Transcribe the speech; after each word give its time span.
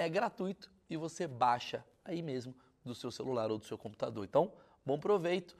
é 0.00 0.08
gratuito 0.08 0.72
e 0.88 0.96
você 0.96 1.26
baixa 1.26 1.84
aí 2.02 2.22
mesmo 2.22 2.54
do 2.82 2.94
seu 2.94 3.10
celular 3.10 3.50
ou 3.50 3.58
do 3.58 3.66
seu 3.66 3.76
computador. 3.76 4.24
Então, 4.24 4.50
bom 4.84 4.98
proveito. 4.98 5.54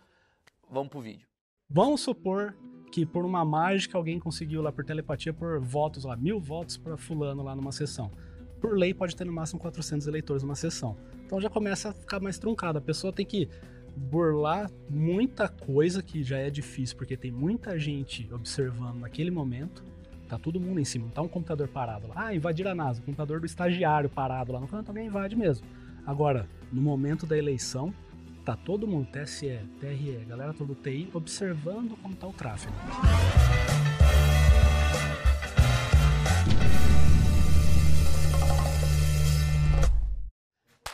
Vamos 0.71 0.89
pro 0.89 1.01
vídeo. 1.01 1.29
Vamos 1.69 2.01
supor 2.01 2.57
que 2.91 3.05
por 3.05 3.27
uma 3.27 3.45
mágica 3.45 3.99
alguém 3.99 4.19
conseguiu 4.19 4.63
lá 4.63 4.73
por 4.73 4.83
telepatia 4.83 5.33
por 5.33 5.61
votos 5.61 6.05
lá, 6.05 6.17
mil 6.17 6.41
votos 6.41 6.79
para 6.79 6.97
fulano 6.97 7.43
lá 7.43 7.55
numa 7.55 7.71
sessão. 7.71 8.11
Por 8.63 8.79
lei 8.79 8.95
pode 8.95 9.15
ter 9.15 9.27
no 9.27 9.33
máximo 9.33 9.61
400 9.61 10.07
eleitores 10.07 10.43
numa 10.43 10.57
sessão. 10.57 10.97
Então 11.27 11.39
já 11.39 11.51
começa 11.51 11.91
a 11.91 11.93
ficar 11.93 12.19
mais 12.19 12.39
truncado. 12.39 12.79
A 12.79 12.83
pessoa 12.83 13.13
tem 13.13 13.27
que 13.27 13.47
burlar 13.95 14.71
muita 14.89 15.49
coisa 15.49 16.03
que 16.03 16.23
já 16.23 16.39
é 16.39 16.49
difícil 16.49 16.97
porque 16.97 17.17
tem 17.17 17.31
muita 17.31 17.79
gente 17.79 18.33
observando 18.33 19.01
naquele 19.01 19.31
momento 19.31 19.85
Tá 20.31 20.39
todo 20.39 20.61
mundo 20.61 20.79
em 20.79 20.85
cima, 20.85 21.07
não 21.07 21.13
tá 21.13 21.23
um 21.23 21.29
computador 21.29 21.67
parado 21.67 22.07
lá. 22.07 22.15
Ah, 22.27 22.33
invadir 22.33 22.65
a 22.69 22.73
NASA, 22.73 23.01
o 23.01 23.05
computador 23.05 23.41
do 23.41 23.47
estagiário 23.47 24.09
parado 24.09 24.53
lá 24.53 24.61
no 24.61 24.69
canto, 24.69 24.91
alguém 24.91 25.09
invade 25.09 25.35
mesmo. 25.35 25.67
Agora, 26.07 26.49
no 26.73 26.81
momento 26.81 27.27
da 27.27 27.37
eleição, 27.37 27.93
tá 28.45 28.55
todo 28.55 28.87
mundo, 28.87 29.09
TSE, 29.11 29.59
TRE, 29.81 30.25
galera 30.29 30.55
toda 30.55 30.73
do 30.73 30.81
TI, 30.81 31.11
observando 31.13 31.97
como 32.01 32.15
tá 32.15 32.29
o 32.29 32.33
tráfego. 32.33 32.73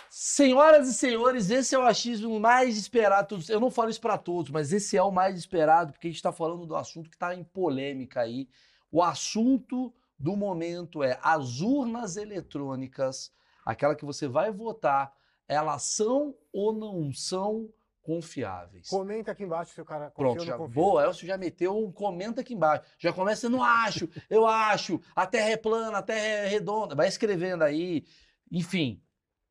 Senhoras 0.09 0.89
e 0.89 0.95
senhores, 0.95 1.50
esse 1.50 1.75
é 1.75 1.78
o 1.78 1.83
achismo 1.83 2.41
mais 2.41 2.78
esperado. 2.78 3.39
Eu 3.50 3.61
não 3.61 3.71
falo 3.71 3.91
isso 3.91 4.00
para 4.00 4.17
todos, 4.17 4.50
mas 4.50 4.73
esse 4.73 4.97
é 4.97 5.03
o 5.03 5.11
mais 5.11 5.37
esperado, 5.37 5.93
porque 5.93 6.06
a 6.06 6.11
gente 6.11 6.17
está 6.17 6.33
falando 6.33 6.65
do 6.65 6.75
assunto 6.75 7.11
que 7.11 7.17
está 7.17 7.34
em 7.34 7.45
polêmica 7.45 8.23
aí 8.23 8.48
o 8.91 9.03
assunto 9.03 9.92
do 10.19 10.37
momento 10.37 11.03
é 11.03 11.19
as 11.23 11.61
urnas 11.61 12.17
eletrônicas, 12.17 13.33
aquela 13.65 13.95
que 13.95 14.05
você 14.05 14.27
vai 14.27 14.51
votar, 14.51 15.15
elas 15.48 15.83
são 15.83 16.34
ou 16.53 16.73
não 16.73 17.12
são 17.12 17.69
confiáveis? 18.03 18.89
Comenta 18.89 19.33
aqui 19.33 19.43
embaixo 19.43 19.75
se 19.75 19.81
o 19.81 19.84
cara 19.84 20.11
Pronto, 20.11 20.45
já, 20.45 20.56
boa, 20.56 21.05
Elcio 21.05 21.27
já 21.27 21.37
meteu 21.37 21.77
um 21.77 21.91
comenta 21.91 22.41
aqui 22.41 22.55
embaixo. 22.55 22.84
Já 22.98 23.12
começa, 23.12 23.48
não 23.48 23.62
acho, 23.62 24.09
eu 24.31 24.47
acho, 24.47 25.00
a 25.15 25.27
terra 25.27 25.50
é 25.50 25.56
plana, 25.56 25.99
a 25.99 26.03
terra 26.03 26.25
é 26.25 26.47
redonda. 26.47 26.94
Vai 26.94 27.09
escrevendo 27.09 27.62
aí. 27.62 28.05
Enfim, 28.50 29.03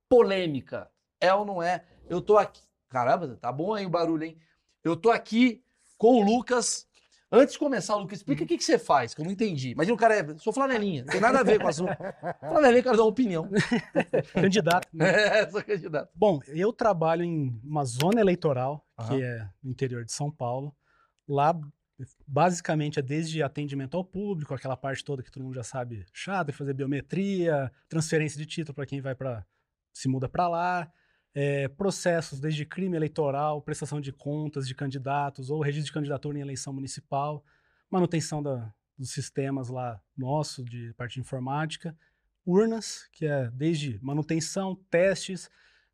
polêmica. 0.10 0.90
É 1.20 1.34
ou 1.34 1.46
não 1.46 1.62
é? 1.62 1.84
Eu 2.10 2.22
tô 2.22 2.38
aqui. 2.38 2.62
Caramba, 2.90 3.36
tá 3.36 3.52
bom 3.52 3.74
aí 3.74 3.86
o 3.86 3.90
barulho, 3.90 4.24
hein? 4.24 4.38
Eu 4.84 4.96
tô 4.96 5.12
aqui 5.12 5.64
com 5.98 6.22
o 6.22 6.24
Lucas 6.24 6.88
Antes 7.32 7.54
de 7.54 7.60
começar, 7.60 7.96
Lucas, 7.96 8.20
explica 8.20 8.44
o 8.44 8.48
que, 8.48 8.58
que 8.58 8.64
você 8.64 8.78
faz, 8.78 9.14
que 9.14 9.22
eu 9.22 9.26
não 9.26 9.32
entendi. 9.32 9.72
Imagina 9.72 9.96
o 9.96 9.98
cara 9.98 10.16
é. 10.16 10.38
Sou 10.38 10.54
flanelinha, 10.54 11.04
não 11.04 11.12
tem 11.12 11.20
nada 11.20 11.40
a 11.40 11.44
ver 11.44 11.60
com 11.60 11.66
o 11.66 11.70
assunto. 11.70 11.92
Flanelinha, 12.40 12.84
quero 12.84 12.98
dar 12.98 13.04
uma 13.04 13.10
opinião. 13.10 13.50
candidato. 14.34 14.88
Né? 14.94 15.40
É, 15.40 15.50
sou 15.50 15.64
candidato. 15.64 16.10
Bom, 16.14 16.40
eu 16.48 16.72
trabalho 16.72 17.24
em 17.24 17.60
uma 17.64 17.84
zona 17.84 18.22
eleitoral, 18.22 18.86
uhum. 19.00 19.08
que 19.08 19.24
é 19.24 19.50
no 19.64 19.72
interior 19.72 20.06
de 20.06 20.12
São 20.12 20.30
Paulo. 20.30 20.76
Lá, 21.28 21.60
basicamente, 22.28 23.00
é 23.00 23.02
desde 23.02 23.42
atendimento 23.42 23.98
ao 23.98 24.04
público, 24.04 24.54
aquela 24.54 24.78
parte 24.78 25.04
toda 25.04 25.24
que 25.24 25.32
todo 25.32 25.44
mundo 25.44 25.56
já 25.56 25.64
sabe, 25.64 26.06
chata, 26.14 26.54
fazer 26.54 26.74
biometria, 26.74 27.72
transferência 27.90 28.38
de 28.38 28.46
título 28.46 28.76
para 28.76 28.86
quem 28.86 29.02
vai 29.02 29.16
para. 29.16 29.44
se 29.92 30.08
muda 30.08 30.30
para 30.30 30.48
lá 30.48 30.92
é, 31.36 31.68
processos 31.68 32.40
desde 32.40 32.66
crime 32.66 32.96
eleitoral, 32.96 33.62
prestação 33.62 34.00
de 34.00 34.14
contas 34.14 34.66
de 34.66 34.74
candidatos 34.74 35.50
ou 35.50 35.62
registro 35.62 35.88
de 35.88 35.94
candidatura 35.94 36.38
em 36.38 36.42
eleição 36.42 36.72
municipal, 36.72 37.44
manutenção 37.92 38.42
da, 38.42 38.74
dos 38.98 39.12
sistemas 39.12 39.68
lá 39.68 40.02
nosso 40.18 40.64
de 40.64 40.94
parte 40.94 41.16
de 41.16 41.20
informática, 41.20 41.96
urnas, 42.46 43.10
que 43.12 43.26
é 43.26 43.52
desde 43.52 44.00
manutenção, 44.02 44.76
testes, 44.90 45.50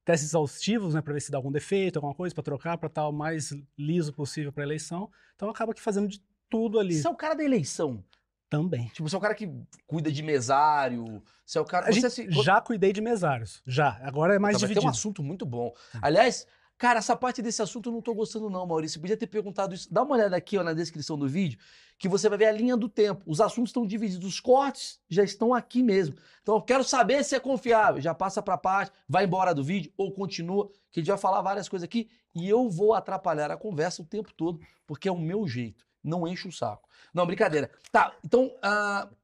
testes 0.05 0.29
exaustivos, 0.29 0.93
né, 0.93 1.01
para 1.01 1.13
ver 1.13 1.21
se 1.21 1.31
dá 1.31 1.39
algum 1.39 1.51
defeito, 1.51 1.97
alguma 1.97 2.13
coisa 2.13 2.35
para 2.35 2.43
trocar, 2.43 2.77
para 2.77 2.87
estar 2.87 3.07
o 3.07 3.11
mais 3.11 3.51
liso 3.75 4.13
possível 4.13 4.53
para 4.53 4.63
a 4.63 4.67
eleição. 4.67 5.09
Então 5.35 5.49
acaba 5.49 5.73
que 5.73 5.81
fazendo 5.81 6.07
de 6.07 6.21
tudo 6.49 6.79
ali. 6.79 6.93
Você 6.93 7.07
é 7.07 7.09
o 7.09 7.15
cara 7.15 7.33
da 7.33 7.43
eleição. 7.43 8.03
Também. 8.51 8.87
Tipo, 8.89 9.07
você 9.07 9.15
é 9.15 9.17
o 9.17 9.21
cara 9.21 9.33
que 9.33 9.49
cuida 9.87 10.11
de 10.11 10.21
mesário, 10.21 11.23
você 11.45 11.57
é 11.57 11.61
o 11.61 11.63
cara... 11.63 11.89
Você 11.89 12.09
se... 12.09 12.29
Já 12.43 12.59
cuidei 12.59 12.91
de 12.91 12.99
mesários, 12.99 13.63
já. 13.65 13.97
Agora 14.03 14.35
é 14.35 14.39
mais 14.39 14.57
então, 14.57 14.67
dividido. 14.67 14.81
Tem 14.81 14.89
um 14.89 14.91
assunto 14.91 15.23
muito 15.23 15.45
bom. 15.45 15.73
Aliás, 16.01 16.45
cara, 16.77 16.99
essa 16.99 17.15
parte 17.15 17.41
desse 17.41 17.61
assunto 17.61 17.87
eu 17.87 17.93
não 17.93 18.01
tô 18.01 18.13
gostando 18.13 18.49
não, 18.49 18.67
Maurício. 18.67 18.95
Você 18.95 18.99
podia 18.99 19.15
ter 19.15 19.27
perguntado 19.27 19.73
isso. 19.73 19.87
Dá 19.89 20.03
uma 20.03 20.15
olhada 20.15 20.35
aqui 20.35 20.57
ó, 20.57 20.63
na 20.63 20.73
descrição 20.73 21.17
do 21.17 21.29
vídeo, 21.29 21.57
que 21.97 22.09
você 22.09 22.27
vai 22.27 22.37
ver 22.37 22.47
a 22.47 22.51
linha 22.51 22.75
do 22.75 22.89
tempo. 22.89 23.23
Os 23.25 23.39
assuntos 23.39 23.69
estão 23.69 23.87
divididos. 23.87 24.27
Os 24.27 24.41
cortes 24.41 24.99
já 25.09 25.23
estão 25.23 25.53
aqui 25.53 25.81
mesmo. 25.81 26.17
Então, 26.41 26.55
eu 26.55 26.61
quero 26.61 26.83
saber 26.83 27.23
se 27.23 27.33
é 27.33 27.39
confiável. 27.39 28.01
Já 28.01 28.13
passa 28.13 28.41
pra 28.41 28.57
parte, 28.57 28.91
vai 29.07 29.23
embora 29.23 29.55
do 29.55 29.63
vídeo 29.63 29.93
ou 29.95 30.11
continua, 30.11 30.69
que 30.91 30.99
a 30.99 31.01
gente 31.01 31.09
vai 31.09 31.17
falar 31.17 31.41
várias 31.41 31.69
coisas 31.69 31.85
aqui 31.85 32.09
e 32.35 32.49
eu 32.49 32.69
vou 32.69 32.93
atrapalhar 32.93 33.49
a 33.49 33.55
conversa 33.55 34.01
o 34.01 34.05
tempo 34.05 34.33
todo, 34.33 34.59
porque 34.85 35.07
é 35.07 35.11
o 35.11 35.17
meu 35.17 35.47
jeito. 35.47 35.89
Não 36.03 36.27
enche 36.27 36.47
o 36.47 36.51
saco. 36.51 36.87
Não, 37.13 37.25
brincadeira. 37.25 37.69
Tá, 37.91 38.15
então, 38.23 38.47
uh, 38.47 39.15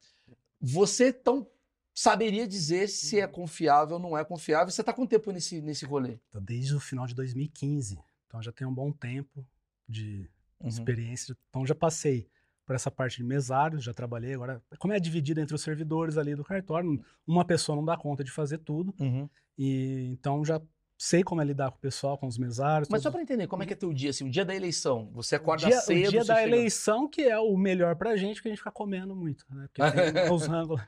você 0.59 1.09
então 1.09 1.47
saberia 1.93 2.47
dizer 2.47 2.87
se 2.89 3.19
é 3.19 3.25
confiável 3.25 3.95
ou 3.95 4.01
não 4.01 4.17
é 4.17 4.23
confiável. 4.23 4.69
Você 4.71 4.81
está 4.81 4.93
com 4.93 5.07
tempo 5.07 5.31
nesse, 5.31 5.61
nesse 5.61 5.85
rolê? 5.85 6.19
Tá 6.31 6.39
desde 6.39 6.75
o 6.75 6.79
final 6.79 7.07
de 7.07 7.15
2015. 7.15 7.97
Então 8.27 8.41
já 8.41 8.51
tem 8.51 8.67
um 8.67 8.73
bom 8.73 8.91
tempo 8.91 9.45
de 9.89 10.29
uhum. 10.59 10.67
experiência. 10.67 11.35
Então 11.49 11.65
já 11.65 11.73
passei 11.73 12.29
por 12.67 12.75
essa 12.75 12.91
parte 12.91 13.17
de 13.17 13.23
mesário, 13.23 13.79
já 13.79 13.93
trabalhei. 13.93 14.33
Agora, 14.33 14.61
como 14.77 14.93
é 14.93 14.99
dividido 14.99 15.39
entre 15.39 15.55
os 15.55 15.61
servidores 15.61 16.17
ali 16.17 16.35
do 16.35 16.43
cartório, 16.43 17.03
uma 17.25 17.45
pessoa 17.45 17.75
não 17.75 17.85
dá 17.85 17.97
conta 17.97 18.23
de 18.23 18.31
fazer 18.31 18.59
tudo. 18.59 18.93
Uhum. 18.99 19.27
E 19.57 20.05
então 20.11 20.45
já 20.45 20.61
sei 20.97 21.23
como 21.23 21.41
é 21.41 21.45
lidar 21.45 21.69
com 21.69 21.77
o 21.77 21.81
pessoal, 21.81 22.17
com 22.17 22.25
os 22.25 22.37
mesários. 22.37 22.89
Mas 22.89 23.01
todos... 23.01 23.03
só 23.03 23.11
para 23.11 23.21
entender, 23.21 23.47
como 23.47 23.63
é 23.63 23.65
que 23.65 23.73
é 23.73 23.75
teu 23.75 23.93
dia, 23.93 24.09
assim, 24.09 24.27
o 24.27 24.31
dia 24.31 24.43
da 24.43 24.55
eleição? 24.55 25.09
Você 25.13 25.35
acorda 25.35 25.67
dia, 25.67 25.79
cedo? 25.79 26.07
O 26.07 26.09
dia 26.09 26.25
da 26.25 26.35
chega... 26.35 26.47
eleição 26.47 27.07
que 27.07 27.21
é 27.21 27.37
o 27.37 27.55
melhor 27.55 27.95
pra 27.95 28.17
gente, 28.17 28.41
que 28.41 28.47
a 28.47 28.51
gente 28.51 28.57
fica 28.57 28.71
comendo 28.71 29.15
muito, 29.15 29.45
né? 29.49 29.67
Porque 29.71 30.11
tem 30.11 30.31
os 30.33 30.47
rangos. 30.47 30.81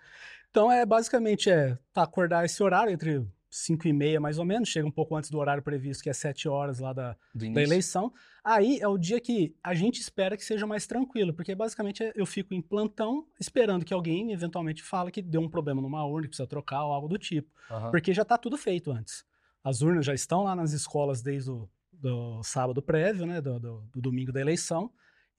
Então, 0.49 0.71
é 0.71 0.85
basicamente, 0.85 1.49
é 1.49 1.77
tá, 1.93 2.01
acordar 2.01 2.43
esse 2.43 2.61
horário 2.63 2.91
entre 2.91 3.23
5 3.51 3.87
e 3.87 3.93
meia, 3.93 4.19
mais 4.19 4.39
ou 4.39 4.45
menos, 4.45 4.69
chega 4.69 4.87
um 4.87 4.91
pouco 4.91 5.15
antes 5.15 5.29
do 5.29 5.37
horário 5.37 5.61
previsto, 5.61 6.03
que 6.03 6.09
é 6.09 6.13
7 6.13 6.47
horas 6.47 6.79
lá 6.79 6.93
da, 6.93 7.15
da 7.33 7.61
eleição. 7.61 8.11
Aí 8.43 8.79
é 8.79 8.87
o 8.87 8.97
dia 8.97 9.19
que 9.19 9.55
a 9.63 9.73
gente 9.73 9.99
espera 9.99 10.37
que 10.37 10.43
seja 10.43 10.65
mais 10.65 10.87
tranquilo, 10.87 11.33
porque 11.33 11.53
basicamente 11.53 12.11
eu 12.15 12.25
fico 12.25 12.53
em 12.53 12.61
plantão 12.61 13.27
esperando 13.39 13.85
que 13.85 13.93
alguém 13.93 14.31
eventualmente 14.31 14.81
fale 14.81 15.11
que 15.11 15.21
deu 15.21 15.41
um 15.41 15.49
problema 15.49 15.81
numa 15.81 16.05
urna, 16.05 16.23
que 16.23 16.29
precisa 16.29 16.47
trocar 16.47 16.83
ou 16.83 16.93
algo 16.93 17.07
do 17.07 17.17
tipo. 17.17 17.51
Uhum. 17.69 17.91
Porque 17.91 18.13
já 18.13 18.23
tá 18.23 18.37
tudo 18.37 18.57
feito 18.57 18.91
antes. 18.91 19.23
As 19.69 19.83
urnas 19.83 20.03
já 20.03 20.15
estão 20.15 20.43
lá 20.43 20.55
nas 20.55 20.73
escolas 20.73 21.21
desde 21.21 21.51
o 21.51 21.69
do 21.93 22.41
sábado 22.41 22.81
prévio, 22.81 23.27
né, 23.27 23.39
do, 23.39 23.59
do, 23.59 23.83
do 23.93 24.01
domingo 24.01 24.31
da 24.31 24.41
eleição. 24.41 24.89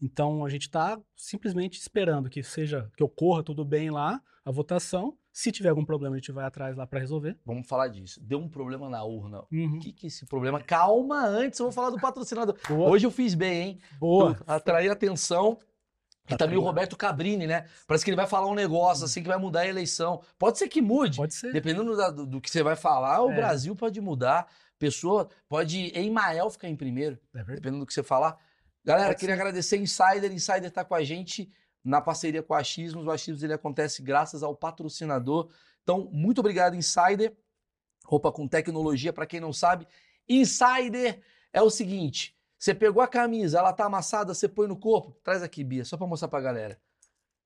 Então 0.00 0.44
a 0.44 0.48
gente 0.48 0.62
está 0.62 1.00
simplesmente 1.16 1.80
esperando 1.80 2.30
que 2.30 2.40
seja 2.40 2.88
que 2.96 3.02
ocorra 3.02 3.42
tudo 3.42 3.64
bem 3.64 3.90
lá 3.90 4.22
a 4.44 4.52
votação. 4.52 5.16
Se 5.32 5.50
tiver 5.50 5.70
algum 5.70 5.84
problema, 5.84 6.14
a 6.14 6.18
gente 6.18 6.30
vai 6.30 6.44
atrás 6.44 6.76
lá 6.76 6.86
para 6.86 7.00
resolver. 7.00 7.36
Vamos 7.44 7.66
falar 7.66 7.88
disso. 7.88 8.20
Deu 8.22 8.38
um 8.38 8.48
problema 8.48 8.88
na 8.88 9.02
urna. 9.02 9.42
Uhum. 9.50 9.76
O 9.76 9.80
que, 9.80 9.92
que 9.92 10.06
é 10.06 10.08
esse 10.08 10.24
problema? 10.26 10.60
Calma 10.60 11.26
antes, 11.26 11.58
eu 11.58 11.66
vou 11.66 11.72
falar 11.72 11.90
do 11.90 12.00
patrocinador. 12.00 12.56
Boa. 12.68 12.88
Hoje 12.88 13.06
eu 13.06 13.10
fiz 13.10 13.34
bem, 13.34 13.62
hein? 13.62 13.78
Boa. 13.98 14.38
Atrair 14.46 14.90
atenção. 14.90 15.58
E 16.30 16.36
também 16.36 16.56
o 16.56 16.60
Roberto 16.60 16.96
Cabrini, 16.96 17.46
né? 17.46 17.66
Parece 17.86 18.04
que 18.04 18.10
ele 18.10 18.16
vai 18.16 18.26
falar 18.26 18.46
um 18.46 18.54
negócio 18.54 19.04
assim 19.04 19.22
que 19.22 19.28
vai 19.28 19.38
mudar 19.38 19.60
a 19.60 19.66
eleição. 19.66 20.22
Pode 20.38 20.58
ser 20.58 20.68
que 20.68 20.80
mude. 20.80 21.16
Pode 21.16 21.34
ser. 21.34 21.52
Dependendo 21.52 21.94
do, 21.96 22.26
do 22.26 22.40
que 22.40 22.50
você 22.50 22.62
vai 22.62 22.76
falar, 22.76 23.22
o 23.22 23.30
é. 23.30 23.36
Brasil 23.36 23.74
pode 23.74 24.00
mudar 24.00 24.46
pessoa, 24.78 25.28
pode 25.48 25.92
Emael 25.94 26.48
ficar 26.50 26.68
em 26.68 26.76
primeiro, 26.76 27.18
É 27.34 27.38
verdade. 27.38 27.56
dependendo 27.56 27.80
do 27.80 27.86
que 27.86 27.92
você 27.92 28.02
falar. 28.02 28.38
Galera, 28.84 29.08
Pode 29.08 29.20
queria 29.20 29.34
ser. 29.34 29.40
agradecer 29.40 29.76
Insider. 29.76 30.32
Insider 30.32 30.70
tá 30.70 30.84
com 30.84 30.94
a 30.94 31.02
gente 31.04 31.50
na 31.84 32.00
parceria 32.00 32.42
com 32.42 32.54
a 32.54 32.58
Achismos. 32.58 33.06
O 33.06 33.10
Achismos 33.10 33.42
ele 33.42 33.52
acontece 33.52 34.02
graças 34.02 34.42
ao 34.42 34.56
patrocinador. 34.56 35.50
Então, 35.82 36.08
muito 36.12 36.38
obrigado, 36.38 36.74
Insider. 36.74 37.36
Roupa 38.04 38.32
com 38.32 38.48
tecnologia, 38.48 39.12
para 39.12 39.26
quem 39.26 39.38
não 39.38 39.52
sabe. 39.52 39.86
Insider 40.28 41.20
é 41.52 41.60
o 41.60 41.70
seguinte: 41.70 42.34
você 42.60 42.74
pegou 42.74 43.02
a 43.02 43.08
camisa, 43.08 43.58
ela 43.58 43.72
tá 43.72 43.86
amassada, 43.86 44.34
você 44.34 44.46
põe 44.46 44.68
no 44.68 44.76
corpo. 44.76 45.16
Traz 45.24 45.42
aqui, 45.42 45.64
Bia, 45.64 45.82
só 45.82 45.96
para 45.96 46.06
mostrar 46.06 46.28
pra 46.28 46.42
galera. 46.42 46.78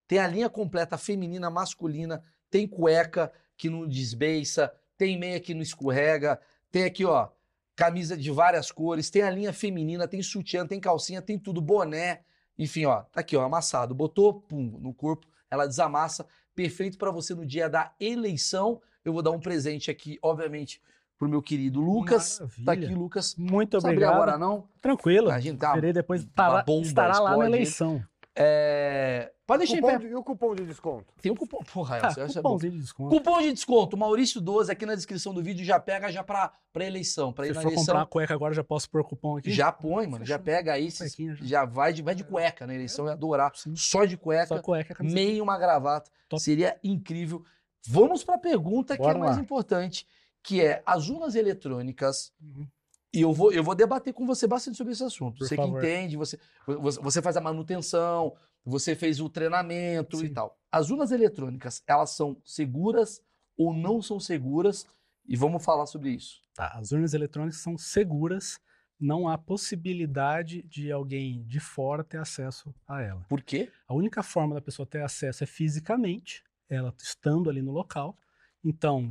Tem 0.09 0.19
a 0.19 0.27
linha 0.27 0.51
completa 0.51 0.99
feminina, 0.99 1.49
masculina, 1.49 2.25
tem 2.51 2.67
cueca 2.67 3.33
que 3.57 3.71
não 3.71 3.87
desbeiça, 3.87 4.75
tem 4.99 5.17
meia 5.17 5.39
que 5.39 5.55
não 5.55 5.63
escorrega, 5.63 6.41
tem 6.69 6.83
aqui, 6.83 7.05
ó, 7.05 7.29
camisa 7.77 8.17
de 8.17 8.29
várias 8.33 8.73
cores, 8.73 9.09
tem 9.09 9.23
a 9.23 9.31
linha 9.31 9.53
feminina, 9.53 10.09
tem 10.09 10.21
sutiã, 10.21 10.67
tem 10.67 10.81
calcinha, 10.81 11.23
tem 11.23 11.39
tudo, 11.39 11.61
boné, 11.61 12.23
enfim, 12.59 12.85
ó, 12.87 13.03
tá 13.03 13.21
aqui, 13.21 13.37
ó, 13.37 13.45
amassado. 13.45 13.95
Botou, 13.95 14.41
pum, 14.41 14.79
no 14.81 14.93
corpo, 14.93 15.29
ela 15.49 15.69
desamassa, 15.69 16.27
perfeito 16.57 16.99
para 16.99 17.13
você 17.13 17.37
no 17.37 17.47
dia 17.47 17.71
da 17.71 17.95
eleição. 18.01 18.83
Eu 19.05 19.13
vou 19.13 19.23
dar 19.23 19.31
um 19.31 19.39
presente 19.39 19.93
aqui, 19.93 20.19
obviamente, 20.21 20.83
pro 21.25 21.29
meu 21.31 21.43
querido 21.43 21.81
Lucas. 21.81 22.39
Tá 22.39 22.47
Maravilha. 22.59 22.89
aqui, 22.89 22.95
Lucas. 22.99 23.35
Muito 23.37 23.77
abrir 23.79 23.95
obrado. 23.97 24.15
agora 24.15 24.39
não? 24.39 24.69
Tranquilo. 24.81 25.31
A 25.31 25.41
gente 25.41 25.59
tá 25.59 25.73
Verei 25.73 25.93
depois 25.93 26.23
uma 26.23 26.29
estará, 26.29 26.63
bomba, 26.63 26.87
estará 26.87 27.19
lá 27.19 27.37
na 27.37 27.47
eleição. 27.47 28.03
É... 28.37 29.31
Pode 29.47 29.59
deixar 29.61 29.77
em 29.77 29.81
Cupom 29.81 29.93
pé. 29.93 29.99
de- 29.99 30.07
e 30.07 30.15
o 30.15 30.23
cupom 30.25 30.55
de 30.55 30.65
desconto? 30.67 31.05
Tem 31.23 31.31
um 31.31 31.37
cupom. 31.37 31.59
Porra, 31.73 32.01
Tá, 32.01 32.09
acha 32.09 32.25
bom. 32.43 32.51
cupomzinho 32.51 32.73
de 32.73 32.81
desconto. 32.81 33.11
Cupom 33.15 33.41
de 33.41 33.53
desconto, 33.53 33.97
Maurício 33.97 34.41
12, 34.41 34.73
aqui 34.73 34.85
na 34.87 34.95
descrição 34.95 35.33
do 35.35 35.43
vídeo, 35.43 35.65
já 35.65 35.79
pega 35.79 36.11
já 36.11 36.25
pra, 36.25 36.51
pra 36.73 36.85
eleição. 36.85 37.33
Pra 37.33 37.47
ir 37.47 37.51
Se 37.51 37.55
na 37.57 37.61
for 37.63 37.69
eleição, 37.69 37.87
comprar 37.87 38.03
a 38.03 38.07
cueca 38.07 38.35
agora, 38.35 38.55
já 38.55 38.65
posso 38.65 38.91
pôr 38.91 39.05
cupom 39.05 39.37
aqui? 39.37 39.51
já 39.53 39.71
põe, 39.71 40.07
mano. 40.07 40.25
Já 40.25 40.39
pega 40.39 40.73
aí, 40.73 40.91
Cuequinha 40.91 41.37
já. 41.37 41.45
já 41.45 41.65
vai 41.65 41.93
de, 41.93 42.03
vai 42.03 42.15
de 42.15 42.25
cueca 42.25 42.67
na 42.67 42.75
eleição, 42.75 43.05
eu 43.05 43.09
ia 43.11 43.13
adorar. 43.15 43.53
Sim. 43.55 43.75
Só 43.77 44.05
de 44.05 44.17
cueca, 44.17 44.47
Só 44.57 44.59
cueca, 44.63 44.97
meio 45.05 45.43
uma 45.45 45.57
gravata. 45.59 46.11
Top. 46.29 46.43
Seria 46.43 46.77
incrível. 46.83 47.43
Vamos 47.87 48.25
pra 48.25 48.39
pergunta 48.39 48.97
que 48.97 49.03
é 49.03 49.05
Bora 49.07 49.19
mais 49.19 49.37
lá. 49.37 49.43
importante, 49.43 50.07
que 50.45 50.61
é 50.61 50.83
as 50.87 51.09
urnas 51.09 51.35
eletrônicas 51.35 52.33
Uhum. 52.41 52.69
e 53.13 53.23
eu 53.23 53.33
vou, 53.33 53.51
eu 53.53 53.65
vou 53.65 53.75
debater 53.75 54.13
com 54.13 54.27
você 54.27 54.47
bastante 54.47 54.77
sobre 54.77 54.93
esse 54.93 55.03
assunto. 55.03 55.39
Por 55.39 55.49
você 55.49 55.57
favor. 55.57 55.81
que 55.81 55.87
entende, 55.87 56.17
você, 56.17 56.39
você 56.67 57.21
faz 57.23 57.37
a 57.37 57.41
manutenção, 57.41 58.37
você 58.65 58.95
fez 58.95 59.21
o 59.21 59.29
treinamento 59.29 60.17
e 60.23 60.29
Sim. 60.29 60.35
tal. 60.35 60.57
As 60.71 60.91
urnas 60.91 61.11
eletrônicas, 61.11 61.83
elas 61.87 62.11
são 62.11 62.37
seguras 62.45 63.21
ou 63.57 63.73
não 63.75 64.01
são 64.03 64.21
seguras? 64.21 64.87
E 65.27 65.37
vamos 65.37 65.65
falar 65.65 65.87
sobre 65.87 66.11
isso. 66.11 66.43
Tá, 66.55 66.69
as 66.75 66.93
urnas 66.93 67.15
eletrônicas 67.15 67.61
são 67.61 67.79
seguras, 67.79 68.61
não 69.01 69.27
há 69.29 69.39
possibilidade 69.39 70.63
de 70.63 70.93
alguém 70.93 71.43
de 71.45 71.59
fora 71.61 72.05
ter 72.05 72.19
acesso 72.19 72.75
a 72.87 73.01
ela. 73.01 73.25
Por 73.29 73.43
quê? 73.43 73.71
A 73.89 73.95
única 73.95 74.23
forma 74.23 74.55
da 74.55 74.61
pessoa 74.61 74.87
ter 74.87 75.03
acesso 75.03 75.43
é 75.43 75.47
fisicamente, 75.47 76.43
ela 76.69 76.93
estando 76.99 77.49
ali 77.49 77.63
no 77.63 77.73
local. 77.73 78.17
Então, 78.63 79.11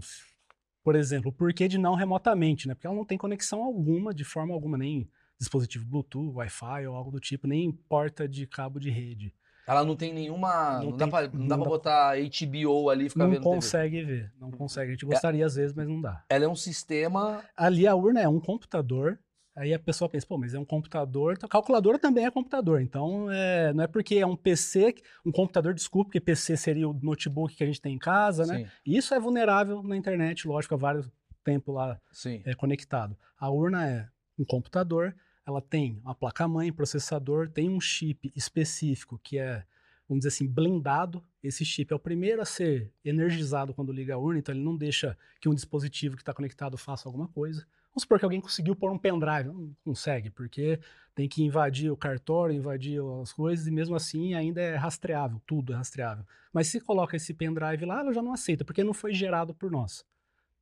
por 0.83 0.95
exemplo, 0.95 1.29
o 1.29 1.33
porquê 1.33 1.67
de 1.67 1.77
não 1.77 1.95
remotamente, 1.95 2.67
né? 2.67 2.73
Porque 2.73 2.85
ela 2.87 2.95
não 2.95 3.05
tem 3.05 3.17
conexão 3.17 3.63
alguma, 3.63 4.13
de 4.13 4.23
forma 4.23 4.53
alguma, 4.53 4.77
nem 4.77 5.09
dispositivo 5.39 5.85
Bluetooth, 5.85 6.33
Wi-Fi 6.35 6.87
ou 6.87 6.95
algo 6.95 7.11
do 7.11 7.19
tipo, 7.19 7.47
nem 7.47 7.71
porta 7.71 8.27
de 8.27 8.45
cabo 8.47 8.79
de 8.79 8.89
rede. 8.89 9.33
Ela 9.65 9.83
não 9.85 9.95
tem 9.95 10.13
nenhuma. 10.13 10.79
Não, 10.79 10.89
Não 10.91 10.97
dá 10.97 11.05
tem- 11.05 11.09
pra, 11.09 11.21
não 11.27 11.39
não 11.39 11.47
dá 11.47 11.55
pra 11.55 11.63
dá- 11.63 11.69
botar 11.69 12.17
HBO 12.17 12.89
ali 12.89 13.05
e 13.05 13.09
ficar 13.09 13.23
Não 13.23 13.31
vendo 13.31 13.43
TV. 13.43 13.55
consegue 13.55 14.03
ver, 14.03 14.33
não 14.37 14.49
Uhum. 14.49 14.57
consegue. 14.57 14.89
A 14.89 14.91
gente 14.91 15.05
É. 15.05 15.07
gostaria 15.07 15.45
às 15.45 15.55
vezes, 15.55 15.73
mas 15.73 15.87
não 15.87 16.01
dá. 16.01 16.21
Ela 16.29 16.43
é 16.45 16.47
um 16.49 16.55
sistema. 16.55 17.41
Ali 17.55 17.87
a 17.87 17.95
urna 17.95 18.19
é 18.21 18.27
um 18.27 18.41
computador. 18.41 19.17
Aí 19.55 19.71
a 19.71 19.77
pessoa 19.77 20.09
pensa, 20.09 20.25
pô, 20.25 20.37
mas 20.37 20.53
é 20.55 20.59
um 20.59 20.65
computador. 20.65 21.33
Então, 21.33 21.47
calculadora 21.47 21.99
também 21.99 22.25
é 22.25 22.31
computador. 22.31 22.81
Então, 22.81 23.29
é, 23.31 23.71
não 23.71 23.83
é 23.83 23.87
porque 23.87 24.15
é 24.15 24.25
um 24.25 24.35
PC, 24.35 24.95
um 25.23 25.31
computador, 25.31 25.75
desculpa, 25.75 26.07
porque 26.07 26.19
PC 26.19 26.57
seria 26.57 26.89
o 26.89 26.93
notebook 26.93 27.55
que 27.55 27.63
a 27.63 27.67
gente 27.67 27.79
tem 27.79 27.93
em 27.93 27.99
casa, 27.99 28.45
né? 28.47 28.57
Sim, 28.57 28.67
E 28.85 28.97
Isso 28.97 29.13
é 29.13 29.19
vulnerável 29.19 29.83
na 29.83 29.95
internet, 29.95 30.47
lógico, 30.47 30.73
há 30.73 30.77
vários 30.77 31.11
tempos 31.43 31.75
lá 31.75 31.99
sim. 32.11 32.41
é, 32.45 32.55
conectado. 32.55 33.15
A 33.37 33.49
urna 33.51 33.87
é 33.87 34.09
um 34.39 34.43
computador, 34.45 35.15
ela 35.45 35.61
tem 35.61 35.99
uma 36.03 36.15
placa-mãe, 36.15 36.71
processador, 36.71 37.49
tem 37.49 37.69
um 37.69 37.79
chip 37.79 38.31
específico 38.35 39.19
que 39.21 39.37
é, 39.37 39.63
vamos 40.07 40.23
dizer 40.23 40.29
assim, 40.29 40.47
blindado. 40.47 41.23
Esse 41.43 41.63
chip 41.63 41.93
é 41.93 41.95
o 41.95 41.99
primeiro 41.99 42.41
a 42.41 42.45
ser 42.45 42.91
energizado 43.05 43.73
quando 43.73 43.91
liga 43.91 44.15
a 44.15 44.17
urna, 44.17 44.39
então 44.39 44.55
ele 44.55 44.63
não 44.63 44.75
deixa 44.75 45.15
que 45.39 45.47
um 45.47 45.53
dispositivo 45.53 46.15
que 46.15 46.23
está 46.23 46.33
conectado 46.33 46.75
faça 46.75 47.07
alguma 47.07 47.27
coisa. 47.27 47.67
Vamos 47.93 48.03
supor 48.03 48.17
que 48.17 48.25
alguém 48.25 48.41
conseguiu 48.41 48.75
pôr 48.75 48.91
um 48.91 48.97
pendrive, 48.97 49.49
não 49.49 49.75
consegue, 49.85 50.31
porque 50.31 50.79
tem 51.13 51.29
que 51.29 51.43
invadir 51.43 51.91
o 51.91 51.97
cartório, 51.97 52.55
invadir 52.55 52.99
as 53.21 53.31
coisas, 53.31 53.67
e 53.67 53.71
mesmo 53.71 53.95
assim 53.95 54.33
ainda 54.33 54.59
é 54.59 54.75
rastreável, 54.75 55.39
tudo 55.45 55.73
é 55.73 55.75
rastreável. 55.75 56.25
Mas 56.51 56.67
se 56.67 56.81
coloca 56.81 57.15
esse 57.15 57.35
pendrive 57.35 57.85
lá, 57.85 57.99
ela 57.99 58.11
já 58.11 58.21
não 58.21 58.33
aceita, 58.33 58.65
porque 58.65 58.83
não 58.83 58.95
foi 58.95 59.13
gerado 59.13 59.53
por 59.53 59.69
nós. 59.69 60.03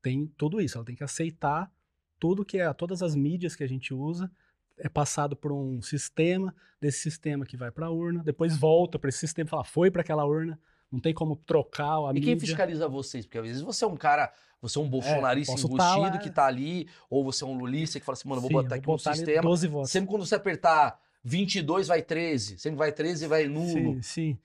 Tem 0.01 0.28
tudo 0.38 0.60
isso, 0.60 0.78
ela 0.78 0.86
tem 0.86 0.95
que 0.95 1.06
aceitar 1.06 1.72
tudo 2.19 2.44
que 2.44 2.60
é, 2.60 2.72
todas 2.74 3.01
as 3.01 3.16
mídias 3.16 3.56
que 3.56 3.63
a 3.63 3.68
gente 3.68 3.94
usa, 3.94 4.30
é 4.77 4.89
passado 4.89 5.36
por 5.36 5.54
um 5.54 5.81
sistema, 5.81 6.54
desse 6.81 7.00
sistema 7.00 7.45
que 7.45 7.56
vai 7.56 7.72
para 7.72 7.86
a 7.86 7.92
urna, 7.92 8.24
depois 8.24 8.57
volta 8.57 9.00
para 9.00 9.10
esse 9.10 9.19
sistema, 9.19 9.50
fala, 9.50 9.63
foi 9.63 9.89
para 9.89 10.01
aquela 10.01 10.25
urna, 10.25 10.60
não 10.91 10.99
tem 10.99 11.13
como 11.13 11.35
trocar 11.35 11.97
a 11.97 12.11
E 12.11 12.13
mídia. 12.15 12.31
quem 12.31 12.39
fiscaliza 12.39 12.88
vocês? 12.88 13.25
Porque 13.25 13.38
às 13.38 13.45
vezes 13.45 13.61
você 13.61 13.83
é 13.85 13.88
um 13.88 13.95
cara, 13.95 14.31
você 14.61 14.77
é 14.77 14.81
um 14.81 14.89
bolsonarista 14.89 15.53
posso 15.53 15.69
tá 15.75 15.95
lá- 15.95 16.17
que 16.17 16.29
tá 16.29 16.45
ali, 16.45 16.88
ou 17.09 17.23
você 17.23 17.43
é 17.43 17.47
um 17.47 17.57
lulista 17.57 17.99
que 17.99 18.05
fala 18.05 18.13
assim, 18.17 18.27
mano, 18.27 18.39
eu 18.39 18.41
vou 18.49 18.51
botar 18.63 18.75
aqui 18.75 18.85
vou 18.85 18.97
botar 18.97 19.11
ali 19.11 19.17
sistema. 19.19 19.41
12 19.41 19.67
votos. 19.67 19.91
Sempre 19.91 20.09
quando 20.09 20.25
você 20.25 20.35
apertar 20.35 20.99
22, 21.23 21.88
vai 21.88 22.01
13. 22.01 22.57
Sempre 22.59 22.77
vai 22.77 22.91
13 22.91 23.25
e 23.25 23.27
vai 23.27 23.47
nulo. 23.47 23.67
Sim, 23.95 24.01
sim. 24.01 24.38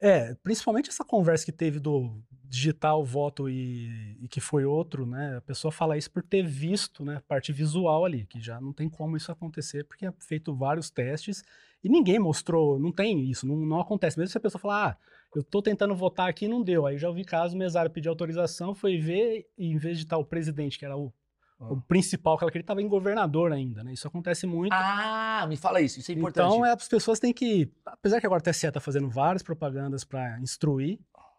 É, 0.00 0.34
principalmente 0.42 0.90
essa 0.90 1.04
conversa 1.04 1.44
que 1.44 1.52
teve 1.52 1.78
do 1.78 2.20
digital 2.48 3.02
voto 3.04 3.48
e, 3.48 4.16
e 4.20 4.28
que 4.28 4.40
foi 4.40 4.64
outro, 4.64 5.04
né? 5.06 5.36
A 5.38 5.40
pessoa 5.40 5.72
fala 5.72 5.96
isso 5.96 6.10
por 6.10 6.22
ter 6.22 6.44
visto, 6.46 7.04
né, 7.04 7.16
a 7.16 7.20
parte 7.20 7.50
visual 7.52 8.04
ali, 8.04 8.24
que 8.26 8.40
já 8.40 8.60
não 8.60 8.72
tem 8.72 8.88
como 8.88 9.16
isso 9.16 9.32
acontecer, 9.32 9.84
porque 9.84 10.06
é 10.06 10.12
feito 10.20 10.54
vários 10.54 10.88
testes 10.90 11.42
e 11.82 11.88
ninguém 11.88 12.18
mostrou, 12.18 12.78
não 12.78 12.92
tem 12.92 13.28
isso, 13.28 13.46
não, 13.46 13.56
não 13.56 13.80
acontece. 13.80 14.18
Mesmo 14.18 14.30
se 14.30 14.38
a 14.38 14.40
pessoa 14.40 14.60
falar, 14.60 14.90
ah, 14.90 14.96
eu 15.36 15.44
tô 15.44 15.60
tentando 15.60 15.94
votar 15.94 16.28
aqui 16.28 16.46
e 16.46 16.48
não 16.48 16.62
deu. 16.62 16.86
Aí 16.86 16.96
já 16.98 17.08
ouvi 17.08 17.24
casos, 17.24 17.54
o 17.54 17.58
mesário 17.58 17.90
pediu 17.90 18.10
autorização, 18.10 18.74
foi 18.74 18.98
ver 18.98 19.46
e 19.58 19.66
em 19.66 19.76
vez 19.76 19.98
de 19.98 20.04
estar 20.04 20.16
o 20.16 20.24
presidente, 20.24 20.78
que 20.78 20.84
era 20.84 20.96
o, 20.96 21.12
Ah. 21.60 21.72
o 21.72 21.80
principal 21.82 22.36
que 22.36 22.44
ela 22.44 22.50
queria, 22.50 22.62
estava 22.62 22.82
em 22.82 22.88
governador 22.88 23.52
ainda, 23.52 23.84
né? 23.84 23.92
Isso 23.92 24.08
acontece 24.08 24.46
muito. 24.46 24.72
Ah, 24.72 25.46
me 25.48 25.56
fala 25.56 25.80
isso, 25.80 26.00
isso 26.00 26.10
é 26.10 26.14
importante. 26.14 26.46
Então, 26.46 26.64
é, 26.66 26.72
as 26.72 26.88
pessoas 26.88 27.18
têm 27.18 27.32
que. 27.32 27.70
Apesar 27.84 28.20
que 28.20 28.26
agora 28.26 28.40
o 28.40 28.42
TSE 28.42 28.66
está 28.66 28.80
fazendo 28.80 29.08
várias 29.08 29.42
propagandas 29.42 30.04
para 30.04 30.40
instruir, 30.40 30.98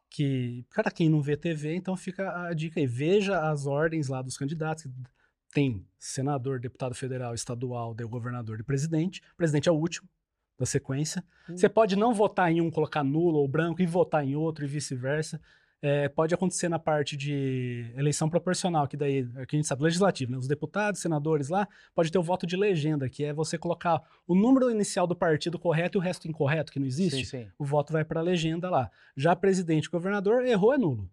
que 0.09 0.65
para 0.73 0.89
quem 0.91 1.09
não 1.09 1.21
vê 1.21 1.35
TV, 1.35 1.75
então 1.75 1.95
fica 1.97 2.47
a 2.47 2.53
dica 2.53 2.79
aí: 2.79 2.87
veja 2.87 3.49
as 3.49 3.65
ordens 3.65 4.07
lá 4.07 4.21
dos 4.21 4.37
candidatos. 4.37 4.83
que 4.83 4.89
Tem 5.53 5.85
senador, 5.99 6.59
deputado 6.59 6.93
federal, 6.93 7.33
estadual, 7.33 7.95
governador 8.07 8.59
e 8.59 8.63
presidente. 8.63 9.21
O 9.33 9.37
presidente 9.37 9.67
é 9.67 9.71
o 9.71 9.75
último 9.75 10.07
da 10.57 10.65
sequência. 10.65 11.23
Hum. 11.49 11.57
Você 11.57 11.69
pode 11.69 11.95
não 11.95 12.13
votar 12.13 12.51
em 12.51 12.61
um, 12.61 12.71
colocar 12.71 13.03
nulo 13.03 13.39
ou 13.39 13.47
branco 13.47 13.81
e 13.81 13.85
votar 13.85 14.25
em 14.25 14.35
outro 14.35 14.65
e 14.65 14.67
vice-versa. 14.67 15.39
É, 15.79 16.09
pode 16.09 16.33
acontecer 16.33 16.67
na 16.67 16.79
parte 16.79 17.15
de 17.15 17.93
eleição 17.95 18.27
proporcional, 18.27 18.87
que 18.87 18.97
daí, 18.97 19.29
é 19.35 19.45
que 19.45 19.55
a 19.55 19.59
gente 19.59 19.67
sabe, 19.67 19.83
legislativo, 19.83 20.31
né? 20.31 20.37
Os 20.37 20.47
deputados, 20.47 20.99
senadores 20.99 21.49
lá, 21.49 21.67
pode 21.93 22.11
ter 22.11 22.17
o 22.17 22.23
voto 22.23 22.47
de 22.47 22.57
legenda, 22.57 23.07
que 23.07 23.23
é 23.23 23.31
você 23.31 23.59
colocar 23.59 24.01
o 24.27 24.33
número 24.33 24.71
inicial 24.71 25.05
do 25.05 25.15
partido 25.15 25.59
correto 25.59 25.97
e 25.97 25.99
o 25.99 26.01
resto 26.01 26.27
incorreto, 26.27 26.71
que 26.71 26.79
não 26.79 26.87
existe. 26.87 27.25
Sim, 27.25 27.43
sim. 27.43 27.47
O 27.59 27.63
voto 27.63 27.93
vai 27.93 28.03
para 28.03 28.19
a 28.19 28.23
legenda 28.23 28.71
lá. 28.71 28.89
Já 29.15 29.35
presidente 29.35 29.85
e 29.85 29.91
governador, 29.91 30.43
errou 30.47 30.73
é 30.73 30.79
nulo. 30.79 31.07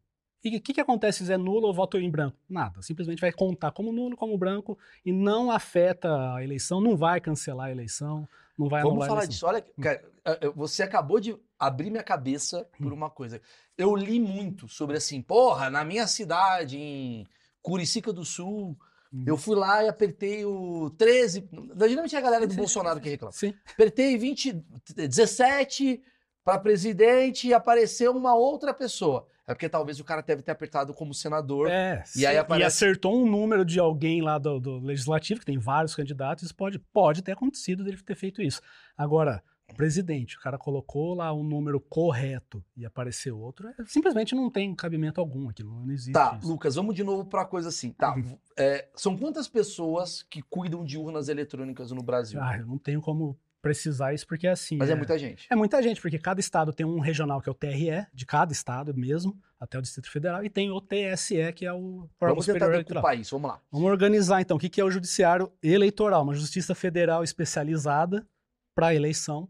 E 0.45 0.57
o 0.57 0.61
que, 0.61 0.75
que 0.75 0.81
acontece 0.81 1.25
se 1.25 1.33
é 1.33 1.39
nulo 1.39 1.67
ou 1.69 1.73
voto 1.75 1.97
em 1.97 2.11
branco? 2.11 2.37
Nada. 2.49 2.83
Simplesmente 2.83 3.21
vai 3.21 3.33
contar 3.33 3.71
como 3.73 3.91
nulo, 3.91 4.15
como 4.17 4.37
branco, 4.37 4.77
e 5.05 5.11
não 5.11 5.51
afeta 5.51 6.35
a 6.35 6.45
eleição, 6.45 6.81
não 6.83 6.97
vai 6.97 7.19
cancelar 7.21 7.69
a 7.69 7.71
eleição, 7.71 8.29
não 8.59 8.69
vai 8.69 8.83
Vamos 8.83 8.93
anular 9.05 9.07
a 9.07 9.09
falar 9.09 9.23
eleição. 9.25 9.33
disso. 9.33 9.47
Olha, 9.47 9.65
cara, 9.83 10.05
eh, 10.25 10.39
eh, 10.43 10.53
você 10.55 10.83
acabou 10.83 11.19
de 11.19 11.35
abrir 11.59 11.91
minha 11.91 12.03
cabeça 12.03 12.69
por 12.79 12.93
Hum. 12.93 12.97
uma 12.97 13.09
coisa. 13.09 13.41
Eu 13.79 13.97
li 13.97 14.21
muito 14.21 14.69
sobre 14.69 14.99
assim, 14.99 15.23
porra, 15.23 15.71
na 15.71 15.83
minha 15.83 16.07
cidade, 16.07 16.77
em 16.79 17.27
Curicica 17.63 18.13
do 18.13 18.25
Sul, 18.25 18.77
Hum. 19.13 19.25
eu 19.27 19.39
fui 19.39 19.57
lá 19.57 19.83
e 19.83 19.89
apertei 19.89 20.45
o 20.45 20.91
13. 20.99 21.49
Geralmente 21.89 22.15
é 22.15 22.19
a 22.19 22.21
galera 22.21 22.47
do 22.47 22.55
Bolsonaro 22.69 23.01
que 23.01 23.09
reclama. 23.09 23.33
Sim. 23.33 23.55
Apertei 23.73 24.19
20, 24.19 24.53
17 24.95 26.03
para 26.45 26.59
presidente 26.59 27.49
e 27.49 27.55
apareceu 27.55 28.13
uma 28.13 28.35
outra 28.35 28.75
pessoa. 28.75 29.27
É 29.47 29.53
porque 29.55 29.69
talvez 29.69 29.99
o 30.01 30.05
cara 30.05 30.23
deve 30.23 30.43
ter 30.43 30.53
apertado 30.53 30.95
como 30.95 31.13
senador. 31.15 31.69
É, 31.71 32.03
E 32.17 32.25
aí 32.27 32.37
aparece- 32.39 32.67
acertou 32.85 33.15
um 33.17 33.29
número 33.31 33.65
de 33.65 33.79
alguém 33.79 34.23
lá 34.23 34.39
do, 34.39 34.59
do 34.61 34.79
legislativo, 34.79 35.41
que 35.41 35.47
tem 35.47 35.59
vários 35.59 35.95
candidatos, 35.95 36.45
isso 36.45 36.55
pode, 36.55 36.79
pode 36.79 37.23
ter 37.23 37.33
acontecido 37.33 37.83
dele 37.85 37.99
ter 38.03 38.15
feito 38.15 38.41
isso. 38.41 38.61
Agora, 38.97 39.43
presidente. 39.77 40.37
O 40.37 40.41
cara 40.41 40.57
colocou 40.59 41.15
lá 41.15 41.33
um 41.33 41.43
número 41.43 41.81
correto 41.81 42.63
e 42.77 42.85
apareceu 42.87 43.39
outro. 43.39 43.69
É, 43.69 43.75
simplesmente 43.87 44.35
não 44.35 44.51
tem 44.51 44.75
cabimento 44.75 45.21
algum 45.21 45.49
aqui, 45.49 45.63
não, 45.65 45.91
existe 45.91 46.13
Tá, 46.13 46.39
isso. 46.39 46.49
Lucas, 46.49 46.75
vamos 46.77 46.95
de 46.95 47.03
novo 47.03 47.25
pra 47.25 47.45
coisa 47.45 47.71
assim. 47.71 47.91
Tá, 47.93 48.15
Uhum. 48.15 48.39
é, 48.57 48.87
são 48.95 49.17
quantas 49.17 49.49
pessoas 49.49 50.23
que 50.23 50.43
cuidam 50.43 50.85
de 50.85 50.97
urnas 50.99 51.29
eletrônicas 51.29 51.91
no 51.91 52.03
Brasil? 52.03 52.41
Ah, 52.43 52.59
eu 52.59 52.67
não 52.67 52.79
tenho 52.79 53.01
como 53.01 53.37
precisar 53.65 54.13
isso 54.13 54.27
porque 54.27 54.47
é 54.47 54.51
assim. 54.51 54.77
Mas 54.77 54.91
é 54.91 54.95
muita 54.95 55.19
gente. 55.19 55.47
É 55.51 55.57
muita 55.57 55.83
gente, 55.83 55.99
porque 55.99 56.19
cada 56.19 56.39
estado 56.39 56.71
tem 56.71 56.85
um 56.85 57.01
regional 57.01 57.41
que 57.41 57.49
é 57.49 57.53
o 57.53 57.55
TRE, 57.55 58.07
de 58.13 58.27
cada 58.27 58.53
estado 58.53 58.95
mesmo, 58.95 59.35
até 59.59 59.79
o 59.79 59.83
Distrito 59.83 60.11
Federal, 60.11 60.45
e 60.45 60.51
tem 60.51 60.71
o 60.71 60.79
TSE, 60.83 61.51
que 61.55 61.65
é 61.65 61.73
o 61.73 62.07
órgão 62.21 62.35
Vamos 62.35 62.45
superior 62.45 62.75
eleitoral. 62.75 63.03
decupar 63.03 63.19
isso, 63.19 63.35
vamos 63.35 63.51
lá. 63.51 63.61
Vamos 63.73 63.91
organizar 63.91 64.43
então 64.43 64.59
o 64.59 64.61
que 64.61 64.69
que 64.69 64.83
é 64.83 64.85
o 64.85 64.91
Judiciário 64.91 65.51
Eleitoral, 65.63 66.23
uma 66.23 66.35
justiça 66.35 66.75
federal 66.75 67.25
especializada 67.25 68.27
para 68.75 68.95
eleição, 68.95 69.49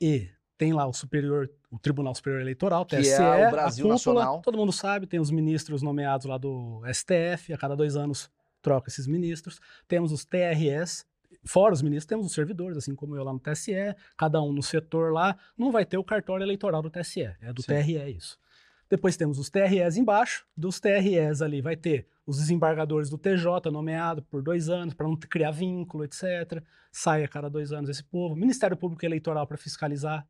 e 0.00 0.28
tem 0.56 0.72
lá 0.72 0.86
o 0.86 0.92
superior, 0.92 1.50
o 1.68 1.78
Tribunal 1.80 2.14
Superior 2.14 2.40
Eleitoral, 2.42 2.86
Que 2.86 2.98
TSE, 2.98 3.20
é 3.20 3.48
o 3.48 3.50
Brasil 3.50 3.86
a 3.90 3.96
cúpula, 3.96 4.14
Nacional. 4.14 4.40
todo 4.42 4.56
mundo 4.56 4.72
sabe, 4.72 5.08
tem 5.08 5.18
os 5.18 5.32
ministros 5.32 5.82
nomeados 5.82 6.26
lá 6.26 6.38
do 6.38 6.80
STF, 6.92 7.52
a 7.52 7.58
cada 7.58 7.74
dois 7.74 7.96
anos 7.96 8.30
troca 8.60 8.88
esses 8.88 9.08
ministros, 9.08 9.58
temos 9.88 10.12
os 10.12 10.24
TRS, 10.24 11.04
fora 11.44 11.72
os 11.74 11.82
ministros, 11.82 12.06
temos 12.06 12.26
os 12.26 12.32
servidores, 12.32 12.76
assim 12.76 12.94
como 12.94 13.16
eu 13.16 13.24
lá 13.24 13.32
no 13.32 13.38
TSE, 13.40 13.72
cada 14.16 14.40
um 14.42 14.52
no 14.52 14.62
setor 14.62 15.12
lá, 15.12 15.36
não 15.56 15.70
vai 15.72 15.84
ter 15.84 15.98
o 15.98 16.04
cartório 16.04 16.44
eleitoral 16.44 16.82
do 16.82 16.90
TSE, 16.90 17.22
é 17.40 17.52
do 17.52 17.62
Sim. 17.62 17.68
TRE 17.68 18.10
isso. 18.16 18.38
Depois 18.88 19.16
temos 19.16 19.38
os 19.38 19.48
TREs 19.48 19.96
embaixo, 19.96 20.44
dos 20.54 20.78
TREs 20.78 21.40
ali 21.40 21.62
vai 21.62 21.74
ter 21.76 22.06
os 22.26 22.36
desembargadores 22.36 23.08
do 23.08 23.16
TJ 23.16 23.70
nomeado 23.72 24.22
por 24.22 24.42
dois 24.42 24.68
anos, 24.68 24.92
para 24.92 25.08
não 25.08 25.16
criar 25.16 25.50
vínculo, 25.50 26.04
etc. 26.04 26.62
Sai 26.92 27.24
a 27.24 27.28
cada 27.28 27.48
dois 27.48 27.72
anos 27.72 27.88
esse 27.88 28.04
povo. 28.04 28.36
Ministério 28.36 28.76
Público 28.76 29.04
Eleitoral 29.04 29.46
para 29.46 29.56
fiscalizar. 29.56 30.26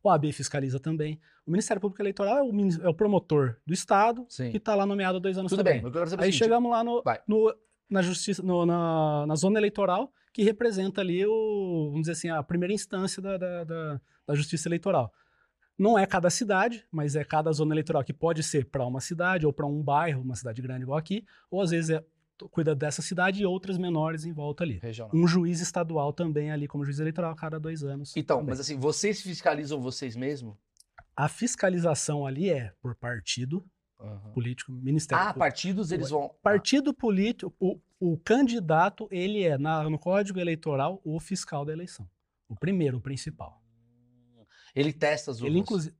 O 0.00 0.08
AB 0.08 0.30
fiscaliza 0.32 0.78
também. 0.78 1.18
O 1.44 1.50
Ministério 1.50 1.80
Público 1.80 2.00
Eleitoral 2.00 2.38
é 2.38 2.42
o, 2.42 2.52
é 2.84 2.88
o 2.88 2.94
promotor 2.94 3.56
do 3.66 3.74
Estado, 3.74 4.24
Sim. 4.28 4.50
que 4.50 4.58
está 4.58 4.74
lá 4.76 4.86
nomeado 4.86 5.16
há 5.16 5.20
dois 5.20 5.36
anos 5.36 5.50
Tudo 5.50 5.64
também. 5.64 5.82
bem, 5.82 5.92
Aí 6.02 6.08
seguinte, 6.08 6.36
chegamos 6.36 6.70
lá 6.70 6.84
no, 6.84 7.02
no- 7.26 7.54
na 7.90 8.00
justiça, 8.00 8.42
no- 8.42 8.64
na, 8.64 9.26
na 9.26 9.34
zona 9.34 9.58
eleitoral, 9.58 10.12
que 10.34 10.42
representa 10.42 11.00
ali 11.00 11.24
o, 11.24 11.86
vamos 11.90 12.00
dizer 12.02 12.12
assim, 12.12 12.28
a 12.28 12.42
primeira 12.42 12.74
instância 12.74 13.22
da, 13.22 13.38
da, 13.38 13.62
da- 13.64 14.00
da 14.26 14.34
justiça 14.34 14.68
eleitoral. 14.68 15.10
Não 15.78 15.96
é 15.98 16.04
cada 16.06 16.28
cidade, 16.28 16.84
mas 16.90 17.14
é 17.16 17.24
cada 17.24 17.50
zona 17.52 17.72
eleitoral 17.72 18.02
que 18.04 18.12
pode 18.12 18.42
ser 18.42 18.66
para 18.66 18.84
uma 18.84 19.00
cidade 19.00 19.46
ou 19.46 19.52
para 19.52 19.64
um 19.66 19.80
bairro, 19.82 20.22
uma 20.22 20.34
cidade 20.34 20.60
grande 20.60 20.82
igual 20.82 20.98
aqui, 20.98 21.24
ou 21.50 21.60
às 21.62 21.70
vezes 21.70 21.90
é, 21.90 22.04
cuida 22.50 22.74
dessa 22.74 23.00
cidade 23.00 23.42
e 23.42 23.46
outras 23.46 23.78
menores 23.78 24.24
em 24.24 24.32
volta 24.32 24.64
ali. 24.64 24.78
regional. 24.82 25.10
Um 25.14 25.26
juiz 25.26 25.60
estadual 25.60 26.12
também 26.12 26.50
ali 26.50 26.66
como 26.66 26.84
juiz 26.84 26.98
eleitoral 26.98 27.30
a 27.30 27.36
cada 27.36 27.58
dois 27.60 27.82
anos. 27.84 28.16
Então, 28.16 28.38
também. 28.38 28.50
mas 28.50 28.60
assim, 28.60 28.76
vocês 28.76 29.20
fiscalizam 29.22 29.80
vocês 29.80 30.16
mesmos? 30.16 30.56
A 31.16 31.28
fiscalização 31.28 32.26
ali 32.26 32.50
é 32.50 32.72
por 32.82 32.94
partido 32.96 33.64
político, 34.32 34.72
Ministério 34.72 35.22
Ah, 35.22 35.26
Público. 35.28 35.38
partidos 35.40 35.90
eles 35.92 36.10
vão. 36.10 36.34
Partido 36.42 36.92
político, 36.92 37.54
o, 37.58 37.78
o 38.00 38.18
candidato, 38.18 39.08
ele 39.10 39.42
é, 39.44 39.56
na- 39.56 39.88
no 39.88 39.98
Código 39.98 40.38
Eleitoral, 40.40 41.00
o 41.04 41.18
fiscal 41.20 41.64
da 41.64 41.72
eleição. 41.72 42.08
O 42.48 42.54
primeiro, 42.54 42.98
o 42.98 43.00
principal. 43.00 43.62
Ele 44.74 44.92
testa 44.92 45.30
as 45.30 45.38
urnas. 45.38 45.50
Ele, 45.52 45.60
inclusive, 45.60 45.94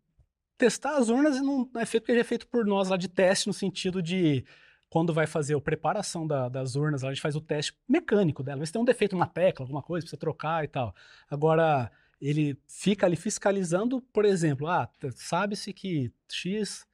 testar 0.58 0.96
as 0.96 1.08
urnas 1.08 1.40
não 1.40 1.70
é 1.76 1.86
feito 1.86 2.02
porque 2.02 2.12
ele 2.12 2.20
é 2.20 2.24
feito 2.24 2.46
por 2.48 2.66
nós 2.66 2.88
lá 2.88 2.96
de 2.96 3.08
teste, 3.08 3.46
no 3.46 3.52
sentido 3.52 4.02
de 4.02 4.44
quando 4.90 5.12
vai 5.12 5.26
fazer 5.26 5.54
a 5.56 5.60
preparação 5.60 6.26
da- 6.26 6.48
das 6.48 6.76
urnas, 6.76 7.02
a 7.04 7.08
gente 7.08 7.20
faz 7.20 7.34
o 7.34 7.40
teste 7.40 7.76
mecânico 7.88 8.42
dela, 8.42 8.60
vê 8.60 8.66
se 8.66 8.72
tem 8.72 8.80
um 8.80 8.84
defeito 8.84 9.16
na 9.16 9.26
tecla, 9.26 9.64
alguma 9.64 9.82
coisa, 9.82 10.04
precisa 10.04 10.18
trocar 10.18 10.64
e 10.64 10.68
tal. 10.68 10.94
Agora, 11.28 11.90
ele 12.20 12.56
fica 12.68 13.06
ali 13.06 13.16
fiscalizando, 13.16 14.00
por 14.12 14.24
exemplo, 14.24 14.68
ah, 14.68 14.88
sabe-se 15.14 15.72
que 15.72 16.12
X 16.30 16.86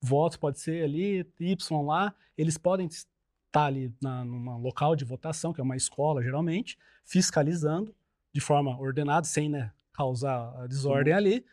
votos 0.00 0.36
pode 0.36 0.58
ser 0.58 0.84
ali, 0.84 1.26
Y 1.38 1.82
lá, 1.84 2.14
eles 2.36 2.56
podem 2.56 2.86
estar 2.86 3.66
ali 3.66 3.92
na, 4.00 4.24
numa 4.24 4.56
local 4.56 4.96
de 4.96 5.04
votação, 5.04 5.52
que 5.52 5.60
é 5.60 5.64
uma 5.64 5.76
escola 5.76 6.22
geralmente, 6.22 6.78
fiscalizando 7.04 7.94
de 8.32 8.40
forma 8.40 8.78
ordenada, 8.78 9.26
sem 9.26 9.48
né, 9.48 9.72
causar 9.92 10.66
desordem 10.68 11.12
ali. 11.12 11.44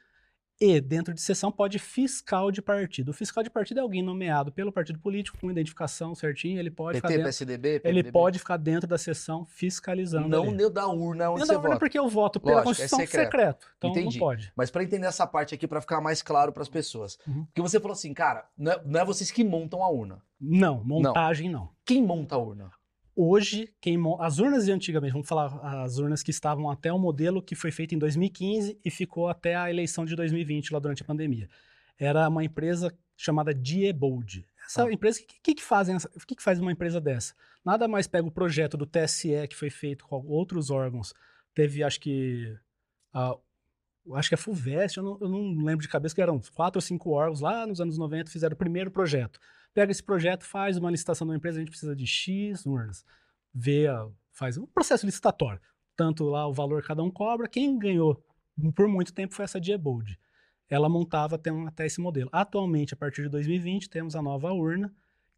E 0.59 0.81
dentro 0.81 1.13
de 1.13 1.21
sessão 1.21 1.51
pode 1.51 1.77
fiscal 1.77 2.49
de 2.51 2.63
partido. 2.63 3.09
O 3.09 3.13
fiscal 3.13 3.43
de 3.43 3.49
partido 3.49 3.77
é 3.79 3.81
alguém 3.81 4.01
nomeado 4.01 4.51
pelo 4.51 4.71
partido 4.71 4.97
político 4.97 5.37
com 5.39 5.51
identificação 5.51 6.15
certinho, 6.15 6.59
ele 6.59 6.71
pode 6.71 6.97
ficar 6.97 7.09
PT, 7.09 7.17
dentro, 7.17 7.27
PSDB, 7.29 7.67
ele 7.69 7.79
PMDB. 7.81 8.11
pode 8.11 8.39
ficar 8.39 8.57
dentro 8.57 8.87
da 8.87 8.97
sessão 8.97 9.45
fiscalizando. 9.45 10.27
Não 10.27 10.43
ali. 10.43 10.57
dentro 10.57 10.73
da 10.73 10.87
urna 10.87 11.29
onde 11.29 11.41
Não, 11.41 11.45
você 11.45 11.53
não, 11.53 11.61
vota. 11.61 11.77
porque 11.77 11.99
eu 11.99 12.09
voto 12.09 12.39
pela 12.39 12.63
Lógico, 12.63 12.69
é 12.71 12.73
Constituição 12.73 12.99
secreto. 12.99 13.25
secreto. 13.31 13.67
Então 13.77 13.89
Entendi. 13.91 14.17
não 14.17 14.25
pode. 14.25 14.51
Mas 14.55 14.71
pra 14.71 14.83
entender 14.83 15.05
essa 15.05 15.27
parte 15.27 15.53
aqui, 15.53 15.67
pra 15.67 15.79
ficar 15.79 16.01
mais 16.01 16.23
claro 16.23 16.51
pras 16.51 16.67
pessoas. 16.67 17.19
Uhum. 17.27 17.45
Porque 17.45 17.61
você 17.61 17.79
falou 17.79 17.93
assim, 17.93 18.11
cara, 18.13 18.45
não 18.57 18.71
é, 18.71 18.81
não 18.83 18.99
é 18.99 19.05
vocês 19.05 19.29
que 19.29 19.43
montam 19.43 19.83
a 19.83 19.89
urna. 19.89 20.21
Não, 20.41 20.83
montagem 20.83 21.49
não. 21.49 21.69
Quem 21.85 22.01
monta 22.03 22.35
a 22.35 22.37
urna? 22.39 22.71
Hoje, 23.19 23.73
quem 23.81 23.97
as 24.19 24.37
urnas 24.37 24.65
de 24.65 24.71
antigamente, 24.71 25.11
vamos 25.13 25.27
falar 25.27 25.47
as 25.83 25.97
urnas 25.97 26.21
que 26.21 26.29
estavam 26.29 26.69
até 26.69 26.93
o 26.93 26.99
modelo 26.99 27.41
que 27.41 27.55
foi 27.55 27.71
feito 27.71 27.95
em 27.95 27.97
2015 27.97 28.79
e 28.85 28.91
ficou 28.91 29.27
até 29.27 29.55
a 29.55 29.71
eleição 29.71 30.05
de 30.05 30.15
2020, 30.15 30.71
lá 30.71 30.77
durante 30.77 31.01
a 31.01 31.05
pandemia. 31.05 31.49
Era 31.97 32.29
uma 32.29 32.43
empresa 32.43 32.95
chamada 33.15 33.55
Diebold. 33.55 34.45
Essa 34.63 34.83
Ah. 34.85 34.93
empresa, 34.93 35.19
o 35.19 35.25
que, 35.25 35.39
que, 35.41 35.55
que 35.55 35.63
fazem? 35.63 35.97
que, 36.27 36.35
que 36.35 36.43
faz 36.43 36.59
uma 36.59 36.71
empresa 36.71 37.01
dessa? 37.01 37.33
Nada 37.65 37.87
mais 37.87 38.05
pega 38.05 38.27
o 38.27 38.31
projeto 38.31 38.77
do 38.77 38.85
TSE 38.85 39.47
que 39.49 39.55
foi 39.55 39.71
feito 39.71 40.05
com 40.05 40.23
outros 40.27 40.69
órgãos. 40.69 41.11
Teve, 41.55 41.81
acho 41.83 41.99
que. 41.99 42.55
a- 43.11 43.35
acho 44.13 44.29
que 44.29 44.35
a 44.35 44.37
FUVEST, 44.37 44.97
eu 44.97 45.03
não, 45.03 45.17
eu 45.19 45.27
não 45.27 45.63
lembro 45.65 45.81
de 45.81 45.89
cabeça, 45.89 46.13
que 46.13 46.21
eram 46.21 46.39
quatro 46.53 46.77
ou 46.77 46.81
cinco 46.81 47.09
órgãos 47.09 47.41
lá 47.41 47.65
nos 47.65 47.81
anos 47.81 47.97
90 47.97 48.29
fizeram 48.31 48.53
o 48.53 48.57
primeiro 48.57 48.91
projeto 48.91 49.39
pega 49.77 49.91
esse 49.91 50.01
projeto, 50.01 50.43
faz 50.43 50.75
uma 50.75 50.89
licitação 50.89 51.27
de 51.27 51.31
uma 51.31 51.37
empresa, 51.37 51.57
a 51.57 51.61
gente 51.61 51.69
precisa 51.69 51.95
de 51.95 52.07
X 52.07 52.65
urnas. 52.65 53.05
Vê, 53.53 53.85
faz 54.31 54.57
um 54.57 54.65
processo 54.65 55.05
licitatório. 55.05 55.61
Tanto 55.95 56.23
lá 56.23 56.47
o 56.47 56.53
valor 56.53 56.81
cada 56.81 57.03
um 57.03 57.11
cobra. 57.11 57.47
Quem 57.47 57.77
ganhou 57.77 58.19
por 58.73 58.87
muito 58.87 59.13
tempo 59.13 59.35
foi 59.35 59.45
essa 59.45 59.59
Diebold. 59.61 60.19
Ela 60.67 60.89
montava 60.89 61.35
até, 61.35 61.51
um- 61.51 61.67
até 61.67 61.85
esse 61.85 62.01
modelo. 62.01 62.27
Atualmente, 62.33 62.95
a 62.95 62.97
partir 62.97 63.21
de 63.21 63.29
2020, 63.29 63.87
temos 63.87 64.15
a 64.15 64.21
nova 64.21 64.51
urna. 64.51 64.91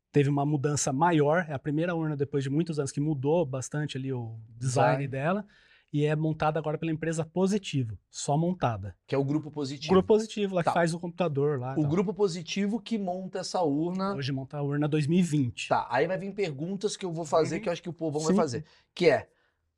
Teve 0.10 0.30
uma 0.30 0.46
mudança 0.46 0.94
maior. 0.94 1.46
É 1.50 1.54
a 1.54 1.60
primeira 1.60 1.94
urna 1.94 2.16
depois 2.16 2.42
de 2.44 2.50
muitos 2.50 2.80
anos 2.80 2.94
que 2.94 3.02
mudou 3.02 3.46
bastante 3.46 3.98
ali 3.98 4.14
o 4.14 4.40
design 4.58 5.06
Design. 5.06 5.08
dela. 5.10 5.46
E 5.92 6.06
é 6.06 6.16
montada 6.16 6.60
agora 6.60 6.78
pela 6.78 6.92
empresa 6.92 7.26
Positivo. 7.26 7.98
Só 8.12 8.38
montada. 8.38 8.96
Que 9.08 9.16
é 9.16 9.18
o 9.18 9.24
grupo 9.24 9.50
positivo. 9.50 9.92
Grupo 9.94 10.08
Positivo, 10.08 10.54
lá 10.56 10.64
Tá. 10.64 10.70
que 10.72 10.74
faz 10.78 10.94
o 10.94 11.00
computador 11.00 11.60
lá. 11.60 11.74
O 11.74 11.82
tal. 11.82 11.90
grupo 11.90 12.14
positivo 12.14 12.80
que 12.80 12.98
monta 12.98 13.40
essa 13.40 13.62
urna. 13.64 14.14
Hoje 14.14 14.32
monta 14.32 14.58
a 14.58 14.62
urna 14.62 14.88
2020. 14.88 15.68
Tá, 15.70 15.88
aí 15.90 16.06
vai 16.08 16.18
vir 16.18 16.32
perguntas 16.34 16.96
que 16.96 17.04
eu 17.06 17.12
vou 17.12 17.26
fazer 17.26 17.56
Uhum. 17.56 17.62
que 17.64 17.70
eu 17.70 17.74
acho 17.74 17.82
que 17.82 17.90
o 17.90 17.94
povão 17.94 18.22
vai 18.22 18.36
fazer. 18.36 18.64
Que 18.94 19.10
é, 19.10 19.28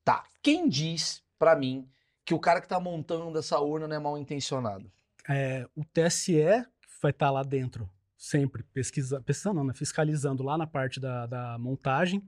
tá, 0.03 0.23
quem 0.43 0.67
diz 0.67 1.23
pra 1.39 1.55
mim 1.55 1.87
que 2.25 2.33
o 2.33 2.39
cara 2.39 2.59
que 2.59 2.67
tá 2.67 2.79
montando 2.79 3.39
essa 3.39 3.59
urna 3.59 3.87
não 3.87 3.95
é 3.95 3.99
mal 3.99 4.17
intencionado? 4.17 4.91
é, 5.29 5.65
o 5.75 5.85
TSE 5.85 6.43
vai 7.01 7.11
estar 7.11 7.29
lá 7.31 7.43
dentro 7.43 7.89
sempre 8.17 8.63
pesquisa, 8.73 9.21
pesquisando, 9.21 9.55
não, 9.57 9.63
né, 9.65 9.73
fiscalizando 9.73 10.43
lá 10.43 10.57
na 10.57 10.67
parte 10.67 10.99
da, 10.99 11.25
da 11.25 11.57
montagem. 11.57 12.21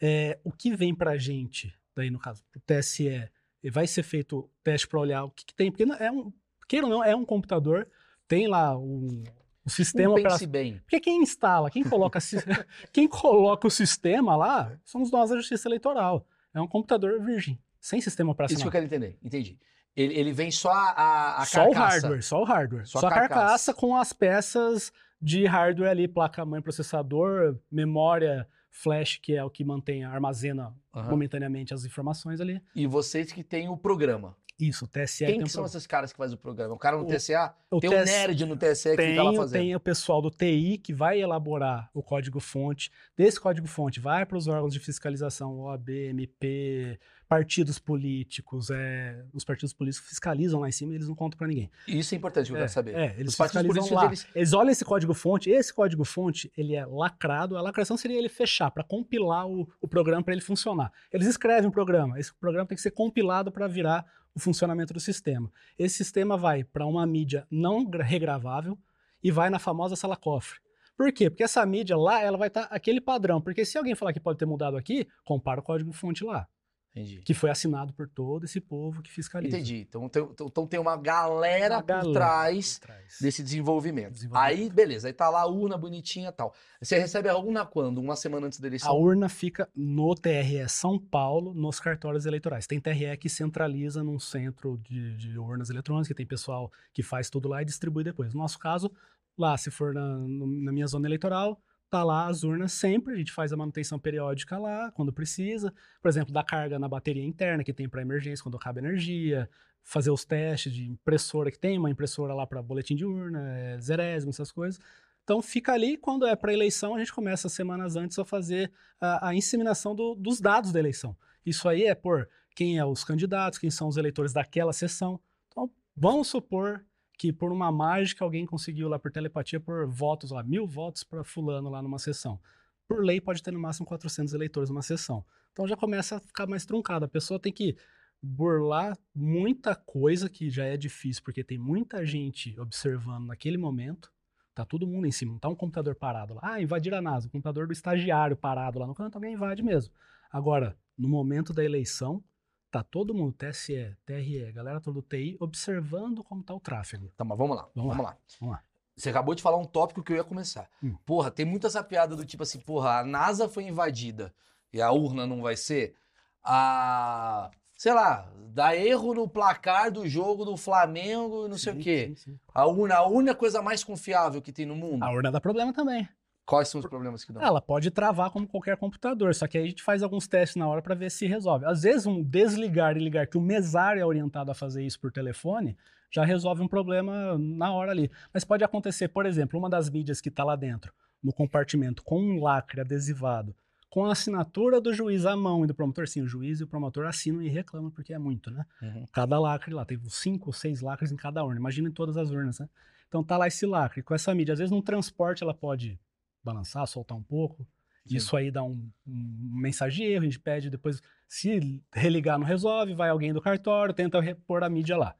É, 0.00 0.38
o 0.42 0.50
que 0.50 0.74
vem 0.74 0.94
para 0.94 1.12
a 1.12 1.16
gente, 1.18 1.72
daí 1.96 2.10
no 2.10 2.18
caso, 2.18 2.42
o 2.56 2.60
TSE, 2.60 3.28
vai 3.70 3.86
ser 3.86 4.02
feito 4.02 4.48
teste 4.62 4.86
para 4.88 5.00
olhar 5.00 5.24
o 5.24 5.30
que, 5.30 5.44
que 5.46 5.54
tem, 5.54 5.70
porque 5.70 5.84
é 6.02 6.10
um, 6.10 6.32
queira 6.68 6.86
ou 6.86 6.90
não, 6.92 7.04
é 7.04 7.14
um 7.14 7.24
computador, 7.24 7.88
tem 8.28 8.46
lá 8.46 8.76
um, 8.78 9.22
o 9.64 9.70
sistema 9.70 10.10
Um 10.12 10.14
pense 10.14 10.26
operacional. 10.26 10.52
bem. 10.52 10.78
Porque 10.78 11.00
quem 11.00 11.22
instala, 11.22 11.70
quem 11.70 11.84
coloca, 11.84 12.18
quem 12.92 13.08
coloca 13.08 13.66
o 13.66 13.70
sistema 13.70 14.36
lá, 14.36 14.72
somos 14.84 15.10
nós 15.10 15.30
da 15.30 15.36
Justiça 15.36 15.68
Eleitoral. 15.68 16.26
É 16.54 16.60
um 16.60 16.66
computador 16.66 17.20
virgem, 17.20 17.58
sem 17.80 18.00
sistema 18.00 18.30
Isso 18.30 18.34
que 18.36 18.42
operacional. 18.42 18.66
eu 18.68 18.72
quero 18.72 18.84
entender, 18.86 19.18
entendi. 19.22 19.58
Ele, 19.96 20.14
ele 20.14 20.32
vem 20.32 20.50
só 20.50 20.70
a, 20.70 20.90
a, 20.92 21.42
a 21.42 21.44
só 21.44 21.62
o 21.68 21.72
carcaça. 21.72 21.84
hardware, 22.06 22.22
só 22.22 22.40
o 22.40 22.44
hardware. 22.44 22.86
Só 22.86 23.00
Só, 23.00 23.06
a 23.06 23.10
a 23.10 23.14
carcaça. 23.14 23.40
carcaça. 23.40 23.74
com 23.74 23.96
as 23.96 24.12
peças 24.12 24.92
de 25.20 25.44
hardware 25.44 25.90
ali, 25.90 26.08
placa-mãe, 26.08 26.62
processador, 26.62 27.58
memória, 27.70 28.48
flash, 28.70 29.18
que 29.22 29.34
é 29.34 29.44
o 29.44 29.50
que 29.50 29.64
mantém, 29.64 30.04
armazena 30.04 30.74
Aham. 30.94 31.10
momentaneamente 31.10 31.74
as 31.74 31.84
informações 31.84 32.40
ali. 32.40 32.62
E 32.74 32.86
vocês 32.86 33.32
que 33.32 33.42
têm 33.42 33.68
o 33.68 33.76
programa. 33.76 34.36
Isso, 34.60 34.84
o 34.84 34.88
TSE 34.88 35.24
Quem 35.26 35.38
que 35.38 35.44
um 35.44 35.46
são 35.48 35.62
pro- 35.62 35.70
esses 35.70 35.86
caras 35.86 36.12
que 36.12 36.18
fazem 36.18 36.34
o 36.36 36.38
programa? 36.38 36.74
O 36.74 36.78
cara 36.78 36.96
no 36.96 37.04
O- 37.04 37.06
TSA? 37.06 37.54
o 37.70 37.80
tem 37.80 37.88
um 37.90 37.92
TS 37.94 38.04
nerd 38.10 38.44
no 38.46 38.56
TSE 38.56 38.90
que 38.90 38.96
tem, 38.96 39.10
fica 39.10 39.22
lá 39.22 39.32
fazendo. 39.34 39.60
tem 39.60 39.74
o 39.74 39.80
pessoal 39.80 40.20
do 40.20 40.30
TI 40.30 40.78
que 40.78 40.92
vai 40.92 41.20
elaborar 41.20 41.88
o 41.94 42.02
código-fonte. 42.02 42.90
Desse 43.16 43.40
código-fonte 43.40 43.98
vai 44.00 44.26
para 44.26 44.36
os 44.36 44.46
órgãos 44.46 44.72
de 44.72 44.80
fiscalização, 44.80 45.58
OAB, 45.60 45.88
MP, 46.10 46.98
partidos 47.28 47.78
políticos. 47.78 48.70
É, 48.70 49.22
os 49.32 49.44
partidos 49.44 49.72
políticos 49.72 50.08
fiscalizam 50.08 50.60
lá 50.60 50.68
em 50.68 50.72
cima 50.72 50.92
e 50.92 50.96
eles 50.96 51.08
não 51.08 51.14
contam 51.14 51.38
para 51.38 51.46
ninguém. 51.46 51.70
Isso 51.86 52.14
é 52.14 52.18
importante 52.18 52.46
que 52.46 52.52
eu 52.52 52.56
É, 52.56 52.60
quero 52.60 52.72
saber. 52.72 52.94
é, 52.96 53.14
eles 53.18 53.28
Os 53.32 53.36
fiscalizam 53.36 53.94
lá. 53.94 54.06
eles- 54.06 54.26
Eles... 54.34 54.52
olham 54.52 54.70
esse 54.70 54.84
código-fonte, 54.84 55.48
esse 55.50 55.72
código-fonte, 55.72 56.52
ele 56.56 56.74
é 56.74 56.84
lacrado. 56.84 57.56
A 57.56 57.62
lacração 57.62 57.96
seria 57.96 58.18
ele 58.18 58.28
fechar, 58.28 58.70
para 58.70 58.82
compilar 58.82 59.46
o, 59.46 59.68
o 59.80 59.86
programa 59.88 60.22
para 60.24 60.34
ele 60.34 60.42
funcionar. 60.42 60.92
Eles 61.12 61.28
escrevem 61.28 61.68
um 61.68 61.72
programa. 61.72 62.18
Esse 62.18 62.34
programa 62.34 62.66
tem 62.66 62.74
que 62.76 62.82
ser 62.82 62.90
compilado 62.90 63.52
para 63.52 63.68
virar 63.68 64.04
o 64.34 64.40
funcionamento 64.40 64.92
do 64.92 65.00
sistema. 65.00 65.50
Esse 65.78 65.96
sistema 65.96 66.36
vai 66.36 66.64
para 66.64 66.86
uma 66.86 67.06
mídia 67.06 67.46
não 67.50 67.88
regravável 67.88 68.78
e 69.22 69.30
vai 69.30 69.50
na 69.50 69.58
famosa 69.58 69.96
sala 69.96 70.16
cofre. 70.16 70.60
Por 70.96 71.12
quê? 71.12 71.30
Porque 71.30 71.42
essa 71.42 71.64
mídia 71.64 71.96
lá, 71.96 72.22
ela 72.22 72.36
vai 72.36 72.48
estar 72.48 72.66
tá 72.66 72.74
aquele 72.74 73.00
padrão. 73.00 73.40
Porque 73.40 73.64
se 73.64 73.78
alguém 73.78 73.94
falar 73.94 74.12
que 74.12 74.20
pode 74.20 74.38
ter 74.38 74.46
mudado 74.46 74.76
aqui, 74.76 75.08
compara 75.24 75.60
o 75.60 75.62
código-fonte 75.62 76.24
lá. 76.24 76.46
Entendi. 76.92 77.22
Que 77.22 77.32
foi 77.32 77.50
assinado 77.50 77.92
por 77.92 78.08
todo 78.08 78.44
esse 78.44 78.60
povo 78.60 79.00
que 79.00 79.10
fiscaliza. 79.10 79.56
Entendi. 79.56 79.86
Então 79.88 80.08
tem, 80.08 80.22
então 80.22 80.66
tem 80.66 80.80
uma 80.80 80.96
galera, 80.96 81.76
uma 81.76 81.82
galera 81.82 82.04
por, 82.04 82.12
trás 82.12 82.78
por, 82.78 82.86
trás 82.86 83.18
desse 83.20 83.44
desenvolvimento. 83.44 84.14
desenvolvimento. 84.14 84.58
Aí, 84.58 84.68
beleza. 84.68 85.06
Aí 85.06 85.12
tá 85.12 85.30
lá 85.30 85.42
a 85.42 85.46
urna 85.46 85.78
bonitinha 85.78 86.30
e 86.30 86.32
tal. 86.32 86.52
Você 86.82 86.98
recebe 86.98 87.28
a 87.28 87.36
urna 87.36 87.64
quando? 87.64 87.98
Uma 87.98 88.16
semana 88.16 88.48
antes 88.48 88.58
da 88.58 88.66
eleição? 88.66 88.90
A 88.90 88.94
urna 88.94 89.28
fica 89.28 89.68
no 89.74 90.14
TRE 90.16 90.68
São 90.68 90.98
Paulo, 90.98 91.54
nos 91.54 91.78
cartórios 91.78 92.26
eleitorais. 92.26 92.66
Tem 92.66 92.80
TRE 92.80 93.16
que 93.16 93.28
centraliza 93.28 94.02
num 94.02 94.18
centro 94.18 94.76
de, 94.78 95.16
de 95.16 95.38
urnas 95.38 95.70
eletrônicas, 95.70 96.16
tem 96.16 96.26
pessoal 96.26 96.72
que 96.92 97.04
faz 97.04 97.30
tudo 97.30 97.48
lá 97.48 97.62
e 97.62 97.64
distribui 97.64 98.02
depois. 98.02 98.34
No 98.34 98.40
nosso 98.40 98.58
caso, 98.58 98.90
lá, 99.38 99.56
se 99.56 99.70
for 99.70 99.94
na, 99.94 100.18
na 100.18 100.72
minha 100.72 100.88
zona 100.88 101.06
eleitoral, 101.06 101.60
tá 101.90 102.04
lá 102.04 102.28
as 102.28 102.44
urnas 102.44 102.72
sempre, 102.72 103.14
a 103.14 103.16
gente 103.16 103.32
faz 103.32 103.52
a 103.52 103.56
manutenção 103.56 103.98
periódica 103.98 104.56
lá, 104.56 104.90
quando 104.92 105.12
precisa. 105.12 105.74
Por 106.00 106.08
exemplo, 106.08 106.32
da 106.32 106.44
carga 106.44 106.78
na 106.78 106.88
bateria 106.88 107.24
interna 107.24 107.64
que 107.64 107.72
tem 107.72 107.88
para 107.88 108.00
emergência, 108.00 108.42
quando 108.42 108.56
acaba 108.56 108.78
energia, 108.78 109.50
fazer 109.82 110.10
os 110.10 110.24
testes 110.24 110.72
de 110.72 110.88
impressora 110.88 111.50
que 111.50 111.58
tem, 111.58 111.78
uma 111.78 111.90
impressora 111.90 112.32
lá 112.32 112.46
para 112.46 112.62
boletim 112.62 112.94
de 112.94 113.04
urna, 113.04 113.40
é, 113.56 113.80
zerésimo, 113.80 114.30
essas 114.30 114.52
coisas. 114.52 114.80
Então 115.24 115.42
fica 115.42 115.72
ali, 115.72 115.96
quando 115.96 116.26
é 116.26 116.34
para 116.36 116.52
eleição, 116.52 116.94
a 116.94 116.98
gente 116.98 117.12
começa 117.12 117.48
semanas 117.48 117.96
antes 117.96 118.18
a 118.18 118.24
fazer 118.24 118.70
a, 119.00 119.28
a 119.28 119.34
inseminação 119.34 119.94
do, 119.94 120.14
dos 120.14 120.40
dados 120.40 120.72
da 120.72 120.78
eleição. 120.78 121.16
Isso 121.44 121.68
aí 121.68 121.84
é 121.84 121.94
por 121.94 122.28
quem 122.54 122.78
é 122.78 122.84
os 122.84 123.04
candidatos, 123.04 123.58
quem 123.58 123.70
são 123.70 123.88
os 123.88 123.96
eleitores 123.96 124.32
daquela 124.32 124.72
sessão. 124.72 125.20
Então, 125.48 125.70
vamos 125.96 126.28
supor 126.28 126.84
que 127.20 127.34
por 127.34 127.52
uma 127.52 127.70
mágica 127.70 128.24
alguém 128.24 128.46
conseguiu 128.46 128.88
lá 128.88 128.98
por 128.98 129.12
telepatia 129.12 129.60
por 129.60 129.86
votos, 129.86 130.30
lá, 130.30 130.42
mil 130.42 130.66
votos 130.66 131.04
para 131.04 131.22
fulano 131.22 131.68
lá 131.68 131.82
numa 131.82 131.98
sessão. 131.98 132.40
Por 132.88 133.04
lei 133.04 133.20
pode 133.20 133.42
ter 133.42 133.50
no 133.50 133.60
máximo 133.60 133.84
400 133.86 134.32
eleitores 134.32 134.70
numa 134.70 134.80
sessão. 134.80 135.22
Então 135.52 135.68
já 135.68 135.76
começa 135.76 136.16
a 136.16 136.20
ficar 136.20 136.46
mais 136.46 136.64
truncado. 136.64 137.04
A 137.04 137.08
pessoa 137.08 137.38
tem 137.38 137.52
que 137.52 137.76
burlar 138.22 138.96
muita 139.14 139.74
coisa 139.74 140.30
que 140.30 140.48
já 140.48 140.64
é 140.64 140.78
difícil, 140.78 141.22
porque 141.22 141.44
tem 141.44 141.58
muita 141.58 142.06
gente 142.06 142.58
observando 142.58 143.26
naquele 143.26 143.58
momento. 143.58 144.10
Tá 144.54 144.64
todo 144.64 144.86
mundo 144.86 145.06
em 145.06 145.12
cima, 145.12 145.32
não 145.32 145.38
tá 145.38 145.50
um 145.50 145.54
computador 145.54 145.94
parado 145.96 146.32
lá. 146.32 146.40
Ah, 146.42 146.62
invadir 146.62 146.94
a 146.94 147.02
NASA, 147.02 147.28
o 147.28 147.30
computador 147.30 147.66
do 147.66 147.74
estagiário 147.74 148.34
parado 148.34 148.78
lá 148.78 148.86
no 148.86 148.94
canto, 148.94 149.16
alguém 149.16 149.34
invade 149.34 149.62
mesmo. 149.62 149.92
Agora, 150.32 150.74
no 150.96 151.06
momento 151.06 151.52
da 151.52 151.62
eleição, 151.62 152.24
Tá 152.70 152.84
todo 152.84 153.12
mundo, 153.12 153.32
TSE, 153.32 153.96
TRE, 154.06 154.52
galera 154.52 154.80
toda 154.80 155.00
do 155.00 155.02
TI, 155.02 155.36
observando 155.40 156.22
como 156.22 156.42
tá 156.42 156.54
o 156.54 156.60
tráfego. 156.60 157.12
Tá, 157.16 157.24
mas 157.24 157.36
vamos 157.36 157.56
lá, 157.56 157.68
vamos, 157.74 157.90
vamos 157.90 158.04
lá. 158.04 158.10
lá. 158.10 158.18
Vamos 158.38 158.54
lá. 158.54 158.62
Você 158.96 159.08
acabou 159.10 159.34
de 159.34 159.42
falar 159.42 159.56
um 159.56 159.64
tópico 159.64 160.02
que 160.02 160.12
eu 160.12 160.16
ia 160.16 160.24
começar. 160.24 160.68
Hum. 160.82 160.94
Porra, 161.04 161.30
tem 161.30 161.44
muita 161.44 161.66
essa 161.66 161.82
piada 161.82 162.14
do 162.14 162.24
tipo 162.24 162.42
assim, 162.42 162.60
porra, 162.60 163.00
a 163.00 163.04
NASA 163.04 163.48
foi 163.48 163.64
invadida 163.64 164.32
e 164.72 164.80
a 164.80 164.92
urna 164.92 165.26
não 165.26 165.42
vai 165.42 165.56
ser. 165.56 165.96
A. 166.44 167.50
Sei 167.76 167.94
lá, 167.94 168.30
dá 168.52 168.76
erro 168.76 169.14
no 169.14 169.26
placar 169.26 169.90
do 169.90 170.06
jogo 170.06 170.44
do 170.44 170.54
Flamengo 170.54 171.46
e 171.46 171.48
não 171.48 171.56
sim, 171.56 171.64
sei 171.64 171.72
o 171.72 171.78
quê. 171.78 172.06
Sim, 172.08 172.32
sim. 172.32 172.40
A 172.54 172.66
urna, 172.66 172.96
a 172.96 173.06
única 173.08 173.34
coisa 173.34 173.62
mais 173.62 173.82
confiável 173.82 174.42
que 174.42 174.52
tem 174.52 174.66
no 174.66 174.76
mundo. 174.76 175.02
A 175.02 175.10
urna 175.10 175.32
dá 175.32 175.40
problema 175.40 175.72
também. 175.72 176.06
Quais 176.50 176.66
são 176.66 176.80
os 176.80 176.86
problemas 176.88 177.24
que 177.24 177.32
dão? 177.32 177.40
Ela 177.40 177.60
pode 177.60 177.92
travar 177.92 178.28
como 178.32 178.44
qualquer 178.44 178.76
computador, 178.76 179.32
só 179.36 179.46
que 179.46 179.56
aí 179.56 179.62
a 179.62 179.66
gente 179.68 179.84
faz 179.84 180.02
alguns 180.02 180.26
testes 180.26 180.56
na 180.56 180.66
hora 180.66 180.82
para 180.82 180.96
ver 180.96 181.08
se 181.08 181.24
resolve. 181.24 181.64
Às 181.64 181.82
vezes, 181.82 182.06
um 182.06 182.20
desligar 182.20 182.96
e 182.96 182.98
ligar, 182.98 183.28
que 183.28 183.38
o 183.38 183.40
mesário 183.40 184.02
é 184.02 184.04
orientado 184.04 184.50
a 184.50 184.54
fazer 184.54 184.84
isso 184.84 184.98
por 184.98 185.12
telefone, 185.12 185.76
já 186.10 186.24
resolve 186.24 186.60
um 186.60 186.66
problema 186.66 187.38
na 187.38 187.72
hora 187.72 187.92
ali. 187.92 188.10
Mas 188.34 188.42
pode 188.42 188.64
acontecer, 188.64 189.06
por 189.06 189.26
exemplo, 189.26 189.60
uma 189.60 189.70
das 189.70 189.88
mídias 189.88 190.20
que 190.20 190.28
está 190.28 190.42
lá 190.42 190.56
dentro, 190.56 190.92
no 191.22 191.32
compartimento, 191.32 192.02
com 192.02 192.20
um 192.20 192.42
lacre 192.42 192.80
adesivado, 192.80 193.54
com 193.88 194.04
a 194.04 194.10
assinatura 194.10 194.80
do 194.80 194.92
juiz 194.92 195.26
à 195.26 195.36
mão 195.36 195.62
e 195.62 195.68
do 195.68 195.74
promotor, 195.74 196.08
sim, 196.08 196.20
o 196.20 196.26
juiz 196.26 196.58
e 196.58 196.64
o 196.64 196.66
promotor 196.66 197.06
assinam 197.06 197.42
e 197.42 197.48
reclamam, 197.48 197.92
porque 197.92 198.12
é 198.12 198.18
muito, 198.18 198.50
né? 198.50 198.66
Uhum. 198.82 199.06
Cada 199.12 199.38
lacre 199.38 199.72
lá, 199.72 199.84
tem 199.84 200.00
cinco 200.08 200.48
ou 200.48 200.52
seis 200.52 200.80
lacres 200.80 201.12
em 201.12 201.16
cada 201.16 201.44
urna, 201.44 201.60
imagina 201.60 201.88
em 201.88 201.92
todas 201.92 202.16
as 202.16 202.32
urnas, 202.32 202.58
né? 202.58 202.68
Então 203.06 203.22
tá 203.22 203.36
lá 203.36 203.46
esse 203.46 203.64
lacre, 203.66 204.02
com 204.02 204.16
essa 204.16 204.34
mídia. 204.34 204.52
Às 204.52 204.58
vezes 204.58 204.72
no 204.72 204.82
transporte 204.82 205.44
ela 205.44 205.54
pode 205.54 205.96
balançar, 206.42 206.86
soltar 206.86 207.16
um 207.16 207.22
pouco. 207.22 207.66
Sim. 208.06 208.16
Isso 208.16 208.36
aí 208.36 208.50
dá 208.50 208.62
um, 208.62 208.90
um 209.06 209.62
erro, 209.66 210.22
a 210.22 210.24
gente 210.24 210.40
pede 210.40 210.70
depois, 210.70 211.00
se 211.28 211.82
religar 211.92 212.38
não 212.38 212.46
resolve, 212.46 212.94
vai 212.94 213.10
alguém 213.10 213.32
do 213.32 213.40
cartório, 213.40 213.94
tenta 213.94 214.20
repor 214.20 214.64
a 214.64 214.68
mídia 214.68 214.96
lá. 214.96 215.14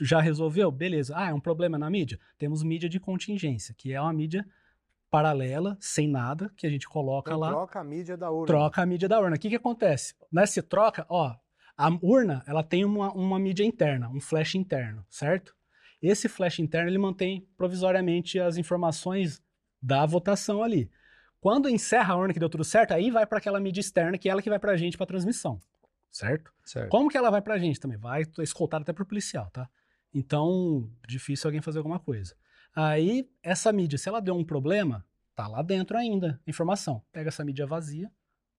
Já 0.00 0.20
resolveu? 0.20 0.70
Beleza. 0.70 1.14
Ah, 1.16 1.30
é 1.30 1.34
um 1.34 1.40
problema 1.40 1.76
na 1.76 1.90
mídia? 1.90 2.18
Temos 2.38 2.62
mídia 2.62 2.88
de 2.88 3.00
contingência, 3.00 3.74
que 3.76 3.92
é 3.92 4.00
uma 4.00 4.12
mídia 4.12 4.46
paralela, 5.10 5.76
sem 5.80 6.06
nada, 6.06 6.52
que 6.56 6.66
a 6.66 6.70
gente 6.70 6.88
coloca 6.88 7.30
então, 7.30 7.40
lá. 7.40 7.50
Troca 7.50 7.80
a 7.80 7.84
mídia 7.84 8.16
da 8.16 8.30
urna. 8.30 8.46
Troca 8.46 8.82
a 8.82 8.86
mídia 8.86 9.08
da 9.08 9.18
urna. 9.18 9.36
O 9.36 9.38
que, 9.38 9.48
que 9.48 9.56
acontece? 9.56 10.14
Nessa 10.30 10.62
troca, 10.62 11.04
ó, 11.08 11.34
a 11.76 11.88
urna 12.02 12.42
ela 12.46 12.62
tem 12.62 12.84
uma, 12.84 13.12
uma 13.12 13.38
mídia 13.38 13.64
interna, 13.64 14.08
um 14.08 14.20
flash 14.20 14.54
interno, 14.54 15.04
certo? 15.08 15.56
Esse 16.00 16.28
flash 16.28 16.60
interno 16.60 16.88
ele 16.88 16.98
mantém 16.98 17.48
provisoriamente 17.56 18.38
as 18.38 18.56
informações 18.56 19.42
da 19.80 20.04
votação 20.06 20.62
ali. 20.62 20.90
Quando 21.40 21.68
encerra 21.68 22.14
a 22.14 22.16
urna 22.16 22.32
que 22.32 22.40
deu 22.40 22.50
tudo 22.50 22.64
certo, 22.64 22.92
aí 22.92 23.10
vai 23.10 23.26
para 23.26 23.38
aquela 23.38 23.60
mídia 23.60 23.80
externa, 23.80 24.18
que 24.18 24.28
é 24.28 24.32
ela 24.32 24.42
que 24.42 24.50
vai 24.50 24.58
para 24.58 24.72
a 24.72 24.76
gente 24.76 24.96
para 24.96 25.06
transmissão. 25.06 25.60
Certo? 26.10 26.52
certo? 26.64 26.90
Como 26.90 27.08
que 27.08 27.16
ela 27.16 27.30
vai 27.30 27.40
para 27.40 27.54
a 27.54 27.58
gente 27.58 27.78
também? 27.78 27.98
Vai 27.98 28.24
escoltada 28.38 28.82
até 28.82 28.92
por 28.92 29.06
policial, 29.06 29.50
tá? 29.50 29.68
Então, 30.12 30.90
difícil 31.06 31.46
alguém 31.48 31.60
fazer 31.60 31.78
alguma 31.78 32.00
coisa. 32.00 32.34
Aí, 32.74 33.28
essa 33.42 33.72
mídia, 33.72 33.98
se 33.98 34.08
ela 34.08 34.20
deu 34.20 34.34
um 34.34 34.44
problema, 34.44 35.06
tá 35.34 35.46
lá 35.46 35.62
dentro 35.62 35.96
ainda, 35.96 36.40
informação. 36.46 37.04
Pega 37.12 37.28
essa 37.28 37.44
mídia 37.44 37.66
vazia, 37.66 38.10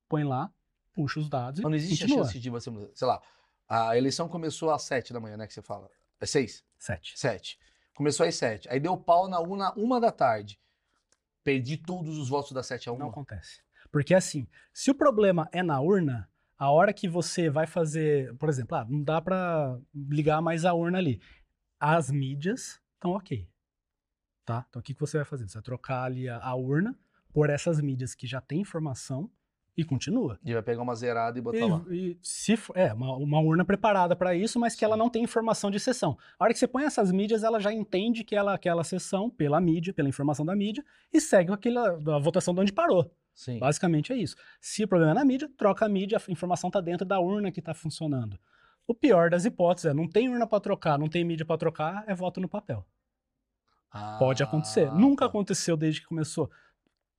põe 0.08 0.24
lá, 0.24 0.52
puxa 0.94 1.20
os 1.20 1.30
dados 1.30 1.62
Não, 1.62 1.70
não 1.70 1.76
existe 1.76 2.04
continua. 2.04 2.26
chance 2.26 2.40
de 2.40 2.50
você, 2.50 2.72
sei 2.94 3.08
lá, 3.08 3.22
a 3.68 3.98
eleição 3.98 4.30
começou 4.30 4.72
às 4.72 4.84
sete 4.84 5.12
da 5.12 5.20
manhã, 5.20 5.38
né, 5.38 5.48
que 5.48 5.54
você 5.54 5.62
fala. 5.62 5.90
É 6.20 6.26
seis? 6.26 6.64
Sete. 6.78 7.18
Sete. 7.18 7.60
Começou 7.94 8.26
às 8.26 8.36
sete. 8.36 8.70
Aí 8.70 8.80
deu 8.80 8.96
pau 8.96 9.28
na 9.28 9.40
urna 9.40 9.74
uma 9.74 10.00
da 10.00 10.12
tarde 10.12 10.60
perdi 11.50 11.78
todos 11.78 12.20
os 12.20 12.30
votos 12.30 12.52
da 12.52 12.62
7 12.62 12.90
a 12.90 12.92
1. 12.94 12.98
Não 13.00 13.10
acontece. 13.10 13.64
Porque 13.92 14.14
assim, 14.14 14.48
se 14.72 14.92
o 14.92 14.96
problema 14.96 15.50
é 15.52 15.64
na 15.64 15.82
urna, 15.82 16.30
a 16.56 16.70
hora 16.70 16.94
que 16.94 17.08
você 17.08 17.50
vai 17.50 17.66
fazer, 17.66 18.36
por 18.36 18.50
exemplo, 18.50 18.78
ah, 18.78 18.86
não 18.88 19.02
dá 19.02 19.20
para 19.20 19.80
ligar 19.96 20.42
mais 20.44 20.64
a 20.64 20.74
urna 20.74 21.00
ali. 21.00 21.20
As 21.80 22.12
mídias 22.12 22.80
estão 22.94 23.12
ok. 23.12 23.50
Tá? 24.46 24.64
Então 24.70 24.80
o 24.80 24.84
que, 24.84 24.94
que 24.94 25.00
você 25.00 25.18
vai 25.18 25.26
fazer? 25.26 25.48
Você 25.48 25.56
vai 25.56 25.64
trocar 25.64 26.04
ali 26.04 26.30
a, 26.30 26.38
a 26.38 26.54
urna 26.54 26.96
por 27.34 27.50
essas 27.50 27.82
mídias 27.82 28.14
que 28.14 28.28
já 28.28 28.40
tem 28.40 28.62
informação 28.62 29.30
e 29.80 29.84
continua. 29.86 30.38
E 30.44 30.54
vai 30.54 30.62
pegar 30.62 30.82
uma 30.82 30.94
zerada 30.94 31.40
e 31.40 31.42
botar 31.42 31.58
e, 31.58 31.70
lá. 31.70 31.82
E 31.90 32.18
se 32.22 32.58
for, 32.58 32.78
é, 32.78 32.92
uma, 32.92 33.16
uma 33.16 33.40
urna 33.40 33.64
preparada 33.64 34.16
para 34.16 34.36
isso, 34.36 34.60
mas 34.60 34.74
que 34.74 34.80
Sim. 34.80 34.86
ela 34.86 34.98
não 34.98 35.10
tem 35.10 35.24
informação 35.24 35.72
de 35.72 35.80
sessão. 35.80 36.18
A 36.38 36.44
hora 36.44 36.54
que 36.54 36.60
você 36.60 36.68
põe 36.68 36.84
essas 36.84 37.12
mídias, 37.12 37.44
ela 37.44 37.60
já 37.60 37.72
entende 37.72 38.24
que 38.24 38.36
ela 38.36 38.54
aquela 38.54 38.84
sessão 38.84 39.30
pela 39.30 39.60
mídia, 39.62 39.94
pela 39.94 40.10
informação 40.10 40.46
da 40.46 40.56
mídia, 40.56 40.84
e 41.14 41.22
segue 41.22 41.52
aquela, 41.52 41.92
a 41.92 42.20
votação 42.20 42.54
de 42.54 42.60
onde 42.60 42.74
parou. 42.74 43.10
Sim. 43.34 43.58
Basicamente 43.58 44.12
é 44.12 44.18
isso. 44.18 44.36
Se 44.60 44.84
o 44.84 44.88
problema 44.88 45.12
é 45.12 45.16
na 45.16 45.24
mídia, 45.24 45.50
troca 45.58 45.86
a 45.86 45.90
mídia, 45.90 46.18
a 46.18 46.32
informação 46.32 46.68
está 46.68 46.82
dentro 46.82 47.06
da 47.06 47.20
urna 47.20 47.52
que 47.52 47.60
está 47.60 47.74
funcionando. 47.74 48.38
O 48.86 48.94
pior 48.94 49.30
das 49.30 49.46
hipóteses 49.46 49.92
é, 49.92 49.94
não 49.94 50.10
tem 50.10 50.28
urna 50.28 50.46
para 50.46 50.60
trocar, 50.60 51.00
não 51.00 51.08
tem 51.08 51.24
mídia 51.24 51.46
para 51.46 51.58
trocar, 51.58 52.04
é 52.06 52.14
voto 52.14 52.42
no 52.42 52.50
papel. 52.50 52.86
Ah, 53.92 54.18
Pode 54.20 54.44
acontecer. 54.44 54.92
Nunca 54.92 55.26
tá. 55.26 55.30
aconteceu 55.30 55.76
desde 55.76 56.02
que 56.02 56.08
começou. 56.08 56.50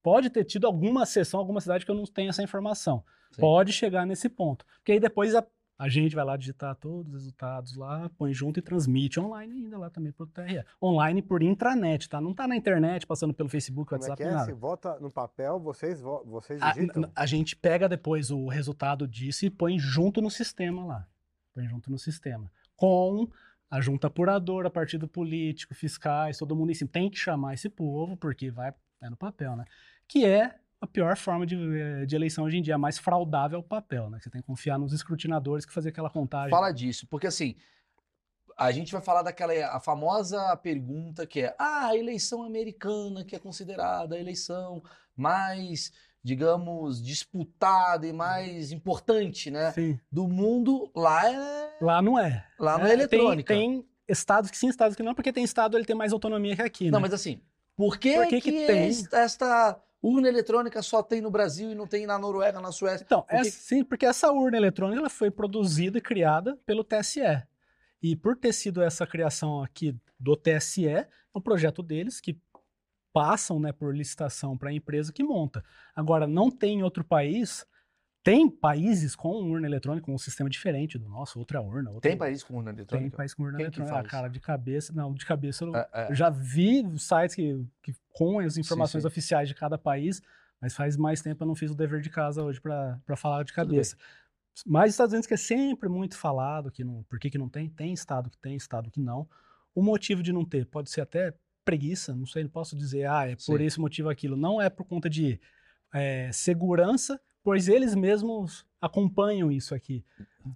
Pode 0.03 0.29
ter 0.29 0.43
tido 0.43 0.65
alguma 0.65 1.05
sessão, 1.05 1.39
alguma 1.39 1.61
cidade 1.61 1.85
que 1.85 1.91
eu 1.91 1.95
não 1.95 2.05
tenho 2.05 2.29
essa 2.29 2.41
informação. 2.41 3.03
Sim. 3.31 3.41
Pode 3.41 3.71
chegar 3.71 4.05
nesse 4.05 4.27
ponto. 4.27 4.65
Porque 4.77 4.93
aí 4.93 4.99
depois 4.99 5.35
a, 5.35 5.45
a, 5.77 5.87
gente 5.87 6.15
vai 6.15 6.25
lá 6.25 6.35
digitar 6.35 6.75
todos 6.75 7.07
os 7.07 7.13
resultados 7.13 7.75
lá, 7.77 8.09
põe 8.17 8.33
junto 8.33 8.59
e 8.59 8.63
transmite 8.63 9.19
online 9.19 9.53
ainda 9.53 9.77
lá 9.77 9.89
também 9.89 10.11
para 10.11 10.23
o 10.23 10.27
TRE. 10.27 10.63
Online 10.81 11.21
por 11.21 11.43
intranet, 11.43 12.09
tá? 12.09 12.19
Não 12.19 12.33
tá 12.33 12.47
na 12.47 12.55
internet, 12.55 13.05
passando 13.05 13.33
pelo 13.33 13.47
Facebook, 13.47 13.89
Como 13.89 14.01
WhatsApp, 14.01 14.21
é 14.21 14.25
que 14.25 14.31
é? 14.31 14.35
nada. 14.35 14.45
Se 14.45 14.53
vota 14.53 14.99
no 14.99 15.11
papel, 15.11 15.59
vocês, 15.59 16.01
vocês 16.01 16.59
digitam? 16.59 17.03
A, 17.15 17.21
a 17.21 17.25
gente 17.27 17.55
pega 17.55 17.87
depois 17.87 18.31
o 18.31 18.47
resultado 18.47 19.07
disso 19.07 19.45
e 19.45 19.49
põe 19.51 19.77
junto 19.77 20.19
no 20.19 20.31
sistema 20.31 20.83
lá. 20.83 21.07
Põe 21.53 21.67
junto 21.67 21.91
no 21.91 21.99
sistema. 21.99 22.51
Com 22.75 23.29
a 23.69 23.79
junta 23.79 24.07
apuradora, 24.07 24.69
partido 24.69 25.07
político, 25.07 25.75
fiscais, 25.75 26.39
todo 26.39 26.55
mundo 26.55 26.71
em 26.71 26.75
cima. 26.75 26.89
Tem 26.91 27.09
que 27.09 27.17
chamar 27.17 27.53
esse 27.53 27.69
povo, 27.69 28.17
porque 28.17 28.49
vai 28.49 28.73
é 29.01 29.09
no 29.09 29.17
papel, 29.17 29.55
né? 29.55 29.65
Que 30.11 30.25
é 30.25 30.53
a 30.81 30.85
pior 30.85 31.15
forma 31.15 31.45
de, 31.45 31.55
eh, 31.55 32.05
de 32.05 32.15
eleição 32.15 32.43
hoje 32.43 32.57
em 32.57 32.61
dia, 32.61 32.75
a 32.75 32.77
mais 32.77 32.97
fraudável 32.97 33.57
é 33.57 33.59
o 33.61 33.63
papel, 33.63 34.09
né? 34.09 34.19
Você 34.19 34.29
tem 34.29 34.41
que 34.41 34.47
confiar 34.47 34.77
nos 34.77 34.91
escrutinadores 34.91 35.65
que 35.65 35.71
fazer 35.71 35.87
aquela 35.89 36.09
contagem. 36.09 36.49
Fala 36.49 36.71
disso, 36.73 37.07
porque 37.07 37.27
assim, 37.27 37.55
a 38.57 38.71
gente 38.71 38.91
vai 38.91 39.01
falar 39.01 39.21
daquela 39.21 39.53
a 39.67 39.79
famosa 39.79 40.53
pergunta 40.57 41.25
que 41.25 41.41
é: 41.41 41.55
ah, 41.57 41.87
a 41.87 41.95
eleição 41.95 42.43
americana, 42.43 43.23
que 43.23 43.35
é 43.35 43.39
considerada 43.39 44.15
a 44.15 44.19
eleição 44.19 44.83
mais 45.15 45.93
digamos, 46.23 47.01
disputada 47.01 48.05
e 48.05 48.13
mais 48.13 48.71
importante, 48.71 49.49
né? 49.49 49.71
Sim. 49.71 49.99
Do 50.11 50.27
mundo, 50.27 50.91
lá 50.95 51.27
é. 51.27 51.77
Lá 51.81 51.99
não 51.99 52.19
é. 52.19 52.45
Lá 52.59 52.77
não 52.77 52.85
é, 52.85 52.91
É, 52.91 52.93
eletrônica. 52.93 53.51
Tem, 53.51 53.79
tem 53.81 53.89
estados 54.07 54.51
que 54.51 54.57
sim, 54.57 54.67
estados 54.67 54.95
que 54.95 55.01
não, 55.01 55.15
porque 55.15 55.33
tem 55.33 55.43
estado 55.43 55.75
ele 55.75 55.85
tem 55.85 55.95
mais 55.95 56.13
autonomia 56.13 56.55
que 56.55 56.61
aqui, 56.61 56.91
Não, 56.91 56.99
né? 56.99 57.07
mas 57.07 57.13
assim, 57.15 57.41
por 57.75 57.97
que, 57.97 58.13
Por 58.17 58.27
que 58.27 58.39
que, 58.39 58.51
que 58.51 58.67
tem? 58.67 58.87
es- 58.87 59.11
esta 59.11 59.81
urna 60.01 60.27
eletrônica 60.27 60.81
só 60.81 61.01
tem 61.03 61.21
no 61.21 61.29
Brasil 61.31 61.71
e 61.71 61.75
não 61.75 61.85
tem 61.87 62.05
na 62.05 62.17
Noruega, 62.17 62.59
na 62.59 62.71
Suécia? 62.71 63.03
Então, 63.05 63.21
Por 63.21 63.35
é 63.35 63.41
que- 63.43 63.51
sim, 63.51 63.83
porque 63.83 64.05
essa 64.05 64.31
urna 64.31 64.57
eletrônica 64.57 64.99
ela 64.99 65.09
foi 65.09 65.29
produzida 65.31 65.97
e 65.97 66.01
criada 66.01 66.59
pelo 66.65 66.83
TSE. 66.83 67.21
E 68.01 68.15
por 68.15 68.35
ter 68.35 68.51
sido 68.53 68.81
essa 68.81 69.05
criação 69.05 69.61
aqui 69.63 69.95
do 70.19 70.35
TSE, 70.35 70.87
é 70.87 71.07
um 71.35 71.41
projeto 71.41 71.83
deles 71.83 72.19
que 72.19 72.39
passam 73.13 73.59
né, 73.59 73.71
por 73.71 73.95
licitação 73.95 74.57
para 74.57 74.69
a 74.69 74.73
empresa 74.73 75.11
que 75.13 75.23
monta. 75.23 75.63
Agora, 75.95 76.25
não 76.25 76.49
tem 76.49 76.79
em 76.79 76.83
outro 76.83 77.03
país. 77.03 77.65
Tem 78.23 78.47
países 78.49 79.15
com 79.15 79.29
urna 79.29 79.65
eletrônica, 79.65 80.05
com 80.05 80.13
um 80.13 80.17
sistema 80.17 80.49
diferente 80.49 80.97
do 80.99 81.09
nosso, 81.09 81.39
outra 81.39 81.59
urna. 81.59 81.89
Outra, 81.89 82.09
Tem 82.09 82.17
país 82.17 82.43
com 82.43 82.55
urna 82.55 82.71
Tem 82.71 82.79
eletrônica? 82.79 83.17
país 83.17 83.33
com 83.33 83.43
urna 83.43 83.57
Quem 83.57 83.69
que 83.71 83.79
eletrônica. 83.79 83.95
Ah, 83.95 84.01
faz? 84.01 84.11
cara, 84.11 84.27
de 84.27 84.39
cabeça. 84.39 84.93
Não, 84.93 85.13
de 85.13 85.25
cabeça 85.25 85.65
eu, 85.65 85.75
É, 85.75 85.89
é. 85.93 86.11
eu 86.11 86.15
já 86.15 86.29
vi 86.29 86.83
sites 86.99 87.33
que, 87.35 87.65
que 87.81 87.95
com 88.11 88.39
as 88.39 88.57
informações 88.57 89.01
sim. 89.01 89.07
oficiais 89.07 89.47
de 89.49 89.55
cada 89.55 89.77
país, 89.77 90.21
mas 90.61 90.75
faz 90.75 90.95
mais 90.95 91.21
tempo 91.21 91.43
eu 91.43 91.47
não 91.47 91.55
fiz 91.55 91.71
o 91.71 91.75
dever 91.75 91.99
de 92.01 92.09
casa 92.11 92.43
hoje 92.43 92.61
para 92.61 93.15
falar 93.15 93.43
de 93.43 93.53
cabeça. 93.53 93.95
Mas 94.67 94.89
os 94.89 94.93
Estados 94.93 95.13
Unidos 95.13 95.27
que 95.27 95.33
é 95.33 95.37
sempre 95.37 95.89
muito 95.89 96.15
falado, 96.15 96.69
que 96.69 96.83
não, 96.83 97.03
por 97.03 97.17
que, 97.17 97.29
que 97.29 97.37
não 97.37 97.49
tem? 97.49 97.69
Tem 97.69 97.91
estado 97.91 98.29
que 98.29 98.37
tem, 98.37 98.55
estado 98.55 98.91
que 98.91 98.99
não. 98.99 99.27
O 99.73 99.81
motivo 99.81 100.21
de 100.21 100.31
não 100.31 100.45
ter 100.45 100.65
pode 100.67 100.91
ser 100.91 101.01
até 101.01 101.33
preguiça, 101.65 102.13
não 102.13 102.25
sei, 102.25 102.43
não 102.43 102.49
posso 102.51 102.75
dizer, 102.75 103.05
ah, 103.07 103.27
é 103.27 103.35
por 103.35 103.59
Sim. 103.59 103.63
esse 103.63 103.79
motivo 103.79 104.09
aquilo. 104.09 104.35
Não 104.35 104.61
é 104.61 104.69
por 104.69 104.85
conta 104.85 105.09
de 105.09 105.39
é, 105.93 106.29
segurança, 106.33 107.19
pois 107.43 107.67
eles 107.67 107.95
mesmos 107.95 108.65
acompanham 108.79 109.51
isso 109.51 109.73
aqui. 109.75 110.03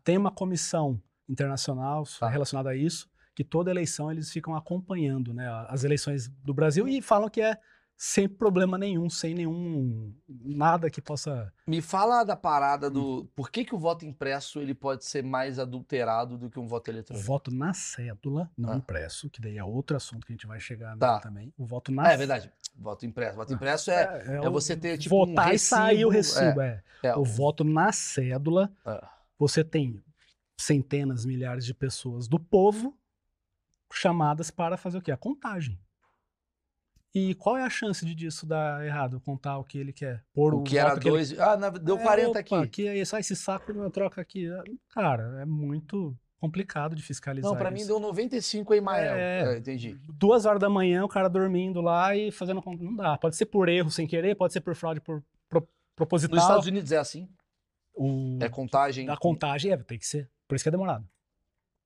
Tem 0.04 0.18
uma 0.18 0.32
comissão 0.32 1.02
internacional 1.28 2.04
Tá. 2.20 2.30
relacionada 2.30 2.70
a 2.70 2.76
isso, 2.76 3.10
que 3.36 3.44
toda 3.44 3.72
eleição 3.72 4.12
eles 4.12 4.32
ficam 4.32 4.56
acompanhando 4.56 5.34
né, 5.34 5.48
as 5.68 5.84
eleições 5.84 6.30
do 6.44 6.54
Brasil 6.54 6.88
e 6.88 7.02
falam 7.02 7.30
que 7.30 7.42
é 7.42 7.58
sem 7.98 8.28
problema 8.28 8.78
nenhum, 8.78 9.10
sem 9.10 9.34
nenhum 9.34 10.14
nada 10.28 10.90
que 10.90 11.02
possa. 11.02 11.52
Me 11.66 11.82
fala 11.82 12.26
da 12.26 12.36
parada 12.36 12.90
do. 12.90 13.26
Por 13.34 13.50
que, 13.50 13.64
que 13.64 13.74
o 13.74 13.78
voto 13.80 14.06
impresso 14.06 14.60
ele 14.60 14.74
pode 14.74 15.06
ser 15.06 15.24
mais 15.24 15.60
adulterado 15.60 16.38
do 16.38 16.50
que 16.50 16.60
um 16.60 16.68
voto 16.68 16.90
O 16.90 16.94
eletrônico? 16.94 17.26
voto 17.26 17.52
na 17.52 17.74
cédula, 17.74 18.52
não 18.58 18.74
Ah. 18.74 18.76
impresso, 18.76 19.30
que 19.30 19.40
daí 19.42 19.58
é 19.58 19.64
outro 19.64 19.96
assunto 19.96 20.26
que 20.26 20.34
a 20.34 20.36
gente 20.36 20.46
vai 20.46 20.60
chegar 20.60 20.98
Tá. 20.98 21.20
também. 21.22 21.54
O 21.58 21.66
voto 21.66 21.90
na 21.90 22.04
Ah, 22.08 22.12
é 22.12 22.18
verdade. 22.18 22.52
Voto 22.78 23.06
impresso. 23.06 23.36
Voto 23.38 23.54
impresso 23.54 23.90
é. 23.92 24.24
é 24.28 24.42
o- 24.48 24.52
você 24.52 24.76
ter, 24.76 24.98
tipo, 24.98 25.16
um 25.16 25.28
votar 25.28 25.54
e 25.54 25.60
sair 25.60 26.06
o 26.06 26.10
recibo, 26.10 26.60
recibo. 26.60 26.62
É. 26.62 26.84
é 27.04 27.16
O 27.16 27.24
voto 27.24 27.64
na 27.64 27.92
cédula, 27.92 28.72
é. 28.86 29.02
você 29.40 29.64
tem 29.64 30.04
centenas, 30.60 31.26
milhares 31.26 31.66
de 31.66 31.74
pessoas 31.74 32.28
do 32.28 32.40
povo 32.40 32.98
chamadas 33.94 34.52
para 34.52 34.76
fazer 34.78 34.98
o 34.98 35.02
quê? 35.02 35.12
A 35.12 35.18
contagem. 35.18 35.80
E 37.14 37.34
qual 37.36 37.56
é 37.58 37.64
a 37.64 37.70
chance 37.70 38.06
de 38.06 38.14
disso 38.14 38.46
dar 38.46 38.86
errado? 38.86 39.22
Contar 39.22 39.58
o 39.58 39.64
que 39.64 39.78
ele 39.78 39.94
quer? 39.94 40.22
Pôr 40.34 40.54
O 40.54 40.64
que 40.64 40.78
era 40.78 40.92
ele 40.94 41.00
dois. 41.00 41.40
Ah, 41.40 41.56
na- 41.56 41.70
deu 41.70 41.98
É, 41.98 42.04
40 42.04 42.30
opa, 42.32 42.40
aqui. 42.40 42.68
Que 42.68 42.88
é 42.90 43.06
só 43.06 43.18
esse 43.18 43.36
saco 43.38 43.72
não 43.74 43.90
troca 43.90 44.20
aqui. 44.20 44.48
Cara, 44.90 45.40
é 45.42 45.46
muito 45.46 46.14
complicado 46.40 46.96
de 46.96 47.02
fiscalizar. 47.02 47.50
Não, 47.52 47.58
pra 47.58 47.72
mim 47.72 47.86
deu 47.86 48.00
95 48.00 48.74
em 48.74 48.82
Mael. 48.82 49.16
É. 49.16 49.56
É, 49.56 49.58
entendi. 49.58 49.98
Duas 50.14 50.46
horas 50.46 50.60
da 50.60 50.70
manhã, 50.70 51.04
o 51.04 51.08
cara 51.10 51.28
dormindo 51.28 51.82
lá 51.82 52.16
e 52.16 52.32
fazendo. 52.32 52.62
conta. 52.62 52.84
Não 52.84 52.96
dá. 52.96 53.18
Pode 53.18 53.36
ser 53.36 53.46
por 53.48 53.68
erro 53.70 53.90
sem 53.90 54.06
querer, 54.08 54.36
pode 54.36 54.54
ser 54.54 54.62
por 54.62 54.76
fraude 54.76 55.00
por 55.02 55.24
pro- 55.50 55.68
proposital. 55.96 56.36
Nos 56.36 56.44
Estados 56.44 56.68
Unidos 56.68 56.92
é 56.92 56.98
assim? 56.98 57.28
o, 57.94 58.38
É 58.42 58.50
contagem. 58.50 59.10
a 59.10 59.16
contagem 59.18 59.72
é, 59.72 59.78
tem 59.78 59.98
que 59.98 60.06
ser. 60.06 60.30
Por 60.48 60.56
isso 60.56 60.64
que 60.64 60.70
é 60.70 60.72
demorado. 60.72 61.08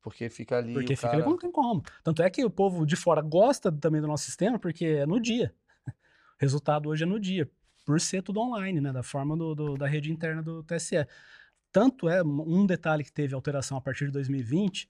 Porque 0.02 0.30
fica 0.30 0.58
ali. 0.58 0.74
Porque 0.74 0.96
fica 0.96 1.10
cara... 1.10 1.22
ali, 1.24 1.30
não 1.30 1.38
tem 1.38 1.52
como. 1.52 1.84
Tanto 2.04 2.24
é 2.24 2.30
que 2.30 2.44
o 2.44 2.50
povo 2.50 2.86
de 2.86 2.96
fora 2.96 3.22
gosta 3.22 3.72
também 3.72 4.02
do 4.02 4.08
nosso 4.08 4.24
sistema, 4.26 4.58
porque 4.58 4.86
é 4.86 5.06
no 5.06 5.20
dia. 5.20 5.54
O 5.88 5.92
resultado 6.40 6.90
hoje 6.90 7.04
é 7.04 7.06
no 7.06 7.20
dia, 7.20 7.50
por 7.86 8.00
ser 8.00 8.24
tudo 8.24 8.40
online, 8.40 8.80
né? 8.82 8.92
Da 8.94 9.04
forma 9.04 9.36
do, 9.38 9.54
do- 9.54 9.78
da 9.78 9.88
rede 9.88 10.12
interna 10.12 10.42
do 10.42 10.64
TSE. 10.64 11.06
Tanto 11.72 12.10
é, 12.10 12.24
um 12.24 12.66
detalhe 12.66 13.04
que 13.04 13.12
teve 13.12 13.34
alteração 13.36 13.78
a 13.78 13.82
partir 13.82 14.06
de 14.06 14.12
2020 14.12 14.90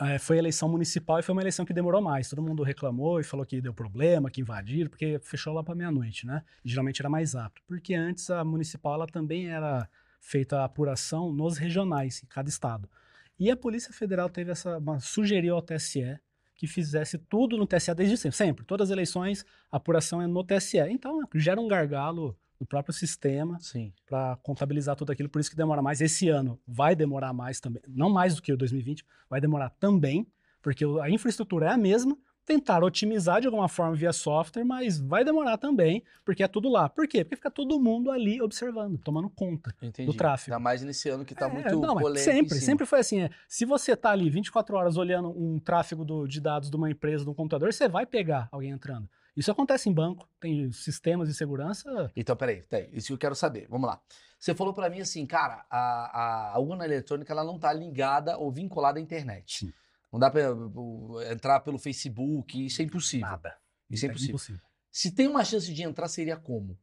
eh, 0.00 0.18
foi 0.18 0.36
a 0.36 0.38
eleição 0.38 0.68
municipal 0.68 1.18
e 1.18 1.22
foi 1.22 1.32
uma 1.32 1.42
eleição 1.42 1.64
que 1.64 1.72
demorou 1.72 2.00
mais. 2.00 2.28
Todo 2.28 2.42
mundo 2.42 2.62
reclamou 2.62 3.20
e 3.20 3.24
falou 3.24 3.44
que 3.44 3.60
deu 3.60 3.74
problema, 3.74 4.30
que 4.30 4.40
invadiram, 4.40 4.88
porque 4.88 5.18
fechou 5.22 5.52
lá 5.52 5.62
para 5.62 5.74
meia-noite, 5.74 6.26
né? 6.26 6.42
E 6.64 6.68
geralmente 6.68 7.00
era 7.00 7.08
mais 7.08 7.34
rápido. 7.34 7.64
Porque 7.66 7.94
antes 7.94 8.30
a 8.30 8.44
municipal 8.44 8.94
ela 8.94 9.06
também 9.06 9.48
era 9.48 9.88
feita 10.20 10.60
a 10.60 10.64
apuração 10.64 11.32
nos 11.32 11.58
regionais, 11.58 12.22
em 12.22 12.26
cada 12.26 12.48
estado. 12.48 12.88
E 13.38 13.50
a 13.50 13.56
Polícia 13.56 13.92
Federal 13.92 14.28
teve 14.30 14.52
essa, 14.52 14.78
uma- 14.78 15.00
sugeriu 15.00 15.56
ao 15.56 15.62
TSE 15.62 16.18
que 16.56 16.68
fizesse 16.68 17.18
tudo 17.18 17.56
no 17.56 17.66
TSE 17.66 17.92
desde 17.94 18.16
sempre. 18.16 18.36
Sempre. 18.36 18.64
Todas 18.64 18.88
as 18.88 18.92
eleições, 18.92 19.44
a 19.70 19.76
apuração 19.76 20.22
é 20.22 20.26
no 20.26 20.44
TSE. 20.44 20.78
Então, 20.88 21.20
gera 21.34 21.60
um 21.60 21.66
gargalo 21.66 22.38
no 22.60 22.66
próprio 22.66 22.92
sistema 22.94 23.58
para 24.06 24.36
contabilizar 24.42 24.96
tudo 24.96 25.10
aquilo, 25.12 25.28
por 25.28 25.40
isso 25.40 25.50
que 25.50 25.56
demora 25.56 25.82
mais. 25.82 26.00
Esse 26.00 26.28
ano 26.28 26.58
vai 26.66 26.94
demorar 26.94 27.32
mais 27.32 27.60
também, 27.60 27.82
não 27.88 28.10
mais 28.10 28.34
do 28.34 28.42
que 28.42 28.52
o 28.52 28.56
2020, 28.56 29.04
vai 29.28 29.40
demorar 29.40 29.70
também, 29.70 30.26
porque 30.62 30.84
a 31.02 31.10
infraestrutura 31.10 31.66
é 31.66 31.70
a 31.70 31.76
mesma, 31.76 32.16
tentar 32.46 32.84
otimizar 32.84 33.40
de 33.40 33.46
alguma 33.46 33.68
forma 33.68 33.94
via 33.96 34.12
software, 34.12 34.64
mas 34.64 35.00
vai 35.00 35.24
demorar 35.24 35.56
também, 35.56 36.02
porque 36.24 36.42
é 36.42 36.48
tudo 36.48 36.68
lá. 36.68 36.90
Por 36.90 37.08
quê? 37.08 37.24
Porque 37.24 37.36
fica 37.36 37.50
todo 37.50 37.80
mundo 37.80 38.10
ali 38.10 38.40
observando, 38.42 38.98
tomando 38.98 39.30
conta. 39.30 39.74
Entendi. 39.80 40.14
tráfego. 40.14 40.52
Ainda 40.54 40.62
mais 40.62 40.82
nesse 40.82 41.08
ano 41.08 41.24
que 41.24 41.34
tá 41.34 41.46
É, 41.46 41.48
muito 41.48 41.80
não, 41.80 41.96
polêmico. 41.96 42.18
sempre, 42.18 42.54
sempre 42.60 42.84
foi 42.86 43.00
assim. 43.00 43.22
É, 43.22 43.30
se 43.48 43.64
você 43.64 43.96
tá 43.96 44.10
ali 44.10 44.28
24 44.28 44.76
horas 44.76 44.98
olhando 44.98 45.30
um 45.30 45.58
tráfego 45.58 46.04
do- 46.04 46.26
de 46.26 46.38
dados 46.38 46.68
de 46.70 46.76
uma 46.76 46.90
empresa, 46.90 47.24
de 47.24 47.30
um 47.30 47.34
computador, 47.34 47.72
você 47.72 47.88
vai 47.88 48.04
pegar 48.04 48.46
alguém 48.52 48.70
entrando. 48.72 49.08
Isso 49.36 49.50
acontece 49.50 49.88
em 49.88 49.92
banco, 49.92 50.28
tem 50.40 50.70
sistemas 50.70 51.28
de 51.28 51.34
segurança. 51.34 52.10
Então, 52.14 52.36
peraí, 52.36 52.62
peraí, 52.62 52.88
isso 52.92 53.08
que 53.08 53.12
eu 53.14 53.18
quero 53.18 53.34
saber. 53.34 53.66
Vamos 53.68 53.88
lá. 53.88 54.00
Você 54.38 54.54
falou 54.54 54.72
pra 54.72 54.88
mim 54.90 55.00
assim, 55.00 55.26
cara, 55.26 55.64
a, 55.70 56.52
a, 56.54 56.58
urna 56.60 56.84
eletrônica 56.84 57.32
ela 57.32 57.42
não 57.42 57.58
tá 57.58 57.72
ligada 57.72 58.36
ou 58.38 58.52
vinculada 58.52 58.98
à 58.98 59.02
internet. 59.02 59.58
Sim. 59.66 59.72
Não 60.12 60.20
dá 60.20 60.30
uh, 60.30 61.20
entrar 61.32 61.60
pelo 61.60 61.78
Facebook, 61.78 62.64
isso 62.66 62.80
é 62.80 62.84
impossível. 62.84 63.26
Nada. 63.26 63.56
Isso 63.90 64.04
é 64.04 64.08
É 64.08 64.10
impossível. 64.10 64.34
impossível. 64.34 64.60
Se 64.92 65.10
tem 65.10 65.26
uma 65.26 65.44
chance 65.44 65.72
de 65.72 65.82
entrar, 65.82 66.06
seria 66.06 66.36
como? 66.36 66.78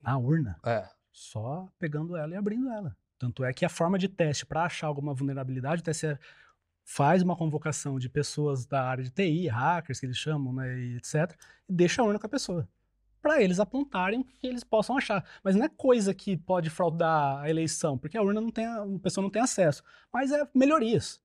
Na 0.00 0.16
urna, 0.16 0.58
É. 0.64 0.88
só 1.12 1.68
pegando 1.78 2.16
ela 2.16 2.32
e 2.32 2.36
abrindo 2.36 2.70
ela. 2.70 2.96
Tanto 3.18 3.44
é 3.44 3.52
que 3.52 3.66
a 3.66 3.68
forma 3.68 3.98
de 3.98 4.08
teste 4.08 4.46
para 4.46 4.64
achar 4.64 4.86
alguma 4.86 5.12
vulnerabilidade, 5.12 5.82
o 5.82 5.84
TSE 5.84 6.18
faz 6.90 7.22
uma 7.22 7.36
convocação 7.36 8.00
de 8.00 8.08
pessoas 8.08 8.66
da 8.66 8.82
área 8.82 9.04
de 9.04 9.10
TI, 9.10 9.46
hackers 9.46 10.00
que 10.00 10.06
eles 10.06 10.16
chamam, 10.16 10.52
né, 10.52 10.76
e 10.76 10.96
etc, 10.96 11.38
e 11.68 11.72
deixa 11.72 12.02
a 12.02 12.04
urna 12.04 12.18
com 12.18 12.26
a 12.26 12.28
pessoa. 12.28 12.68
Para 13.22 13.40
eles 13.40 13.60
apontarem 13.60 14.24
que 14.24 14.44
eles 14.44 14.64
possam 14.64 14.96
achar. 14.96 15.24
Mas 15.44 15.54
não 15.54 15.64
é 15.64 15.68
coisa 15.68 16.12
que 16.12 16.36
pode 16.36 16.68
fraudar 16.68 17.38
a 17.38 17.48
eleição, 17.48 17.96
porque 17.96 18.18
a 18.18 18.22
urna 18.22 18.40
não 18.40 18.50
tem, 18.50 18.66
a 18.66 18.84
pessoa 19.00 19.22
não 19.22 19.30
tem 19.30 19.40
acesso. 19.40 19.84
Mas 20.12 20.32
é 20.32 20.48
melhorias. 20.52 21.20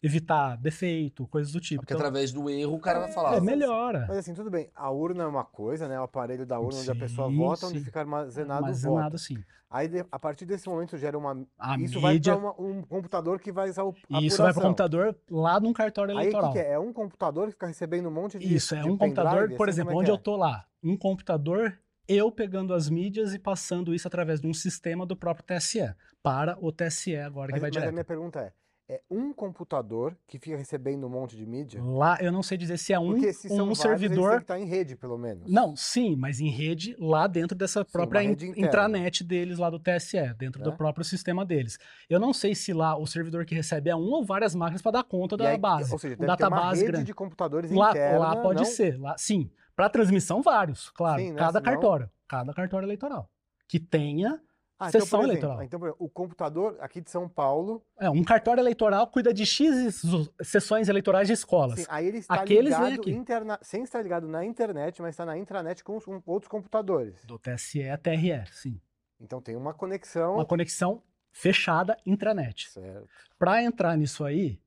Evitar 0.00 0.56
defeito, 0.56 1.26
coisas 1.26 1.52
do 1.52 1.60
tipo. 1.60 1.80
Porque 1.82 1.92
Então, 1.92 2.00
através 2.06 2.30
do 2.30 2.48
erro 2.48 2.76
o 2.76 2.80
cara 2.80 3.00
vai 3.00 3.10
falar. 3.12 3.34
é, 3.36 3.40
melhora. 3.40 4.04
Mas 4.08 4.18
assim, 4.18 4.32
tudo 4.32 4.48
bem. 4.48 4.70
A 4.74 4.90
urna 4.90 5.24
é 5.24 5.26
uma 5.26 5.44
coisa, 5.44 5.88
né? 5.88 5.98
O 5.98 6.04
aparelho 6.04 6.46
da 6.46 6.58
urna 6.60 6.78
onde 6.78 6.90
a 6.90 6.94
pessoa 6.94 7.28
Sim, 7.28 7.36
vota, 7.36 7.66
onde 7.66 7.78
sim. 7.80 7.84
fica 7.84 7.98
armazenado, 8.00 8.62
o 8.62 8.64
Armazenado 8.66 9.02
voto. 9.04 9.16
assim. 9.16 9.42
Aí, 9.68 9.88
de- 9.88 10.06
a 10.10 10.18
partir 10.18 10.46
desse 10.46 10.68
momento, 10.68 10.96
gera 10.96 11.18
uma... 11.18 11.44
A 11.58 11.76
Isso 11.78 12.00
vai 12.00 12.14
mídia, 12.14 12.34
para 12.38 12.62
um 12.62 12.80
computador 12.82 13.38
que 13.40 13.50
vai 13.52 13.68
usar 13.68 13.82
o 13.84 13.94
isso 14.20 14.40
vai 14.40 14.52
para 14.52 14.60
o 14.60 14.62
computador 14.62 15.16
lá 15.30 15.58
num 15.60 15.72
cartório 15.74 16.12
Aí, 16.12 16.16
o 16.16 16.20
eleitoral. 16.22 16.52
que, 16.52 16.58
que 16.60 16.64
é? 16.64 16.72
É 16.72 16.78
um 16.78 16.92
computador 16.92 17.46
que 17.46 17.52
fica 17.52 17.66
recebendo 17.66 18.08
um 18.08 18.12
monte 18.12 18.38
de 18.38 18.54
Isso, 18.54 18.74
é 18.74 18.80
de 18.80 18.88
um 18.88 18.96
computador, 18.96 19.32
pendrive, 19.40 19.56
por 19.58 19.68
assim, 19.68 19.80
exemplo, 19.80 19.92
é 19.92 19.96
onde 19.96 20.06
que 20.06 20.10
eu 20.12 20.16
tô 20.18 20.36
lá, 20.36 20.64
um 20.82 20.96
computador, 20.96 21.78
eu 22.06 22.30
pegando 22.32 22.72
as 22.72 22.88
mídias 22.88 23.34
e 23.34 23.38
passando 23.38 23.92
isso 23.94 24.06
através 24.08 24.40
de 24.40 24.46
um 24.46 24.54
sistema 24.54 25.04
do 25.04 25.14
próprio 25.16 25.44
TSE, 25.44 25.92
para 26.22 26.56
o 26.64 26.72
TSE 26.72 27.16
agora 27.16 27.48
que 27.48 27.52
Mas, 27.54 27.60
vai 27.60 27.68
mas 27.70 27.76
a 27.76 27.80
direto. 27.80 27.92
minha 27.92 28.04
pergunta 28.04 28.40
é, 28.40 28.52
é 28.90 29.02
um 29.10 29.34
computador 29.34 30.16
que 30.26 30.38
fica 30.38 30.56
recebendo 30.56 31.06
um 31.06 31.10
monte 31.10 31.36
de 31.36 31.44
mídia? 31.44 31.82
Lá 31.82 32.16
eu 32.22 32.32
não 32.32 32.42
sei 32.42 32.56
dizer 32.56 32.78
se 32.78 32.92
é 32.92 32.98
um, 32.98 33.10
Porque 33.10 33.32
se 33.34 33.48
são 33.48 33.64
um 33.66 33.68
eles 33.68 33.78
têm 33.80 33.90
servidor. 33.98 34.36
que 34.36 34.42
estar 34.44 34.58
em 34.58 34.64
rede, 34.64 34.96
pelo 34.96 35.18
menos. 35.18 35.50
Não, 35.50 35.76
sim, 35.76 36.16
mas 36.16 36.40
em 36.40 36.48
rede 36.48 36.96
lá 36.98 37.26
dentro 37.26 37.56
dessa 37.56 37.84
própria 37.84 38.20
rede 38.22 38.46
interna. 38.46 38.66
intranet 38.66 39.22
deles 39.22 39.58
lá 39.58 39.68
do 39.68 39.78
TSE, 39.78 40.32
dentro 40.38 40.62
do 40.62 40.70
Né? 40.70 40.76
próprio 40.76 41.04
sistema 41.04 41.44
deles. 41.44 41.78
Eu 42.08 42.18
não 42.18 42.32
sei 42.32 42.54
se 42.54 42.72
lá 42.72 42.96
o 42.96 43.06
servidor 43.06 43.44
que 43.44 43.54
recebe 43.54 43.90
é 43.90 43.94
um 43.96 44.10
ou 44.10 44.24
várias 44.24 44.54
máquinas 44.54 44.80
para 44.80 44.92
dar 44.92 45.04
conta 45.04 45.36
da 45.36 45.50
aí, 45.50 45.58
base. 45.58 45.92
Ou 45.92 45.98
seja, 45.98 46.14
um 46.14 46.18
deve 46.18 46.36
ter 46.36 46.44
uma 46.44 46.50
database 46.50 46.80
rede 46.80 46.92
grande. 46.92 47.06
de 47.06 47.14
computadores 47.14 47.70
Lá, 47.70 47.90
interna, 47.90 48.18
lá 48.18 48.36
pode 48.36 48.60
não? 48.60 48.64
ser, 48.64 48.98
lá, 48.98 49.16
sim. 49.18 49.50
Para 49.76 49.90
transmissão, 49.90 50.40
vários, 50.42 50.90
claro. 50.90 51.20
Sim, 51.20 51.30
né? 51.32 51.38
Cada 51.38 51.58
Senão- 51.60 51.62
cartório, 51.72 52.10
cada 52.26 52.52
cartório 52.54 52.86
eleitoral. 52.86 53.30
Que 53.68 53.78
tenha 53.78 54.40
Ah, 54.80 54.88
então, 54.88 55.00
sessão 55.00 55.20
exemplo, 55.20 55.32
eleitoral. 55.32 55.62
Então, 55.64 55.80
por 55.80 55.86
exemplo, 55.86 56.06
o 56.06 56.08
computador 56.08 56.76
aqui 56.80 57.00
de 57.00 57.10
São 57.10 57.28
Paulo, 57.28 57.82
É, 57.98 58.08
um 58.08 58.22
cartório 58.22 58.60
eleitoral 58.60 59.08
cuida 59.08 59.34
de 59.34 59.44
X 59.44 60.02
sessões 60.42 60.88
eleitorais 60.88 61.26
de 61.26 61.34
escolas. 61.34 61.80
sim, 61.80 61.86
aí 61.88 62.06
ele 62.06 62.18
está 62.18 62.34
Aqueles 62.34 62.72
ligado 62.76 63.00
aqui. 63.00 63.10
interna... 63.10 63.58
sem 63.60 63.82
estar 63.82 64.00
ligado 64.02 64.28
na 64.28 64.44
internet, 64.44 65.02
mas 65.02 65.10
está 65.14 65.26
na 65.26 65.36
intranet 65.36 65.82
com, 65.82 65.96
os- 65.96 66.04
com 66.04 66.22
outros 66.26 66.48
computadores. 66.48 67.24
Do 67.24 67.38
TSE 67.38 67.88
a 67.88 67.98
TRE, 67.98 68.44
sim. 68.52 68.80
Então 69.20 69.40
tem 69.42 69.56
uma 69.56 69.74
conexão. 69.74 70.34
Uma 70.34 70.46
conexão 70.46 71.02
fechada 71.32 71.96
intranet. 72.06 72.70
Certo. 72.70 73.08
Para 73.36 73.62
entrar 73.62 73.96
nisso 73.96 74.24
aí, 74.24 74.60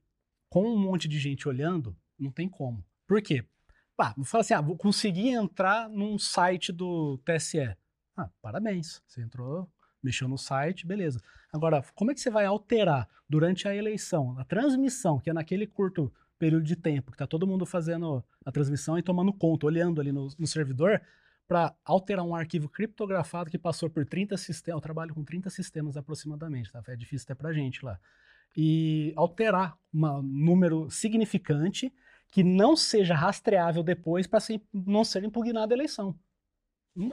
com 0.49 0.65
um 0.65 0.77
monte 0.77 1.07
de 1.07 1.17
gente 1.19 1.47
olhando, 1.47 1.95
não 2.19 2.31
tem 2.31 2.49
como. 2.49 2.83
Por 3.07 3.21
quê? 3.21 3.45
Pá, 3.95 4.13
fala 4.25 4.41
assim, 4.41 4.53
ah, 4.53 4.59
vou 4.61 4.75
conseguir 4.77 5.29
entrar 5.29 5.87
num 5.89 6.17
site 6.19 6.71
do 6.73 7.17
TSE. 7.19 7.75
Ah, 8.17 8.29
parabéns, 8.41 9.01
você 9.07 9.21
entrou, 9.21 9.69
mexeu 10.03 10.27
no 10.27 10.37
site, 10.37 10.85
beleza. 10.85 11.19
Agora, 11.51 11.83
como 11.95 12.11
é 12.11 12.13
que 12.13 12.21
você 12.21 12.29
vai 12.29 12.45
alterar 12.45 13.07
durante 13.27 13.67
a 13.67 13.75
eleição, 13.75 14.37
a 14.37 14.43
transmissão, 14.43 15.19
que 15.19 15.29
é 15.29 15.33
naquele 15.33 15.67
curto 15.67 16.11
período 16.37 16.63
de 16.63 16.75
tempo, 16.75 17.11
que 17.11 17.15
está 17.15 17.27
todo 17.27 17.45
mundo 17.45 17.65
fazendo 17.65 18.23
a 18.45 18.51
transmissão 18.51 18.97
e 18.97 19.03
tomando 19.03 19.31
conta, 19.31 19.67
olhando 19.67 20.01
ali 20.01 20.11
no, 20.11 20.27
no 20.37 20.47
servidor, 20.47 21.01
para 21.47 21.75
alterar 21.83 22.25
um 22.25 22.33
arquivo 22.33 22.69
criptografado 22.69 23.49
que 23.49 23.57
passou 23.57 23.89
por 23.89 24.05
30 24.05 24.37
sistemas, 24.37 24.77
eu 24.77 24.81
trabalho 24.81 25.13
com 25.13 25.23
30 25.23 25.49
sistemas 25.49 25.97
aproximadamente, 25.97 26.71
tá? 26.71 26.81
É 26.87 26.95
difícil 26.95 27.25
até 27.25 27.35
pra 27.35 27.53
gente 27.53 27.83
lá. 27.83 27.99
E 28.55 29.13
alterar 29.15 29.77
um 29.93 30.21
número 30.21 30.89
significante 30.89 31.93
que 32.31 32.43
não 32.43 32.75
seja 32.75 33.13
rastreável 33.13 33.83
depois 33.83 34.25
para 34.25 34.39
não 34.73 35.03
ser 35.03 35.23
impugnada 35.23 35.73
a 35.73 35.77
eleição. 35.77 36.17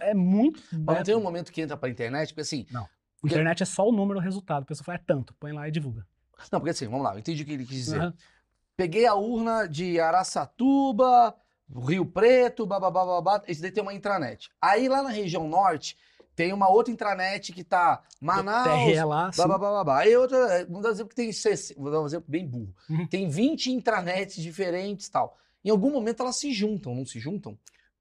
É 0.00 0.14
muito. 0.14 0.62
Mas 0.72 0.96
não 0.96 1.04
tem 1.04 1.16
um 1.16 1.22
momento 1.22 1.52
que 1.52 1.60
entra 1.60 1.76
para 1.76 1.88
a 1.88 1.92
internet, 1.92 2.28
porque 2.28 2.40
assim. 2.42 2.66
Não. 2.70 2.88
Porque... 3.20 3.34
Internet 3.34 3.62
é 3.62 3.66
só 3.66 3.88
o 3.88 3.92
número, 3.92 4.18
o 4.18 4.22
resultado. 4.22 4.62
A 4.62 4.66
pessoa 4.66 4.84
fala, 4.84 4.98
é 4.98 5.02
tanto, 5.04 5.34
põe 5.34 5.52
lá 5.52 5.68
e 5.68 5.70
divulga. 5.70 6.06
Não, 6.52 6.60
porque 6.60 6.70
assim, 6.70 6.86
vamos 6.86 7.02
lá, 7.02 7.14
eu 7.14 7.18
entendi 7.18 7.42
o 7.42 7.46
que 7.46 7.52
ele 7.52 7.66
quis 7.66 7.76
dizer. 7.76 8.00
Uhum. 8.00 8.12
Peguei 8.76 9.06
a 9.06 9.14
urna 9.14 9.66
de 9.66 9.98
Araçatuba, 9.98 11.34
Rio 11.68 12.06
Preto, 12.06 12.64
bababá, 12.64 13.04
babá, 13.04 13.42
esse 13.48 13.60
daí 13.60 13.72
tem 13.72 13.82
uma 13.82 13.92
intranet. 13.92 14.48
Aí 14.62 14.88
lá 14.88 15.02
na 15.02 15.08
região 15.08 15.48
norte, 15.48 15.96
tem 16.36 16.52
uma 16.52 16.70
outra 16.70 16.92
intranet 16.92 17.52
que 17.52 17.64
tá 17.64 18.04
Manaus, 18.20 18.84
TRE 18.84 19.04
lá, 19.04 19.30
babá, 19.36 19.58
babá. 19.58 19.98
Aí 19.98 20.16
outra, 20.16 20.36
é, 20.54 20.64
vamos 20.64 20.82
dar 20.82 20.90
um 20.90 20.92
exemplo 20.92 21.08
que 21.08 21.16
tem, 21.16 21.30
vou 21.76 21.90
dar 21.90 22.00
um 22.00 22.06
exemplo 22.06 22.26
bem 22.28 22.46
burro. 22.46 22.72
Uhum. 22.88 23.06
Tem 23.08 23.28
20 23.28 23.72
intranets 23.72 24.36
diferentes 24.36 25.08
tal. 25.08 25.36
Em 25.64 25.70
algum 25.70 25.90
momento 25.90 26.22
elas 26.22 26.36
se 26.36 26.52
juntam, 26.52 26.94
não 26.94 27.04
se 27.04 27.18
juntam? 27.18 27.58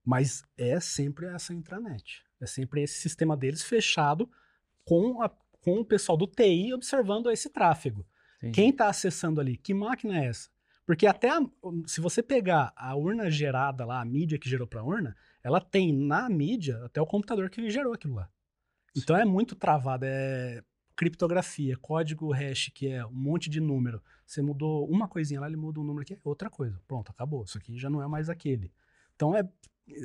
Mas 0.07 0.41
é 0.57 0.79
sempre 0.79 1.25
essa 1.25 1.53
intranet. 1.53 2.23
É 2.39 2.45
sempre 2.45 2.81
esse 2.81 2.97
sistema 2.97 3.35
deles 3.35 3.61
fechado 3.61 4.31
com, 4.85 5.21
a, 5.21 5.27
com 5.59 5.81
o 5.81 5.85
pessoal 5.85 6.17
do 6.17 6.25
TI 6.25 6.73
observando 6.73 7.29
esse 7.29 7.49
tráfego. 7.49 8.07
Quem 8.53 8.69
está 8.69 8.87
acessando 8.87 9.41
ali? 9.41 9.57
Que 9.57 9.73
máquina 9.73 10.17
é 10.17 10.27
essa? 10.27 10.49
Porque 10.85 11.05
até 11.05 11.29
a, 11.29 11.41
se 11.85 11.99
você 11.99 12.23
pegar 12.23 12.71
a 12.73 12.95
urna 12.95 13.29
gerada 13.29 13.83
lá, 13.83 13.99
a 13.99 14.05
mídia 14.05 14.39
que 14.39 14.49
gerou 14.49 14.65
para 14.65 14.79
a 14.79 14.83
urna, 14.85 15.13
ela 15.43 15.59
tem 15.59 15.91
na 15.91 16.29
mídia 16.29 16.85
até 16.85 17.01
o 17.01 17.05
computador 17.05 17.49
que 17.49 17.69
gerou 17.69 17.91
aquilo 17.91 18.15
lá. 18.15 18.29
Então 18.95 19.17
é 19.17 19.25
muito 19.25 19.57
travado, 19.57 20.05
é 20.05 20.63
criptografia, 20.95 21.75
código 21.75 22.31
hash, 22.31 22.71
que 22.73 22.87
é 22.87 23.05
um 23.05 23.11
monte 23.11 23.49
de 23.49 23.59
número. 23.59 24.01
Você 24.25 24.41
mudou 24.41 24.89
uma 24.89 25.05
coisinha 25.05 25.41
lá, 25.41 25.47
ele 25.47 25.57
muda 25.57 25.81
um 25.81 25.83
número 25.83 26.03
aqui, 26.03 26.13
é 26.13 26.19
outra 26.23 26.49
coisa. 26.49 26.81
Pronto, 26.87 27.11
acabou. 27.11 27.43
Isso 27.43 27.57
aqui 27.57 27.77
já 27.77 27.89
não 27.89 28.01
é 28.01 28.07
mais 28.07 28.29
aquele. 28.29 28.71
Então 29.13 29.35
é 29.35 29.43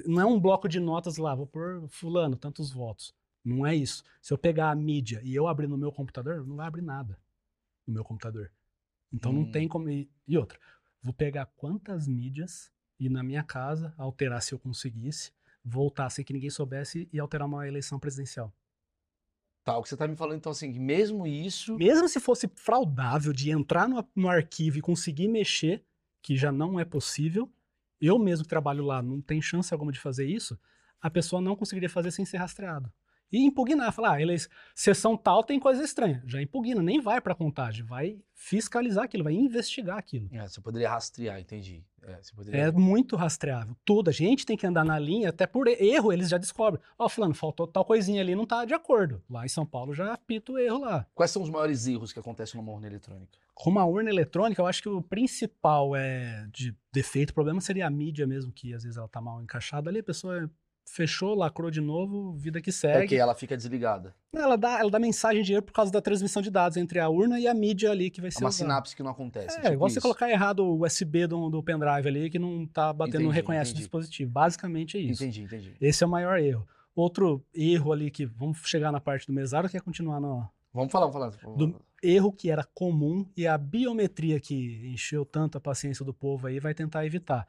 não 0.06 0.20
é 0.20 0.24
um 0.24 0.40
bloco 0.40 0.68
de 0.68 0.78
notas 0.78 1.16
lá, 1.16 1.34
vou 1.34 1.46
pôr 1.46 1.86
fulano, 1.88 2.36
tantos 2.36 2.70
votos. 2.70 3.14
Não 3.44 3.66
é 3.66 3.74
isso. 3.74 4.04
Se 4.20 4.32
eu 4.32 4.38
pegar 4.38 4.70
a 4.70 4.74
mídia 4.74 5.20
e 5.24 5.34
eu 5.34 5.48
abrir 5.48 5.66
no 5.66 5.76
meu 5.76 5.90
computador, 5.90 6.46
não 6.46 6.56
vai 6.56 6.66
abrir 6.66 6.82
nada 6.82 7.18
no 7.86 7.94
meu 7.94 8.04
computador. 8.04 8.52
Então 9.12 9.32
hum. 9.32 9.34
não 9.34 9.50
tem 9.50 9.66
como. 9.66 9.90
E, 9.90 10.08
e 10.26 10.38
outra, 10.38 10.58
vou 11.02 11.12
pegar 11.12 11.46
quantas 11.56 12.06
mídias 12.06 12.70
e 12.98 13.08
na 13.08 13.22
minha 13.22 13.42
casa 13.42 13.92
alterar 13.98 14.40
se 14.40 14.54
eu 14.54 14.58
conseguisse, 14.58 15.32
voltar 15.64 16.08
sem 16.10 16.24
que 16.24 16.32
ninguém 16.32 16.50
soubesse 16.50 17.08
e 17.12 17.18
alterar 17.18 17.48
uma 17.48 17.66
eleição 17.66 17.98
presidencial. 17.98 18.52
Tá, 19.64 19.78
o 19.78 19.82
que 19.82 19.88
você 19.88 19.96
tá 19.96 20.08
me 20.08 20.16
falando 20.16 20.38
então 20.38 20.50
assim, 20.50 20.72
mesmo 20.78 21.26
isso. 21.26 21.76
Mesmo 21.76 22.08
se 22.08 22.18
fosse 22.18 22.48
fraudável 22.54 23.32
de 23.32 23.50
entrar 23.50 23.88
no, 23.88 24.04
no 24.14 24.28
arquivo 24.28 24.78
e 24.78 24.82
conseguir 24.82 25.28
mexer, 25.28 25.84
que 26.20 26.36
já 26.36 26.50
não 26.50 26.78
é 26.78 26.84
possível, 26.84 27.50
eu 28.02 28.18
mesmo 28.18 28.44
que 28.44 28.50
trabalho 28.50 28.84
lá 28.84 29.00
não 29.02 29.20
tem 29.20 29.40
chance 29.40 29.72
alguma 29.72 29.92
de 29.92 30.00
fazer 30.00 30.26
isso, 30.26 30.58
a 31.00 31.10
pessoa 31.10 31.40
não 31.40 31.56
conseguiria 31.56 31.88
fazer 31.88 32.10
sem 32.10 32.24
ser 32.24 32.38
rastreado. 32.38 32.92
E 33.32 33.44
impugnar, 33.44 33.92
falar, 33.92 34.14
ah, 34.14 34.22
eles, 34.22 34.48
sessão 34.74 35.16
tal 35.16 35.42
tem 35.42 35.58
coisa 35.58 35.82
estranha. 35.82 36.22
Já 36.26 36.42
impugna, 36.42 36.82
nem 36.82 37.00
vai 37.00 37.20
para 37.20 37.34
contagem, 37.34 37.84
vai 37.84 38.18
fiscalizar 38.34 39.04
aquilo, 39.04 39.24
vai 39.24 39.32
investigar 39.32 39.96
aquilo. 39.96 40.28
É, 40.32 40.46
você 40.46 40.60
poderia 40.60 40.90
rastrear, 40.90 41.40
entendi. 41.40 41.82
É, 42.02 42.18
poderia... 42.34 42.60
é, 42.60 42.70
muito 42.72 43.16
rastreável. 43.16 43.76
Tudo, 43.84 44.10
a 44.10 44.12
gente 44.12 44.44
tem 44.44 44.56
que 44.56 44.66
andar 44.66 44.84
na 44.84 44.98
linha, 44.98 45.28
até 45.28 45.46
por 45.46 45.68
erro 45.68 46.12
eles 46.12 46.28
já 46.28 46.36
descobrem. 46.36 46.82
Ó, 46.98 47.06
oh, 47.06 47.08
fulano, 47.08 47.34
faltou 47.34 47.66
tal 47.66 47.84
coisinha 47.84 48.20
ali, 48.20 48.34
não 48.34 48.44
tá 48.44 48.64
de 48.64 48.74
acordo. 48.74 49.22
Lá 49.30 49.44
em 49.44 49.48
São 49.48 49.64
Paulo 49.64 49.94
já 49.94 50.12
apita 50.12 50.52
o 50.52 50.58
erro 50.58 50.80
lá. 50.80 51.06
Quais 51.14 51.30
são 51.30 51.42
os 51.42 51.48
maiores 51.48 51.86
erros 51.86 52.12
que 52.12 52.18
acontecem 52.18 52.60
numa 52.60 52.72
urna 52.72 52.88
eletrônica? 52.88 53.38
Com 53.54 53.70
uma 53.70 53.84
urna 53.84 54.10
eletrônica, 54.10 54.60
eu 54.60 54.66
acho 54.66 54.82
que 54.82 54.88
o 54.88 55.00
principal 55.00 55.94
é 55.94 56.48
de 56.52 56.74
defeito, 56.92 57.30
o 57.30 57.34
problema 57.34 57.60
seria 57.60 57.86
a 57.86 57.90
mídia 57.90 58.26
mesmo, 58.26 58.50
que 58.52 58.74
às 58.74 58.82
vezes 58.82 58.98
ela 58.98 59.08
tá 59.08 59.20
mal 59.20 59.40
encaixada 59.42 59.88
ali, 59.88 60.00
a 60.00 60.04
pessoa 60.04 60.50
fechou, 60.86 61.34
lacrou 61.34 61.70
de 61.70 61.80
novo, 61.80 62.32
vida 62.32 62.60
que 62.60 62.70
segue. 62.70 63.04
É 63.04 63.06
que 63.06 63.16
ela 63.16 63.34
fica 63.34 63.56
desligada. 63.56 64.14
Ela 64.34 64.56
dá, 64.56 64.78
ela 64.78 64.90
dá 64.90 64.98
mensagem 64.98 65.42
de 65.42 65.52
erro 65.52 65.62
por 65.62 65.72
causa 65.72 65.90
da 65.90 66.00
transmissão 66.00 66.42
de 66.42 66.50
dados 66.50 66.76
entre 66.76 66.98
a 66.98 67.08
urna 67.08 67.40
e 67.40 67.46
a 67.46 67.54
mídia 67.54 67.90
ali 67.90 68.10
que 68.10 68.20
vai 68.20 68.30
ser. 68.30 68.38
É 68.38 68.44
uma 68.44 68.50
usada. 68.50 68.64
sinapse 68.64 68.96
que 68.96 69.02
não 69.02 69.10
acontece. 69.10 69.56
É, 69.58 69.62
tipo 69.62 69.74
igual 69.74 69.88
isso. 69.88 69.94
você 69.94 70.00
colocar 70.00 70.30
errado 70.30 70.60
o 70.60 70.84
USB 70.84 71.26
do, 71.26 71.48
do 71.48 71.62
pendrive 71.62 72.08
ali 72.08 72.30
que 72.30 72.38
não 72.38 72.66
tá 72.66 72.92
batendo, 72.92 73.16
entendi, 73.16 73.24
não 73.24 73.30
reconhece 73.30 73.70
entendi. 73.70 73.82
o 73.82 73.84
dispositivo. 73.84 74.30
Basicamente 74.30 74.96
é 74.96 75.00
isso. 75.00 75.22
Entendi, 75.22 75.42
entendi. 75.42 75.76
Esse 75.80 76.04
é 76.04 76.06
o 76.06 76.10
maior 76.10 76.38
erro. 76.38 76.66
Outro 76.94 77.42
erro 77.54 77.92
ali 77.92 78.10
que 78.10 78.26
vamos 78.26 78.58
chegar 78.64 78.92
na 78.92 79.00
parte 79.00 79.26
do 79.26 79.32
mesário, 79.32 79.68
que 79.68 79.76
é 79.76 79.80
continuar 79.80 80.20
no. 80.20 80.46
Vamos 80.74 80.92
falar, 80.92 81.06
vamos 81.06 81.36
falar. 81.36 81.56
Do 81.56 81.80
erro 82.02 82.32
que 82.32 82.50
era 82.50 82.64
comum 82.74 83.26
e 83.36 83.46
a 83.46 83.56
biometria 83.56 84.40
que 84.40 84.90
encheu 84.92 85.24
tanto 85.24 85.56
a 85.56 85.60
paciência 85.60 86.04
do 86.04 86.12
povo 86.12 86.46
aí 86.46 86.58
vai 86.58 86.74
tentar 86.74 87.06
evitar. 87.06 87.46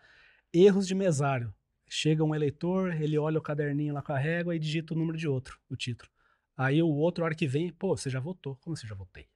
Erros 0.53 0.87
de 0.87 0.95
mesário. 0.95 1.53
Chega 1.95 2.23
um 2.23 2.33
eleitor, 2.33 2.91
ele 2.99 3.19
olha 3.19 3.37
o 3.37 3.41
caderninho 3.41 3.93
lá 3.93 4.01
com 4.01 4.13
a 4.13 4.17
régua 4.17 4.55
e 4.55 4.59
digita 4.59 4.95
o 4.95 4.97
número 4.97 5.15
de 5.15 5.27
outro, 5.27 5.59
o 5.69 5.75
título. 5.75 6.09
Aí 6.57 6.81
o 6.81 6.89
outro, 6.89 7.23
a 7.23 7.25
hora 7.25 7.35
que 7.35 7.45
vem, 7.45 7.71
pô, 7.71 7.95
você 7.95 8.09
já 8.09 8.19
votou. 8.19 8.57
Como 8.61 8.75
você 8.75 8.87
já 8.87 8.95
votei? 8.95 9.27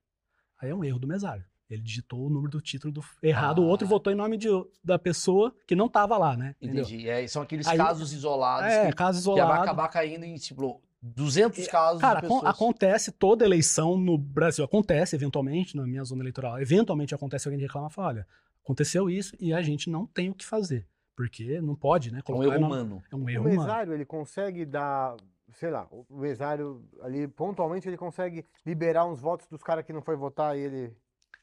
Aí 0.60 0.72
é 0.72 0.74
um 0.74 0.84
erro 0.84 0.98
do 0.98 1.08
mesário. 1.08 1.46
Ele 1.70 1.84
digitou 1.84 2.26
o 2.26 2.30
número 2.32 2.50
do 2.50 2.60
título 2.60 2.92
do 2.92 3.04
errado, 3.22 3.62
ah. 3.62 3.66
o 3.66 3.68
outro 3.68 3.86
ah. 3.86 3.90
votou 3.90 4.12
em 4.12 4.16
nome 4.16 4.38
de, 4.38 4.48
da 4.84 4.98
pessoa 4.98 5.54
que 5.68 5.76
não 5.76 5.86
estava 5.86 6.18
lá, 6.18 6.36
né? 6.36 6.56
Entendi. 6.60 7.08
É, 7.08 7.28
são 7.28 7.44
aqueles 7.44 7.68
Aí, 7.68 7.78
casos 7.78 8.12
isolados 8.12 8.74
é, 8.74 8.88
que, 8.88 8.94
casos 8.94 9.22
isolados. 9.22 9.52
que 9.52 9.56
vai 9.56 9.64
acabar 9.64 9.88
caindo 9.90 10.24
em, 10.24 10.34
tipo, 10.34 10.82
200 11.00 11.60
é, 11.60 11.70
casos 11.70 12.02
Cara, 12.02 12.28
acontece 12.44 13.12
toda 13.12 13.46
eleição 13.46 13.96
no 13.96 14.18
Brasil. 14.18 14.66
Acontece, 14.66 15.16
eventualmente, 15.16 15.78
na 15.78 15.86
minha 15.86 16.04
zona 16.04 16.24
eleitoral. 16.24 16.60
Eventualmente 16.60 17.14
acontece 17.14 17.48
alguém 17.48 17.62
reclamar 17.62 17.92
e 17.92 17.94
fala, 17.94 18.08
olha, 18.08 18.28
aconteceu 18.64 19.12
isso 19.12 19.36
e 19.40 19.54
a 19.54 19.62
gente 19.62 19.92
não 19.92 20.08
tem 20.08 20.32
o 20.32 20.34
que 20.34 20.44
fazer. 20.44 20.88
Porque 21.18 21.60
não 21.60 21.76
pode, 21.76 22.14
né? 22.14 22.22
é 22.24 22.32
um 22.32 22.44
erro 22.44 22.66
humano. 22.66 23.04
É 23.12 23.16
um 23.16 23.28
erro 23.28 23.42
o 23.42 23.48
mesário, 23.48 23.72
humano. 23.72 23.94
ele 23.94 24.06
consegue 24.06 24.64
dar, 24.64 25.18
sei 25.54 25.72
lá, 25.72 25.88
o 25.92 26.06
mesário 26.16 26.88
ali, 27.02 27.28
pontualmente, 27.28 27.90
ele 27.90 27.98
consegue 27.98 28.46
liberar 28.64 29.08
uns 29.08 29.20
votos 29.20 29.48
dos 29.48 29.64
caras 29.64 29.84
que 29.84 29.92
não 29.92 30.04
foi 30.04 30.16
votar 30.16 30.56
e 30.56 30.62
ele... 30.62 30.96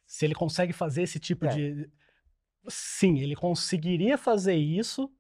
Se 0.07 0.25
ele 0.25 0.35
consegue 0.35 0.73
fazer 0.73 1.03
esse 1.03 1.19
tipo 1.19 1.47
é. 1.47 1.49
de... 1.49 1.91
Sim, 2.69 3.19
ele 3.19 3.35
conseguiria 3.35 4.17
fazer 4.17 4.55
isso 4.55 5.13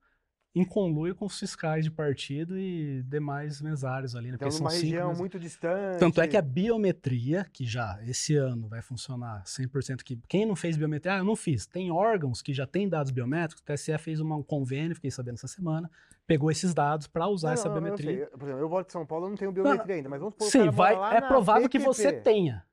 em 0.54 0.64
conluio 0.64 1.16
com 1.16 1.26
os 1.26 1.38
fiscais 1.38 1.84
de 1.84 1.90
partido 1.90 2.56
e 2.56 3.02
demais 3.02 3.60
mesários 3.60 4.14
ali. 4.14 4.28
Né? 4.28 4.36
Então, 4.36 4.48
numa 4.48 4.70
região 4.70 5.12
muito 5.12 5.38
distante. 5.38 5.98
Tanto 5.98 6.20
é 6.20 6.28
que 6.28 6.36
a 6.36 6.42
biometria, 6.42 7.44
que 7.52 7.64
já 7.64 7.98
esse 8.06 8.36
ano 8.36 8.68
vai 8.68 8.80
funcionar 8.80 9.42
100%, 9.44 10.02
que 10.04 10.16
quem 10.28 10.46
não 10.46 10.54
fez 10.54 10.76
biometria, 10.76 11.14
ah, 11.14 11.18
eu 11.18 11.24
não 11.24 11.34
fiz. 11.34 11.66
Tem 11.66 11.90
órgãos 11.90 12.40
que 12.40 12.54
já 12.54 12.66
têm 12.66 12.88
dados 12.88 13.10
biométricos, 13.10 13.62
o 13.62 13.64
TSE 13.64 13.98
fez 13.98 14.20
um 14.20 14.42
convênio, 14.44 14.94
fiquei 14.94 15.10
sabendo 15.10 15.34
essa 15.34 15.48
semana, 15.48 15.90
pegou 16.24 16.50
esses 16.50 16.72
dados 16.72 17.08
para 17.08 17.26
usar 17.26 17.48
não, 17.48 17.54
essa 17.54 17.68
não, 17.68 17.74
biometria. 17.74 18.26
Por 18.26 18.44
exemplo, 18.44 18.60
eu 18.60 18.68
volto 18.68 18.86
de 18.86 18.92
São 18.92 19.04
Paulo, 19.04 19.26
eu 19.26 19.30
não 19.30 19.36
tenho 19.36 19.50
biometria 19.50 19.96
ainda, 19.96 20.08
mas 20.08 20.20
vamos 20.20 20.34
supor 20.34 20.48
Sim, 20.50 20.70
vai, 20.70 21.16
é 21.16 21.20
provável 21.20 21.68
que 21.68 21.80
você 21.80 22.12
tenha. 22.12 22.64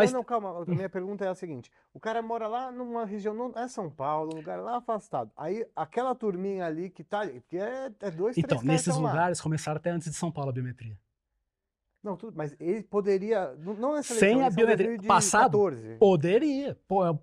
Mas... 0.00 0.12
Não, 0.12 0.20
não, 0.20 0.24
calma. 0.24 0.62
A 0.62 0.64
minha 0.66 0.88
pergunta 0.88 1.24
é 1.24 1.28
a 1.28 1.34
seguinte: 1.34 1.70
o 1.92 2.00
cara 2.00 2.22
mora 2.22 2.46
lá 2.48 2.72
numa 2.72 3.04
região, 3.04 3.34
não 3.34 3.52
é 3.56 3.68
São 3.68 3.90
Paulo, 3.90 4.30
um 4.34 4.36
lugar 4.36 4.60
lá 4.60 4.76
afastado. 4.76 5.30
Aí 5.36 5.66
aquela 5.74 6.14
turminha 6.14 6.66
ali 6.66 6.90
que 6.90 7.04
tá 7.04 7.20
ali, 7.20 7.40
porque 7.40 7.58
é, 7.58 7.90
é 8.00 8.10
dois, 8.10 8.36
então, 8.36 8.58
três 8.58 8.62
nesses 8.64 8.96
lugares 8.96 9.38
lá. 9.38 9.42
começaram 9.42 9.76
até 9.78 9.90
antes 9.90 10.10
de 10.10 10.16
São 10.16 10.30
Paulo 10.30 10.50
a 10.50 10.52
biometria. 10.52 10.96
Não, 12.02 12.16
tudo, 12.16 12.36
mas 12.36 12.56
ele 12.58 12.82
poderia. 12.82 13.54
Não 13.58 13.96
é 13.96 14.02
Sem 14.02 14.42
a 14.42 14.50
biometria. 14.50 14.98
Passado? 15.06 15.58
Poderia. 15.98 16.78
Pô, 16.88 17.06
é, 17.06 17.18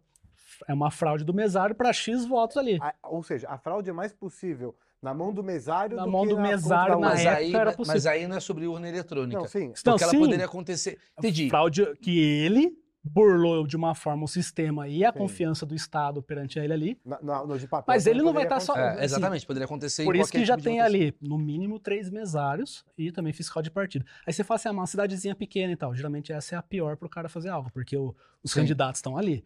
é 0.67 0.73
uma 0.73 0.91
fraude 0.91 1.23
do 1.23 1.33
mesário 1.33 1.75
para 1.75 1.91
X 1.91 2.25
votos 2.25 2.57
ali. 2.57 2.77
A, 2.81 2.93
ou 3.03 3.23
seja, 3.23 3.49
a 3.49 3.57
fraude 3.57 3.89
é 3.89 3.93
mais 3.93 4.13
possível 4.13 4.75
na 5.01 5.13
mão 5.13 5.33
do 5.33 5.43
mesário 5.43 5.95
na 5.95 6.05
do 6.05 6.11
mão 6.11 6.25
do 6.27 6.35
na 6.35 6.41
mesário 6.41 6.99
na 6.99 7.09
mas 7.09 7.19
época 7.25 7.37
aí, 7.37 7.53
era 7.55 7.71
possível. 7.73 7.93
Mas 7.93 8.05
aí 8.07 8.27
não 8.27 8.37
é 8.37 8.39
sobre 8.39 8.65
urna 8.67 8.87
eletrônica. 8.89 9.39
Não, 9.39 9.47
sim. 9.47 9.71
Porque 9.71 9.89
não, 9.89 9.97
ela 9.99 10.09
sim. 10.11 10.19
poderia 10.19 10.45
acontecer. 10.45 10.97
Entendi. 11.17 11.49
Fraude 11.49 11.85
que 12.01 12.19
ele 12.19 12.77
burlou 13.09 13.65
de 13.65 13.77
uma 13.77 13.95
forma 13.95 14.25
o 14.25 14.27
sistema 14.27 14.85
e 14.89 15.05
a 15.05 15.13
Sim. 15.13 15.19
confiança 15.19 15.65
do 15.65 15.73
Estado 15.73 16.21
perante 16.21 16.59
ele 16.59 16.73
ali. 16.73 16.99
Na- 17.05 17.19
na- 17.21 17.45
no 17.45 17.57
de 17.57 17.65
papel. 17.65 17.85
Mas 17.95 18.05
ele 18.05 18.21
não 18.21 18.33
vai 18.33 18.43
estar 18.43 18.59
só- 18.59 18.73
acontecer. 18.73 18.89
É, 18.89 18.95
assim, 18.95 19.03
exatamente, 19.05 19.45
poderia 19.47 19.65
acontecer 19.65 20.03
Por 20.03 20.15
em 20.15 20.19
isso 20.19 20.29
que 20.31 20.43
já 20.43 20.57
tipo 20.57 20.67
de 20.67 20.75
tem 20.75 20.81
ali, 20.81 21.15
no 21.21 21.37
mínimo, 21.37 21.79
três 21.79 22.09
mesários 22.09 22.83
e 22.97 23.09
também 23.09 23.31
fiscal 23.31 23.63
de 23.63 23.71
partido. 23.71 24.05
Aí 24.25 24.33
você 24.33 24.43
fala 24.43 24.57
assim, 24.57 24.67
ah, 24.67 24.71
uma 24.73 24.85
cidadezinha 24.87 25.33
pequena 25.35 25.71
e 25.71 25.77
tal. 25.77 25.95
Geralmente 25.95 26.33
essa 26.33 26.55
é 26.55 26.57
a 26.57 26.61
pior 26.61 26.97
pro 26.97 27.07
cara 27.07 27.29
fazer 27.29 27.47
algo, 27.47 27.71
porque 27.71 27.95
o- 27.95 28.13
os 28.43 28.51
Sim. 28.51 28.59
candidatos 28.61 28.97
estão 28.97 29.15
ali. 29.17 29.41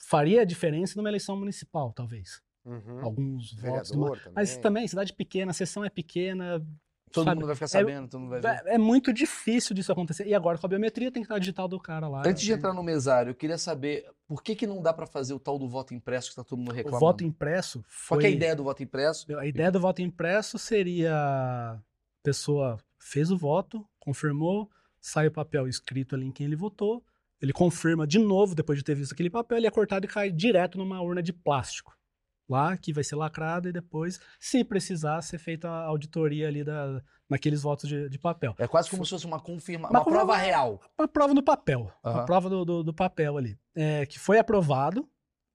Faria 0.00 0.44
diferença 0.44 0.94
numa 0.96 1.08
eleição 1.08 1.36
municipal, 1.36 1.92
talvez. 1.92 2.42
Uhum. 2.68 3.00
Alguns 3.02 3.54
votos. 3.54 3.90
também. 3.90 4.32
Mas 4.34 4.56
também, 4.58 4.86
cidade 4.86 5.12
pequena, 5.14 5.50
a 5.50 5.54
sessão 5.54 5.84
é 5.84 5.88
pequena. 5.88 6.62
Todo 7.10 7.24
sabe? 7.24 7.36
mundo 7.36 7.46
vai 7.46 7.56
ficar 7.56 7.68
sabendo, 7.68 8.08
todo 8.08 8.20
mundo 8.20 8.30
vai 8.30 8.40
ver. 8.40 8.62
É, 8.66 8.74
é 8.74 8.78
muito 8.78 9.12
difícil 9.14 9.74
disso 9.74 9.90
acontecer. 9.90 10.26
E 10.26 10.34
agora 10.34 10.58
com 10.58 10.66
a 10.66 10.68
biometria 10.68 11.10
tem 11.10 11.22
que 11.22 11.24
estar 11.24 11.36
a 11.36 11.38
digital 11.38 11.66
do 11.66 11.80
cara 11.80 12.06
lá. 12.06 12.22
Antes 12.26 12.42
de 12.42 12.52
entrar 12.52 12.74
no 12.74 12.82
mesário, 12.82 13.30
eu 13.30 13.34
queria 13.34 13.56
saber 13.56 14.04
por 14.26 14.42
que, 14.42 14.54
que 14.54 14.66
não 14.66 14.82
dá 14.82 14.92
pra 14.92 15.06
fazer 15.06 15.32
o 15.32 15.40
tal 15.40 15.58
do 15.58 15.66
voto 15.66 15.94
impresso 15.94 16.28
que 16.28 16.36
tá 16.36 16.44
todo 16.44 16.58
mundo 16.58 16.72
o 16.72 16.74
reclamando. 16.74 17.00
voto 17.00 17.24
impresso 17.24 17.82
foi... 17.88 18.16
Qual 18.16 18.20
que 18.20 18.26
é 18.26 18.28
a 18.28 18.32
ideia 18.32 18.54
do 18.54 18.62
voto 18.62 18.82
impresso? 18.82 19.38
A 19.38 19.46
ideia 19.46 19.72
do 19.72 19.80
voto 19.80 20.02
impresso 20.02 20.58
seria 20.58 21.14
a 21.14 21.80
pessoa 22.22 22.76
fez 22.98 23.30
o 23.30 23.38
voto, 23.38 23.86
confirmou, 23.98 24.70
sai 25.00 25.28
o 25.28 25.32
papel 25.32 25.66
escrito 25.66 26.14
ali 26.14 26.26
em 26.26 26.32
quem 26.32 26.44
ele 26.44 26.56
votou, 26.56 27.02
ele 27.40 27.52
confirma 27.52 28.06
de 28.06 28.18
novo, 28.18 28.54
depois 28.54 28.78
de 28.78 28.84
ter 28.84 28.94
visto 28.94 29.12
aquele 29.12 29.30
papel, 29.30 29.56
ele 29.56 29.66
é 29.66 29.70
cortado 29.70 30.04
e 30.04 30.08
cai 30.08 30.30
direto 30.30 30.76
numa 30.76 31.00
urna 31.00 31.22
de 31.22 31.32
plástico. 31.32 31.96
Lá, 32.48 32.76
que 32.78 32.92
vai 32.94 33.04
ser 33.04 33.14
lacrada 33.16 33.68
e 33.68 33.72
depois, 33.72 34.18
se 34.40 34.64
precisar, 34.64 35.20
ser 35.20 35.36
feita 35.38 35.68
a 35.68 35.82
auditoria 35.84 36.48
ali 36.48 36.64
da, 36.64 37.02
naqueles 37.28 37.60
votos 37.60 37.88
de, 37.88 38.08
de 38.08 38.18
papel. 38.18 38.54
É 38.58 38.66
quase 38.66 38.88
como 38.88 39.04
se 39.04 39.10
fosse 39.10 39.26
uma 39.26 39.38
confirmação, 39.38 39.90
Uma 39.94 40.00
uma 40.00 40.04
prova 40.04 40.26
prova- 40.32 40.36
real. 40.38 40.80
Uma 40.98 41.06
prova 41.08 41.34
no 41.34 41.42
papel. 41.42 41.92
Aham. 42.02 42.14
Uma 42.16 42.24
prova 42.24 42.48
do, 42.48 42.64
do, 42.64 42.82
do 42.82 42.94
papel 42.94 43.36
ali. 43.36 43.58
É, 43.74 44.06
que 44.06 44.18
foi 44.18 44.38
aprovado, 44.38 45.06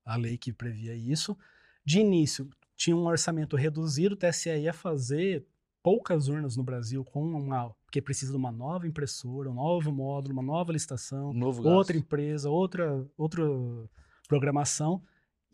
a 0.04 0.14
lei 0.16 0.38
que 0.38 0.52
previa 0.52 0.94
isso. 0.94 1.36
De 1.84 1.98
início, 1.98 2.48
tinha 2.76 2.94
um 2.96 3.06
orçamento 3.06 3.56
reduzido, 3.56 4.14
o 4.14 4.16
TSE 4.16 4.48
ia 4.56 4.72
fazer 4.72 5.44
poucas 5.82 6.28
urnas 6.28 6.56
no 6.56 6.62
Brasil 6.62 7.04
com 7.04 7.24
uma. 7.24 7.74
Porque 7.84 8.00
precisa 8.00 8.30
de 8.30 8.36
uma 8.38 8.52
nova 8.52 8.86
impressora, 8.86 9.50
um 9.50 9.54
novo 9.54 9.90
módulo, 9.92 10.32
uma 10.32 10.42
nova 10.42 10.72
licitação, 10.72 11.30
Um 11.30 11.40
gasto. 11.40 11.66
outra 11.68 11.96
empresa, 11.96 12.48
outra, 12.48 13.04
outra 13.18 13.42
programação. 14.28 15.02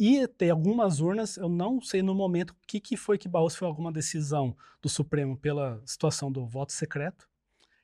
E 0.03 0.27
tem 0.27 0.49
algumas 0.49 0.99
urnas, 0.99 1.37
eu 1.37 1.47
não 1.47 1.79
sei 1.79 2.01
no 2.01 2.15
momento 2.15 2.53
o 2.53 2.57
que, 2.67 2.81
que 2.81 2.97
foi 2.97 3.19
que 3.19 3.29
barrou, 3.29 3.51
se 3.51 3.59
foi 3.59 3.69
alguma 3.69 3.93
decisão 3.93 4.57
do 4.81 4.89
Supremo 4.89 5.37
pela 5.37 5.83
situação 5.85 6.33
do 6.33 6.47
voto 6.47 6.73
secreto, 6.73 7.29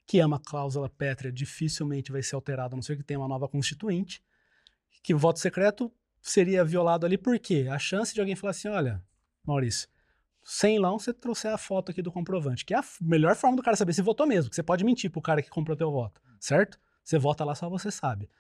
que 0.07 0.19
é 0.19 0.25
uma 0.25 0.41
cláusula 0.41 0.89
pétrea, 0.89 1.31
dificilmente 1.31 2.11
vai 2.11 2.23
ser 2.23 2.35
alterada, 2.35 2.75
a 2.75 2.77
não 2.77 2.83
ser 2.83 2.97
que 2.97 3.03
tenha 3.03 3.21
uma 3.21 3.29
nova 3.29 3.47
constituinte, 3.47 4.25
que 5.03 5.13
o 5.13 5.19
voto 5.19 5.39
secreto 5.39 5.93
seria 6.23 6.65
violado 6.65 7.05
ali, 7.05 7.19
por 7.19 7.39
quê? 7.39 7.69
A 7.71 7.79
chance 7.79 8.15
de 8.15 8.21
alguém 8.21 8.35
falar 8.35 8.53
assim, 8.53 8.69
olha, 8.69 9.05
Maurício, 9.47 9.87
sem 10.43 10.79
lá 10.79 10.91
você 10.93 11.13
trouxer 11.13 11.53
a 11.53 11.59
foto 11.59 11.91
aqui 11.91 12.01
do 12.01 12.11
comprovante, 12.11 12.65
que 12.65 12.73
é 12.73 12.79
a 12.79 12.85
melhor 12.99 13.37
forma 13.37 13.59
do 13.59 13.63
cara 13.63 13.77
saber 13.77 13.93
se 13.93 14.01
votou 14.01 14.27
mesmo, 14.27 14.49
que 14.49 14.57
você 14.57 14.63
pode 14.63 14.85
mentir 14.85 15.11
pro 15.11 15.21
cara 15.21 15.43
que 15.43 15.51
comprou 15.51 15.77
teu 15.77 15.91
voto, 15.91 16.19
certo? 16.41 16.81
Você 17.05 17.19
vota 17.19 17.45
lá, 17.45 17.55
só 17.55 17.69
você 17.69 17.91
sabe. 17.91 18.31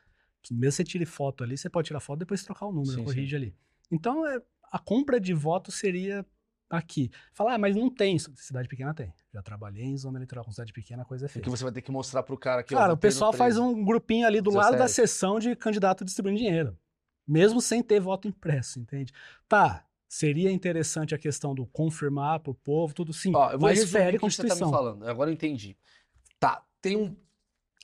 Mesmo 0.50 0.72
você 0.72 0.84
tire 0.84 1.04
foto 1.04 1.44
ali, 1.44 1.58
você 1.58 1.68
pode 1.68 1.88
tirar 1.88 2.00
foto 2.00 2.20
e 2.20 2.20
depois 2.20 2.42
trocar 2.42 2.64
o 2.64 2.72
número, 2.72 2.92
Sim, 2.92 3.04
corrige 3.04 3.36
ali. 3.36 3.54
Então, 3.90 4.26
é, 4.26 4.40
a 4.72 4.78
compra 4.78 5.20
de 5.20 5.32
voto 5.34 5.70
seria 5.70 6.24
aqui. 6.68 7.10
Falar, 7.32 7.54
ah, 7.54 7.58
mas 7.58 7.76
não 7.76 7.88
tem. 7.88 8.18
Cidade 8.18 8.68
pequena 8.68 8.92
tem. 8.92 9.12
Já 9.32 9.42
trabalhei 9.42 9.84
em 9.84 9.96
zona 9.96 10.18
eleitoral 10.18 10.44
com 10.44 10.50
cidade 10.50 10.72
pequena, 10.72 11.02
a 11.02 11.04
coisa 11.04 11.26
é 11.26 11.28
feia. 11.28 11.42
Porque 11.42 11.56
você 11.56 11.62
vai 11.64 11.72
ter 11.72 11.82
que 11.82 11.90
mostrar 11.92 12.22
pro 12.22 12.36
cara 12.36 12.62
que. 12.62 12.74
Cara, 12.74 12.92
o 12.92 12.96
pessoal 12.96 13.32
faz 13.32 13.54
13. 13.54 13.60
um 13.68 13.84
grupinho 13.84 14.26
ali 14.26 14.40
do 14.40 14.50
lado 14.50 14.72
da 14.72 14.84
17. 14.86 14.92
sessão 14.94 15.38
de 15.38 15.54
candidato 15.54 16.04
distribuindo 16.04 16.38
dinheiro. 16.38 16.76
Mesmo 17.26 17.60
sem 17.60 17.82
ter 17.82 18.00
voto 18.00 18.28
impresso, 18.28 18.78
entende? 18.78 19.12
Tá, 19.48 19.84
seria 20.08 20.50
interessante 20.50 21.14
a 21.14 21.18
questão 21.18 21.54
do 21.54 21.66
confirmar 21.66 22.38
pro 22.40 22.54
povo, 22.54 22.94
tudo 22.94 23.12
sim. 23.12 23.32
Ó, 23.34 23.50
eu 23.50 23.58
vou 23.58 23.68
mas 23.68 23.90
fere 23.90 24.16
o 24.16 24.20
que 24.20 24.30
você 24.30 24.42
tá 24.42 24.42
me 24.44 24.48
Constituição. 24.50 24.70
falando. 24.70 25.08
Agora 25.08 25.30
eu 25.30 25.34
entendi. 25.34 25.76
Tá, 26.38 26.64
tem 26.80 26.96
um. 26.96 27.16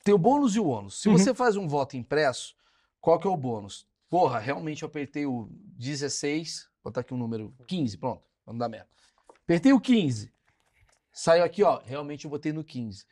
Tem 0.03 0.13
o 0.13 0.17
bônus 0.17 0.55
e 0.55 0.59
o 0.59 0.65
ônus. 0.67 1.01
Se 1.01 1.07
Uhum. 1.07 1.17
você 1.17 1.33
faz 1.33 1.55
um 1.55 1.65
voto 1.67 1.95
impresso, 1.95 2.53
qual 2.99 3.17
que 3.19 3.25
é 3.27 3.29
o 3.29 3.37
bônus? 3.37 3.87
Porra, 4.13 4.37
realmente 4.37 4.83
eu 4.83 4.87
apertei 4.87 5.25
o 5.25 5.49
16, 5.75 6.69
vou 6.83 6.91
botar 6.91 7.01
aqui 7.01 7.15
um 7.15 7.17
número 7.17 7.51
15, 7.65 7.97
pronto, 7.97 8.21
vamos 8.45 8.59
dar 8.59 8.69
merda. 8.69 8.87
Apertei 9.43 9.73
o 9.73 9.79
15. 9.79 10.31
Saiu 11.11 11.43
aqui, 11.43 11.63
ó, 11.63 11.81
realmente 11.83 12.25
eu 12.25 12.29
botei 12.29 12.53
no 12.53 12.63
15. 12.63 13.07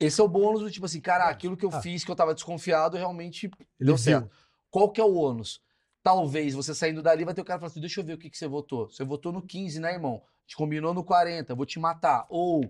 Esse 0.00 0.22
é 0.22 0.24
o 0.24 0.28
bônus 0.28 0.62
do 0.62 0.70
tipo 0.70 0.86
assim, 0.86 1.02
cara, 1.02 1.28
aquilo 1.28 1.54
que 1.54 1.66
eu 1.66 1.70
Ah. 1.70 1.82
fiz, 1.82 2.02
que 2.02 2.10
eu 2.10 2.16
tava 2.16 2.32
desconfiado, 2.32 2.96
realmente 2.96 3.44
Ele 3.44 3.66
deu 3.78 3.94
viu. 3.94 3.98
certo. 3.98 4.30
Qual 4.70 4.90
que 4.90 5.02
é 5.02 5.04
o 5.04 5.12
ônus? 5.12 5.60
Talvez 6.02 6.54
você 6.54 6.74
saindo 6.74 7.02
dali 7.02 7.26
vai 7.26 7.34
ter 7.34 7.42
o 7.42 7.44
cara 7.44 7.60
falando 7.60 7.72
assim, 7.72 7.80
deixa 7.80 8.00
eu 8.00 8.04
ver 8.04 8.14
o 8.14 8.18
que, 8.18 8.30
que 8.30 8.38
você 8.38 8.48
votou. 8.48 8.88
Você 8.88 9.04
votou 9.04 9.32
no 9.32 9.42
15, 9.42 9.80
né, 9.80 9.92
irmão? 9.92 10.22
A 10.24 10.40
gente 10.46 10.56
combinou 10.56 10.94
no 10.94 11.04
40, 11.04 11.54
vou 11.54 11.66
te 11.66 11.78
matar. 11.78 12.24
Ou, 12.30 12.66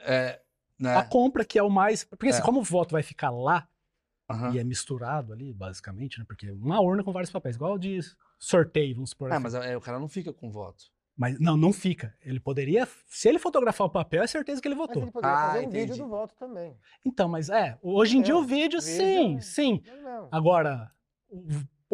é, 0.00 0.40
né? 0.80 0.96
A 0.96 1.04
compra 1.04 1.44
que 1.44 1.58
é 1.58 1.62
o 1.62 1.68
mais. 1.68 2.02
Porque 2.02 2.30
assim, 2.30 2.40
É. 2.40 2.44
como 2.44 2.60
o 2.60 2.64
voto 2.64 2.92
vai 2.92 3.02
ficar 3.02 3.28
lá 3.28 3.68
Aham. 4.28 4.54
e 4.54 4.58
é 4.58 4.64
misturado 4.64 5.32
ali, 5.32 5.52
basicamente, 5.52 6.18
né? 6.18 6.24
Porque 6.26 6.50
uma 6.50 6.80
urna 6.80 7.04
com 7.04 7.12
vários 7.12 7.30
papéis, 7.30 7.56
igual 7.56 7.78
de 7.78 7.98
sorteio, 8.38 8.94
vamos 8.94 9.10
supor. 9.10 9.30
Ah, 9.30 9.34
assim. 9.36 9.42
mas 9.42 9.54
é, 9.54 9.76
o 9.76 9.80
cara 9.80 9.98
não 9.98 10.08
fica 10.08 10.32
com 10.32 10.50
voto. 10.50 10.84
Mas 11.16 11.38
não, 11.38 11.56
não 11.56 11.72
fica. 11.72 12.12
Ele 12.22 12.40
poderia. 12.40 12.88
Se 13.06 13.28
ele 13.28 13.38
fotografar 13.38 13.86
o 13.86 13.90
papel, 13.90 14.22
é 14.22 14.26
certeza 14.26 14.60
que 14.60 14.66
ele 14.66 14.74
Mas 14.74 14.88
votou. 14.88 15.02
ele 15.02 15.12
poderia 15.12 15.36
Ah, 15.36 15.46
fazer 15.46 15.58
um 15.58 15.62
entendi. 15.62 15.92
vídeo 15.92 15.96
do 16.04 16.08
voto 16.08 16.34
também. 16.36 16.76
Então, 17.04 17.28
mas 17.28 17.48
é, 17.50 17.78
hoje 17.82 18.16
em 18.16 18.22
dia 18.22 18.34
É, 18.34 18.36
o 18.36 18.42
vídeo, 18.42 18.80
sim, 18.80 19.28
vídeo- 19.36 19.42
sim. 19.42 19.82
Mas 19.86 20.02
não. 20.02 20.28
Agora, 20.32 20.90
o, 21.28 21.46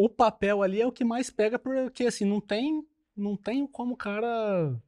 o 0.06 0.08
papel 0.08 0.62
ali 0.62 0.80
é 0.80 0.86
o 0.86 0.92
que 0.92 1.04
mais 1.04 1.28
pega, 1.28 1.58
porque 1.58 2.04
assim, 2.06 2.24
não 2.24 2.40
tem, 2.40 2.82
não 3.14 3.36
tem 3.36 3.66
como 3.66 3.92
o 3.92 3.96
cara 3.96 4.80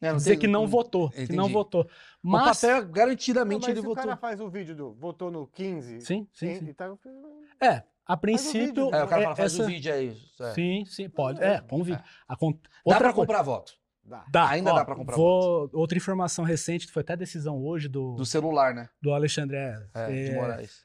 É, 0.00 0.10
não 0.10 0.16
dizer 0.16 0.30
tem- 0.32 0.38
que 0.40 0.46
não 0.46 0.66
votou, 0.66 1.08
que 1.10 1.32
não 1.32 1.44
Entendi. 1.44 1.52
votou. 1.54 1.82
O 2.22 2.28
Mas, 2.28 2.60
papel, 2.60 2.82
Não, 2.84 2.92
garantidamente, 2.92 3.60
mas 3.62 3.68
ele 3.70 3.80
se 3.80 3.86
votou. 3.86 4.02
o 4.02 4.06
cara 4.06 4.16
faz 4.16 4.40
o 4.40 4.48
vídeo 4.50 4.74
do 4.76 4.92
votou 4.92 5.30
no 5.30 5.46
15 5.46 6.00
sim, 6.02 6.26
sim, 6.32 6.58
sim. 6.58 6.72
tá, 6.74 6.92
É, 7.60 7.82
a 8.04 8.16
princípio, 8.16 8.84
É, 8.94 9.04
o 9.04 9.08
cara 9.08 9.20
é, 9.22 9.24
fala, 9.24 9.36
faz 9.36 9.54
essa- 9.54 9.62
o 9.62 9.66
vídeo 9.66 9.92
aí. 9.92 10.16
É. 10.40 10.52
Sim, 10.52 10.84
sim, 10.84 11.08
pode. 11.08 11.40
Não, 11.40 11.46
É, 11.46 11.54
é. 11.56 11.60
com 11.62 11.82
vídeo. 11.82 12.02
A 12.28 12.36
con- 12.36 12.52
Dá 12.52 12.98
coisa- 12.98 13.12
comprar 13.14 13.42
voto. 13.42 13.72
dá. 14.04 14.24
Dá, 14.30 14.48
Ainda 14.50 14.72
ó, 14.72 14.74
dá 14.76 14.84
pra 14.84 14.94
comprar 14.94 15.16
vou, 15.16 15.70
Outra 15.72 15.96
informação 15.96 16.44
recente, 16.44 16.86
que 16.86 16.92
foi 16.92 17.00
até 17.00 17.16
decisão 17.16 17.64
hoje 17.64 17.88
do, 17.88 18.14
Do 18.16 18.26
celular, 18.26 18.74
né? 18.74 18.88
do 19.00 19.12
Alexandre 19.12 19.56
é, 19.56 19.86
É, 19.94 20.06
de 20.06 20.30
é, 20.30 20.34
Moraes. 20.34 20.84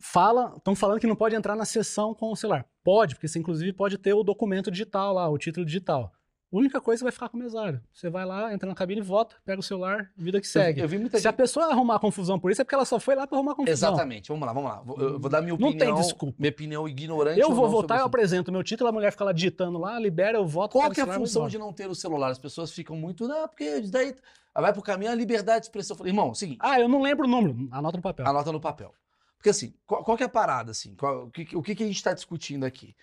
fala, 0.00 0.54
estão 0.56 0.74
falando 0.76 1.00
que 1.00 1.06
não 1.06 1.16
pode 1.16 1.34
entrar 1.34 1.56
na 1.56 1.64
sessão 1.64 2.14
com 2.14 2.30
o 2.30 2.36
celular. 2.36 2.64
Pode, 2.84 3.14
porque 3.16 3.26
você 3.28 3.38
inclusive 3.38 3.72
pode 3.72 3.98
ter 3.98 4.14
o 4.14 4.22
documento 4.22 4.70
digital 4.70 5.12
lá, 5.12 5.28
o 5.28 5.36
título 5.36 5.66
digital. 5.66 6.12
A 6.50 6.56
única 6.56 6.80
coisa 6.80 6.98
é 6.98 7.00
que 7.00 7.04
vai 7.04 7.12
ficar 7.12 7.28
com 7.28 7.36
o 7.36 7.40
mesário. 7.40 7.78
Você 7.92 8.08
vai 8.08 8.24
lá, 8.24 8.54
entra 8.54 8.66
na 8.66 8.74
cabine, 8.74 9.02
vota, 9.02 9.36
pega 9.44 9.60
o 9.60 9.62
celular, 9.62 10.10
vida 10.16 10.40
que 10.40 10.46
segue. 10.46 10.80
Eu, 10.80 10.84
eu 10.84 10.88
vi 10.88 10.96
muita 10.96 11.18
Se 11.18 11.28
a 11.28 11.30
gente... 11.30 11.36
pessoa 11.36 11.66
arrumar 11.66 11.98
confusão 11.98 12.38
por 12.40 12.50
isso, 12.50 12.62
é 12.62 12.64
porque 12.64 12.74
ela 12.74 12.86
só 12.86 12.98
foi 12.98 13.14
lá 13.14 13.26
pra 13.26 13.36
arrumar 13.36 13.54
confusão. 13.54 13.90
Exatamente, 13.90 14.28
vamos 14.30 14.46
lá, 14.46 14.52
vamos 14.54 14.70
lá. 14.70 14.80
Vou- 14.80 14.98
Eu 14.98 15.20
vou 15.20 15.30
dar 15.30 15.42
minha 15.42 15.56
Não 15.58 15.68
opinião. 15.68 15.94
tem 15.94 16.02
desculpa. 16.02 16.36
Minha 16.38 16.50
opinião 16.50 16.88
ignorante. 16.88 17.38
Eu 17.38 17.48
ou 17.50 17.54
vou 17.54 17.64
não 17.66 17.70
votar, 17.72 17.98
eu 18.00 18.06
apresento 18.06 18.50
meu 18.50 18.62
título, 18.64 18.88
a 18.88 18.92
mulher 18.92 19.10
fica 19.12 19.24
lá 19.24 19.32
digitando 19.32 19.78
lá, 19.78 19.98
libera, 19.98 20.38
eu 20.38 20.46
voto. 20.46 20.72
Qual 20.72 20.90
que 20.90 21.00
é 21.00 21.04
a 21.04 21.12
função 21.12 21.48
de 21.48 21.58
não 21.58 21.70
ter 21.70 21.86
o 21.90 21.94
celular? 21.94 22.30
As 22.30 22.38
pessoas 22.38 22.72
ficam 22.72 22.96
muito, 22.96 23.28
não, 23.28 23.46
porque 23.46 23.82
daí 23.82 24.14
vai 24.54 24.72
pro 24.72 24.80
caminho 24.82 25.12
a 25.12 25.14
liberdade 25.14 25.60
de 25.60 25.66
expressão. 25.66 25.94
Eu 25.94 25.98
falei, 25.98 26.12
irmão, 26.12 26.30
é 26.30 26.34
seguinte, 26.34 26.58
Ah, 26.62 26.80
eu 26.80 26.88
não 26.88 27.02
lembro 27.02 27.26
o 27.26 27.30
número. 27.30 27.68
Anota 27.70 27.98
no 27.98 28.02
papel. 28.02 28.26
anota 28.26 28.50
no 28.52 28.60
papel. 28.60 28.94
Porque 29.36 29.50
assim, 29.50 29.74
qual, 29.86 30.02
qual 30.02 30.16
que 30.16 30.22
é 30.22 30.26
a 30.26 30.30
parada, 30.30 30.70
assim? 30.70 30.94
Qual- 30.96 31.26
o, 31.26 31.30
que, 31.30 31.54
o 31.56 31.62
que 31.62 31.74
que 31.74 31.82
a 31.84 31.86
gente 31.86 31.96
está 31.96 32.12
discutindo 32.14 32.64
aqui? 32.64 32.96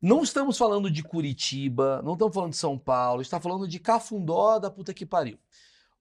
Não 0.00 0.22
estamos 0.22 0.58
falando 0.58 0.90
de 0.90 1.02
Curitiba, 1.02 2.02
não 2.02 2.12
estamos 2.12 2.34
falando 2.34 2.50
de 2.50 2.56
São 2.56 2.78
Paulo, 2.78 3.22
está 3.22 3.40
falando 3.40 3.66
de 3.66 3.78
Cafundó 3.78 4.58
da 4.58 4.70
puta 4.70 4.92
que 4.92 5.06
pariu. 5.06 5.38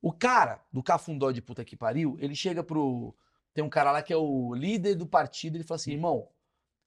O 0.02 0.12
cara 0.12 0.62
do 0.72 0.84
Cafundó 0.84 1.32
de 1.32 1.42
puta 1.42 1.64
que 1.66 1.76
pariu, 1.76 2.18
ele 2.20 2.36
chega 2.36 2.64
pro. 2.64 3.16
Tem 3.54 3.64
um 3.64 3.70
cara 3.70 3.92
lá 3.92 4.02
que 4.02 4.12
é 4.14 4.18
o 4.18 4.54
líder 4.54 4.96
do 4.96 5.08
partido, 5.08 5.56
ele 5.56 5.64
fala 5.64 5.78
assim: 5.78 5.94
irmão, 5.94 6.28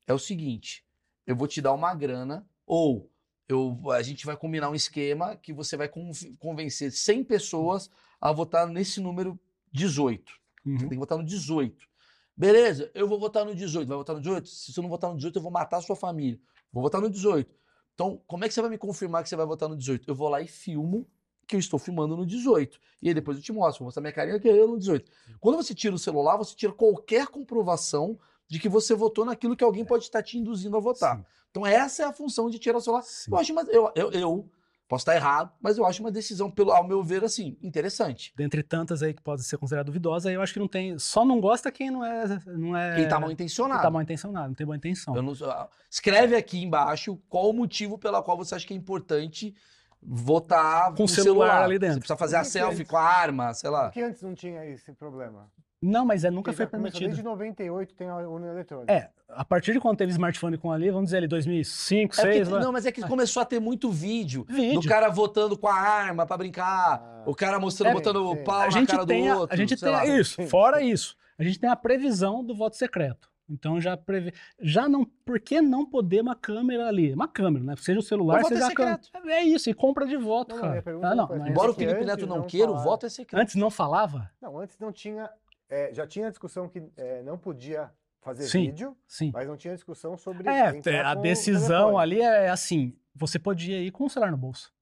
é 0.07 0.13
o 0.13 0.19
seguinte, 0.19 0.85
eu 1.27 1.35
vou 1.35 1.49
te 1.49 1.61
dar 1.63 1.73
uma 1.73 1.95
grana, 1.95 2.47
ou 2.67 3.11
eu, 3.49 3.79
a 3.91 4.03
gente 4.03 4.27
vai 4.27 4.37
combinar 4.37 4.69
um 4.69 4.75
esquema 4.75 5.35
que 5.35 5.53
você 5.53 5.77
vai 5.77 5.89
conv- 5.89 6.37
convencer 6.39 6.93
100 6.93 7.25
pessoas 7.25 7.91
a 8.21 8.31
votar 8.31 8.67
nesse 8.69 9.01
número 9.01 9.39
18. 9.73 10.33
Você 10.65 10.71
Uhum. 10.71 10.79
tem 10.81 10.89
que 10.91 10.97
votar 10.99 11.17
no 11.17 11.25
18. 11.25 11.89
Beleza, 12.37 12.91
eu 12.95 13.09
vou 13.09 13.19
votar 13.19 13.45
no 13.45 13.55
18. 13.55 13.89
Vai 13.89 13.97
votar 13.97 14.15
no 14.15 14.21
18? 14.21 14.49
Se 14.49 14.73
você 14.73 14.81
não 14.83 14.89
votar 14.89 15.09
no 15.11 15.17
18, 15.17 15.37
eu 15.37 15.43
vou 15.43 15.51
matar 15.51 15.79
a 15.79 15.83
sua 15.83 15.97
família. 15.97 16.39
Vou 16.73 16.83
votar 16.83 17.01
no 17.01 17.11
18. 17.11 17.55
Então, 17.95 18.23
como 18.27 18.45
é 18.45 18.49
que 18.49 18.55
você 18.55 18.61
vai 18.61 18.71
me 18.71 18.79
confirmar 18.79 19.23
que 19.23 19.29
você 19.29 19.37
vai 19.37 19.47
votar 19.47 19.69
no 19.69 19.77
18? 19.77 20.09
Eu 20.09 20.15
vou 20.15 20.29
lá 20.29 20.41
e 20.41 20.47
filmo 20.47 21.07
que 21.47 21.57
eu 21.57 21.61
estou 21.61 21.79
filmando 21.79 22.17
no 22.17 22.27
18. 22.27 22.79
E 23.03 23.09
aí 23.09 23.15
depois 23.15 23.39
eu 23.39 23.43
te 23.43 23.53
mostro, 23.53 23.81
vou 23.81 23.87
mostrar 23.87 24.03
minha 24.03 24.13
carinha 24.13 24.39
que 24.39 24.49
é 24.49 24.53
eu 24.53 24.69
no 24.69 24.79
18. 24.79 25.11
Quando 25.41 25.57
você 25.57 25.75
tira 25.75 25.95
o 25.95 25.99
celular, 25.99 26.37
você 26.37 26.55
tira 26.55 26.73
qualquer 26.73 27.27
comprovação 27.29 28.19
de 28.47 28.59
que 28.59 28.69
você 28.69 28.95
votou 28.95 29.25
naquilo 29.25 29.57
que 29.57 29.65
alguém 29.65 29.85
pode 29.85 30.05
estar 30.05 30.23
te 30.23 30.39
induzindo 30.39 30.77
a 30.77 30.81
votar. 30.81 31.17
Sim, 31.17 31.25
Então, 31.51 31.67
essa 31.67 32.03
é 32.03 32.07
a 32.07 32.13
função 32.13 32.49
de 32.51 32.59
tirar 32.59 32.79
o 32.79 32.81
celular. 32.81 33.03
sim. 33.03 33.31
Eu 33.31 33.39
acho, 33.39 33.55
mas 33.55 33.69
eu, 33.69 33.91
eu, 33.95 34.11
eu 34.13 34.51
Posso 34.89 35.03
estar 35.03 35.15
errado, 35.15 35.53
mas 35.61 35.77
eu 35.77 35.85
acho 35.85 36.03
uma 36.03 36.11
decisão, 36.11 36.51
pelo, 36.51 36.73
ao 36.73 36.83
meu 36.83 37.03
ver, 37.03 37.23
assim, 37.23 37.59
interessante. 37.63 38.33
Dentre 38.35 38.63
tantas 38.63 39.03
aí 39.03 39.13
que 39.13 39.21
pode 39.23 39.43
ser 39.45 39.59
considerada 39.59 39.85
duvidosa, 39.85 40.33
eu 40.33 40.41
acho 40.41 40.55
que 40.55 40.59
não 40.59 40.67
tem. 40.67 40.99
Só 40.99 41.27
não 41.27 41.39
gosta 41.41 41.71
quem 41.71 41.91
não 41.91 42.03
é. 42.03 42.41
Não 42.47 42.75
é 42.75 42.97
Quem 42.97 43.07
tá 43.07 43.21
mal 43.21 43.29
quem 43.29 43.35
intencionado. 43.35 43.83
tá 43.83 43.91
mal 43.91 44.01
intencionado, 44.01 44.49
não 44.49 44.55
tem 44.55 44.65
boa 44.67 44.77
intenção. 44.77 45.15
Eu 45.15 45.21
não- 45.23 45.35
ah, 45.45 45.69
escreve 45.91 46.35
aqui 46.35 46.63
embaixo 46.65 47.19
qual 47.29 47.51
o 47.51 47.53
motivo 47.53 47.99
pela 47.99 48.23
qual 48.23 48.37
você 48.39 48.55
acha 48.55 48.67
que 48.67 48.73
é 48.73 48.77
importante 48.77 49.55
votar 50.03 50.95
Com 50.95 51.03
o 51.03 51.05
o 51.05 51.09
celular 51.09 51.63
ali 51.65 51.79
dentro. 51.79 51.95
Você 51.97 52.01
precisa 52.01 52.17
fazer 52.17 52.37
a 52.37 52.45
selfie 52.45 52.79
eles- 52.79 52.89
com 52.89 52.97
a 52.97 53.03
arma, 53.03 53.53
sei 53.53 53.69
lá. 53.69 53.85
Por 53.87 53.93
que 53.93 54.01
antes 54.03 54.23
não 54.23 54.35
tinha 54.35 54.65
esse 54.65 54.93
problema? 54.93 55.51
Não, 55.81 56.05
mas 56.05 56.25
é, 56.25 56.31
nunca 56.31 56.53
foi 56.53 56.67
permitido. 56.67 57.07
Desde 57.07 57.23
98 57.23 57.95
tem 57.95 58.09
a 58.09 58.17
urna 58.17 58.49
eletrônica. 58.49 58.93
É, 58.93 59.11
a 59.29 59.45
partir 59.45 59.73
de 59.73 59.79
quando 59.81 59.97
teve 59.97 60.11
smartphone 60.11 60.59
com 60.59 60.73
ali, 60.73 60.91
vamos 60.91 61.07
dizer 61.07 61.19
ali, 61.19 61.29
2005, 61.29 62.15
É 62.15 62.17
porque- 62.17 62.23
2006, 62.23 62.49
lá. 62.49 62.61
não, 62.61 62.73
mas 62.73 62.85
é 62.85 62.91
que 62.91 63.01
começou 63.03 63.41
a 63.43 63.45
ter 63.47 63.61
muito 63.61 63.89
vídeo, 63.91 64.45
Vídeo. 64.49 64.81
do 64.81 64.89
cara 64.89 65.09
votando 65.09 65.57
com 65.57 65.69
a 65.69 65.75
arma 65.75 66.27
pra 66.27 66.37
brincar, 66.37 67.01
Ah. 67.01 67.23
o 67.27 67.35
cara 67.35 67.61
mostrando, 67.61 67.91
É, 67.91 67.95
botando 67.95 68.17
o 68.29 68.37
pau 68.43 68.57
a 68.61 68.65
na 68.65 68.71
gente 68.71 68.89
cara 68.91 69.07
tem, 69.07 69.27
do 69.29 69.33
a, 69.33 69.37
outro. 69.39 69.55
a 69.55 69.57
gente 69.57 69.77
tem 69.77 69.89
lá. 69.93 70.05
isso. 70.05 70.43
Fora 70.49 70.83
isso, 70.83 71.17
a 71.39 71.45
gente 71.45 71.61
tem 71.61 71.71
a 71.71 71.77
previsão 71.77 72.43
do 72.45 72.57
voto 72.57 72.77
secreto. 72.77 73.29
Então 73.51 73.81
já 73.81 73.97
prevê. 73.97 74.35
Já 74.61 74.87
não. 74.89 75.07
Por 75.25 75.41
que 75.41 75.63
não 75.63 75.87
poder 75.87 76.21
uma 76.21 76.35
câmera 76.35 76.87
ali? 76.89 77.15
Uma 77.15 77.27
câmera, 77.27 77.65
né? 77.65 77.75
Seja 77.79 77.99
o 77.99 78.03
celular, 78.03 78.41
O 78.41 78.43
voto 78.43 78.53
é 78.53 78.57
seja 78.57 78.69
a 78.71 78.75
câmera. 78.75 79.01
secreto. 79.03 79.27
É 79.31 79.43
isso, 79.43 79.71
e 79.71 79.75
compra 79.75 80.07
de 80.07 80.19
voto, 80.19 80.55
Não, 80.55 80.63
não, 80.63 80.69
cara. 80.69 80.83
pergunta 80.83 81.07
Ah, 81.07 81.15
não, 81.15 81.29
não 81.29 81.47
é. 81.47 81.49
Embora 81.49 81.71
o 81.71 81.75
que 81.75 81.87
Felipe 81.87 82.05
Neto 82.05 82.27
não 82.27 82.39
não 82.39 82.47
queira, 82.47 82.67
o 82.67 82.73
falaram. 82.75 82.91
voto 82.91 83.07
é 83.07 83.09
secreto. 83.09 83.41
Antes 83.41 83.55
não 83.55 83.71
falava? 83.71 84.31
Não, 84.43 84.59
antes 84.59 84.77
não 84.79 84.93
tinha. 84.93 85.31
É, 85.69 85.93
já 85.93 86.07
tinha 86.07 86.31
discussão 86.31 86.69
que 86.69 86.83
é, 86.97 87.23
não 87.23 87.39
podia 87.39 87.91
fazer 88.21 88.45
Sim. 88.45 88.67
vídeo, 88.67 88.97
Sim. 89.07 89.31
mas 89.33 89.47
não 89.47 89.57
tinha 89.57 89.75
discussão 89.75 90.17
sobre. 90.17 90.49
É, 90.49 91.01
a 91.01 91.15
decisão 91.15 91.99
ali 91.99 92.21
é 92.21 92.49
assim: 92.49 92.97
você 93.15 93.39
podia 93.39 93.81
ir 93.81 93.91
com 93.91 94.05
o 94.05 94.11
celular 94.11 94.31
no 94.31 94.37
bolso. 94.37 94.73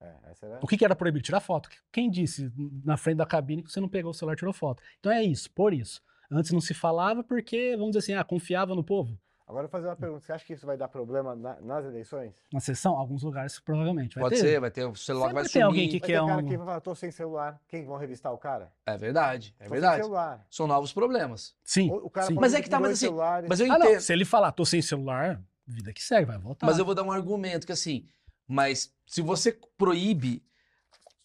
É, 0.00 0.14
essa 0.30 0.46
era... 0.46 0.58
O 0.60 0.66
que, 0.66 0.76
que 0.76 0.84
era 0.84 0.96
proibido? 0.96 1.24
Tirar 1.24 1.40
foto. 1.40 1.68
Quem 1.92 2.10
disse 2.10 2.52
na 2.84 2.96
frente 2.96 3.18
da 3.18 3.26
cabine 3.26 3.62
que 3.62 3.70
você 3.70 3.80
não 3.80 3.88
pegou 3.88 4.10
o 4.10 4.14
celular 4.14 4.34
e 4.34 4.36
tirou 4.36 4.52
foto? 4.52 4.82
Então 4.98 5.12
é 5.12 5.22
isso, 5.22 5.50
por 5.52 5.72
isso. 5.72 6.02
Antes 6.30 6.50
não 6.50 6.60
se 6.60 6.74
falava 6.74 7.22
porque, 7.22 7.76
vamos 7.76 7.92
dizer 7.92 7.98
assim, 7.98 8.14
ah, 8.14 8.24
confiava 8.24 8.74
no 8.74 8.82
povo. 8.82 9.16
Agora 9.46 9.64
eu 9.66 9.68
vou 9.68 9.70
fazer 9.70 9.88
uma 9.88 9.96
pergunta. 9.96 10.20
Você 10.24 10.32
acha 10.32 10.44
que 10.44 10.52
isso 10.52 10.64
vai 10.64 10.76
dar 10.76 10.88
problema 10.88 11.34
na- 11.34 11.60
nas 11.60 11.84
eleições? 11.84 12.32
Na 12.52 12.60
sessão, 12.60 12.96
alguns 12.96 13.22
lugares 13.22 13.58
provavelmente. 13.60 14.14
Vai 14.14 14.24
Pode 14.24 14.36
ter. 14.36 14.40
ser, 14.40 14.60
vai 14.60 14.70
ter 14.70 14.84
o 14.84 14.94
celular 14.94 15.28
que 15.28 15.34
vai 15.34 15.42
Sempre 15.44 15.52
tem 15.54 15.62
alguém 15.62 15.88
que- 15.88 15.98
Vai 15.98 16.06
ter 16.08 16.12
é 16.14 16.16
cara 16.26 16.42
um- 16.42 16.46
que 16.48 16.56
vai 16.56 16.66
falar, 16.66 16.80
tô 16.80 16.94
sem 16.94 17.10
celular. 17.10 17.60
Quem 17.68 17.84
vão 17.84 17.96
revistar 17.96 18.32
o 18.32 18.38
cara? 18.38 18.72
É 18.86 18.96
verdade, 18.96 19.54
é 19.58 19.64
Tô 19.64 19.70
verdade. 19.70 19.94
Sem 19.96 20.02
celular. 20.04 20.46
São 20.50 20.66
novos 20.66 20.92
problemas. 20.92 21.54
Sim. 21.64 21.90
O, 21.90 22.06
o 22.06 22.10
cara 22.10 22.26
sim. 22.26 22.34
falou 22.34 22.40
Mas 22.42 22.54
é 22.54 22.62
que 22.62 22.70
tá, 22.70 22.78
mas 22.78 22.88
dois 22.90 22.98
assim, 22.98 23.06
celulares. 23.06 23.48
Mas 23.48 23.60
eu 23.60 23.66
Ah, 23.66 23.76
entendo. 23.76 23.92
não. 23.94 24.00
Se 24.00 24.12
ele 24.12 24.24
falar, 24.24 24.52
tô 24.52 24.64
sem 24.64 24.80
celular, 24.80 25.42
vida 25.66 25.92
que 25.92 26.02
segue, 26.02 26.24
vai 26.26 26.38
voltar. 26.38 26.66
Mas 26.66 26.78
eu 26.78 26.84
vou 26.84 26.94
dar 26.94 27.02
um 27.02 27.12
argumento 27.12 27.66
que 27.66 27.72
assim, 27.72 28.06
mas 28.46 28.94
se 29.06 29.20
você 29.20 29.52
proíbe, 29.76 30.42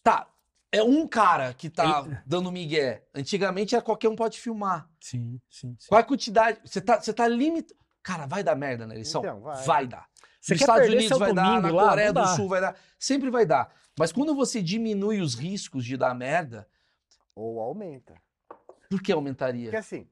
tá, 0.02 0.28
é 0.70 0.82
um 0.82 1.06
cara 1.06 1.54
que 1.54 1.70
tá 1.70 2.04
dando 2.26 2.52
migué. 2.52 3.04
Antigamente 3.14 3.74
era 3.74 3.82
qualquer 3.82 4.08
um 4.08 4.16
pode 4.16 4.38
filmar. 4.38 4.88
Sim, 5.00 5.40
sim, 5.48 5.74
sim. 5.78 5.88
Qual 5.88 5.98
é 5.98 6.02
a 6.02 6.06
quantidade? 6.06 6.60
Você 6.64 6.80
tá, 6.80 7.00
você 7.00 7.12
tá 7.12 7.26
limitando. 7.26 7.78
Cara, 8.08 8.24
vai 8.24 8.42
dar 8.42 8.56
merda 8.56 8.86
na 8.86 8.94
eleição? 8.94 9.20
Então, 9.20 9.38
vai. 9.66 9.86
dar. 9.86 10.08
Você 10.40 10.54
Nos 10.54 10.62
Estados 10.62 10.88
Unidos 10.88 11.18
vai 11.18 11.34
dar, 11.34 11.60
na 11.60 11.70
lá? 11.70 11.90
Coreia 11.90 12.10
do 12.10 12.20
dá. 12.20 12.26
Sul 12.28 12.48
vai 12.48 12.58
dar. 12.58 12.74
Sempre 12.98 13.28
vai 13.28 13.44
dar. 13.44 13.70
Mas 13.98 14.12
quando 14.12 14.34
você 14.34 14.62
diminui 14.62 15.20
os 15.20 15.34
riscos 15.34 15.84
de 15.84 15.94
dar 15.94 16.14
merda, 16.14 16.66
Ou 17.34 17.60
aumenta. 17.60 18.14
por 18.88 19.02
que 19.02 19.12
aumentaria? 19.12 19.64
Porque 19.64 19.76
assim, 19.76 20.08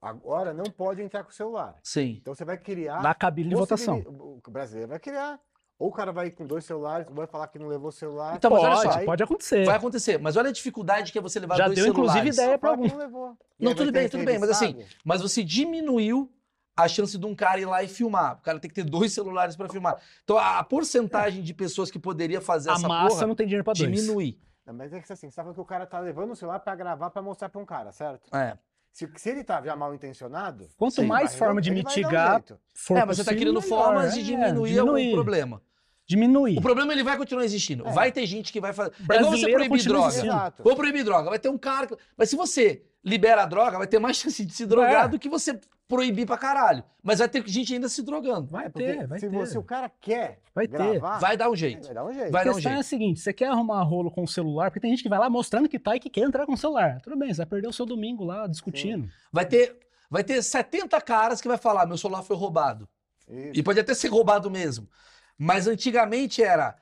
agora 0.00 0.54
não 0.54 0.64
pode 0.64 1.02
entrar 1.02 1.22
com 1.22 1.28
o 1.28 1.34
celular. 1.34 1.76
Sim. 1.82 2.16
Então 2.18 2.34
você 2.34 2.46
vai 2.46 2.56
criar. 2.56 3.02
Na 3.02 3.12
cabine 3.12 3.50
de 3.50 3.56
votação. 3.56 3.98
O 3.98 4.40
brasileiro 4.50 4.88
vai 4.88 4.98
criar. 4.98 5.38
Ou 5.78 5.88
o 5.88 5.92
cara 5.92 6.12
vai 6.12 6.30
com 6.30 6.46
dois 6.46 6.64
celulares, 6.64 7.06
vai 7.10 7.26
falar 7.26 7.48
que 7.48 7.58
não 7.58 7.66
levou 7.66 7.88
o 7.88 7.92
celular. 7.92 8.36
Então, 8.36 8.50
mas 8.50 8.62
olha 8.62 8.74
Pode, 8.76 8.94
só, 8.94 9.04
pode 9.04 9.22
acontecer. 9.22 9.66
Vai 9.66 9.76
acontecer. 9.76 10.18
Mas 10.18 10.34
olha 10.36 10.48
a 10.48 10.52
dificuldade 10.52 11.12
que 11.12 11.18
é 11.18 11.20
você 11.20 11.38
levar 11.38 11.56
Já 11.56 11.66
dois 11.66 11.78
deu, 11.78 11.88
inclusive, 11.88 12.32
celulares. 12.32 12.38
ideia 12.38 12.58
que 12.58 12.66
algum. 12.66 12.88
não 12.88 12.96
levou. 12.96 13.36
Não, 13.58 13.72
vai 13.72 13.74
tudo 13.74 13.92
bem, 13.92 14.08
tudo 14.08 14.24
bem, 14.24 14.38
mas 14.38 14.48
assim. 14.48 14.82
Mas 15.04 15.20
você 15.20 15.44
diminuiu 15.44 16.32
a 16.76 16.88
chance 16.88 17.16
de 17.16 17.24
um 17.26 17.34
cara 17.34 17.60
ir 17.60 17.66
lá 17.66 17.82
e 17.82 17.88
filmar. 17.88 18.34
O 18.38 18.42
cara 18.42 18.58
tem 18.58 18.68
que 18.68 18.74
ter 18.74 18.84
dois 18.84 19.12
celulares 19.12 19.54
para 19.56 19.68
filmar. 19.68 19.96
Então 20.24 20.36
a 20.38 20.62
porcentagem 20.64 21.42
de 21.42 21.54
pessoas 21.54 21.90
que 21.90 21.98
poderia 21.98 22.40
fazer 22.40 22.70
A 22.70 22.74
essa 22.74 22.88
massa 22.88 23.08
porra 23.16 23.26
não 23.28 23.34
tem 23.34 23.46
dinheiro 23.46 23.64
pra 23.64 23.72
dois. 23.74 23.90
diminui. 23.90 24.38
Não, 24.66 24.74
mas 24.74 24.92
é 24.92 25.00
que 25.00 25.12
assim, 25.12 25.28
você 25.28 25.36
tá 25.36 25.42
falando 25.42 25.54
que 25.54 25.60
o 25.60 25.64
cara 25.64 25.86
tá 25.86 25.98
levando 26.00 26.30
o 26.32 26.36
celular 26.36 26.58
pra 26.58 26.74
gravar 26.74 27.10
pra 27.10 27.20
mostrar 27.22 27.48
pra 27.48 27.60
um 27.60 27.66
cara, 27.66 27.92
certo? 27.92 28.34
É. 28.34 28.56
Se, 28.92 29.08
se 29.16 29.28
ele 29.28 29.44
tá 29.44 29.60
já 29.62 29.74
mal 29.76 29.94
intencionado. 29.94 30.68
Quanto 30.76 30.94
Sim. 30.94 31.06
mais 31.06 31.34
forma 31.34 31.60
de 31.60 31.70
um 31.70 31.74
mitigar 31.74 32.34
jeito. 32.34 32.58
for 32.72 32.96
é, 32.96 33.04
mas 33.04 33.16
você 33.18 33.24
tá 33.24 33.32
criando 33.32 33.60
melhor. 33.60 33.68
formas 33.68 34.14
de 34.14 34.20
É, 34.20 34.22
diminuir, 34.22 34.70
diminuir. 34.70 35.10
o 35.10 35.14
problema. 35.14 35.62
Diminuir. 36.06 36.58
O 36.58 36.62
problema 36.62 36.92
ele 36.92 37.02
vai 37.02 37.16
continuar 37.16 37.44
existindo. 37.44 37.86
É. 37.88 37.92
Vai 37.92 38.12
ter 38.12 38.24
gente 38.26 38.52
que 38.52 38.60
vai 38.60 38.72
fazer. 38.72 38.92
É 39.10 39.16
igual 39.16 39.32
você 39.32 39.50
proibir 39.50 39.82
droga. 39.84 40.54
Vou 40.62 40.76
proibir 40.76 41.02
droga. 41.04 41.30
Vai 41.30 41.38
ter 41.38 41.48
um 41.48 41.58
cara. 41.58 41.86
que- 41.86 41.96
Mas 42.16 42.28
se 42.30 42.36
você 42.36 42.84
libera 43.04 43.42
a 43.42 43.46
droga, 43.46 43.78
vai 43.78 43.86
ter 43.86 43.98
mais 43.98 44.16
chance 44.16 44.44
de 44.44 44.52
se 44.52 44.64
drogar 44.66 45.04
É. 45.04 45.08
do 45.08 45.18
que 45.18 45.28
você 45.28 45.60
proibir 45.86 46.26
pra 46.26 46.38
caralho. 46.38 46.82
Mas 47.02 47.18
vai 47.18 47.28
ter 47.28 47.46
gente 47.46 47.74
ainda 47.74 47.88
se 47.88 48.02
drogando. 48.02 48.46
Vai 48.50 48.70
porque 48.70 48.86
ter, 48.92 49.06
vai 49.06 49.18
se 49.18 49.28
ter. 49.28 49.36
você, 49.36 49.58
o 49.58 49.62
cara 49.62 49.90
quer 50.00 50.40
Vai 50.54 50.66
ter. 50.66 50.78
gravar, 50.78 51.18
Vai 51.18 51.36
dar 51.36 51.50
um 51.50 51.54
jeito. 51.56 51.84
vai 51.84 51.94
dar 51.94 52.04
um 52.06 52.12
jeito. 52.12 52.32
Vai 52.32 52.40
A 52.40 52.44
dar 52.46 52.50
um 52.50 52.54
questão 52.54 52.70
é 52.72 52.74
a 52.74 52.76
jeito. 52.78 52.88
seguinte: 52.88 53.20
você 53.20 53.32
quer 53.32 53.48
arrumar 53.48 53.82
rolo 53.82 54.10
com 54.10 54.22
o 54.22 54.28
celular, 54.28 54.70
porque 54.70 54.80
tem 54.80 54.90
gente 54.90 55.02
que 55.02 55.08
vai 55.08 55.18
lá 55.18 55.28
mostrando 55.28 55.68
que 55.68 55.78
tá 55.78 55.94
e 55.94 56.00
que 56.00 56.08
quer 56.08 56.22
entrar 56.22 56.46
com 56.46 56.52
o 56.54 56.56
celular. 56.56 57.00
Tudo 57.02 57.16
bem, 57.18 57.28
você 57.32 57.38
vai 57.38 57.46
perder 57.46 57.68
o 57.68 57.72
seu 57.72 57.84
domingo 57.84 58.24
lá 58.24 58.46
discutindo. 58.46 59.08
Vai 59.30 59.44
ter, 59.44 59.78
vai 60.10 60.24
ter 60.24 60.42
70 60.42 60.98
caras 61.02 61.40
que 61.42 61.48
vai 61.48 61.58
falar: 61.58 61.84
meu 61.86 61.98
celular 61.98 62.22
foi 62.22 62.36
roubado. 62.36 62.88
Isso. 63.28 63.50
E 63.54 63.62
pode 63.62 63.78
até 63.78 63.92
ser 63.94 64.08
roubado 64.08 64.50
mesmo. 64.50 64.88
Mas 65.36 65.66
antigamente 65.66 66.42
era 66.42 66.74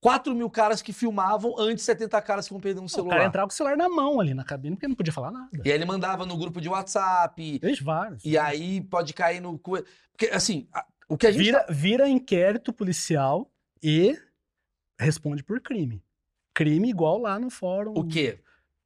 4 0.00 0.34
mil 0.34 0.48
caras 0.48 0.80
que 0.80 0.92
filmavam 0.92 1.54
antes 1.58 1.76
de 1.76 1.82
70 1.82 2.22
caras 2.22 2.46
que 2.46 2.52
vão 2.54 2.60
perder 2.60 2.80
um 2.80 2.84
O 2.84 2.88
celular. 2.88 3.16
cara 3.16 3.26
entrava 3.28 3.46
com 3.48 3.52
o 3.52 3.56
celular 3.56 3.76
na 3.76 3.88
mão 3.88 4.18
ali 4.20 4.32
na 4.32 4.42
cabine, 4.44 4.74
porque 4.76 4.88
não 4.88 4.94
podia 4.94 5.12
falar 5.12 5.30
nada. 5.30 5.50
E 5.64 5.68
aí 5.70 5.74
ele 5.76 5.84
mandava 5.84 6.24
no 6.24 6.36
grupo 6.38 6.60
de 6.60 6.68
WhatsApp. 6.68 7.58
Vejo 7.60 7.84
vários. 7.84 8.24
E 8.24 8.38
aí 8.38 8.80
pode 8.80 9.12
cair 9.12 9.40
no. 9.40 9.58
Porque, 9.58 10.26
assim, 10.32 10.66
o 11.08 11.16
que 11.18 11.26
a 11.26 11.32
gente. 11.32 11.42
Vira, 11.44 11.60
tá- 11.64 11.72
vira 11.72 12.08
inquérito 12.08 12.72
policial 12.72 13.50
e 13.82 14.18
responde 14.98 15.42
por 15.44 15.60
crime. 15.60 16.02
Crime 16.54 16.88
igual 16.88 17.18
lá 17.18 17.38
no 17.38 17.50
fórum. 17.50 17.92
O 17.94 18.06
quê? 18.06 18.40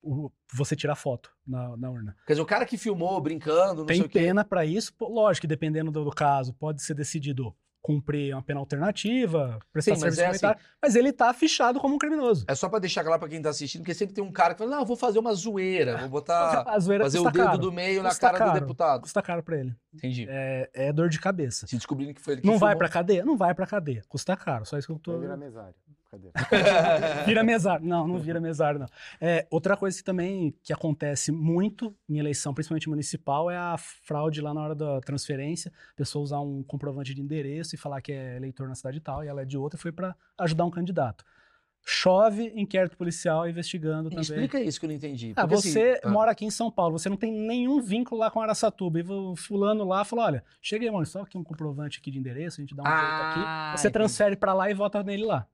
o- 0.07 0.31
você 0.53 0.77
tira 0.77 0.95
foto 0.95 1.31
na, 1.47 1.77
na 1.79 1.91
urna. 1.91 2.15
Quer 2.27 2.35
dizer, 2.35 2.43
o 2.43 2.47
cara 2.47 2.67
que 2.67 2.77
filmou 2.77 3.19
brincando, 3.23 3.81
não 3.81 3.87
sei 3.89 3.97
Tem 3.97 4.03
o 4.05 4.09
quê. 4.09 4.19
pena 4.19 4.45
pra 4.45 4.63
isso, 4.65 4.93
pô, 4.93 5.09
lógico 5.09 5.41
que 5.43 5.47
dependendo 5.47 5.91
do, 5.91 6.05
do 6.05 6.11
caso, 6.11 6.53
pode 6.53 6.83
ser 6.83 6.93
decidido 6.93 7.57
cumprir 7.85 8.35
uma 8.35 8.43
pena 8.43 8.61
alternativa, 8.61 9.59
prestar 9.71 9.95
Sim, 9.95 10.01
mas 10.01 10.15
serviço 10.15 10.47
é 10.47 10.49
assim, 10.49 10.61
mas 10.81 10.97
ele 10.97 11.13
tá 11.13 11.31
fichado 11.35 11.79
como 11.79 11.97
um 11.97 11.99
criminoso. 11.99 12.47
É 12.49 12.55
só 12.55 12.67
pra 12.67 12.79
deixar 12.79 13.05
claro 13.05 13.21
pra 13.21 13.29
quem 13.29 13.43
tá 13.43 13.51
assistindo, 13.51 13.83
porque 13.83 13.93
sempre 13.93 14.15
tem 14.15 14.25
um 14.25 14.33
cara 14.33 14.55
que 14.55 14.59
fala: 14.59 14.75
não, 14.75 14.87
vou 14.87 14.97
fazer 14.97 15.19
uma 15.19 15.35
zoeira, 15.35 15.99
vou 15.99 16.09
botar. 16.09 16.65
a 16.67 16.79
zoeira 16.79 17.05
fazer 17.05 17.19
o 17.19 17.25
dedo 17.25 17.45
caro. 17.45 17.59
do 17.59 17.71
meio 17.71 18.03
na 18.03 18.15
cara 18.15 18.39
do 18.39 18.39
caro. 18.39 18.61
deputado. 18.61 19.03
Custa 19.03 19.21
caro 19.21 19.43
pra 19.43 19.59
ele. 19.59 19.77
Entendi. 19.93 20.27
É, 20.31 20.71
é 20.73 20.93
dor 20.95 21.11
de 21.11 21.21
cabeça. 21.21 21.67
Se 21.67 21.77
descobrindo 21.77 22.15
que 22.15 22.23
foi 22.23 22.35
ele 22.35 22.41
que 22.41 22.47
Não 22.47 22.59
vai 22.59 22.75
pra 22.75 22.89
cadeia? 22.89 23.23
Não 23.23 23.37
vai 23.37 23.55
pra 23.55 23.67
cadeia. 23.67 24.03
Custa 24.09 24.35
caro. 24.35 24.65
Só 24.65 24.79
isso 24.79 24.87
que 24.87 24.93
eu 24.95 24.99
tô. 24.99 25.13
Vai 25.13 25.21
virar 25.21 25.37
mesário. 25.37 25.75
Cadê? 26.15 26.31
Vira 27.27 27.43
mesário. 27.43 27.87
Não, 27.87 28.07
não 28.07 28.19
vira 28.19 28.41
mesário, 28.41 28.79
não. 28.81 28.87
É, 29.21 29.47
outra 29.51 29.77
coisa 29.77 29.97
que 29.97 30.05
também 30.05 30.55
que 30.63 30.73
acontece 30.73 31.33
muito 31.33 31.95
em 32.09 32.19
eleição, 32.19 32.55
principalmente 32.55 32.89
municipal, 32.89 33.51
é 33.51 33.57
a 33.57 33.77
fraude 33.79 34.41
lá 34.41 34.55
na 34.55 34.63
hora 34.63 34.75
da 34.75 35.01
transferência. 35.01 35.73
A 35.93 35.97
pessoa 35.97 36.23
usar 36.23 36.41
um 36.41 36.63
comprovante 36.63 37.15
de 37.15 37.21
endereço 37.21 37.75
e 37.75 37.79
falar 37.79 38.01
que 38.01 38.13
é 38.13 38.37
eleitor 38.37 38.69
na 38.69 38.75
cidade 38.75 39.01
tal 39.01 39.25
e 39.25 39.29
ela 39.29 39.43
é 39.43 39.45
de 39.45 39.59
outra, 39.59 39.79
foi 39.79 39.93
para 39.93 40.15
ajudar 40.39 40.65
um 40.65 40.71
candidato. 40.71 41.25
Chove 41.87 42.51
inquérito 42.57 42.97
policial 42.97 43.47
investigando 43.47 44.09
também. 44.09 44.23
Explica 44.23 44.59
isso 44.59 44.81
que 44.81 44.87
eu 44.87 44.89
não 44.89 44.97
entendi. 44.97 45.35
Ah, 45.37 45.47
Porque, 45.47 45.57
você 45.57 45.91
assim, 45.91 46.01
ah, 46.05 46.09
mora 46.09 46.31
aqui 46.31 46.47
em 46.47 46.51
São 46.51 46.71
Paulo, 46.71 46.99
você 46.99 47.11
não 47.11 47.17
tem 47.17 47.31
nenhum 47.31 47.79
vínculo 47.79 48.19
lá 48.19 48.31
com 48.31 48.41
Araçatuba. 48.41 49.01
E 49.01 49.03
o 49.03 49.37
fulano 49.37 49.85
lá 49.85 50.03
falou: 50.03 50.25
olha, 50.25 50.43
cheguei, 50.63 50.91
mano, 50.91 51.05
só 51.05 51.21
aqui 51.21 51.37
um 51.37 51.45
comprovante 51.45 51.99
aqui 51.99 52.11
de 52.11 52.19
endereço, 52.19 52.59
a 52.59 52.63
gente 52.63 52.75
dá 52.75 52.83
um 52.83 52.87
jeito 52.87 53.03
aqui. 53.03 53.41
Ah, 53.45 53.75
Você 53.77 53.89
entendi. 53.89 53.93
transfere 53.93 54.35
para 54.35 54.55
lá 54.55 54.71
e 54.71 54.75
vota 54.75 55.03
nele 55.03 55.27
lá. 55.27 55.47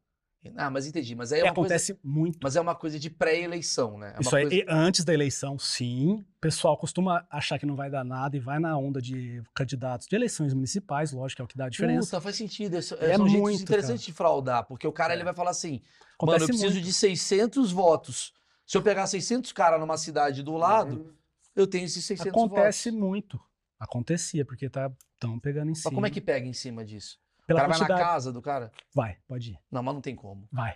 Ah, 0.56 0.70
mas 0.70 0.86
entendi. 0.86 1.14
Mas 1.14 1.32
aí 1.32 1.40
é 1.40 1.42
E 1.42 1.44
uma 1.46 1.54
coisa, 1.54 1.74
acontece 1.74 1.98
muito. 2.02 2.38
mas 2.42 2.56
é 2.56 2.60
uma 2.60 2.74
coisa 2.74 2.98
de 2.98 3.10
pré-eleição, 3.10 3.98
né? 3.98 4.14
É 4.16 4.20
Isso 4.20 4.34
aí, 4.34 4.44
coisa- 4.48 4.56
e 4.56 4.64
antes 4.68 5.04
da 5.04 5.12
eleição, 5.12 5.58
sim. 5.58 6.14
O 6.14 6.40
pessoal 6.40 6.76
costuma 6.78 7.26
achar 7.30 7.58
que 7.58 7.66
não 7.66 7.76
vai 7.76 7.90
dar 7.90 8.02
nada 8.04 8.36
e 8.36 8.40
vai 8.40 8.58
na 8.58 8.76
onda 8.78 9.02
de 9.02 9.42
candidatos 9.54 10.06
de 10.06 10.16
eleições 10.16 10.54
municipais, 10.54 11.12
lógico, 11.12 11.36
que 11.36 11.42
é 11.42 11.44
o 11.44 11.48
que 11.48 11.56
dá 11.58 11.66
a 11.66 11.68
diferença. 11.68 12.06
Puta, 12.06 12.20
faz 12.22 12.36
sentido. 12.36 12.76
É 12.76 12.80
são 12.82 12.98
jeitos 12.98 13.32
muito, 13.32 13.62
interessantes 13.62 14.02
de 14.04 14.12
fraudar, 14.12 14.64
porque 14.64 14.86
o 14.86 14.92
cara 14.92 15.12
É. 15.12 15.16
ele 15.16 15.24
vai 15.24 15.34
falar 15.34 15.50
assim: 15.50 15.82
Acontece 16.14 16.40
mano, 16.40 16.42
eu 16.44 16.46
preciso 16.48 16.72
muito. 16.74 16.84
de 16.86 16.92
600 16.92 17.70
votos. 17.70 18.32
Se 18.66 18.78
eu 18.78 18.82
pegar 18.82 19.06
600 19.06 19.52
caras 19.52 19.78
numa 19.78 19.98
cidade 19.98 20.42
do 20.42 20.56
lado, 20.56 21.14
eu 21.54 21.66
tenho 21.66 21.84
esses 21.84 22.02
600 22.04 22.32
Acontece 22.32 22.90
votos. 22.90 23.06
muito. 23.08 23.40
Acontecia, 23.78 24.44
porque 24.44 24.70
tá 24.70 24.90
tão 25.18 25.38
pegando 25.38 25.70
em 25.70 25.74
cima. 25.74 25.90
Mas 25.90 25.94
como 25.94 26.06
é 26.06 26.10
que 26.10 26.20
pega 26.20 26.46
em 26.46 26.52
cima 26.52 26.84
disso? 26.84 27.18
O 27.52 27.56
Pela 27.56 27.60
cara 27.60 27.68
vai 27.72 27.78
na 27.80 27.86
quantidade. 27.86 28.10
casa 28.12 28.32
do 28.32 28.40
cara? 28.42 28.70
Vai, 28.94 29.16
pode 29.26 29.50
ir. 29.52 29.58
Não, 29.70 29.82
mas 29.82 29.94
não 29.94 30.00
tem 30.00 30.14
como. 30.14 30.46
Vai. 30.52 30.74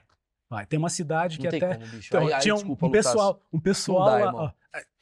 Vai. 0.50 0.66
Tem 0.66 0.78
uma 0.78 0.88
cidade 0.90 1.38
que 1.38 1.48
Não 1.48 1.56
até. 1.56 1.74
como. 1.74 1.86
Então, 1.96 2.26
aí, 2.28 2.38
tinha 2.40 2.54
um, 2.54 2.58
desculpa, 2.58 2.86
um 2.86 2.88
Lucas. 2.88 3.06
pessoal, 3.06 3.40
um 3.52 3.60
pessoal 3.60 4.04
dá, 4.04 4.30
lá, 4.32 4.34
ó, 4.44 4.50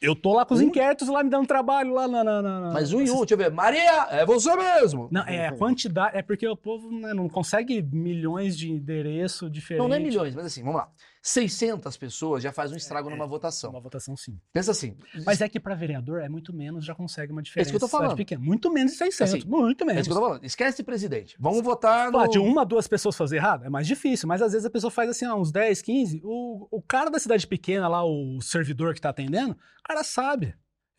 Eu 0.01 0.15
tô 0.15 0.33
lá 0.33 0.45
com 0.45 0.53
os 0.53 0.59
Um? 0.61 0.65
inquéritos 0.65 1.07
lá 1.07 1.23
me 1.23 1.29
dando 1.29 1.47
trabalho 1.47 1.93
lá 1.93 2.07
na. 2.07 2.23
na- 2.23 2.41
na- 2.41 2.59
na- 2.61 2.71
Mas 2.73 2.93
um 2.93 3.01
em 3.01 3.09
um, 3.09 3.17
deixa 3.19 3.33
eu 3.33 3.37
ver. 3.37 3.51
Maria, 3.51 4.07
é 4.11 4.25
você 4.25 4.55
mesmo. 4.55 5.07
Não, 5.11 5.23
é 5.23 5.47
a 5.47 5.51
quantidade. 5.57 6.15
É 6.17 6.21
porque 6.21 6.47
o 6.47 6.55
povo 6.55 6.91
né, 6.91 7.13
não 7.13 7.27
consegue 7.27 7.81
milhões 7.81 8.55
de 8.57 8.71
endereço 8.71 9.49
diferentes. 9.49 9.81
Não, 9.81 9.89
não 9.89 9.95
é 9.95 9.99
milhões, 9.99 10.33
mas 10.35 10.45
assim, 10.45 10.61
vamos 10.63 10.77
lá. 10.77 10.89
600 11.25 11.95
pessoas 11.95 12.43
já 12.43 12.51
faz 12.51 12.73
um 12.73 12.75
estrago 12.75 13.09
numa 13.09 13.25
votação. 13.25 13.69
Uma 13.69 13.79
votação, 13.79 14.15
sim. 14.17 14.37
Pensa 14.51 14.71
assim. 14.71 14.97
Mas 15.25 15.39
é 15.39 15.47
que 15.47 15.57
para 15.57 15.73
vereador 15.73 16.19
é 16.19 16.27
muito 16.27 16.53
menos, 16.53 16.83
já 16.83 16.93
consegue 16.93 17.31
uma 17.31 17.41
diferença. 17.41 17.69
que 17.71 17.75
eu 17.77 17.79
tô 17.79 17.87
falando. 17.87 18.17
pequena. 18.17 18.43
Muito 18.43 18.69
menos 18.69 18.91
de 18.91 18.97
600. 18.97 19.33
Assim, 19.33 19.47
muito 19.47 19.83
É 19.85 19.87
menos. 19.87 20.01
isso 20.01 20.09
que 20.09 20.15
eu 20.17 20.21
tô 20.21 20.27
falando. 20.27 20.43
Esquece 20.43 20.83
presidente. 20.83 21.37
Vamos 21.39 21.61
votar 21.63 22.11
no. 22.11 22.27
De 22.27 22.37
uma, 22.39 22.65
duas 22.65 22.89
pessoas 22.89 23.15
fazer 23.15 23.37
errado 23.37 23.63
é 23.65 23.69
mais 23.69 23.87
difícil, 23.87 24.27
mas 24.27 24.41
às 24.41 24.51
vezes 24.51 24.65
a 24.65 24.69
pessoa 24.69 24.91
faz 24.91 25.09
assim, 25.09 25.23
ah, 25.23 25.33
uns 25.35 25.49
10, 25.49 25.81
15. 25.81 26.21
O, 26.25 26.67
o 26.69 26.81
cara 26.81 27.09
da 27.09 27.19
cidade 27.19 27.47
pequena 27.47 27.87
lá, 27.87 28.03
o 28.03 28.41
servidor 28.41 28.93
que 28.93 28.99
tá 28.99 29.09
atendendo, 29.09 29.53
o 29.53 29.83
cara 29.87 30.03
sabe. 30.03 30.53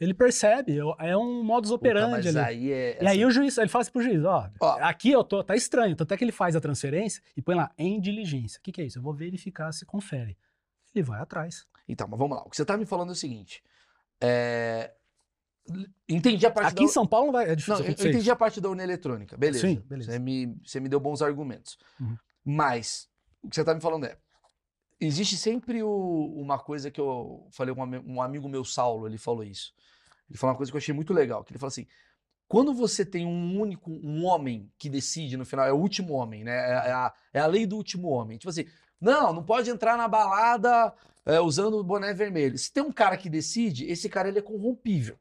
Ele 0.05 0.14
percebe. 0.14 0.78
É 0.98 1.16
um 1.16 1.42
modus 1.42 1.70
Puta, 1.70 1.80
operandi 1.80 2.11
mas 2.28 2.36
ali. 2.36 2.38
aí 2.38 2.72
é. 2.72 3.02
E 3.02 3.07
aí 3.07 3.24
o 3.24 3.30
juiz, 3.30 3.57
ele 3.59 3.68
fala 3.68 3.82
assim 3.82 3.90
pro 3.92 4.02
juiz, 4.02 4.24
ó, 4.24 4.48
Ó. 4.61 4.78
aqui 4.80 5.11
eu 5.11 5.24
tô, 5.24 5.42
tá 5.42 5.57
estranho, 5.57 5.96
tanto 5.96 6.12
é 6.14 6.16
que 6.16 6.22
ele 6.24 6.32
faz 6.32 6.55
a 6.55 6.61
transferência 6.61 7.22
e 7.36 7.42
põe 7.42 7.55
lá, 7.57 7.70
em 7.78 8.00
diligência. 8.00 8.59
O 8.59 8.62
que, 8.62 8.70
que 8.72 8.80
é 8.80 8.84
isso? 8.84 8.98
Eu 8.98 9.02
vou 9.02 9.12
verificar 9.14 9.72
se 9.72 9.84
confere. 9.84 10.36
Ele 10.94 11.02
vai 11.02 11.20
atrás. 11.20 11.66
Então, 11.88 12.07
mas 12.09 12.18
vamos 12.18 12.36
lá. 12.36 12.44
O 12.44 12.50
que 12.50 12.57
você 12.57 12.64
tá 12.64 12.76
me 12.76 12.86
falando 12.86 13.09
é 13.09 13.12
o 13.12 13.16
seguinte. 13.16 13.62
É... 14.20 14.92
Entendi 16.09 16.44
a 16.46 16.50
parte 16.50 16.68
Aqui 16.68 16.76
da... 16.76 16.82
em 16.84 16.88
São 16.88 17.07
Paulo 17.07 17.26
não 17.26 17.32
vai, 17.32 17.50
é 17.50 17.55
difícil 17.55 17.78
Não, 17.80 17.86
eu 17.86 17.90
entendi 17.92 18.18
isso. 18.18 18.32
a 18.32 18.36
parte 18.36 18.61
da 18.61 18.68
urna 18.68 18.82
eletrônica. 18.82 19.36
Beleza. 19.36 19.66
Sim, 19.66 19.82
beleza. 19.86 20.12
Você 20.12 20.18
me, 20.18 20.55
você 20.64 20.78
me 20.80 20.88
deu 20.88 21.00
bons 21.00 21.22
argumentos. 21.22 21.78
Uhum. 21.98 22.16
Mas, 22.44 23.09
o 23.42 23.48
que 23.48 23.57
você 23.57 23.64
tá 23.64 23.74
me 23.74 23.80
falando 23.80 24.05
é. 24.05 24.16
Existe 25.00 25.36
sempre 25.36 25.82
o- 25.82 26.34
uma 26.36 26.59
coisa 26.59 26.90
que 26.90 27.00
eu 27.00 27.46
falei 27.50 27.74
com 27.74 27.82
um, 27.84 28.14
um 28.16 28.22
amigo 28.22 28.48
meu, 28.48 28.64
Saulo, 28.64 29.07
ele 29.07 29.18
falou 29.18 29.42
isso. 29.42 29.72
Ele 30.29 30.39
falou 30.39 30.53
uma 30.53 30.57
coisa 30.57 30.70
que 30.72 30.77
eu 30.77 30.81
achei 30.81 30.95
muito 30.95 31.12
legal. 31.12 31.45
Que 31.45 31.53
ele 31.53 31.59
falou 31.59 31.68
assim: 31.68 31.87
quando 32.49 32.72
você 32.75 33.05
tem 33.05 33.27
um 33.27 33.61
único, 33.61 33.91
um 33.91 34.25
homem 34.25 34.70
que 34.79 34.89
decide 34.89 35.37
no 35.37 35.45
final, 35.45 35.66
é 35.66 35.72
o 35.72 35.79
último 35.79 36.14
homem, 36.14 36.45
né? 36.45 36.53
É, 36.53 36.72
é 36.89 36.93
a, 36.93 37.12
é 37.33 37.41
a 37.41 37.47
lei 37.47 37.66
do 37.66 37.77
último 37.77 38.09
homem. 38.09 38.39
Tipo 38.39 38.51
assim, 38.51 38.66
não, 39.01 39.33
não 39.33 39.43
pode 39.43 39.70
entrar 39.70 39.97
na 39.97 40.09
balada 40.09 40.95
é, 41.25 41.41
usando 41.41 41.79
o 41.79 41.85
boné 41.85 42.12
vermelho. 42.12 42.57
Se 42.59 42.72
tem 42.72 42.83
um 42.83 42.93
cara 42.93 43.16
que 43.16 43.29
decide, 43.29 43.87
esse 43.87 44.09
cara 44.09 44.29
ele 44.29 44.39
é 44.39 44.43
corrompível. 44.43 45.18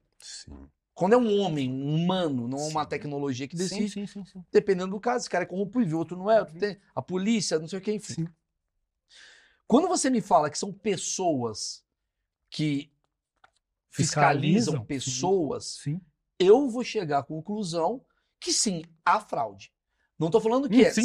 Quando 0.93 1.14
é 1.14 1.18
um 1.18 1.39
homem, 1.39 1.72
um 1.72 1.95
humano, 1.95 2.47
não 2.47 2.60
uma 2.68 2.84
Sim. 2.84 2.89
tecnologia 2.89 3.47
que 3.47 3.56
decide, 3.56 3.89
Sim, 3.89 4.06
sim, 4.06 4.24
sim, 4.24 4.32
sim. 4.32 4.45
dependendo 4.51 4.91
do 4.91 4.99
caso, 4.99 5.24
esse 5.24 5.30
cara 5.30 5.43
é 5.43 5.47
corrompível, 5.47 5.97
outro 5.97 6.16
não 6.16 6.30
é, 6.30 6.39
outro 6.39 6.58
tem 6.58 6.78
a 6.93 7.01
polícia, 7.01 7.58
não 7.58 7.68
sei 7.68 7.80
o 7.80 7.82
que, 7.82 7.91
enfim. 7.91 8.14
Sim. 8.14 8.28
Quando 9.66 9.88
você 9.88 10.10
me 10.10 10.22
fala 10.22 10.51
que 10.51 10.58
são 10.60 10.72
pessoas 10.72 11.84
que 12.49 12.92
fiscalizam, 13.93 14.73
Fiscalizam, 14.73 14.85
pessoas, 14.85 15.65
Sim. 15.83 16.01
eu 16.39 16.67
vou 16.69 16.83
chegar 16.83 17.19
à 17.19 17.23
conclusão 17.23 18.01
que 18.39 18.51
sim, 18.51 18.83
há 19.05 19.19
fraude. 19.19 19.71
Não 20.19 20.29
tô 20.29 20.39
falando 20.39 20.69
que 20.69 20.77
Hum, 20.83 20.85
é 20.85 20.91
sim. 20.91 21.01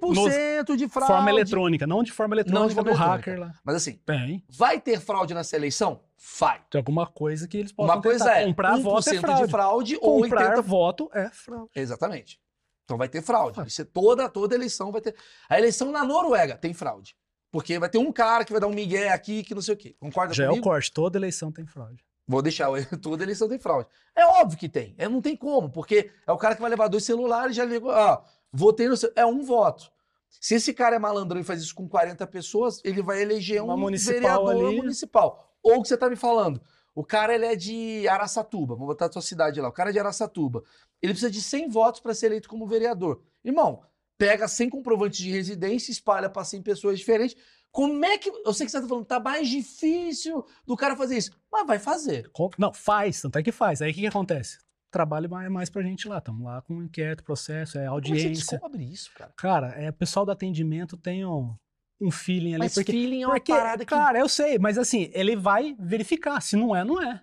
100% 0.00 0.76
de 0.76 0.88
fraude. 0.88 1.12
Forma 1.12 1.30
eletrônica, 1.30 1.86
não 1.86 2.02
de 2.02 2.10
forma 2.12 2.34
eletrônica 2.34 2.74
forma 2.74 2.82
do 2.82 2.88
eletrônica. 2.96 3.16
hacker 3.30 3.38
lá. 3.40 3.52
Mas 3.64 3.76
assim, 3.76 4.00
Tem. 4.04 4.44
vai 4.48 4.80
ter 4.80 5.00
fraude 5.00 5.34
nessa 5.34 5.56
eleição? 5.56 6.00
Vai. 6.38 6.62
Tem 6.70 6.78
alguma 6.78 7.06
coisa 7.06 7.46
que 7.46 7.56
eles 7.58 7.70
possam 7.72 7.94
Uma 7.94 8.02
coisa 8.02 8.24
tentar. 8.24 8.40
é 8.40 8.46
comprar 8.46 8.76
1% 8.78 8.82
voto 8.82 9.08
é 9.10 9.18
fraude. 9.20 9.44
de 9.44 9.50
fraude 9.50 9.98
ou 10.00 10.22
Comprar 10.22 10.56
80% 10.56 10.62
voto 10.62 11.10
é 11.12 11.30
fraude. 11.30 11.70
Exatamente. 11.74 12.40
Então 12.84 12.96
vai 12.96 13.08
ter 13.08 13.20
fraude. 13.22 13.60
Ah. 13.60 13.64
Isso 13.66 13.82
é 13.82 13.84
toda, 13.84 14.28
toda 14.28 14.54
eleição 14.54 14.90
vai 14.90 15.00
ter. 15.00 15.14
A 15.48 15.58
eleição 15.58 15.90
na 15.92 16.04
Noruega 16.04 16.56
tem 16.56 16.72
fraude. 16.72 17.14
Porque 17.50 17.78
vai 17.78 17.88
ter 17.88 17.98
um 17.98 18.10
cara 18.12 18.44
que 18.44 18.52
vai 18.52 18.60
dar 18.60 18.66
um 18.68 18.74
migué 18.74 19.10
aqui 19.10 19.42
que 19.44 19.54
não 19.54 19.62
sei 19.62 19.74
o 19.74 19.76
quê. 19.76 19.94
Concorda 20.00 20.32
Já 20.34 20.44
é 20.44 20.46
o 20.46 20.50
comigo? 20.50 20.64
corte, 20.68 20.90
toda 20.92 21.18
eleição 21.18 21.52
tem 21.52 21.66
fraude. 21.66 22.04
Vou 22.26 22.42
deixar, 22.42 22.68
toda 23.00 23.22
eleição 23.22 23.48
tem 23.48 23.58
fraude. 23.58 23.88
É 24.14 24.24
óbvio 24.26 24.58
que 24.58 24.68
tem. 24.68 24.94
É, 24.98 25.08
não 25.08 25.20
tem 25.22 25.36
como, 25.36 25.70
porque 25.70 26.10
é 26.26 26.32
o 26.32 26.36
cara 26.36 26.54
que 26.54 26.60
vai 26.60 26.70
levar 26.70 26.88
dois 26.88 27.04
celulares 27.04 27.52
e 27.52 27.56
já 27.56 27.64
ligou. 27.64 27.90
Ah, 27.90 28.24
votei 28.52 28.88
no 28.88 28.96
seu. 28.96 29.12
É 29.14 29.24
um 29.24 29.42
voto. 29.42 29.90
Se 30.28 30.54
esse 30.56 30.74
cara 30.74 30.96
é 30.96 30.98
malandrão 30.98 31.40
e 31.40 31.44
faz 31.44 31.62
isso 31.62 31.74
com 31.74 31.88
40 31.88 32.26
pessoas, 32.26 32.80
ele 32.84 33.00
vai 33.02 33.22
eleger 33.22 33.62
Uma 33.62 33.74
um 33.74 33.78
municipal 33.78 34.44
vereador 34.46 34.66
ali. 34.66 34.76
municipal. 34.76 35.56
Ou 35.62 35.78
o 35.78 35.82
que 35.82 35.88
você 35.88 35.96
tá 35.96 36.10
me 36.10 36.16
falando? 36.16 36.60
O 36.94 37.04
cara 37.04 37.34
ele 37.34 37.46
é 37.46 37.54
de 37.54 38.08
Araçatuba, 38.08 38.74
vou 38.74 38.86
botar 38.86 39.06
a 39.06 39.12
sua 39.12 39.22
cidade 39.22 39.60
lá. 39.60 39.68
O 39.68 39.72
cara 39.72 39.90
é 39.90 39.92
de 39.92 39.98
Araçatuba. 39.98 40.62
Ele 41.02 41.12
precisa 41.12 41.30
de 41.30 41.42
100 41.42 41.68
votos 41.68 42.00
para 42.00 42.14
ser 42.14 42.26
eleito 42.26 42.48
como 42.48 42.66
vereador. 42.66 43.22
Irmão, 43.44 43.82
pega 44.16 44.48
100 44.48 44.70
comprovantes 44.70 45.18
de 45.18 45.30
residência, 45.30 45.90
espalha 45.92 46.28
para 46.30 46.42
100 46.44 46.62
pessoas 46.62 46.98
diferentes. 46.98 47.36
Como 47.76 48.02
é 48.06 48.16
que. 48.16 48.30
Eu 48.30 48.54
sei 48.54 48.64
que 48.64 48.72
você 48.72 48.80
tá 48.80 48.88
falando, 48.88 49.04
tá 49.04 49.20
mais 49.20 49.50
difícil 49.50 50.42
do 50.66 50.74
cara 50.74 50.96
fazer 50.96 51.18
isso. 51.18 51.30
Mas 51.52 51.66
vai 51.66 51.78
fazer. 51.78 52.30
Não, 52.56 52.72
faz, 52.72 53.20
tanto 53.20 53.38
é 53.38 53.42
que 53.42 53.52
faz. 53.52 53.82
Aí 53.82 53.90
o 53.90 53.94
que, 53.94 54.00
que 54.00 54.06
acontece? 54.06 54.58
Trabalho 54.90 55.28
mais, 55.28 55.50
mais 55.50 55.68
pra 55.68 55.82
gente 55.82 56.08
lá. 56.08 56.16
Estamos 56.16 56.42
lá 56.42 56.62
com 56.62 56.82
inquérito, 56.82 57.22
processo, 57.22 57.76
é 57.76 57.84
Como 57.84 57.98
é 57.98 58.00
que 58.00 58.08
você 58.08 58.12
audiência. 58.12 58.58
descobre 58.58 58.82
isso, 58.82 59.12
cara? 59.14 59.30
Cara, 59.36 59.66
é, 59.76 59.90
o 59.90 59.92
pessoal 59.92 60.24
do 60.24 60.32
atendimento 60.32 60.96
tem 60.96 61.26
um, 61.26 61.54
um 62.00 62.10
feeling 62.10 62.54
ali. 62.54 62.60
Mas 62.60 62.72
porque, 62.72 62.92
feeling 62.92 63.24
é 63.24 63.26
uma 63.26 63.34
porque, 63.34 63.52
parada 63.52 63.84
que. 63.84 63.90
cara, 63.90 64.20
eu 64.20 64.28
sei, 64.30 64.58
mas 64.58 64.78
assim, 64.78 65.10
ele 65.12 65.36
vai 65.36 65.76
verificar. 65.78 66.40
Se 66.40 66.56
não 66.56 66.74
é, 66.74 66.82
não 66.82 67.02
é. 67.02 67.22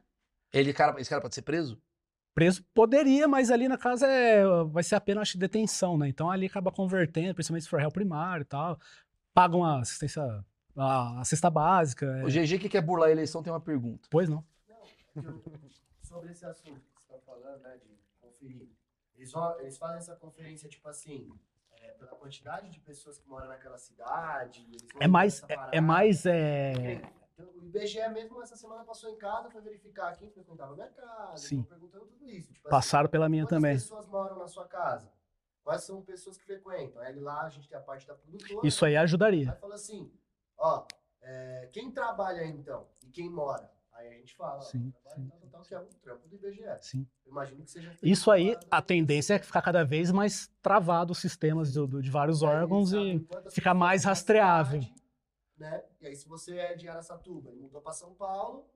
Ele, 0.54 0.72
cara, 0.72 1.02
esse 1.02 1.10
cara 1.10 1.20
pode 1.20 1.34
ser 1.34 1.42
preso? 1.42 1.82
Preso 2.36 2.64
poderia, 2.76 3.28
mas 3.28 3.50
ali 3.50 3.68
na 3.68 3.78
casa 3.78 4.06
é, 4.06 4.44
vai 4.66 4.84
ser 4.84 4.94
apenas 4.94 5.24
acho, 5.24 5.38
detenção, 5.40 5.98
né? 5.98 6.08
Então 6.10 6.30
ali 6.30 6.46
acaba 6.46 6.72
convertendo, 6.72 7.34
principalmente 7.34 7.64
se 7.64 7.70
for 7.70 7.80
réu 7.80 7.92
primário 7.92 8.44
e 8.44 8.46
tal. 8.46 8.80
Paga 9.34 9.56
uma 9.58 9.80
assistência, 9.80 10.22
a, 10.78 11.20
a 11.22 11.26
cesta 11.26 11.50
básica. 11.50 12.06
é, 12.06 12.24
O 12.24 12.28
GG 12.28 12.60
que 12.60 12.70
quer 12.70 12.82
burlar 12.82 13.10
a 13.10 13.12
eleição 13.12 13.42
tem 13.42 13.52
uma 13.52 13.60
pergunta. 13.62 14.08
Pois 14.12 14.30
não. 14.30 14.44
sobre 16.02 16.32
esse 16.32 16.46
assunto 16.46 16.80
que 16.96 17.02
você 17.02 17.14
está 17.14 17.20
falando, 17.26 17.62
né, 17.62 17.78
de 17.78 17.98
conferir. 18.22 18.70
Eles, 19.16 19.32
vão- 19.32 19.60
eles 19.60 19.78
fazem 19.78 19.98
essa 19.98 20.16
conferência, 20.16 20.68
tipo 20.70 20.88
assim, 20.88 21.30
é, 21.82 21.92
pela 21.92 22.12
quantidade 22.16 22.70
de 22.70 22.80
pessoas 22.80 23.18
que 23.18 23.28
moram 23.28 23.48
naquela 23.48 23.78
cidade. 23.78 24.66
eles 24.70 24.82
vão 24.94 25.02
É 25.02 25.08
mais. 25.08 25.44
É, 25.50 25.78
é 25.78 25.82
mais. 25.82 26.26
É... 26.26 27.02
Então, 27.34 27.48
o 27.56 27.66
IBGE 27.66 28.08
mesmo 28.10 28.42
essa 28.44 28.56
semana 28.56 28.84
passou 28.84 29.10
em 29.10 29.18
casa, 29.18 29.50
foi 29.50 29.62
verificar 29.62 30.16
quem 30.16 30.30
frequentava 30.30 30.74
o 30.74 30.78
mercado, 30.78 31.38
Sim. 31.40 31.64
perguntando 31.64 32.06
tudo 32.06 32.30
isso. 32.30 32.54
Tipo 32.54 32.68
assim, 32.68 32.70
Passaram 32.76 33.10
pela 33.10 33.28
minha 33.28 33.44
quantas 33.44 33.58
também. 33.58 33.74
pessoas 33.74 34.06
moram 34.08 34.38
na 34.38 34.48
sua 34.48 34.68
casa? 34.68 35.12
Quais 35.64 35.84
são 35.84 36.02
pessoas 36.02 36.38
que 36.38 36.44
frequentam? 36.44 37.02
Aí 37.02 37.18
lá 37.20 37.44
a 37.44 37.50
gente 37.50 37.68
tem 37.70 37.78
a 37.78 37.82
parte 37.82 38.06
da 38.06 38.14
produtora. 38.16 38.68
Isso 38.68 38.86
aí 38.86 38.98
ajudaria. 38.98 39.52
Aí 39.52 39.58
fala 39.58 39.76
assim, 39.76 40.12
ó, 40.58 40.86
é, 41.22 41.70
quem 41.72 41.90
trabalha 41.92 42.46
então? 42.46 42.86
E 43.04 43.10
quem 43.10 43.30
mora? 43.30 43.72
Aí 43.94 44.08
a 44.10 44.14
gente 44.18 44.36
fala, 44.36 44.58
ó, 44.58 44.62
Sim, 44.62 44.92
trabalha 45.04 45.16
sim. 45.16 45.30
tal, 45.40 45.50
tal, 45.52 45.62
que 45.62 45.74
é 45.76 45.80
um 45.80 45.86
trampo 46.02 46.28
do 46.28 46.36
IBGE. 46.36 46.64
Sim. 46.82 47.08
Eu 47.26 47.32
imagino 47.32 47.64
que 47.64 47.72
seja 47.72 47.96
Isso 48.04 48.30
aí, 48.30 48.58
a 48.70 48.82
tendência 48.82 49.36
é 49.36 49.40
ficar 49.40 49.62
cada 49.62 49.86
vez 49.86 50.12
mais 50.12 50.52
travado 50.62 51.14
os 51.14 51.20
sistemas 51.20 51.72
do- 51.72 52.02
de 52.02 52.10
vários 52.10 52.42
eles 52.42 52.54
órgãos 52.54 52.92
e 52.92 53.26
ficar 53.50 53.74
mais 53.74 54.04
rastreável. 54.04 54.82
cidade, 54.82 55.02
Né? 55.56 55.84
E 56.02 56.08
aí, 56.08 56.16
se 56.16 56.28
você 56.28 56.58
é 56.58 56.76
de 56.76 56.90
Araçatuba 56.90 57.52
e 57.52 57.56
mudou 57.56 57.80
para 57.80 57.94
São 57.94 58.14
Paulo, 58.16 58.68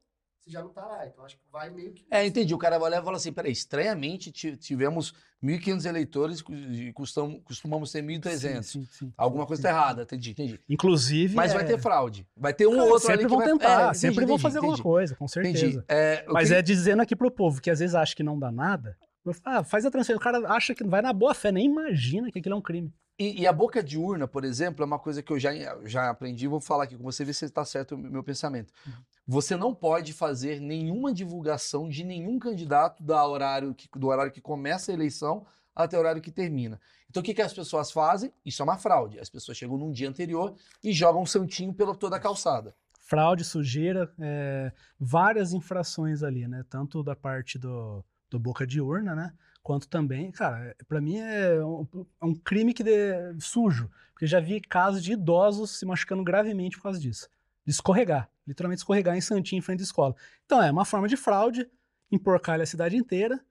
você 0.47 0.51
já 0.53 0.61
não 0.63 0.69
tá 0.69 0.85
lá. 0.85 1.05
Então, 1.05 1.23
acho 1.25 1.35
que 1.35 1.41
vai 1.51 1.69
meio 1.69 1.93
que. 1.93 2.05
É, 2.09 2.25
entendi. 2.25 2.53
O 2.53 2.57
cara 2.57 2.77
vai 2.79 2.89
olhar 2.89 3.01
e 3.01 3.05
fala 3.05 3.17
assim: 3.17 3.31
peraí, 3.31 3.51
estranhamente 3.51 4.31
ti- 4.31 4.55
tivemos 4.57 5.13
1.500 5.43 5.85
eleitores 5.85 6.43
e 6.71 6.91
custam, 6.93 7.39
costumamos 7.41 7.91
ter 7.91 8.01
1.300. 8.01 8.39
Sim, 8.39 8.61
sim, 8.63 8.87
sim. 8.91 9.13
Alguma 9.17 9.45
coisa 9.45 9.61
tá 9.61 9.69
errada, 9.69 10.03
entendi, 10.03 10.31
entendi. 10.31 10.59
Inclusive. 10.67 11.35
Mas 11.35 11.53
vai 11.53 11.63
é, 11.63 11.65
ter 11.67 11.77
fraude. 11.79 12.27
Vai 12.35 12.53
ter 12.53 12.65
um 12.67 12.71
cara, 12.71 12.83
ou 12.83 12.89
outro 12.89 13.07
sempre 13.07 13.13
ali 13.13 13.23
que 13.25 13.29
vão 13.29 13.37
vai... 13.39 13.47
tentar, 13.47 13.69
É, 13.79 13.83
entendi, 13.83 13.97
sempre 13.99 14.15
vão 14.25 14.35
entendi, 14.35 14.41
fazer 14.41 14.57
alguma 14.57 14.73
entendi. 14.73 14.83
coisa, 14.83 15.15
com 15.15 15.27
certeza. 15.27 15.65
Entendi. 15.65 15.83
É, 15.87 16.25
Mas 16.29 16.47
queria- 16.49 16.59
é 16.59 16.61
dizendo 16.61 17.01
aqui 17.01 17.15
pro 17.15 17.29
povo 17.29 17.61
que 17.61 17.69
às 17.69 17.79
vezes 17.79 17.93
acha 17.95 18.15
que 18.15 18.23
não 18.23 18.39
dá 18.39 18.51
nada. 18.51 18.97
Ah, 19.43 19.61
faz 19.63 19.85
a 19.85 19.91
transferência. 19.91 20.19
O 20.21 20.23
cara 20.23 20.39
acha 20.53 20.73
que 20.73 20.83
vai 20.85 21.01
na 21.01 21.11
boa 21.11 21.33
fé, 21.33 21.51
nem 21.51 21.65
imagina 21.65 22.31
que 22.31 22.39
aquilo 22.39 22.55
é 22.55 22.57
um 22.57 22.61
crime. 22.61 22.93
E, 23.19 23.41
e 23.41 23.47
a 23.47 23.51
boca 23.53 23.81
de 23.81 23.97
urna, 23.97 24.27
por 24.27 24.43
exemplo, 24.45 24.83
é 24.83 24.85
uma 24.85 24.99
coisa 24.99 25.23
que 25.23 25.33
eu 25.33 25.39
já, 25.39 25.51
já 25.85 26.09
aprendi, 26.09 26.47
vou 26.47 26.61
falar 26.61 26.83
aqui 26.83 26.95
com 26.95 27.03
você, 27.03 27.25
ver 27.25 27.33
se 27.33 27.45
está 27.45 27.65
certo 27.65 27.95
o 27.95 27.97
meu 27.97 28.23
pensamento. 28.23 28.71
Uhum. 28.85 28.93
Você 29.27 29.55
não 29.57 29.73
pode 29.73 30.13
fazer 30.13 30.61
nenhuma 30.61 31.11
divulgação 31.11 31.89
de 31.89 32.03
nenhum 32.03 32.37
candidato 32.37 33.01
da 33.03 33.25
horário 33.27 33.73
que- 33.73 33.89
do 33.97 34.07
horário 34.07 34.31
que 34.31 34.39
começa 34.39 34.91
a 34.91 34.93
eleição 34.93 35.45
até 35.75 35.97
o 35.97 35.99
horário 35.99 36.21
que 36.21 36.31
termina. 36.31 36.79
Então 37.09 37.21
o 37.21 37.23
que, 37.23 37.33
que 37.33 37.41
as 37.41 37.53
pessoas 37.53 37.91
fazem? 37.91 38.31
Isso 38.45 38.61
é 38.61 38.65
uma 38.65 38.77
fraude. 38.77 39.19
As 39.19 39.29
pessoas 39.29 39.57
chegam 39.57 39.77
num 39.77 39.91
dia 39.91 40.09
anterior 40.09 40.55
e 40.83 40.93
jogam 40.93 41.21
um 41.23 41.25
santinho 41.25 41.73
pela 41.73 41.95
toda 41.95 42.15
a 42.17 42.19
calçada. 42.19 42.75
Fraude, 42.99 43.43
sujeira, 43.43 44.11
é, 44.19 44.71
várias 44.99 45.53
infrações 45.53 46.23
ali, 46.23 46.47
né? 46.47 46.63
Tanto 46.69 47.01
da 47.01 47.15
parte 47.15 47.57
do, 47.57 48.03
do 48.29 48.37
boca 48.37 48.67
de 48.67 48.81
urna, 48.81 49.15
né? 49.15 49.33
Quanto 49.67 49.89
também, 49.89 50.31
cara, 50.31 50.73
pra 50.87 51.01
mim 51.01 51.17
é 51.17 51.61
um, 51.61 51.85
é 52.21 52.25
um 52.25 52.33
crime 52.33 52.73
que 52.73 52.81
de- 52.85 53.35
sujo. 53.41 53.91
Porque 54.13 54.25
já 54.25 54.39
vi 54.39 54.61
casos 54.61 55.03
de 55.03 55.11
idosos 55.11 55.77
se 55.77 55.85
machucando 55.85 56.23
gravemente 56.23 56.77
por 56.77 56.83
causa 56.83 56.97
disso. 56.97 57.27
De 57.65 57.71
escorregar, 57.71 58.29
literalmente 58.47 58.79
escorregar 58.79 59.17
em 59.17 59.19
santinho 59.19 59.59
em 59.59 59.61
frente 59.61 59.81
à 59.81 59.83
escola. 59.83 60.15
Então 60.45 60.63
é 60.63 60.71
uma 60.71 60.85
forma 60.85 61.05
de 61.05 61.17
fraude, 61.17 61.69
emporcalha 62.09 62.63
a 62.63 62.65
cidade 62.65 62.95
inteira 62.95 63.41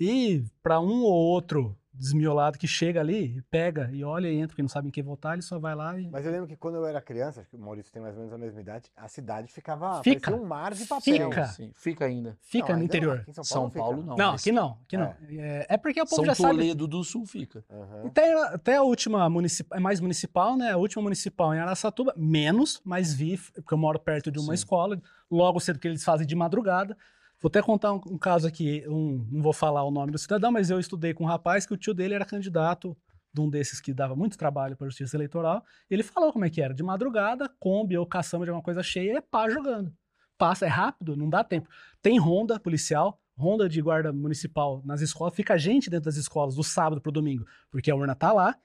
e 0.00 0.42
para 0.62 0.80
um 0.80 1.02
ou 1.02 1.12
outro 1.12 1.77
desmiolado 1.98 2.58
que 2.58 2.66
chega 2.66 3.00
ali, 3.00 3.42
pega 3.50 3.90
e 3.92 4.04
olha 4.04 4.28
e 4.28 4.36
entra, 4.36 4.48
porque 4.48 4.62
não 4.62 4.68
sabe 4.68 4.88
em 4.88 4.90
quem 4.90 5.02
votar, 5.02 5.32
ele 5.34 5.42
só 5.42 5.58
vai 5.58 5.74
lá 5.74 5.98
e. 5.98 6.08
Mas 6.10 6.24
eu 6.24 6.32
lembro 6.32 6.46
que 6.46 6.56
quando 6.56 6.76
eu 6.76 6.86
era 6.86 7.00
criança, 7.00 7.40
acho 7.40 7.50
que 7.50 7.56
o 7.56 7.58
Maurício 7.58 7.92
tem 7.92 8.00
mais 8.00 8.14
ou 8.14 8.20
menos 8.20 8.32
a 8.32 8.38
mesma 8.38 8.60
idade, 8.60 8.90
a 8.96 9.08
cidade 9.08 9.52
ficava. 9.52 10.02
Fica. 10.02 10.34
um 10.34 10.44
mar 10.44 10.74
de 10.74 10.84
papel. 10.86 11.02
Fica. 11.30 11.46
Sim, 11.46 11.72
fica 11.76 12.04
ainda. 12.04 12.36
Fica 12.40 12.68
Não, 12.68 12.74
no 12.76 12.80
ainda 12.82 12.84
interior. 12.84 13.18
aqui 13.18 13.30
em 13.30 13.34
São 13.34 13.44
São 13.44 13.70
Paulo, 13.70 13.72
Paulo, 13.72 13.96
fica. 14.02 14.08
não. 14.10 14.16
Não, 14.16 14.34
aqui 14.34 14.52
não, 14.52 14.78
aqui 14.84 14.96
não. 14.96 15.14
É, 15.30 15.66
é 15.70 15.76
porque 15.76 16.00
o 16.00 16.04
povo 16.06 16.16
São 16.16 16.24
já 16.26 16.34
sabe. 16.34 16.54
Toledo 16.54 16.86
do 16.86 17.02
Sul 17.02 17.26
fica. 17.26 17.64
Aham. 17.70 18.06
Até, 18.06 18.32
até 18.54 18.76
a 18.76 18.82
última 18.82 19.28
municipal, 19.28 19.76
é 19.76 19.80
mais 19.80 20.00
municipal, 20.00 20.56
né? 20.56 20.70
A 20.72 20.76
última 20.76 21.02
municipal 21.02 21.54
em 21.54 21.58
Araçatuba, 21.58 22.14
menos, 22.16 22.80
mas 22.84 23.12
vi, 23.12 23.36
porque 23.54 23.74
eu 23.74 23.78
moro 23.78 23.98
perto 23.98 24.30
de 24.30 24.38
uma 24.38 24.48
Sim. 24.48 24.54
escola, 24.54 25.00
logo 25.30 25.58
cedo 25.60 25.78
que 25.78 25.88
eles 25.88 26.04
fazem 26.04 26.26
de 26.26 26.34
madrugada. 26.36 26.96
Vou 27.40 27.48
até 27.48 27.62
contar 27.62 27.92
um, 27.92 28.00
um 28.10 28.18
caso 28.18 28.46
aqui, 28.48 28.84
um- 28.88 29.26
não 29.30 29.42
vou 29.42 29.52
falar 29.52 29.84
o 29.84 29.90
nome 29.90 30.10
do 30.12 30.18
cidadão, 30.18 30.50
mas 30.50 30.70
eu 30.70 30.80
estudei 30.80 31.14
com 31.14 31.24
um 31.24 31.26
rapaz 31.26 31.64
que 31.66 31.72
o 31.72 31.76
tio 31.76 31.94
dele 31.94 32.14
era 32.14 32.24
candidato 32.24 32.96
de 33.32 33.40
um 33.40 33.48
desses 33.48 33.80
que 33.80 33.92
dava 33.94 34.16
muito 34.16 34.36
trabalho 34.36 34.76
para 34.76 34.86
a 34.86 34.90
justiça 34.90 35.16
eleitoral. 35.16 35.62
Ele 35.88 36.02
falou 36.02 36.32
como 36.32 36.44
é 36.44 36.50
que 36.50 36.60
era. 36.60 36.74
De 36.74 36.82
madrugada, 36.82 37.48
Kombi 37.60 37.96
ou 37.96 38.06
caçamba 38.06 38.44
de 38.44 38.50
alguma 38.50 38.62
coisa 38.64 38.82
cheia, 38.82 39.18
é 39.18 39.20
pá 39.20 39.48
jogando. 39.48 39.94
Passa, 40.36 40.66
é 40.66 40.68
rápido, 40.68 41.16
não 41.16 41.28
dá 41.28 41.44
tempo. 41.44 41.68
Tem 42.02 42.18
ronda 42.18 42.58
policial, 42.58 43.20
ronda 43.36 43.68
de 43.68 43.80
guarda 43.80 44.12
municipal 44.12 44.82
nas 44.84 45.00
escolas, 45.00 45.34
fica 45.34 45.56
gente 45.58 45.90
dentro 45.90 46.06
das 46.06 46.16
escolas 46.16 46.54
do 46.56 46.64
sábado 46.64 47.00
pro 47.00 47.12
domingo, 47.12 47.44
porque 47.70 47.90
a 47.90 47.94
urna 47.94 48.14
tá 48.14 48.32
lá. 48.32 48.56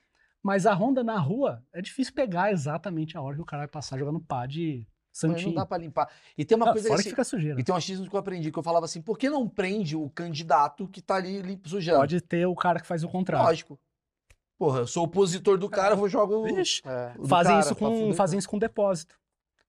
Mas 0.42 0.66
a 0.66 0.74
ronda 0.74 1.04
na 1.04 1.18
rua 1.18 1.64
é 1.72 1.82
difícil 1.82 2.14
pegar 2.14 2.52
exatamente 2.52 3.18
a 3.18 3.22
hora 3.22 3.36
que 3.36 3.42
o 3.42 3.46
cara 3.46 3.62
vai 3.62 3.68
passar 3.70 3.98
jogando 3.98 4.20
pá 4.20 4.46
de 4.46 4.86
Mas 5.14 5.20
santinho. 5.20 5.50
não 5.50 5.56
dá 5.56 5.66
pra 5.66 5.78
limpar. 5.78 6.10
E 6.36 6.44
tem 6.44 6.56
uma 6.58 6.68
Ah, 6.70 6.72
coisa 6.74 6.88
fora 6.88 6.98
que 6.98 7.04
que 7.04 7.10
fica 7.12 7.24
sujeira. 7.24 7.60
E 7.62 7.64
tem 7.64 7.72
um 7.74 7.78
achismo 7.78 8.10
que 8.10 8.16
eu 8.16 8.20
aprendi, 8.20 8.52
que 8.52 8.58
eu 8.58 8.64
falava 8.64 8.86
assim, 8.86 9.00
por 9.00 9.16
que 9.18 9.30
não 9.30 9.48
prende 9.48 9.96
o 9.96 10.10
candidato 10.10 10.88
que 10.88 11.02
tá 11.02 11.16
ali 11.16 11.40
limpo 11.42 11.70
sujando? 11.70 12.00
Pode 12.00 12.20
ter 12.22 12.48
o 12.48 12.56
cara 12.56 12.80
que 12.80 12.88
faz 12.88 13.04
o 13.04 13.08
contrário. 13.10 13.46
Lógico. 13.46 13.80
Porra, 14.58 14.80
eu 14.80 14.88
sou 14.88 15.04
opositor 15.06 15.58
do 15.58 15.70
cara, 15.70 15.94
eu 15.94 15.98
vou 15.98 16.10
jogar 16.10 16.36
o, 16.36 16.44
Vixe, 16.46 16.82
É. 16.86 17.14
fazem 17.28 17.52
cara 17.54 17.60
isso 17.66 17.76
com 17.76 18.14
fazem 18.14 18.40
isso 18.40 18.50
com 18.50 18.58
depósito. 18.58 19.16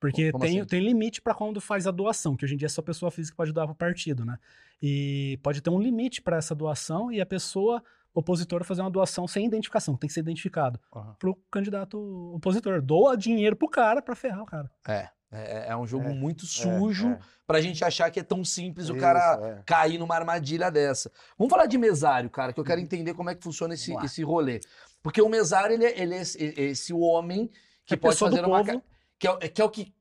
Porque 0.01 0.30
Como 0.32 0.45
tem, 0.45 0.61
assim? 0.61 0.68
tem 0.68 0.80
limite 0.84 1.20
para 1.22 1.34
quando 1.34 1.61
faz 1.61 1.86
a 1.86 1.90
doação, 1.90 2.36
que 2.36 2.45
hoje 2.45 2.55
em 2.55 2.59
dia 2.59 2.66
é 2.66 2.68
só 2.68 2.82
pessoa 2.82 3.11
física 3.11 3.36
pode 3.36 3.53
doar 3.53 3.66
para 3.66 3.72
o 3.72 3.76
partido, 3.76 4.24
né? 4.24 4.38
E 4.82 5.38
pode 5.42 5.61
ter 5.62 5.70
um 5.70 5.80
limite 5.80 6.20
para 6.20 6.36
essa 6.36 6.55
doação 6.55 7.11
e 7.11 7.20
a 7.20 7.26
pessoa 7.26 7.82
opositora 8.12 8.62
fazer 8.62 8.82
uma 8.82 8.90
doação 8.90 9.26
sem 9.26 9.45
identificação, 9.47 9.97
tem 9.97 10.07
que 10.07 10.14
ser 10.14 10.20
identificado 10.20 10.78
Aham. 10.95 11.16
pro 11.18 11.34
candidato 11.51 11.99
opositor. 12.34 12.80
Doa 12.82 13.16
dinheiro 13.16 13.57
pro 13.57 13.68
cara 13.68 14.01
para 14.03 14.14
ferrar 14.14 14.42
o 14.42 14.47
cara. 14.47 14.70
É, 14.86 15.09
é, 15.35 15.66
é 15.70 15.76
um 15.76 15.87
jogo 15.87 16.09
É, 16.09 16.12
muito 16.14 16.45
É, 16.45 16.49
sujo 16.49 17.09
é. 17.11 17.18
pra 17.47 17.61
gente 17.61 17.85
achar 17.85 18.11
que 18.11 18.20
é 18.20 18.22
tão 18.22 18.45
simples 18.45 18.89
o 18.89 18.93
Isso, 18.93 19.01
cara 19.01 19.39
é. 19.59 19.62
cair 19.66 19.99
numa 19.99 20.14
armadilha 20.14 20.70
dessa. 20.70 21.11
Vamos 21.39 21.51
falar 21.51 21.66
de 21.66 21.76
mesário, 21.78 22.30
cara, 22.30 22.53
que 22.53 22.61
eu 22.61 22.64
quero 22.64 22.80
entender 22.80 23.14
como 23.14 23.30
é 23.30 23.35
que 23.35 23.43
funciona 23.43 23.74
esse, 23.74 23.95
esse 24.05 24.22
rolê. 24.22 24.61
Porque 25.03 25.20
o 25.20 25.28
mesário, 25.28 25.74
ele 25.74 25.85
é, 25.85 26.01
ele 26.01 26.14
é 26.14 26.20
esse, 26.20 26.43
esse 26.57 26.93
homem 26.95 27.51
que 27.85 27.95
É 27.95 27.97
pode 27.97 28.16
fazer 28.16 28.45
uma... 28.45 28.64
povo. 28.64 28.80
ca- 28.80 28.87
Que 29.18 29.26
é, 29.28 29.30
o- 29.30 29.39
que 29.39 29.61
é 29.62 29.64
o 29.64 29.70
que... 29.70 29.95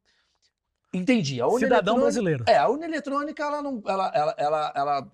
Entendi. 0.93 1.41
A 1.41 1.49
Cidadão 1.49 1.95
eletrônica- 1.95 2.01
brasileiro. 2.01 2.45
É, 2.47 2.57
a 2.57 2.67
urna 2.67 2.86
eletrônica, 2.86 3.43
ela 3.43 3.61
não. 3.61 3.81
Ela, 3.86 4.11
ela, 4.13 4.36
ela, 4.38 4.73
ela- 4.75 5.11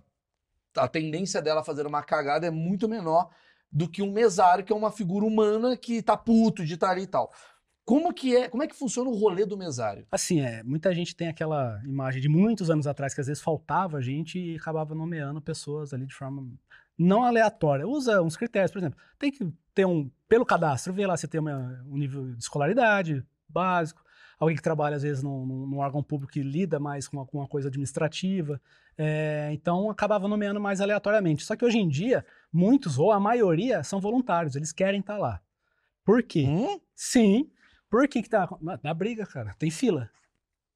a 0.77 0.87
tendência 0.87 1.41
dela 1.41 1.61
a 1.61 1.63
fazer 1.63 1.87
uma 1.87 2.03
cagada 2.03 2.45
é 2.45 2.51
muito 2.51 2.87
menor 2.87 3.29
do 3.71 3.87
que 3.89 4.01
um 4.01 4.11
mesário, 4.11 4.63
que 4.63 4.73
é 4.73 4.75
uma 4.75 4.91
figura 4.91 5.25
humana 5.25 5.77
que 5.77 6.01
tá 6.01 6.17
puto 6.17 6.65
de 6.65 6.73
estar 6.73 6.89
ali 6.91 7.03
e 7.03 7.07
tal. 7.07 7.31
Como 7.89 8.13
que 8.13 8.35
é, 8.35 8.47
como 8.47 8.61
é 8.61 8.67
que 8.67 8.75
funciona 8.75 9.09
o 9.09 9.15
rolê 9.17 9.47
do 9.47 9.57
mesário? 9.57 10.05
Assim, 10.11 10.41
é, 10.41 10.61
muita 10.61 10.93
gente 10.93 11.15
tem 11.15 11.27
aquela 11.27 11.81
imagem 11.83 12.21
de 12.21 12.29
muitos 12.29 12.69
anos 12.69 12.85
atrás 12.85 13.15
que 13.15 13.19
às 13.21 13.25
vezes 13.25 13.41
faltava 13.41 13.99
gente 13.99 14.37
e 14.37 14.55
acabava 14.57 14.93
nomeando 14.93 15.41
pessoas 15.41 15.91
ali 15.91 16.05
de 16.05 16.13
forma 16.13 16.47
não 16.95 17.23
aleatória. 17.23 17.87
Usa 17.87 18.21
uns 18.21 18.37
critérios, 18.37 18.69
por 18.71 18.77
exemplo, 18.77 18.99
tem 19.17 19.31
que 19.31 19.51
ter 19.73 19.85
um, 19.85 20.07
pelo 20.27 20.45
cadastro, 20.45 20.93
vê 20.93 21.07
lá 21.07 21.17
se 21.17 21.27
tem 21.27 21.41
uma- 21.41 21.83
um 21.87 21.97
nível 21.97 22.31
de 22.35 22.37
escolaridade 22.43 23.25
básico, 23.47 24.03
alguém 24.39 24.55
que 24.55 24.61
trabalha 24.61 24.95
às 24.95 25.01
vezes 25.01 25.23
num, 25.23 25.43
num- 25.43 25.79
órgão 25.79 26.03
público 26.03 26.31
que 26.31 26.43
lida 26.43 26.79
mais 26.79 27.07
com 27.07 27.17
uma, 27.17 27.25
com 27.25 27.39
uma 27.39 27.47
coisa 27.47 27.69
administrativa. 27.69 28.61
É, 28.95 29.49
então 29.51 29.89
acabava 29.89 30.27
nomeando 30.27 30.59
mais 30.61 30.79
aleatoriamente. 30.79 31.43
Só 31.43 31.55
que 31.55 31.65
hoje 31.65 31.79
em 31.79 31.89
dia, 31.89 32.23
muitos, 32.53 32.99
ou 32.99 33.11
a 33.11 33.19
maioria, 33.19 33.81
são 33.83 33.99
voluntários, 33.99 34.55
eles 34.55 34.71
querem 34.71 34.99
estar 34.99 35.17
lá. 35.17 35.41
Por 36.05 36.21
quê? 36.21 36.45
Hum? 36.47 36.79
Sim. 36.95 37.49
Por 37.89 38.07
que 38.07 38.21
que 38.21 38.29
tá... 38.29 38.47
Na, 38.83 38.93
briga, 38.93 39.25
cara, 39.25 39.55
tem 39.57 39.71
fila. 39.71 40.09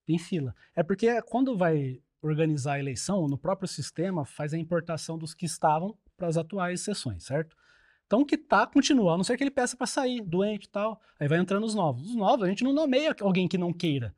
Tem 0.06 0.18
fila. 0.18 0.56
É 0.76 0.84
porque 0.84 1.22
quando 1.24 1.58
vai 1.58 2.02
organizar 2.22 2.74
a 2.74 2.80
eleição, 2.80 3.28
no 3.28 3.38
próprio 3.38 3.68
sistema 3.68 4.26
faz 4.26 4.54
a 4.54 4.58
importação 4.58 5.18
dos 5.18 5.34
que 5.34 5.46
estavam 5.46 5.98
para 6.18 6.28
as 6.28 6.38
atuais 6.38 6.82
sessões, 6.82 7.24
certo? 7.24 7.56
Então 8.06 8.22
o 8.22 8.26
que 8.26 8.38
tá, 8.38 8.66
continua, 8.68 9.14
a 9.14 9.18
não 9.18 9.24
ser 9.24 9.38
que 9.38 9.44
ele 9.44 9.52
peça 9.52 9.76
para 9.76 9.88
sair, 9.88 10.22
doente 10.22 10.66
e 10.66 10.70
tal. 10.70 11.02
Aí 11.20 11.28
vai 11.28 11.40
entrando 11.40 11.66
os 11.66 11.76
novos. 11.76 12.10
Os 12.10 12.16
novos, 12.16 12.46
a 12.46 12.50
gente 12.50 12.64
não 12.64 12.74
nomeia 12.74 13.16
alguém 13.22 13.48
que 13.48 13.58
não 13.58 13.74
queira. 13.74 14.16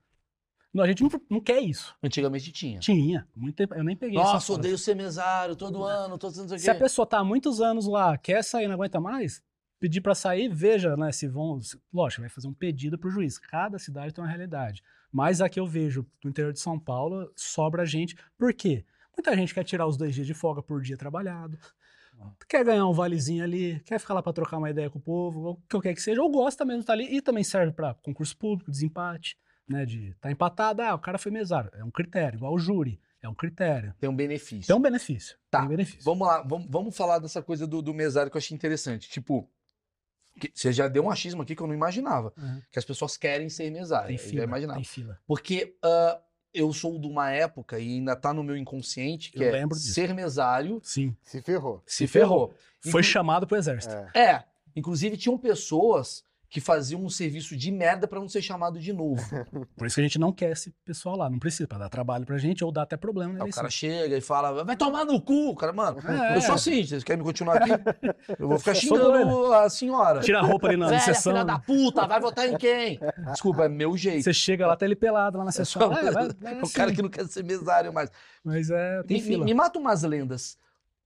Não, 0.73 0.83
a 0.83 0.87
gente 0.87 1.01
não, 1.01 1.09
não 1.29 1.39
quer 1.39 1.61
isso. 1.61 1.95
Antigamente 2.03 2.51
tinha. 2.51 2.79
Tinha. 2.79 3.25
Muito 3.33 3.55
tempo, 3.55 3.73
eu 3.75 3.83
nem 3.83 3.95
peguei 3.95 4.17
Nossa, 4.17 4.51
odeio 4.51 4.77
ser 4.77 4.93
mesário 4.93 5.55
todo 5.55 5.85
ano, 5.85 6.17
todo 6.17 6.33
ano, 6.33 6.41
não 6.41 6.49
sei 6.49 6.57
o 6.57 6.59
Se 6.59 6.69
a 6.69 6.75
pessoa 6.75 7.07
tá 7.07 7.19
há 7.19 7.23
muitos 7.23 7.61
anos 7.61 7.87
lá, 7.87 8.17
quer 8.17 8.43
sair, 8.43 8.67
não 8.67 8.73
aguenta 8.73 8.99
mais, 8.99 9.41
pedir 9.79 10.01
para 10.01 10.15
sair, 10.15 10.49
veja, 10.49 10.95
né, 10.95 11.11
se 11.11 11.27
vão, 11.27 11.59
lógico, 11.93 12.21
vai 12.21 12.29
fazer 12.29 12.47
um 12.47 12.53
pedido 12.53 12.97
pro 12.97 13.09
juiz. 13.09 13.37
Cada 13.37 13.77
cidade 13.77 14.13
tem 14.13 14.23
uma 14.23 14.29
realidade. 14.29 14.83
Mas 15.11 15.41
aqui 15.41 15.59
eu 15.59 15.65
vejo, 15.65 16.05
no 16.23 16.29
interior 16.29 16.51
de 16.51 16.59
São 16.59 16.79
Paulo, 16.79 17.31
sobra 17.35 17.85
gente. 17.85 18.15
Por 18.37 18.53
quê? 18.53 18.85
Muita 19.15 19.35
gente 19.35 19.53
quer 19.53 19.63
tirar 19.63 19.87
os 19.87 19.97
dois 19.97 20.13
dias 20.13 20.27
de 20.27 20.33
folga 20.33 20.61
por 20.61 20.81
dia 20.81 20.97
trabalhado. 20.97 21.57
Quer 22.47 22.63
ganhar 22.63 22.87
um 22.87 22.93
valezinho 22.93 23.43
ali, 23.43 23.79
quer 23.85 23.99
ficar 23.99 24.13
lá 24.13 24.23
para 24.23 24.33
trocar 24.33 24.57
uma 24.57 24.69
ideia 24.69 24.89
com 24.89 24.99
o 24.99 25.01
povo, 25.01 25.39
ou 25.41 25.53
o 25.53 25.61
que 25.67 25.81
quer 25.81 25.93
que 25.93 26.01
seja, 26.01 26.21
ou 26.21 26.29
gosta 26.29 26.63
mesmo 26.63 26.79
de 26.79 26.83
estar 26.83 26.93
ali, 26.93 27.15
e 27.15 27.21
também 27.21 27.43
serve 27.43 27.73
para 27.73 27.93
concurso 27.95 28.37
público, 28.37 28.71
desempate, 28.71 29.37
né, 29.67 29.85
de 29.85 30.13
tá 30.21 30.31
empatado, 30.31 30.81
ah, 30.81 30.95
o 30.95 30.99
cara 30.99 31.17
foi 31.17 31.31
mesário, 31.31 31.69
é 31.73 31.83
um 31.83 31.91
critério, 31.91 32.37
igual 32.37 32.53
o 32.53 32.59
júri, 32.59 32.99
é 33.21 33.27
um 33.27 33.33
critério. 33.33 33.93
Tem 33.99 34.09
um 34.09 34.15
benefício. 34.15 34.67
Tem 34.67 34.75
um 34.75 34.81
benefício, 34.81 35.37
Tá, 35.49 35.59
tem 35.59 35.69
benefício. 35.69 36.03
Vamos 36.03 36.27
lá, 36.27 36.41
vamos, 36.41 36.67
vamos 36.69 36.95
falar 36.95 37.19
dessa 37.19 37.41
coisa 37.41 37.65
do, 37.67 37.81
do 37.81 37.93
mesário 37.93 38.31
que 38.31 38.37
eu 38.37 38.39
achei 38.39 38.55
interessante. 38.55 39.09
Tipo, 39.09 39.49
que 40.39 40.51
você 40.53 40.73
já 40.73 40.87
deu 40.87 41.03
um 41.03 41.09
achismo 41.09 41.41
aqui 41.41 41.55
que 41.55 41.61
eu 41.61 41.67
não 41.67 41.73
imaginava. 41.73 42.33
Uhum. 42.37 42.61
Que 42.71 42.79
as 42.79 42.85
pessoas 42.85 43.15
querem 43.15 43.47
ser 43.49 43.69
mesário. 43.71 44.07
Tem 44.07 44.17
eu 44.17 44.21
já 44.23 44.29
fila, 44.29 44.43
imaginava. 44.43 44.77
tem 44.79 44.83
fila. 44.83 45.17
Porque 45.25 45.75
ah, 45.81 46.19
eu 46.53 46.73
sou 46.73 46.99
de 46.99 47.07
uma 47.07 47.31
época 47.31 47.79
e 47.79 47.93
ainda 47.95 48.15
tá 48.15 48.33
no 48.33 48.43
meu 48.43 48.57
inconsciente 48.57 49.31
que 49.31 49.41
Eu 49.41 49.55
é 49.55 49.67
ser 49.75 50.13
mesário 50.13 50.81
Sim. 50.83 51.15
Se 51.23 51.41
ferrou. 51.41 51.81
se 51.85 52.05
ferrou. 52.07 52.53
Foi 52.81 52.89
Inclu- 53.01 53.03
chamado 53.03 53.47
pro 53.47 53.57
exército. 53.57 53.93
É. 54.13 54.31
É, 54.31 54.43
inclusive 54.75 55.15
tinham 55.17 55.37
pessoas 55.37 56.23
que 56.55 56.61
faziam 56.61 57.01
um 57.03 57.09
serviço 57.09 57.53
de 57.53 57.69
merda 57.69 58.07
pra 58.07 58.17
não 58.17 58.29
ser 58.29 58.41
chamado 58.41 58.79
de 58.79 58.93
novo. 58.93 59.21
Por 59.75 59.85
isso 59.85 59.95
que 59.95 59.99
a 59.99 60.03
gente 60.05 60.17
não 60.17 60.31
quer 60.31 60.53
esse 60.53 60.73
pessoal 60.85 61.17
lá. 61.17 61.29
Não 61.29 61.37
precisa, 61.37 61.67
pra 61.67 61.77
dar 61.77 61.89
trabalho 61.89 62.25
pra 62.25 62.37
gente 62.37 62.63
ou 62.63 62.71
dar 62.71 62.83
até 62.83 62.95
problema 62.95 63.33
na 63.33 63.39
Aí 63.39 63.41
o 63.41 63.43
eleição. 63.43 63.61
cara 63.63 63.69
chega 63.69 64.15
e 64.15 64.21
fala, 64.21 64.63
vai 64.63 64.77
tomar 64.77 65.03
no 65.03 65.19
cu, 65.21 65.53
cara, 65.57 65.73
mano. 65.73 65.99
É. 66.09 66.37
Eu 66.37 66.41
sou 66.41 66.55
assim, 66.55 66.81
vocês 66.85 67.03
querem 67.03 67.17
me 67.21 67.25
continuar 67.25 67.57
aqui? 67.57 67.71
Eu 68.39 68.47
vou 68.47 68.57
ficar 68.57 68.73
xingando 68.73 69.51
a 69.53 69.69
senhora. 69.69 70.21
Tira 70.21 70.39
a 70.39 70.43
roupa 70.43 70.67
ali 70.67 70.77
na, 70.77 70.85
na 70.85 70.91
Velha, 70.91 71.01
sessão. 71.03 71.33
filha 71.33 71.43
da 71.43 71.59
puta, 71.59 72.07
vai 72.07 72.21
votar 72.21 72.47
em 72.47 72.57
quem? 72.57 73.01
Desculpa, 73.33 73.65
é 73.65 73.67
meu 73.67 73.97
jeito. 73.97 74.23
Você 74.23 74.33
chega 74.33 74.65
lá, 74.65 74.77
tá 74.77 74.85
ele 74.85 74.95
pelado 74.95 75.37
lá 75.37 75.43
na 75.43 75.51
sessão. 75.51 75.81
sou- 75.81 75.91
É, 75.93 76.09
vai- 76.09 76.29
vai 76.39 76.55
o 76.55 76.61
assim. 76.61 76.73
cara 76.73 76.93
que 76.93 77.01
não 77.01 77.09
quer 77.09 77.27
ser 77.27 77.43
mesário 77.43 77.91
mais. 77.91 78.09
Mas 78.45 78.69
é, 78.69 79.03
tem 79.03 79.17
Me, 79.17 79.23
me, 79.23 79.29
fila. 79.29 79.43
me 79.43 79.53
mata 79.53 79.77
umas 79.77 80.03
lendas. 80.03 80.57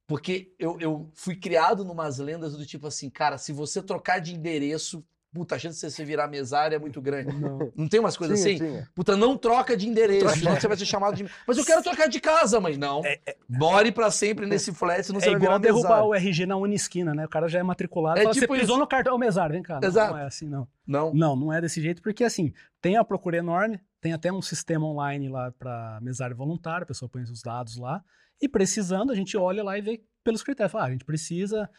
Porque 0.05 0.53
eu, 0.59 0.77
eu 0.79 1.09
fui 1.15 1.35
criado 1.35 1.83
numas 1.83 2.19
lendas 2.19 2.55
do 2.55 2.67
tipo 2.67 2.85
assim, 2.85 3.09
cara, 3.09 3.39
se 3.39 3.51
você 3.51 3.81
trocar 3.81 4.19
de 4.19 4.35
endereço, 4.35 5.03
puta, 5.33 5.55
a 5.55 5.59
chance 5.59 5.75
de 5.75 5.79
você 5.81 5.89
se 5.91 6.03
virar 6.03 6.27
mesário 6.27 6.75
é 6.75 6.79
muito 6.79 7.01
grande. 7.01 7.33
Não. 7.35 7.71
Não 7.75 7.87
tem 7.87 7.99
umas 7.99 8.17
coisas 8.17 8.39
Tinha, 8.41 8.55
assim? 8.55 8.65
tinha. 8.65 8.89
Puta, 8.95 9.15
não 9.15 9.37
troca 9.37 9.75
de 9.77 9.87
endereço, 9.87 10.21
Troca. 10.25 10.37
senão 10.37 10.55
você 10.59 10.67
vai 10.67 10.77
ser 10.77 10.85
chamado 10.85 11.15
de. 11.15 11.25
Mas 11.47 11.57
eu 11.57 11.65
quero 11.65 11.81
trocar 11.83 12.07
de 12.07 12.19
casa, 12.19 12.59
mãe. 12.59 12.77
Não. 12.77 13.01
More 13.47 13.91
pra 13.91 14.09
sempre 14.11 14.45
nesse 14.45 14.73
flat, 14.73 15.03
senão 15.03 15.19
você 15.19 15.27
É 15.29 15.31
vai 15.33 15.41
igual 15.41 15.59
derrubar 15.59 15.89
mesário. 15.89 16.05
o 16.07 16.13
RG 16.15 16.45
na 16.45 16.57
Unisquina, 16.57 17.13
né? 17.13 17.25
O 17.25 17.29
cara 17.29 17.47
já 17.47 17.59
é 17.59 17.63
matriculado. 17.63 18.19
É 18.19 18.23
fala, 18.23 18.33
tipo 18.33 18.47
você 18.53 18.59
pisou 18.59 18.75
isso. 18.75 18.79
no 18.79 18.87
cartão, 18.87 19.15
ô 19.15 19.17
mesário, 19.17 19.53
vem 19.53 19.63
cá. 19.63 19.79
Não, 19.79 19.87
Exato. 19.87 20.13
Não 20.13 20.19
é 20.19 20.25
assim, 20.25 20.47
não. 20.47 20.67
Não. 20.85 21.13
Não, 21.13 21.35
não 21.35 21.53
é 21.53 21.61
desse 21.61 21.81
jeito, 21.81 22.01
porque 22.01 22.23
assim, 22.23 22.51
tem 22.81 22.97
a 22.97 23.03
procura 23.03 23.37
enorme, 23.37 23.79
tem 24.01 24.13
até 24.13 24.31
um 24.31 24.41
sistema 24.41 24.85
online 24.87 25.29
lá 25.29 25.51
para 25.57 25.99
mesário 26.01 26.35
voluntário, 26.35 26.83
a 26.83 26.87
pessoa 26.87 27.07
põe 27.07 27.21
os 27.21 27.41
dados 27.41 27.77
lá, 27.77 28.03
e 28.41 28.47
precisando, 28.47 29.11
a 29.11 29.15
gente 29.15 29.35
olha 29.37 29.63
lá 29.63 29.77
e 29.77 29.81
vê 29.81 30.01
pelos 30.29 30.43
critérios. 30.43 30.71
Fala, 30.71 30.83
ah, 30.85 30.87
a 30.87 30.91
gente 30.91 31.03
precisa 31.05 31.69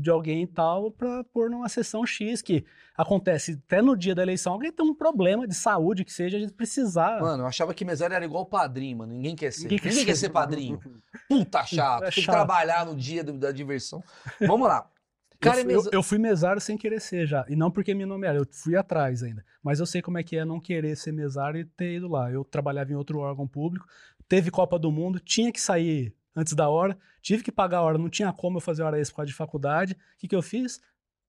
de 0.00 0.08
alguém 0.08 0.44
e 0.44 0.46
tal 0.46 0.90
para 0.90 1.22
pôr 1.24 1.50
numa 1.50 1.68
sessão 1.68 2.06
X, 2.06 2.40
que 2.40 2.64
acontece 2.96 3.60
até 3.66 3.82
no 3.82 3.94
dia 3.96 4.14
da 4.14 4.22
eleição, 4.22 4.54
alguém 4.54 4.72
tem 4.72 4.86
um 4.86 4.94
problema 4.94 5.46
de 5.46 5.54
saúde 5.54 6.02
que 6.04 6.12
seja, 6.12 6.36
a 6.38 6.40
gente 6.40 6.54
precisar. 6.54 7.20
Mano, 7.20 7.42
eu 7.42 7.46
achava 7.46 7.74
que 7.74 7.84
mesário 7.84 8.14
era 8.14 8.24
igual 8.24 8.46
padrinho, 8.46 8.98
mano. 8.98 9.12
Ninguém 9.12 9.36
quer 9.36 9.52
ser. 9.52 9.64
Ninguém 9.64 9.78
Ninguém, 9.78 9.98
quer 9.98 10.04
quer 10.06 10.14
ser. 10.14 10.20
ser 10.26 10.30
padrinho. 10.30 10.80
Puta 11.28 11.62
chato. 11.64 12.04
É 12.04 12.06
Tem 12.06 12.14
que 12.14 12.22
chato. 12.22 12.34
trabalhar 12.34 12.86
no 12.86 12.94
dia 12.96 13.22
do- 13.22 13.36
da 13.36 13.52
diversão. 13.52 14.02
Vamos 14.40 14.66
lá. 14.68 14.88
Eu 15.42 15.50
Cara, 15.50 15.60
é 15.60 15.64
fui- 15.64 15.74
eu, 15.74 15.82
eu 15.92 16.02
fui 16.02 16.18
mesário 16.18 16.60
sem 16.60 16.76
querer 16.76 17.00
ser 17.00 17.26
já. 17.26 17.46
E 17.48 17.56
não 17.56 17.70
porque 17.70 17.94
me 17.94 18.04
nomearam, 18.04 18.40
eu 18.40 18.46
fui 18.52 18.76
atrás 18.76 19.22
ainda. 19.22 19.42
Mas 19.62 19.80
eu 19.80 19.86
sei 19.86 20.02
como 20.02 20.18
é 20.18 20.22
que 20.22 20.36
é 20.36 20.44
não 20.44 20.60
querer 20.60 20.94
ser 20.98 21.12
mesário 21.12 21.58
e 21.60 21.64
ter 21.64 21.94
ido 21.96 22.08
lá. 22.08 22.30
Eu 22.30 22.44
trabalhava 22.44 22.92
em 22.92 22.94
outro 22.94 23.18
órgão 23.20 23.48
público, 23.48 23.86
teve 24.28 24.50
Copa 24.50 24.78
do 24.78 24.92
Mundo, 24.92 25.18
tinha 25.18 25.50
que 25.50 25.58
sair 25.58 26.14
antes 26.34 26.54
da 26.54 26.68
hora. 26.68 26.98
Tive 27.22 27.42
que 27.42 27.52
pagar 27.52 27.78
a 27.78 27.82
hora, 27.82 27.98
não 27.98 28.08
tinha 28.08 28.32
como 28.32 28.56
eu 28.58 28.60
fazer 28.60 28.82
hora 28.82 28.98
extra 28.98 29.12
por 29.14 29.16
causa 29.18 29.30
de 29.30 29.36
faculdade. 29.36 29.92
O 29.92 30.18
que, 30.18 30.28
que 30.28 30.34
eu 30.36 30.42
fiz? 30.42 30.80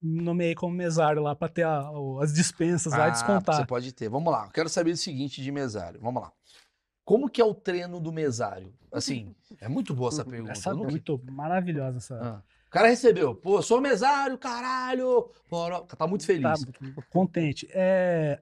Me 0.02 0.22
nomeei 0.22 0.56
como 0.56 0.74
mesário 0.76 1.22
lá 1.22 1.36
para 1.36 1.47
ter 1.49 1.64
a- 1.64 1.89
as 2.22 2.34
dispensas 2.34 2.91
lá 2.93 3.06
e 3.06 3.10
Ah, 3.10 3.10
descontar. 3.12 3.56
Você 3.58 3.66
pode 3.66 3.91
ter. 3.93 4.10
Vamos 4.10 4.32
lá. 4.32 4.45
Eu 4.45 4.52
quero 4.52 4.70
saber 4.70 4.91
o 4.91 4.97
seguinte 4.97 5.41
de 5.43 5.52
mesário. 5.52 5.99
Vamos 6.02 6.24
lá. 6.24 6.32
Como 7.06 7.30
que 7.30 7.41
é 7.41 7.45
o 7.45 7.54
treino 7.54 7.99
do 7.99 8.12
mesário? 8.12 8.74
Assim, 8.91 9.36
é 9.60 9.68
muito 9.68 9.93
boa 9.93 10.10
essa 10.10 10.24
pergunta. 10.26 10.54
Essa 10.54 10.70
é 10.70 10.74
nunca- 10.74 10.89
muito 10.91 11.22
maravilhosa 11.32 11.97
essa. 11.97 12.16
Ah. 12.20 12.43
O 12.68 12.70
cara 12.72 12.88
recebeu. 12.88 13.36
Pô, 13.36 13.62
sou 13.62 13.82
mesário, 13.82 14.38
caralho. 14.38 15.30
Bora. 15.49 15.82
Tá 15.82 16.08
muito 16.08 16.26
feliz. 16.26 16.64
Tá 16.66 17.02
contente. 17.10 17.68
É, 17.72 18.41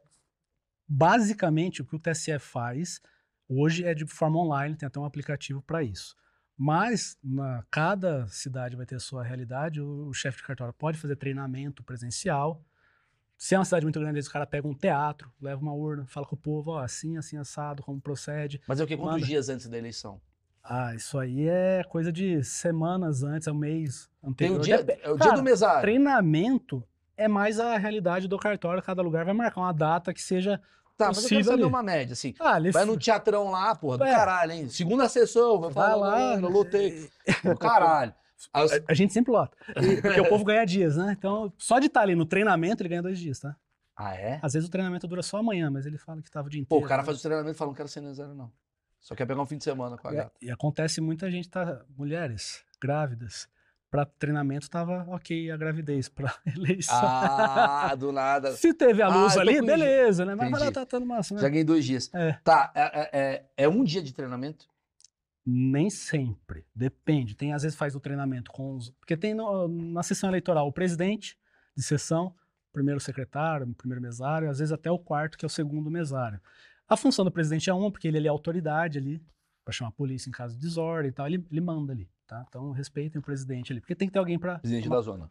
basicamente, 0.87 1.81
o 1.81 1.85
que 1.85 1.95
o 1.95 1.99
TSE 1.99 2.37
faz 2.39 3.01
hoje 3.47 3.83
é 3.83 3.93
de 3.93 4.05
forma 4.05 4.39
online, 4.39 4.75
tem 4.75 4.87
até 4.87 4.99
um 4.99 5.05
aplicativo 5.05 5.61
para 5.61 5.83
isso. 5.83 6.15
Mas 6.61 7.17
na, 7.23 7.63
cada 7.71 8.27
cidade 8.27 8.75
vai 8.75 8.85
ter 8.85 8.95
a 8.95 8.99
sua 8.99 9.23
realidade. 9.23 9.79
O, 9.79 10.07
o 10.09 10.13
chefe 10.13 10.39
de 10.39 10.43
cartório 10.43 10.73
pode 10.73 10.97
fazer 10.97 11.15
treinamento 11.15 11.81
presencial. 11.81 12.61
Se 13.37 13.55
é 13.55 13.57
uma 13.57 13.63
cidade 13.63 13.85
muito 13.85 13.97
grande, 13.97 14.19
o 14.19 14.29
cara 14.29 14.45
pega 14.45 14.67
um 14.67 14.73
teatro, 14.73 15.31
leva 15.41 15.61
uma 15.61 15.71
urna, 15.73 16.05
fala 16.05 16.25
com 16.25 16.35
o 16.35 16.37
povo, 16.37 16.71
ó, 16.71 16.79
assim, 16.79 17.15
assim, 17.17 17.37
assado, 17.37 17.81
como 17.81 18.01
procede. 18.01 18.59
Mas 18.67 18.81
é 18.81 18.83
o 18.83 18.87
que? 18.87 18.97
Quantos 18.97 19.13
Manda. 19.13 19.25
dias 19.25 19.47
antes 19.47 19.67
da 19.67 19.77
eleição? 19.77 20.19
Ah, 20.61 20.93
isso 20.93 21.17
aí 21.17 21.47
é 21.47 21.81
coisa 21.87 22.11
de 22.11 22.43
semanas 22.43 23.23
antes, 23.23 23.47
é 23.47 23.51
um 23.53 23.55
mês 23.55 24.09
Tem 24.21 24.29
anterior. 24.29 24.57
o 24.59 24.61
dia, 24.61 24.83
Dep- 24.83 24.99
é 25.01 25.09
o 25.09 25.15
dia 25.15 25.25
Cara, 25.27 25.37
do 25.37 25.43
mesário. 25.43 25.81
Treinamento 25.81 26.83
é 27.15 27.29
mais 27.29 27.57
a 27.61 27.77
realidade 27.77 28.27
do 28.27 28.37
cartório. 28.37 28.83
Cada 28.83 29.01
lugar 29.01 29.23
vai 29.23 29.33
marcar 29.33 29.61
uma 29.61 29.71
data 29.73 30.13
que 30.13 30.21
seja. 30.21 30.61
Tá, 30.99 31.07
mas 31.07 31.23
eu 31.23 31.29
quero 31.29 31.43
saber 31.45 31.63
uma 31.63 31.81
média, 31.81 32.11
assim. 32.11 32.33
Ah, 32.39 32.59
Vai 32.73 32.83
no 32.83 32.97
teatrão 32.97 33.49
lá, 33.49 33.73
porra, 33.73 33.97
do 33.99 34.03
É. 34.03 34.13
caralho, 34.13 34.51
hein? 34.51 34.69
Segunda 34.69 35.07
sessão, 35.07 35.59
vai 35.61 35.71
vai 35.71 35.89
falar, 35.91 36.07
lá. 36.17 36.33
eu 36.35 36.49
lutei. 36.49 37.09
Do 37.43 37.57
caralho. 37.57 38.13
Aí 38.53 38.65
os- 38.65 38.71
A, 38.73 38.79
a 38.89 38.93
gente 38.93 39.13
sempre 39.13 39.31
lota. 39.31 39.55
E- 39.77 40.01
porque 40.01 40.19
o 40.19 40.27
povo 40.27 40.43
ganha 40.43 40.65
dias, 40.65 40.97
né? 40.97 41.15
Então, 41.17 41.51
só 41.57 41.79
de 41.79 41.87
estar 41.87 42.01
ali 42.01 42.15
no 42.15 42.25
treinamento, 42.25 42.81
ele 42.83 42.89
ganha 42.89 43.01
dois 43.01 43.17
dias, 43.17 43.39
tá? 43.39 43.55
Ah, 43.95 44.13
é? 44.13 44.39
Às 44.41 44.53
vezes 44.53 44.67
o 44.67 44.71
treinamento 44.71 45.07
dura 45.07 45.21
só 45.21 45.37
amanhã, 45.37 45.69
mas 45.71 45.85
ele 45.85 45.97
fala 45.97 46.21
que 46.21 46.29
tava 46.29 46.47
o 46.47 46.49
dia 46.49 46.59
Pô, 46.61 46.75
inteiro. 46.75 46.85
o 46.85 46.87
cara 46.89 47.01
né? 47.01 47.05
faz 47.05 47.17
o 47.19 47.21
treinamento 47.21 47.55
e 47.55 47.57
fala, 47.57 47.69
não 47.71 47.75
quero 47.75 47.87
ser 47.89 48.01
mesário, 48.01 48.33
não. 48.35 48.51
Só 49.01 49.15
quer 49.15 49.25
pegar 49.25 49.41
um 49.41 49.45
fim 49.45 49.57
de 49.57 49.63
semana 49.63 49.97
com 49.97 50.07
a 50.07 50.11
E, 50.11 50.15
gata. 50.17 50.31
e 50.41 50.51
acontece 50.51 50.99
muita 50.99 51.31
gente 51.31 51.49
tá. 51.49 51.81
Mulheres 51.97 52.61
grávidas. 52.81 53.47
Pra 53.91 54.05
treinamento 54.05 54.69
tava 54.69 55.03
ok 55.09 55.49
a 55.49 55.57
gravidez. 55.57 56.07
Pra 56.09 56.33
eleição. 56.45 56.95
Ah, 57.01 57.95
do 57.95 58.11
nada. 58.11 58.51
Se 58.57 58.73
teve 58.73 59.01
a 59.01 59.07
Ah, 59.07 59.15
luz 59.23 59.33
tô 59.33 59.39
ali, 59.39 59.61
beleza, 59.61 60.25
né? 60.25 60.35
Mas 60.35 60.51
vai 60.51 60.59
lá, 60.59 60.71
tá, 60.71 60.85
tá 60.85 60.99
no 60.99 61.05
máximo, 61.07 61.37
né? 61.37 61.41
Já 61.41 61.49
ganhei 61.49 61.63
dois 61.63 61.83
dias. 61.85 62.13
É. 62.13 62.33
Tá, 62.43 62.71
é, 62.75 62.81
é- 62.81 63.09
é- 63.13 63.45
é 63.65 63.67
um 63.69 63.83
dia 63.83 64.01
de 64.01 64.13
treinamento? 64.13 64.67
Nem 65.45 65.89
sempre. 65.89 66.65
Depende. 66.75 67.35
Tem, 67.35 67.53
às 67.53 67.63
vezes, 67.63 67.77
faz 67.77 67.95
o 67.95 67.99
treinamento 67.99 68.51
com 68.51 68.75
os. 68.75 68.91
Porque 68.91 69.17
tem 69.17 69.33
no- 69.33 69.67
na 69.67 70.03
sessão 70.03 70.29
eleitoral 70.29 70.67
o 70.67 70.71
presidente 70.71 71.35
de 71.75 71.81
sessão, 71.83 72.35
primeiro 72.71 72.99
secretário, 72.99 73.65
primeiro 73.75 74.01
mesário, 74.01 74.49
às 74.49 74.59
vezes 74.59 74.71
até 74.71 74.91
o 74.91 74.99
quarto, 74.99 75.37
que 75.37 75.45
é 75.45 75.47
o 75.47 75.49
segundo 75.49 75.89
mesário. 75.89 76.39
A 76.87 76.95
função 76.95 77.25
do 77.25 77.31
presidente 77.31 77.69
é 77.69 77.73
uma, 77.73 77.91
porque 77.91 78.07
ele, 78.07 78.17
ele 78.17 78.27
é 78.27 78.29
autoridade 78.29 78.99
ali, 78.99 79.23
para 79.65 79.71
chamar 79.73 79.89
a 79.89 79.93
polícia 79.93 80.29
em 80.29 80.31
caso 80.31 80.53
de 80.55 80.61
desordem 80.61 81.09
e 81.09 81.13
tal. 81.13 81.25
Ele, 81.25 81.43
ele 81.49 81.61
manda 81.61 81.93
ali, 81.93 82.07
tá? 82.29 82.45
Então 82.47 82.71
respeitem 82.71 83.19
o 83.19 83.21
presidente 83.23 83.73
ali. 83.73 83.81
Porque 83.81 83.95
tem 83.95 84.07
que 84.07 84.13
ter 84.13 84.19
alguém 84.19 84.37
para. 84.37 84.59
Presidente 84.59 84.87
da 84.87 85.01
zona, 85.01 85.29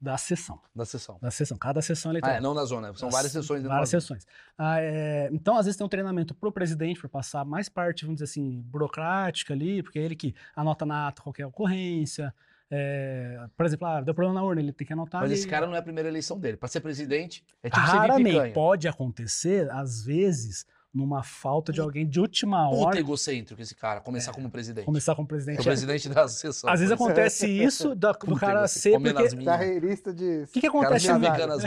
Da 0.00 0.16
sessão. 0.16 0.60
da 0.74 0.84
sessão. 0.86 1.18
Da 1.20 1.30
sessão. 1.30 1.58
Cada 1.58 1.82
sessão 1.82 2.10
Ah, 2.10 2.12
eleitoral. 2.12 2.36
é, 2.36 2.40
não 2.40 2.54
na 2.54 2.64
zona. 2.64 2.94
São 2.94 3.10
várias 3.10 3.32
sessões 3.32 3.62
Várias 3.64 3.88
sessões. 3.90 4.26
Ah, 4.56 4.80
é, 4.80 5.28
então, 5.32 5.56
às 5.58 5.66
vezes, 5.66 5.76
tem 5.76 5.84
um 5.84 5.88
treinamento 5.90 6.34
pro 6.34 6.52
presidente, 6.52 7.00
para 7.00 7.08
passar 7.08 7.44
mais 7.44 7.68
parte, 7.68 8.04
vamos 8.04 8.20
dizer 8.20 8.30
assim, 8.30 8.60
burocrática 8.62 9.52
ali, 9.52 9.82
porque 9.82 9.98
é 9.98 10.02
ele 10.02 10.14
que 10.14 10.34
anota 10.54 10.86
na 10.86 11.08
ata 11.08 11.20
qualquer 11.20 11.46
ocorrência. 11.46 12.32
É, 12.70 13.46
por 13.56 13.64
exemplo, 13.66 13.86
ah, 13.86 14.00
deu 14.00 14.14
problema 14.14 14.40
na 14.40 14.44
urna, 14.46 14.60
ele 14.60 14.72
tem 14.72 14.86
que 14.86 14.92
anotar 14.92 15.20
Mas 15.20 15.30
ali. 15.30 15.38
esse 15.38 15.46
cara 15.48 15.66
não 15.66 15.74
é 15.74 15.78
a 15.78 15.82
primeira 15.82 16.08
eleição 16.08 16.38
dele. 16.38 16.56
Pra 16.56 16.68
ser 16.68 16.80
presidente, 16.80 17.44
é 17.62 17.68
tipo 17.70 17.80
Raramente 17.80 18.52
pode 18.52 18.88
acontecer, 18.88 19.70
às 19.70 20.04
vezes, 20.04 20.66
numa 20.96 21.22
falta 21.22 21.72
de 21.72 21.80
alguém 21.80 22.06
de 22.08 22.18
última 22.18 22.68
Puta 22.70 22.86
hora 22.86 22.98
egocêntrico 22.98 23.60
esse 23.60 23.74
cara, 23.74 24.00
começar 24.00 24.32
como 24.32 24.50
presidente. 24.50 24.84
começar 24.86 25.14
como 25.14 25.26
É 25.26 25.28
presidente. 25.28 25.60
o 25.60 25.64
presidente 25.64 26.08
da 26.08 26.26
sessão. 26.26 26.70
Às 26.70 26.80
vezes 26.80 26.92
acontece 26.92 27.46
isso 27.48 27.94
da- 27.94 28.12
do 28.12 28.18
Puta 28.18 28.40
cara 28.40 28.66
ser 28.66 28.98
porque... 28.98 29.10
O. 29.36 29.44
Carreirista 29.44 30.12
de. 30.14 30.46
que, 30.52 30.60
que 30.62 30.68
O 30.68 30.72
cara 30.80 30.96
acontece? 30.96 31.10
as 31.10 31.18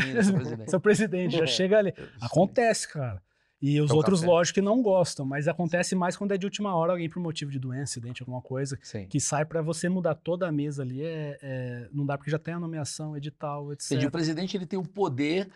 minas, 0.06 0.26
seu 0.26 0.34
presidente. 0.36 0.70
Seu 0.72 0.80
presidente 0.82 1.38
já 1.38 1.46
chega 1.46 1.78
ali. 1.78 1.94
Acontece, 2.20 2.88
cara. 2.92 3.22
E 3.62 3.80
os 3.82 3.92
É 3.92 3.94
o 3.94 3.98
outros, 3.98 4.22
café. 4.22 4.32
lógico, 4.32 4.56
que 4.56 4.62
não 4.62 4.82
gostam, 4.82 5.26
mas 5.26 5.46
acontece 5.46 5.94
mais 5.94 6.16
quando 6.16 6.32
é 6.32 6.38
de 6.38 6.46
última 6.46 6.74
hora, 6.74 6.94
alguém 6.94 7.10
por 7.10 7.22
motivo 7.22 7.52
de 7.52 7.60
doença, 7.60 7.92
acidente, 8.00 8.22
alguma 8.22 8.42
coisa, 8.42 8.80
Sim. 8.82 9.06
que 9.08 9.20
sai 9.20 9.44
pra 9.44 9.62
você 9.62 9.90
mudar 9.90 10.16
toda 10.16 10.48
a 10.48 10.52
mesa 10.52 10.82
ali. 10.82 11.04
É, 11.04 11.38
é- 11.42 11.88
não 11.92 12.06
dá 12.06 12.18
porque 12.18 12.32
já 12.32 12.40
tem 12.40 12.54
a 12.54 12.60
nomeação, 12.60 13.18
edital, 13.18 13.74
etc. 13.74 13.92
Entendi. 13.92 14.08
O 14.08 14.12
presidente 14.12 14.56
ele 14.56 14.66
tem 14.66 14.80
o 14.80 14.84
poder 14.84 15.50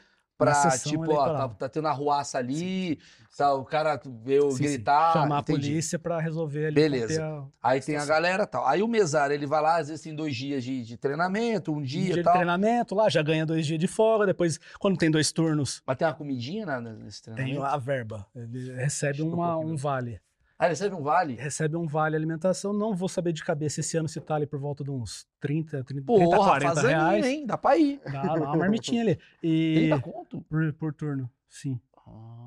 pra, 0.52 0.78
tipo, 0.78 1.02
ó, 1.02 1.06
eleitoral. 1.06 1.50
tá, 1.50 1.56
tá 1.56 1.70
tendo 1.70 1.88
arruaça 1.88 2.38
ali, 2.38 3.00
tá, 3.38 3.54
o 3.54 3.64
cara 3.66 4.00
veio 4.24 4.52
Sim, 4.52 4.58
sim. 4.58 4.64
gritar. 4.64 5.14
Chamar 5.14 5.42
entendi. 5.42 5.60
a 5.60 5.70
polícia 5.70 6.00
pra 6.00 6.20
resolver 6.20 6.66
ali. 6.68 6.76
Beleza. 6.76 7.24
a- 7.62 7.70
Aí 7.72 7.82
tem 7.82 7.96
a 7.98 8.06
galera 8.06 8.44
e 8.44 8.48
tal. 8.48 8.68
Aí 8.68 8.82
o 8.84 8.88
mesário, 8.88 9.34
ele 9.34 9.46
vai 9.46 9.62
lá, 9.62 9.78
às 9.78 9.88
vezes 9.88 10.02
tem 10.04 10.16
dois 10.16 10.36
dias 10.36 10.64
de, 10.64 10.84
de 10.84 10.98
treinamento, 10.98 11.72
um 11.72 11.78
um 11.78 11.82
dia 11.82 12.02
dia 12.04 12.14
e 12.14 12.16
de 12.18 12.24
tal. 12.24 12.34
treinamento 12.34 12.94
lá, 12.96 13.10
já 13.10 13.22
ganha 13.22 13.46
dois 13.46 13.66
dias 13.66 13.80
de 13.80 13.88
folga, 13.88 14.26
depois, 14.26 14.60
quando 14.80 14.98
tem 14.98 15.10
dois 15.12 15.32
turnos, 15.32 15.82
Mas 15.86 15.98
tem 15.98 16.08
uma 16.08 16.14
comidinha 16.14 16.66
na- 16.66 16.82
nesse 16.82 17.22
tem 17.24 17.34
treinamento? 17.34 17.66
a 17.66 17.78
verba. 17.78 18.26
Ele 18.36 18.74
recebe 18.74 19.22
uma- 19.22 19.58
um 19.58 19.72
um 19.74 19.76
vale. 19.76 20.20
Ah, 20.64 20.68
recebe 20.68 20.96
um 20.96 21.02
vale? 21.02 21.34
Recebe 21.36 21.76
um 21.76 21.86
vale 21.86 22.16
alimentação. 22.16 22.72
Não 22.72 22.96
vou 22.96 23.10
saber 23.10 23.34
de 23.34 23.44
cabeça 23.44 23.82
esse 23.82 23.98
ano 23.98 24.08
se 24.08 24.22
tá 24.22 24.36
ali 24.36 24.46
por 24.48 24.58
volta 24.60 24.82
de 24.84 24.90
uns 24.90 25.28
30, 25.42 25.84
30, 25.84 25.86
30 25.86 26.06
Porra, 26.06 26.48
40 26.52 26.76
fazaninha, 26.76 27.00
reais. 27.00 27.26
hein? 27.26 27.46
Dá 27.46 27.58
pra 27.58 27.78
ir. 27.78 28.00
Dá 28.10 28.22
lá 28.24 28.34
uma 28.36 28.56
marmitinha 28.58 29.02
ali. 29.02 29.20
E 29.44 29.90
30 29.90 30.00
conto? 30.02 30.42
por, 30.50 30.74
por 30.74 30.94
turno, 30.94 31.30
sim. 31.50 31.80
Ah. 32.08 32.43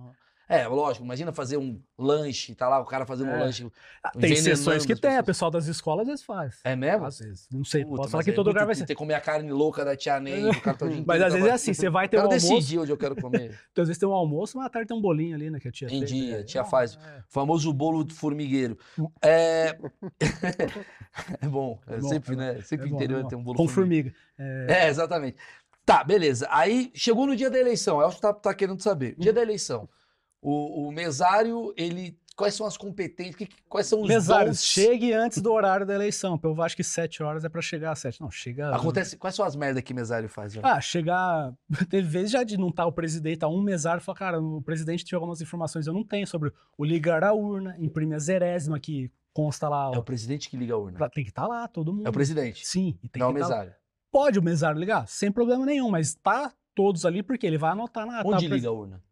É, 0.48 0.66
lógico, 0.68 1.04
imagina 1.04 1.32
fazer 1.32 1.56
um 1.56 1.80
lanche, 1.98 2.54
tá 2.54 2.68
lá 2.68 2.78
o 2.78 2.84
cara 2.84 3.04
fazendo 3.04 3.30
um 3.30 3.34
É. 3.34 3.40
lanche. 3.40 3.62
Tem 3.64 3.70
envenenando 4.30 4.42
sessões 4.44 4.86
que 4.86 4.94
tem, 4.94 5.10
pessoas. 5.10 5.24
pessoal 5.26 5.50
das 5.50 5.66
escolas 5.66 6.02
às 6.02 6.08
vezes 6.08 6.24
faz. 6.24 6.60
É 6.62 6.76
mesmo? 6.76 7.04
Às 7.04 7.18
vezes. 7.18 7.48
Não 7.50 7.64
sei, 7.64 7.84
Puta, 7.84 7.96
posso 7.96 8.10
falar 8.10 8.22
que 8.22 8.30
é 8.30 8.32
todo 8.32 8.46
lugar 8.46 8.64
vai 8.64 8.74
ser. 8.76 8.86
Tem 8.86 8.94
que 8.94 8.98
comer 8.98 9.14
a 9.14 9.20
carne 9.20 9.50
louca 9.50 9.84
da 9.84 9.96
tia 9.96 10.20
Ney, 10.20 10.48
o 10.48 10.60
cara 10.60 10.76
tá 10.76 10.86
o 10.86 10.88
dia 10.88 11.02
Mas 11.04 11.20
às 11.20 11.32
vezes 11.32 11.48
é 11.48 11.52
assim, 11.52 11.74
você 11.74 11.90
vai 11.90 12.08
ter 12.08 12.18
um 12.18 12.22
almoço, 12.22 12.48
decidir 12.48 12.78
onde 12.78 12.92
eu 12.92 12.96
quero 12.96 13.16
comer. 13.16 13.58
então, 13.72 13.82
às 13.82 13.88
vezes 13.88 13.98
tem 13.98 14.08
um 14.08 14.12
almoço, 14.12 14.56
mas 14.56 14.66
à 14.66 14.70
tarde 14.70 14.86
tem 14.86 14.96
um 14.96 15.00
bolinho 15.00 15.34
ali, 15.34 15.50
né, 15.50 15.58
que 15.58 15.66
a 15.66 15.72
tia 15.72 15.88
Em 15.88 16.04
dia, 16.04 16.38
a 16.40 16.44
tia 16.44 16.64
faz. 16.64 16.96
é. 16.96 17.22
Famoso 17.28 17.72
bolo 17.72 18.04
do 18.04 18.14
formigueiro. 18.14 18.78
Hum. 18.96 19.10
É. 19.20 19.76
é 21.42 21.48
bom. 21.48 21.78
É 21.88 21.94
É 21.94 21.98
bom, 21.98 22.08
sempre, 22.08 22.34
é 22.34 22.36
né? 22.36 22.60
Sempre 22.62 22.88
É 22.88 22.92
interior 22.92 23.24
é 23.24 23.28
tem 23.28 23.36
um 23.38 23.42
bolo 23.42 23.56
Com 23.56 23.68
formiga. 23.68 24.12
É, 24.38 24.66
É, 24.84 24.88
exatamente. 24.88 25.36
Tá, 25.84 26.02
beleza. 26.02 26.46
Aí 26.50 26.90
chegou 26.94 27.26
no 27.26 27.36
dia 27.36 27.48
da 27.50 27.58
eleição. 27.58 28.00
Eu 28.00 28.10
que 28.10 28.20
tá, 28.20 28.32
tá 28.32 28.52
querendo 28.54 28.82
saber. 28.82 29.14
Dia 29.18 29.32
da 29.32 29.40
eleição. 29.40 29.88
O, 30.48 30.88
o 30.88 30.92
mesário, 30.92 31.72
ele. 31.76 32.16
Quais 32.36 32.54
são 32.54 32.66
as 32.66 32.76
competências? 32.76 33.34
que- 33.34 33.48
quais 33.66 33.86
são 33.86 34.02
os 34.02 34.08
Mesários, 34.08 34.58
dons? 34.58 34.64
chegue 34.64 35.10
antes 35.14 35.40
do 35.40 35.50
horário 35.50 35.86
da 35.86 35.94
eleição. 35.94 36.38
Eu 36.42 36.62
acho 36.62 36.76
que 36.76 36.84
7 36.84 37.22
horas 37.22 37.44
é 37.46 37.48
pra 37.48 37.62
chegar 37.62 37.92
às 37.92 37.98
7. 37.98 38.20
Não, 38.20 38.30
chega. 38.30 38.74
Acontece. 38.76 39.16
Quais 39.16 39.34
são 39.34 39.42
as 39.42 39.56
merdas 39.56 39.82
que 39.82 39.94
mesário 39.94 40.28
faz? 40.28 40.52
velho? 40.54 40.66
Ah, 40.66 40.78
chegar. 40.78 41.54
Teve 41.90 42.06
vezes 42.06 42.30
já 42.30 42.44
de 42.44 42.58
não 42.58 42.68
estar 42.68 42.84
o 42.86 42.92
presidente, 42.92 43.38
tá 43.38 43.48
um 43.48 43.62
mesário 43.62 44.00
e 44.02 44.04
falar, 44.04 44.18
cara, 44.18 44.40
o 44.40 44.60
presidente 44.60 45.02
tinha 45.02 45.16
algumas 45.16 45.40
informações 45.40 45.86
eu 45.86 45.94
não 45.94 46.04
tenho 46.04 46.26
sobre 46.26 46.52
o 46.76 46.84
ligar 46.84 47.24
a 47.24 47.32
urna, 47.32 47.74
imprimir 47.78 48.16
a 48.16 48.18
zerésima 48.18 48.78
que 48.78 49.10
consta 49.32 49.66
lá. 49.68 49.90
É 49.94 49.98
o 49.98 50.02
presidente 50.04 50.50
que 50.50 50.58
liga 50.58 50.74
a 50.74 50.78
urna. 50.78 51.08
tem 51.08 51.24
que 51.24 51.30
estar 51.30 51.46
lá, 51.46 51.66
todo 51.66 51.90
mundo. 51.92 52.06
É 52.06 52.10
o 52.10 52.12
presidente. 52.12 52.66
Sim, 52.66 52.98
e 53.02 53.08
tem 53.08 53.18
Não 53.20 53.28
é 53.28 53.30
o 53.30 53.32
tá- 53.32 53.40
mesário. 53.40 53.74
Pode 54.12 54.38
o 54.38 54.42
mesário 54.42 54.78
ligar, 54.78 55.08
sem 55.08 55.32
problema 55.32 55.64
nenhum, 55.64 55.90
mas 55.90 56.14
tá 56.14 56.52
todos 56.74 57.06
ali 57.06 57.22
porque 57.22 57.46
ele 57.46 57.56
vai 57.58 57.70
anotar 57.72 58.04
na 58.06 58.22
tá, 58.22 58.28
Onde 58.28 58.46
pres- 58.46 58.60
liga 58.60 58.68
a 58.68 58.72
urna? 58.72 59.02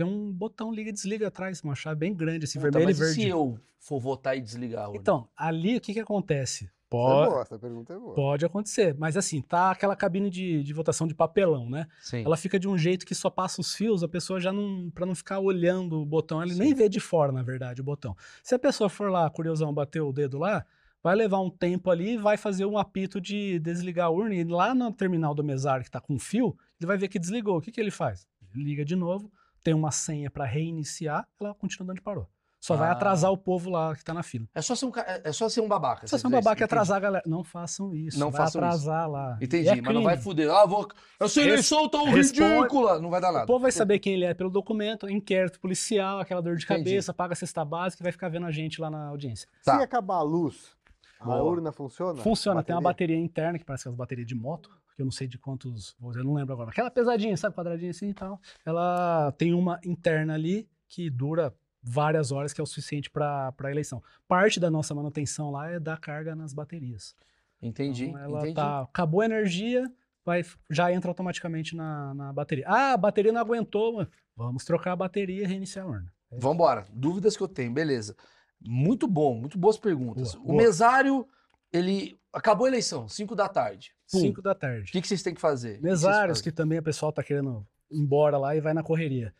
Tem 0.00 0.06
um 0.06 0.32
botão 0.32 0.72
liga 0.72 0.88
e 0.88 0.92
desliga 0.94 1.28
atrás, 1.28 1.60
uma 1.62 1.74
chave 1.74 1.98
bem 2.00 2.14
grande, 2.14 2.46
assim, 2.46 2.58
Puta, 2.58 2.70
vermelho 2.70 2.86
mas 2.88 2.98
e 2.98 3.02
e 3.02 3.04
verde. 3.04 3.22
se 3.22 3.28
eu 3.28 3.58
for 3.78 4.00
votar 4.00 4.34
e 4.34 4.40
desligar 4.40 4.84
a 4.84 4.88
urna? 4.88 4.98
Então, 4.98 5.28
ali 5.36 5.76
o 5.76 5.80
que 5.82 5.92
que 5.92 6.00
acontece? 6.00 6.64
É 6.64 6.68
Pode, 6.88 7.28
boa, 7.30 7.42
essa 7.42 7.58
pergunta 7.58 7.92
é 7.92 7.98
boa. 7.98 8.14
pode 8.14 8.46
acontecer, 8.46 8.96
mas 8.98 9.14
assim, 9.14 9.42
tá 9.42 9.70
aquela 9.70 9.94
cabine 9.94 10.30
de, 10.30 10.62
de 10.64 10.72
votação 10.72 11.06
de 11.06 11.14
papelão, 11.14 11.68
né? 11.68 11.86
Sim. 12.00 12.24
Ela 12.24 12.34
fica 12.38 12.58
de 12.58 12.66
um 12.66 12.78
jeito 12.78 13.04
que 13.04 13.14
só 13.14 13.28
passa 13.28 13.60
os 13.60 13.74
fios, 13.74 14.02
a 14.02 14.08
pessoa 14.08 14.40
já 14.40 14.50
não. 14.52 14.90
Pra 14.90 15.04
não 15.04 15.14
ficar 15.14 15.38
olhando 15.38 16.00
o 16.00 16.06
botão, 16.06 16.42
ele 16.42 16.54
Sim. 16.54 16.60
nem 16.60 16.74
vê 16.74 16.88
de 16.88 16.98
fora, 16.98 17.30
na 17.30 17.42
verdade, 17.42 17.82
o 17.82 17.84
botão. 17.84 18.16
Se 18.42 18.54
a 18.54 18.58
pessoa 18.58 18.88
for 18.88 19.10
lá, 19.10 19.28
curiosão, 19.28 19.72
bater 19.72 20.00
o 20.00 20.12
dedo 20.12 20.38
lá, 20.38 20.64
vai 21.02 21.14
levar 21.14 21.40
um 21.40 21.50
tempo 21.50 21.90
ali 21.90 22.14
e 22.14 22.16
vai 22.16 22.38
fazer 22.38 22.64
um 22.64 22.78
apito 22.78 23.20
de 23.20 23.58
desligar 23.60 24.06
a 24.06 24.10
urna. 24.10 24.34
E 24.34 24.44
lá 24.44 24.74
no 24.74 24.90
terminal 24.92 25.34
do 25.34 25.44
mesário 25.44 25.84
que 25.84 25.90
tá 25.90 26.00
com 26.00 26.18
fio, 26.18 26.56
ele 26.80 26.86
vai 26.86 26.96
ver 26.96 27.06
que 27.08 27.18
desligou. 27.18 27.58
O 27.58 27.60
que, 27.60 27.70
que 27.70 27.80
ele 27.80 27.90
faz? 27.90 28.26
Ele 28.52 28.64
liga 28.64 28.84
de 28.84 28.96
novo, 28.96 29.30
tem 29.62 29.74
uma 29.74 29.90
senha 29.90 30.30
pra 30.30 30.44
reiniciar, 30.44 31.26
ela 31.40 31.54
continua 31.54 31.86
de 31.86 31.92
onde 31.92 32.00
parou. 32.02 32.26
Só 32.62 32.76
vai 32.76 32.90
Ah. 32.90 32.92
atrasar 32.92 33.32
o 33.32 33.38
povo 33.38 33.70
lá 33.70 33.96
que 33.96 34.04
tá 34.04 34.12
na 34.12 34.22
fila. 34.22 34.46
É 34.54 34.60
só 34.60 34.74
ser 34.74 34.84
um, 34.84 34.92
é- 34.94 35.22
é 35.24 35.32
só 35.32 35.48
ser 35.48 35.62
um 35.62 35.66
babaca. 35.68 36.00
É 36.02 36.04
um 36.04 36.04
dizer 36.04 36.16
isso. 36.18 36.28
babaca 36.30 36.60
e 36.60 36.64
atrasar 36.64 36.98
a 36.98 37.00
galera. 37.00 37.24
Não 37.26 37.42
façam 37.42 37.94
isso. 37.94 38.18
Não 38.20 38.30
vai 38.30 38.42
façam 38.42 38.60
isso. 38.60 38.66
atrasar 38.68 39.08
lá. 39.10 39.38
Entendi, 39.40 39.66
É 39.70 39.80
mas 39.80 39.94
não 39.94 40.02
vai 40.02 40.12
crime. 40.12 40.22
fuder. 40.24 40.50
Ah, 40.50 40.66
vou. 40.66 40.86
Essa 41.18 41.40
Res- 41.40 41.48
eleição 41.52 41.88
tão 41.88 42.04
responde- 42.04 42.42
ridícula! 42.44 43.00
Não 43.00 43.08
vai 43.08 43.18
dar 43.18 43.30
O 43.30 43.32
nada. 43.32 43.46
povo 43.46 43.60
vai 43.60 43.72
saber 43.72 43.98
quem 43.98 44.12
ele 44.12 44.26
é 44.26 44.34
pelo 44.34 44.50
documento, 44.50 45.08
inquérito 45.08 45.58
policial, 45.58 46.20
aquela 46.20 46.42
dor 46.42 46.56
de 46.56 46.64
Entendi. 46.66 46.84
cabeça, 46.84 47.14
paga 47.14 47.32
a 47.32 47.36
cesta 47.36 47.64
básica 47.64 48.02
e 48.02 48.04
vai 48.04 48.12
ficar 48.12 48.28
vendo 48.28 48.44
a 48.44 48.50
gente 48.52 48.78
lá 48.78 48.90
na 48.90 49.06
audiência. 49.08 49.48
Tá. 49.64 49.78
Se 49.78 49.82
acabar 49.82 50.16
a 50.16 50.22
luz, 50.22 50.78
A 51.18 51.24
Boa. 51.26 51.42
urna 51.42 51.70
funciona? 51.70 52.22
Funciona, 52.22 52.62
tem 52.62 52.74
uma 52.74 52.80
Bateria? 52.80 53.14
bateria 53.14 53.24
interna, 53.24 53.58
que 53.58 53.64
parece 53.64 53.82
aquelas 53.82 53.96
baterias 53.96 54.26
de 54.26 54.34
moto, 54.34 54.70
eu 55.02 55.06
não 55.06 55.12
sei 55.12 55.26
de 55.28 55.38
quantos 55.38 55.96
eu 56.00 56.24
não 56.24 56.34
lembro 56.34 56.52
agora. 56.52 56.70
Aquela 56.70 56.90
pesadinha, 56.90 57.36
sabe, 57.36 57.54
quadradinha 57.54 57.90
assim 57.90 58.08
e 58.10 58.14
tal. 58.14 58.40
Ela 58.64 59.32
tem 59.38 59.52
uma 59.54 59.80
interna 59.84 60.34
ali 60.34 60.68
que 60.88 61.08
dura 61.10 61.54
várias 61.82 62.30
horas, 62.32 62.52
que 62.52 62.60
é 62.60 62.64
o 62.64 62.66
suficiente 62.66 63.08
para 63.10 63.54
a 63.58 63.70
eleição. 63.70 64.02
Parte 64.28 64.60
da 64.60 64.70
nossa 64.70 64.94
manutenção 64.94 65.50
lá 65.50 65.70
é 65.70 65.80
dar 65.80 65.98
carga 65.98 66.34
nas 66.34 66.52
baterias. 66.52 67.14
Entendi, 67.62 68.06
Então, 68.06 68.20
ela 68.22 68.38
entendi. 68.40 68.54
tá, 68.54 68.80
acabou 68.82 69.20
a 69.20 69.24
energia, 69.26 69.90
vai, 70.24 70.42
já 70.70 70.92
entra 70.92 71.10
automaticamente 71.10 71.76
na, 71.76 72.14
na 72.14 72.32
bateria. 72.32 72.64
Ah, 72.66 72.92
a 72.92 72.96
bateria 72.96 73.32
não 73.32 73.40
aguentou, 73.40 73.94
mano. 73.94 74.08
vamos 74.36 74.64
trocar 74.64 74.92
a 74.92 74.96
bateria 74.96 75.42
e 75.42 75.46
reiniciar 75.46 75.84
a 75.86 75.88
urna. 75.88 76.12
Vambora. 76.32 76.86
Dúvidas 76.92 77.36
que 77.36 77.42
eu 77.42 77.48
tenho, 77.48 77.72
beleza. 77.72 78.16
Muito 78.60 79.06
bom, 79.06 79.34
muito 79.34 79.58
boas 79.58 79.78
perguntas. 79.78 80.34
Boa, 80.34 80.44
o 80.44 80.48
boa. 80.48 80.62
mesário, 80.62 81.26
ele. 81.72 82.18
Acabou 82.32 82.66
a 82.66 82.68
eleição, 82.68 83.08
5 83.08 83.34
da 83.34 83.48
tarde. 83.48 83.92
Pum. 84.10 84.20
5 84.20 84.40
da 84.40 84.52
O 84.52 84.54
tarde. 84.54 84.92
que, 84.92 85.00
que 85.00 85.08
vocês 85.08 85.22
têm 85.22 85.34
que 85.34 85.40
fazer? 85.40 85.70
O 85.70 85.72
que 85.74 85.78
que 85.78 85.84
Mesários, 85.84 86.40
também 86.54 86.78
o 86.78 86.82
pessoal 86.82 87.12
tá 87.12 87.22
querendo 87.24 87.66
ir 87.90 87.98
embora 87.98 88.38
lá 88.38 88.54
e 88.54 88.60
vai 88.60 88.72
na 88.72 88.82
correria. 88.82 89.34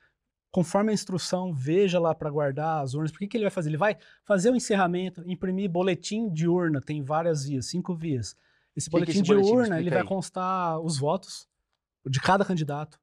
Conforme 0.51 0.91
a 0.91 0.95
instrução, 0.95 1.55
veja 1.55 2.01
lá 2.01 2.13
para 2.13 2.29
guardar 2.29 2.83
as 2.83 2.95
urnas. 2.95 3.13
Por 3.13 3.19
que, 3.21 3.29
que 3.29 3.37
ele 3.37 3.45
vai 3.45 3.51
fazer? 3.53 3.71
Ele 3.71 3.77
vai 3.77 3.97
fazer 4.25 4.51
o 4.51 4.57
encerramento, 4.57 5.23
imprimir 5.25 5.71
boletim 5.71 6.29
de 6.29 6.49
urna, 6.49 6.81
tem 6.81 7.01
várias 7.03 7.45
vias, 7.45 7.67
cinco 7.67 7.95
vias. 7.95 8.37
Esse 8.75 8.91
boletim 8.91 9.13
esse 9.13 9.23
de 9.23 9.29
boletim? 9.33 9.51
urna, 9.51 9.63
Explica 9.63 9.81
ele 9.83 9.91
vai 9.91 10.01
aí. 10.03 10.07
constar 10.09 10.81
os 10.81 10.99
votos 10.99 11.49
de 12.05 12.21
cada 12.21 12.45
candidato. 12.45 12.99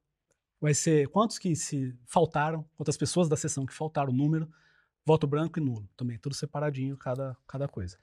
Vai 0.60 0.74
ser 0.74 1.08
quantos 1.08 1.38
que 1.38 1.56
se 1.56 1.96
faltaram, 2.04 2.66
quantas 2.76 2.96
pessoas 2.98 3.28
da 3.28 3.36
sessão 3.36 3.64
que 3.64 3.72
faltaram, 3.72 4.10
o 4.10 4.14
número, 4.14 4.50
voto 5.06 5.26
branco 5.26 5.58
e 5.58 5.62
nulo. 5.62 5.88
Também 5.96 6.18
tudo 6.18 6.34
separadinho, 6.34 6.96
cada, 6.98 7.34
cada 7.46 7.66
coisa. 7.66 7.96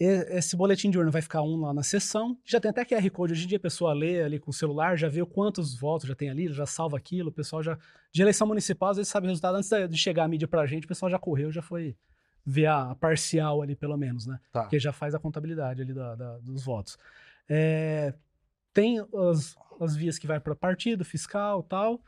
Esse 0.00 0.56
boletim 0.56 0.90
de 0.90 0.98
urna 0.98 1.10
vai 1.10 1.20
ficar 1.22 1.42
um 1.42 1.56
lá 1.60 1.74
na 1.74 1.82
sessão. 1.82 2.38
Já 2.44 2.60
tem 2.60 2.70
até 2.70 2.84
QR 2.84 3.10
Code. 3.10 3.32
Hoje 3.32 3.44
em 3.44 3.48
dia 3.48 3.56
a 3.58 3.60
pessoa 3.60 3.92
lê 3.92 4.22
ali 4.22 4.38
com 4.38 4.50
o 4.50 4.54
celular, 4.54 4.96
já 4.96 5.08
vê 5.08 5.24
quantos 5.26 5.74
votos 5.76 6.06
já 6.08 6.14
tem 6.14 6.30
ali, 6.30 6.46
já 6.52 6.66
salva 6.66 6.96
aquilo. 6.96 7.30
O 7.30 7.32
pessoal 7.32 7.62
já. 7.62 7.76
De 8.12 8.22
eleição 8.22 8.46
municipal, 8.46 8.90
às 8.90 8.96
vezes 8.96 9.10
sabe 9.10 9.26
o 9.26 9.28
resultado. 9.28 9.56
Antes 9.56 9.68
de 9.90 9.96
chegar 9.98 10.24
a 10.24 10.28
mídia 10.28 10.46
pra 10.46 10.64
gente, 10.66 10.84
o 10.84 10.88
pessoal 10.88 11.10
já 11.10 11.18
correu, 11.18 11.50
já 11.50 11.62
foi 11.62 11.96
ver 12.46 12.66
a 12.66 12.94
parcial 12.94 13.60
ali, 13.60 13.74
pelo 13.74 13.96
menos, 13.96 14.24
né? 14.24 14.38
Tá. 14.52 14.62
Porque 14.62 14.78
já 14.78 14.92
faz 14.92 15.14
a 15.14 15.18
contabilidade 15.18 15.82
ali 15.82 15.92
da- 15.92 16.14
da- 16.14 16.38
dos 16.38 16.64
votos. 16.64 16.96
É, 17.48 18.14
tem 18.72 19.00
as, 19.00 19.56
as 19.80 19.96
vias 19.96 20.16
que 20.18 20.26
vai 20.28 20.38
para 20.38 20.54
partido, 20.54 21.04
fiscal 21.04 21.62
tal. 21.62 22.00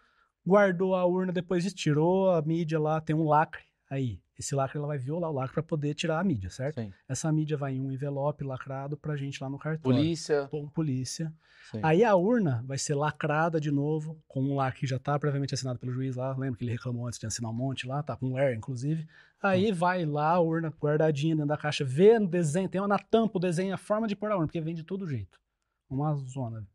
Guardou 0.47 0.95
a 0.95 1.05
urna 1.05 1.33
depois 1.33 1.71
tirou 1.75 2.31
a 2.31 2.41
mídia 2.41 2.79
lá, 2.79 3.01
tem 3.01 3.15
um 3.17 3.25
lacre 3.29 3.63
aí. 3.91 4.21
Esse 4.41 4.55
lacre 4.55 4.79
ela 4.79 4.87
vai 4.87 4.97
violar 4.97 5.31
o 5.31 5.35
lacre 5.35 5.53
para 5.53 5.63
poder 5.63 5.93
tirar 5.93 6.19
a 6.19 6.25
mídia, 6.25 6.49
certo? 6.49 6.81
Sim. 6.81 6.91
Essa 7.07 7.31
mídia 7.31 7.59
vai 7.59 7.75
em 7.75 7.81
um 7.83 7.93
envelope 7.93 8.43
lacrado 8.43 8.97
pra 8.97 9.15
gente 9.15 9.39
lá 9.43 9.51
no 9.51 9.59
cartório. 9.59 9.99
Polícia. 9.99 10.49
Com 10.51 10.67
polícia. 10.67 11.31
Sim. 11.71 11.81
Aí 11.83 12.03
a 12.03 12.17
urna 12.17 12.65
vai 12.67 12.79
ser 12.79 12.95
lacrada 12.95 13.61
de 13.61 13.71
novo, 13.71 14.19
com 14.27 14.43
um 14.43 14.55
lacre 14.57 14.81
que 14.81 14.87
já 14.87 14.99
tá 14.99 15.19
previamente 15.19 15.53
assinado 15.53 15.79
pelo 15.79 15.93
juiz 15.93 16.17
lá. 16.17 16.35
Lembra 16.35 16.59
que 16.59 16.65
ele 16.65 16.73
reclamou 16.73 17.07
antes 17.07 17.19
de 17.19 17.27
assinar 17.27 17.51
um 17.51 17.55
monte 17.55 17.87
lá, 17.87 18.03
tá 18.03 18.17
com 18.17 18.35
Air, 18.35 18.57
inclusive. 18.57 19.07
Aí 19.43 19.71
vai 19.73 20.07
lá 20.07 20.31
a 20.31 20.41
urna 20.41 20.73
guardadinha 20.81 21.35
dentro 21.35 21.49
da 21.49 21.59
caixa, 21.59 21.85
vê 21.85 22.19
no 22.19 22.27
desenho, 22.27 22.67
tem 22.67 22.81
uma 22.81 22.89
na 22.89 22.99
tampa 22.99 23.37
o 23.37 23.41
desenho, 23.41 23.75
a 23.75 23.79
forma 23.79 24.09
de 24.09 24.17
pôr 24.17 24.31
a 24.31 24.37
urna, 24.37 24.47
porque 24.47 24.61
vem 24.63 24.75
de 24.75 24.85
todo 24.85 25.07
jeito. 25.07 25.39
Uma 25.87 26.15
zona. 26.15 26.67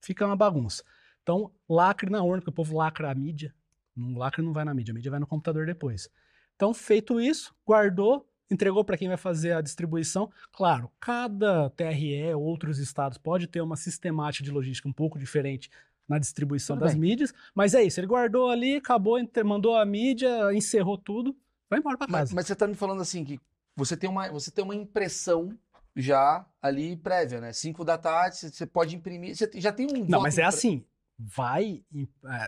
Fica 0.00 0.24
uma 0.24 0.36
bagunça. 0.36 0.84
Então, 1.24 1.50
lacre 1.68 2.08
na 2.08 2.22
urna, 2.22 2.40
porque 2.40 2.50
o 2.50 2.52
povo 2.52 2.76
lacra 2.76 3.10
a 3.10 3.14
mídia. 3.16 3.52
Um 3.96 4.16
lacre 4.16 4.42
não 4.42 4.52
vai 4.52 4.64
na 4.64 4.72
mídia, 4.72 4.92
a 4.92 4.94
mídia 4.94 5.10
vai 5.10 5.18
no 5.18 5.26
computador 5.26 5.66
depois. 5.66 6.08
Então, 6.56 6.72
feito 6.72 7.20
isso, 7.20 7.54
guardou, 7.66 8.26
entregou 8.50 8.84
para 8.84 8.96
quem 8.96 9.08
vai 9.08 9.16
fazer 9.16 9.52
a 9.52 9.60
distribuição. 9.60 10.30
Claro, 10.52 10.90
cada 11.00 11.70
TRE, 11.70 12.34
outros 12.34 12.78
estados, 12.78 13.18
pode 13.18 13.46
ter 13.46 13.60
uma 13.60 13.76
sistemática 13.76 14.44
de 14.44 14.50
logística 14.50 14.88
um 14.88 14.92
pouco 14.92 15.18
diferente 15.18 15.70
na 16.08 16.18
distribuição 16.18 16.76
Tudo 16.76 16.84
das 16.84 16.92
bem. 16.92 17.00
mídias, 17.00 17.32
mas 17.54 17.74
é 17.74 17.82
isso, 17.82 17.98
ele 17.98 18.06
guardou 18.06 18.50
ali, 18.50 18.76
acabou, 18.76 19.18
mandou 19.44 19.74
a 19.76 19.84
mídia, 19.86 20.52
encerrou 20.52 20.98
tudo, 20.98 21.34
vai 21.68 21.78
embora 21.78 21.96
para 21.96 22.06
Mas, 22.06 22.20
casa. 22.20 22.34
mas 22.34 22.46
você 22.46 22.54
tá 22.54 22.66
me 22.66 22.74
falando 22.74 23.00
assim 23.00 23.24
que 23.24 23.40
você 23.74 23.96
tem 23.96 24.08
uma, 24.08 24.30
você 24.30 24.50
tem 24.50 24.62
uma 24.62 24.74
impressão 24.74 25.56
já 25.96 26.44
ali 26.60 26.96
prévia, 26.96 27.40
né? 27.40 27.52
5 27.52 27.84
da 27.84 27.96
tarde, 27.96 28.36
você- 28.36 28.66
pode 28.66 28.94
imprimir. 28.94 29.34
Você 29.34 29.50
já 29.54 29.72
tem 29.72 29.86
um 29.86 30.00
Não, 30.04 30.18
voto 30.18 30.22
mas 30.22 30.38
é 30.38 30.44
assim, 30.44 30.84
vai, 31.18 31.82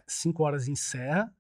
5 0.07 0.43
horas 0.43 0.69
encerra, 0.69 1.33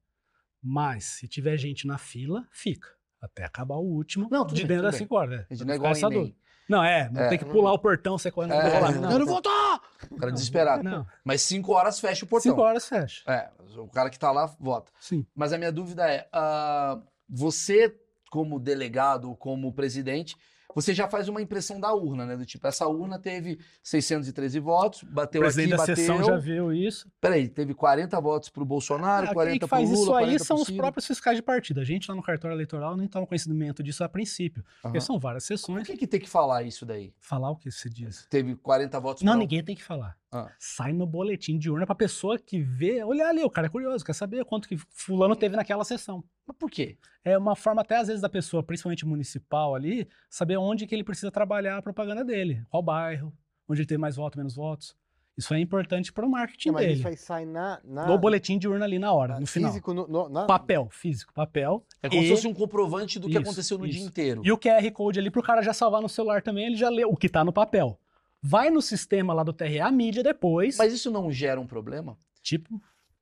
mas 0.67 1.05
se 1.05 1.29
tiver 1.29 1.57
gente 1.57 1.87
na 1.87 1.97
fila, 1.99 2.45
fica. 2.51 2.89
Até 3.21 3.45
acabar 3.45 3.77
o 3.77 3.85
último, 3.85 4.29
Não, 4.31 4.45
tudo 4.45 4.57
de 4.57 4.63
bem, 4.63 4.69
dentro 4.77 4.83
das. 4.91 4.97
5 4.97 5.15
horas. 5.17 5.31
né? 5.31 5.47
A 5.49 5.55
gente 5.55 5.59
Pra 5.59 5.67
não 5.67 5.73
é 5.73 5.77
igual 5.77 5.93
essa 5.93 6.11
dúvida. 6.11 6.37
Não, 6.69 6.83
é, 6.83 7.09
não 7.11 7.21
É. 7.23 7.29
tem 7.29 7.39
que 7.39 7.45
pular 7.45 7.73
o 7.73 7.79
portão, 7.79 8.19
você 8.19 8.29
correndo 8.31 8.55
É, 8.55 8.71
pra 8.71 8.79
lá. 8.81 8.91
não, 8.93 9.01
Não, 9.03 9.11
não. 9.11 9.19
não 9.21 9.27
votar! 9.27 9.81
O 10.11 10.17
cara 10.17 10.33
desesperado. 10.33 10.83
Não, 10.83 11.07
Mas 11.25 11.43
5 11.43 11.73
horas 11.73 12.01
fecha 12.01 12.25
o 12.25 12.29
portão. 12.29 12.51
5 12.53 12.61
horas 12.61 12.89
fecha. 12.89 13.23
É, 13.31 13.49
o 13.79 13.87
cara 13.89 14.11
que 14.11 14.19
tá 14.19 14.33
lá 14.33 14.47
vota. 14.59 14.91
Sim. 15.01 15.25
Mas 15.35 15.53
a 15.53 15.59
minha 15.59 15.71
dúvida 15.71 16.11
é: 16.11 16.29
ah, 16.33 17.01
você, 17.29 17.97
como 18.31 18.59
delegado 18.59 19.29
ou 19.29 19.37
como 19.37 19.73
presidente, 19.73 20.37
você 20.77 20.95
já 20.95 21.09
faz 21.09 21.27
uma 21.29 21.43
impressão 21.43 21.81
da 21.81 21.93
urna, 21.93 22.25
né? 22.25 22.37
Do 22.37 22.47
tipo, 22.47 22.65
essa 22.69 22.87
urna 22.87 23.19
teve 23.19 23.59
613 23.83 24.61
votos, 24.61 25.03
O 25.03 25.07
bateu 25.07 25.41
presidente 25.41 25.69
aqui, 25.73 25.77
da 25.77 25.83
bateu. 25.83 25.97
sessão 25.97 26.23
já 26.23 26.37
viu 26.37 26.73
isso. 26.73 27.11
Peraí, 27.21 27.49
teve 27.49 27.75
40 27.75 28.21
votos 28.21 28.49
pro 28.51 28.65
Bolsonaro, 28.65 29.29
Ah, 29.31 29.33
40 29.35 29.51
quem 29.53 29.59
pro 29.61 29.69
faz 29.69 29.89
Lula, 29.91 30.03
isso 30.03 30.15
aí 30.15 30.25
40 30.27 30.45
são 30.45 30.57
os 30.59 30.71
próprios 30.71 31.07
fiscais 31.07 31.37
de 31.37 31.43
partido. 31.43 31.81
A 31.81 31.85
gente 31.85 32.09
lá 32.11 32.15
no 32.15 32.23
cartório 32.23 32.55
eleitoral 32.55 32.97
nem 32.97 33.09
toma 33.09 33.27
conhecimento 33.27 33.83
disso 33.83 34.05
a 34.05 34.09
princípio. 34.09 34.63
Porque 34.83 34.99
Aham. 34.99 35.05
são 35.07 35.19
várias 35.19 35.45
Por 35.45 35.57
sessões. 35.59 35.87
que, 35.87 35.97
que 35.97 36.07
tem 36.07 36.21
que 36.21 36.29
falar 36.29 36.63
isso 36.63 36.85
daí? 36.85 37.13
Falar 37.21 37.51
o 37.51 37.57
que 37.57 37.71
se 37.71 37.89
diz. 37.89 38.27
Teve 38.29 38.55
40 38.57 39.01
votos 39.01 39.23
Não, 39.23 39.33
pra- 39.33 39.39
ninguém 39.41 39.65
tem 39.65 39.75
que 39.75 39.83
falar. 39.83 40.17
Ah. 40.37 40.53
Sai 40.59 40.93
no 40.93 41.07
boletim 41.07 41.59
de 41.59 41.71
urna 41.71 41.87
pra 41.87 41.95
pessoa 41.95 42.39
que 42.39 42.61
vê, 42.61 43.03
olhar 43.05 43.29
ali, 43.29 43.43
o 43.45 43.51
cara 43.51 43.67
é 43.67 43.71
curioso, 43.71 44.05
quer 44.05 44.13
saber 44.15 44.45
quanto 44.45 44.69
que 44.69 44.77
fulano 44.77 45.35
teve 45.37 45.57
naquela 45.57 45.85
sessão. 45.85 46.23
Mas 46.47 46.57
por 46.57 46.71
quê? 46.71 46.99
É 47.25 47.37
uma 47.39 47.57
forma 47.57 47.83
até 47.83 47.97
às 47.97 48.07
vezes 48.09 48.23
da 48.23 48.29
pessoa, 48.29 48.63
principalmente 48.63 49.07
municipal 49.07 49.75
ali, 49.75 50.07
saber 50.31 50.57
onde 50.57 50.87
que 50.87 50.95
ele 50.95 51.05
precisa 51.05 51.31
trabalhar 51.31 51.79
a 51.79 51.83
propaganda 51.83 52.25
dele, 52.25 52.63
qual 52.69 52.83
bairro, 52.83 53.33
onde 53.69 53.81
ele 53.81 53.89
tem 53.89 53.99
mais 53.99 54.17
votos, 54.17 54.37
menos 54.37 54.55
votos. 54.55 54.97
Isso 55.39 55.53
é 55.53 55.59
importante 55.61 56.11
para 56.15 56.25
o 56.25 56.31
marketing 56.31 56.69
Não, 56.69 56.75
mas 56.77 56.87
dele. 56.87 56.99
isso 56.99 57.09
aí 57.09 57.17
sai 57.19 57.45
na. 57.45 57.79
na 57.85 58.07
No 58.07 58.17
boletim 58.17 58.57
de 58.59 58.67
urna 58.67 58.87
ali 58.87 58.99
na 58.99 59.13
hora, 59.13 59.35
na- 59.35 59.41
no 59.41 59.47
final. 59.47 59.71
Físico, 59.71 59.93
no, 59.93 60.09
no- 60.09 60.29
na- 60.31 60.47
Papel, 60.47 60.89
físico, 60.91 61.31
papel. 61.35 61.85
É 62.03 62.09
como 62.09 62.23
e, 62.23 62.25
se 62.25 62.31
fosse 62.31 62.47
um 62.49 62.55
comprovante 62.55 63.19
do 63.19 63.27
que 63.29 63.35
Isso, 63.35 63.43
aconteceu 63.43 63.77
no 63.77 63.87
dia 63.87 63.99
isso. 64.01 64.09
inteiro. 64.09 64.41
e 64.43 64.51
o 64.51 64.57
QR 64.57 64.91
Code 64.93 65.19
ali 65.19 65.31
pro 65.31 65.43
cara 65.43 65.61
já 65.61 65.75
salvar 65.75 66.01
no 66.01 66.09
celular 66.09 66.41
também, 66.41 66.65
ele 66.69 66.77
já 66.77 66.89
lê 66.89 67.05
o 67.05 67.15
que 67.15 67.29
tá 67.29 67.45
no 67.45 67.53
papel. 67.53 68.01
Vai 68.49 68.71
no 68.71 68.81
sistema 68.81 69.33
lá 69.35 69.43
do 69.43 69.53
TRE, 69.53 69.81
a 69.81 69.91
mídia 69.91 70.23
depois, 70.23 70.77
Mas 70.77 70.93
isso 70.93 71.11
não 71.11 71.31
gera 71.33 71.61
um 71.61 71.67
problema? 71.67 72.17
tipo, 72.43 72.81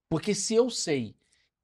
Porque 0.08 0.34
se 0.34 0.54
eu 0.54 0.68
sei 0.68 1.14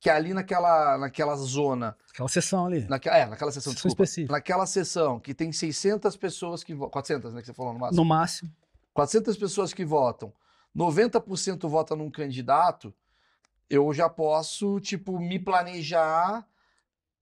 que 0.01 0.09
ali 0.09 0.33
naquela, 0.33 0.97
naquela 0.97 1.37
zona, 1.37 1.95
aquela 2.11 2.29
sessão 2.29 2.65
ali. 2.65 2.87
naquela, 2.89 3.19
é, 3.19 3.27
naquela 3.27 3.53
sessão, 3.53 3.73
Sessão 3.73 3.89
desculpa, 3.89 4.05
específica. 4.05 4.33
naquela 4.33 4.65
sessão 4.65 5.21
que 5.21 5.35
tem 5.35 5.53
600 5.53 6.17
pessoas 6.17 6.65
que 6.65 6.73
votam, 6.73 6.91
400, 6.93 7.35
né, 7.35 7.41
que 7.43 7.47
você 7.49 7.53
falou 7.53 7.75
no 7.75 7.79
máximo, 7.79 7.97
No 8.03 8.09
máximo. 8.09 8.51
400 8.95 9.37
pessoas 9.37 9.75
que 9.75 9.85
votam, 9.85 10.33
90% 10.75 11.69
vota 11.69 11.95
num 11.95 12.11
candidato, 12.11 12.95
eu 13.69 13.93
já 13.93 14.09
posso, 14.09 14.81
tipo, 14.81 15.19
me 15.21 15.39
planejar 15.39 16.47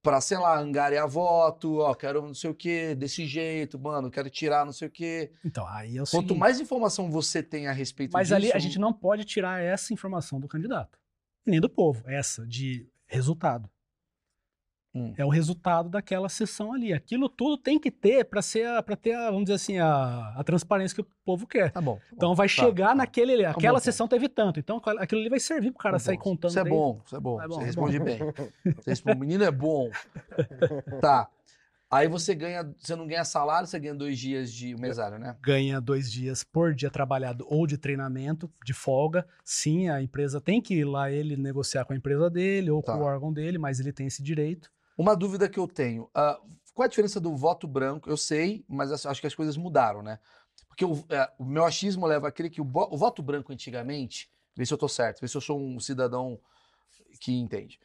pra, 0.08 0.22
sei 0.22 0.38
lá, 0.38 0.58
angariar 0.58 1.06
voto, 1.06 1.80
ó, 1.80 1.94
quero 1.94 2.22
não 2.22 2.32
sei 2.32 2.48
o 2.48 2.54
quê, 2.54 2.94
desse 2.94 3.26
jeito, 3.26 3.78
mano, 3.78 4.10
quero 4.10 4.30
tirar 4.30 4.64
não 4.64 4.72
sei 4.72 4.88
o 4.88 4.90
quê. 4.90 5.30
Então, 5.44 5.66
aí 5.66 5.98
é 5.98 6.02
o 6.02 6.06
Quanto 6.06 6.28
seguinte, 6.28 6.38
mais 6.38 6.58
informação 6.58 7.10
você 7.10 7.42
tem 7.42 7.66
a 7.66 7.72
respeito 7.72 8.12
Mas 8.12 8.28
disso... 8.28 8.34
ali 8.34 8.50
a 8.50 8.58
gente 8.58 8.78
não 8.78 8.90
pode 8.90 9.26
tirar 9.26 9.62
essa 9.62 9.92
informação 9.92 10.40
do 10.40 10.48
candidato. 10.48 10.98
Nem 11.44 11.60
do 11.60 11.68
povo, 11.68 12.08
essa 12.08 12.46
de 12.46 12.88
resultado. 13.06 13.68
Hum. 14.94 15.12
É 15.18 15.24
o 15.24 15.28
resultado 15.28 15.88
daquela 15.90 16.28
sessão 16.30 16.72
ali. 16.72 16.92
Aquilo 16.94 17.28
tudo 17.28 17.58
tem 17.58 17.78
que 17.78 17.90
ter 17.90 18.24
para 18.24 18.40
ser 18.40 18.82
para 18.82 18.96
ter, 18.96 19.12
a, 19.14 19.26
vamos 19.26 19.44
dizer 19.44 19.54
assim, 19.54 19.78
a, 19.78 20.32
a 20.34 20.42
transparência 20.42 20.94
que 20.94 21.02
o 21.02 21.06
povo 21.24 21.46
quer. 21.46 21.70
Tá 21.70 21.80
bom. 21.80 21.96
tá 21.96 22.02
bom. 22.10 22.16
Então 22.16 22.34
vai 22.34 22.48
Tá, 22.48 22.54
chegar 22.54 22.88
tá. 22.88 22.94
naquele, 22.94 23.44
bom 23.44 23.50
aquela 23.50 23.74
ponto. 23.78 23.84
sessão 23.84 24.08
teve 24.08 24.28
tanto. 24.28 24.58
Então 24.58 24.80
aquilo 24.98 25.20
ali 25.20 25.28
vai 25.30 25.40
servir 25.40 25.70
pro 25.72 25.78
cara 25.78 25.96
Tá 25.96 26.00
sair 26.00 26.16
bom. 26.16 26.22
contando. 26.22 26.50
Isso 26.50 26.58
é 26.58 26.62
daí. 26.64 26.72
bom, 26.72 27.00
isso 27.04 27.16
é 27.16 27.20
bom. 27.20 27.42
É 27.42 27.46
bom, 27.48 27.54
você 27.60 27.64
responde 27.66 27.98
bem. 28.00 28.18
Você 28.76 28.90
responde, 28.90 29.16
o 29.16 29.20
menino 29.20 29.44
é 29.44 29.50
bom. 29.50 29.90
Tá. 31.00 31.28
Aí 31.90 32.06
você 32.06 32.34
ganha, 32.34 32.70
você 32.78 32.94
não 32.94 33.06
ganha 33.06 33.24
salário, 33.24 33.66
você 33.66 33.78
ganha 33.80 33.94
dois 33.94 34.18
dias 34.18 34.52
de 34.52 34.74
mesário, 34.76 35.18
né? 35.18 35.34
Ganha 35.42 35.80
dois 35.80 36.12
dias 36.12 36.44
por 36.44 36.74
dia 36.74 36.90
trabalhado 36.90 37.46
ou 37.48 37.66
de 37.66 37.78
treinamento, 37.78 38.50
de 38.62 38.74
folga. 38.74 39.26
Sim, 39.42 39.88
a 39.88 40.02
empresa 40.02 40.38
tem 40.38 40.60
que 40.60 40.74
ir 40.74 40.84
lá 40.84 41.10
ele 41.10 41.34
negociar 41.34 41.86
com 41.86 41.94
a 41.94 41.96
empresa 41.96 42.28
dele 42.28 42.70
ou 42.70 42.82
Tá. 42.82 42.92
com 42.92 42.98
o 43.00 43.04
órgão 43.04 43.32
dele, 43.32 43.56
mas 43.56 43.80
ele 43.80 43.90
tem 43.92 44.06
esse 44.06 44.22
direito. 44.22 44.70
Uma 44.98 45.14
dúvida 45.16 45.48
que 45.48 45.58
eu 45.58 45.68
tenho. 45.68 46.10
ah, 46.14 46.38
qual 46.74 46.84
a 46.86 46.88
diferença 46.88 47.20
do 47.20 47.36
voto 47.36 47.66
branco? 47.68 48.10
Eu 48.10 48.16
sei, 48.16 48.64
mas 48.68 48.92
acho- 49.06 49.20
que 49.20 49.26
as 49.26 49.34
coisas 49.34 49.56
mudaram, 49.56 50.02
né? 50.02 50.18
Porque 50.68 50.84
o, 50.84 51.04
é, 51.08 51.30
o 51.38 51.44
meu 51.44 51.64
achismo 51.64 52.06
leva 52.06 52.28
a 52.28 52.32
crer 52.32 52.50
que 52.50 52.60
o, 52.60 52.64
o 52.64 52.96
voto 52.96 53.22
branco 53.22 53.52
antigamente, 53.52 54.30
vê 54.56 54.66
se 54.66 54.74
eu 54.74 54.78
tô 54.78 54.88
certo, 54.88 55.20
vê 55.20 55.28
se 55.28 55.36
eu 55.36 55.40
sou 55.40 55.58
um 55.58 55.80
cidadão 55.80 56.40
que 57.20 57.32
entende. 57.32 57.80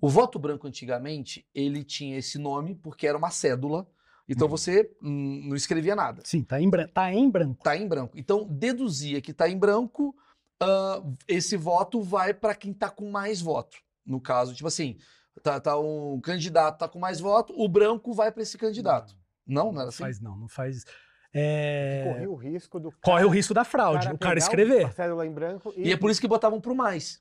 O 0.00 0.08
voto 0.08 0.38
branco 0.38 0.66
antigamente, 0.66 1.46
ele 1.54 1.82
tinha 1.84 2.18
esse 2.18 2.38
nome 2.38 2.74
porque 2.74 3.06
era 3.06 3.16
uma 3.16 3.30
cédula 3.30 3.86
Então 4.28 4.46
Uhum. 4.46 4.50
você 4.50 4.90
hum, 5.02 5.42
não 5.48 5.56
escrevia 5.56 5.94
nada. 5.94 6.22
Sim, 6.24 6.42
tá 6.42 6.60
em, 6.60 6.70
tá 6.92 7.12
em 7.12 7.30
branco. 7.30 7.62
Tá 7.62 7.76
em 7.76 7.86
branco. 7.86 8.18
Então 8.18 8.46
deduzia 8.48 9.20
que 9.20 9.32
tá 9.34 9.48
em 9.48 9.58
branco, 9.58 10.14
ah, 10.60 11.02
esse 11.28 11.56
voto 11.56 12.02
vai 12.02 12.32
para 12.34 12.54
quem 12.54 12.72
tá 12.72 12.90
com 12.90 13.10
mais 13.10 13.40
voto. 13.40 13.76
No 14.04 14.20
caso, 14.20 14.54
tipo 14.54 14.66
assim, 14.68 14.98
tá, 15.44 15.60
tá 15.60 15.78
um 15.78 16.18
candidato 16.20 16.78
tá 16.78 16.88
com 16.88 16.98
mais 16.98 17.20
voto, 17.20 17.54
o 17.56 17.68
branco 17.68 18.12
vai 18.14 18.32
para 18.32 18.42
esse 18.42 18.56
candidato. 18.56 19.14
Não, 19.46 19.66
não 19.66 19.72
era 19.72 19.82
Não 19.82 19.88
assim? 19.90 20.02
faz, 20.02 20.20
não, 20.20 20.36
não 20.36 20.48
faz. 20.48 20.84
É, 21.32 22.04
Corre 22.06 22.26
o 22.26 22.34
risco 22.34 22.80
do 22.80 22.92
corre 23.02 23.24
o 23.24 23.28
risco 23.28 23.52
da 23.52 23.64
fraude, 23.64 24.06
o 24.06 24.18
cara 24.18 24.34
pegar 24.34 24.36
escrever. 24.36 24.86
A 24.86 24.92
cédula 24.92 25.26
em 25.26 25.32
branco 25.32 25.72
e. 25.76 25.88
E 25.88 25.92
é 25.92 25.96
por 25.96 26.10
isso 26.10 26.20
que 26.20 26.28
botavam 26.28 26.60
pro 26.60 26.74
mais. 26.74 27.20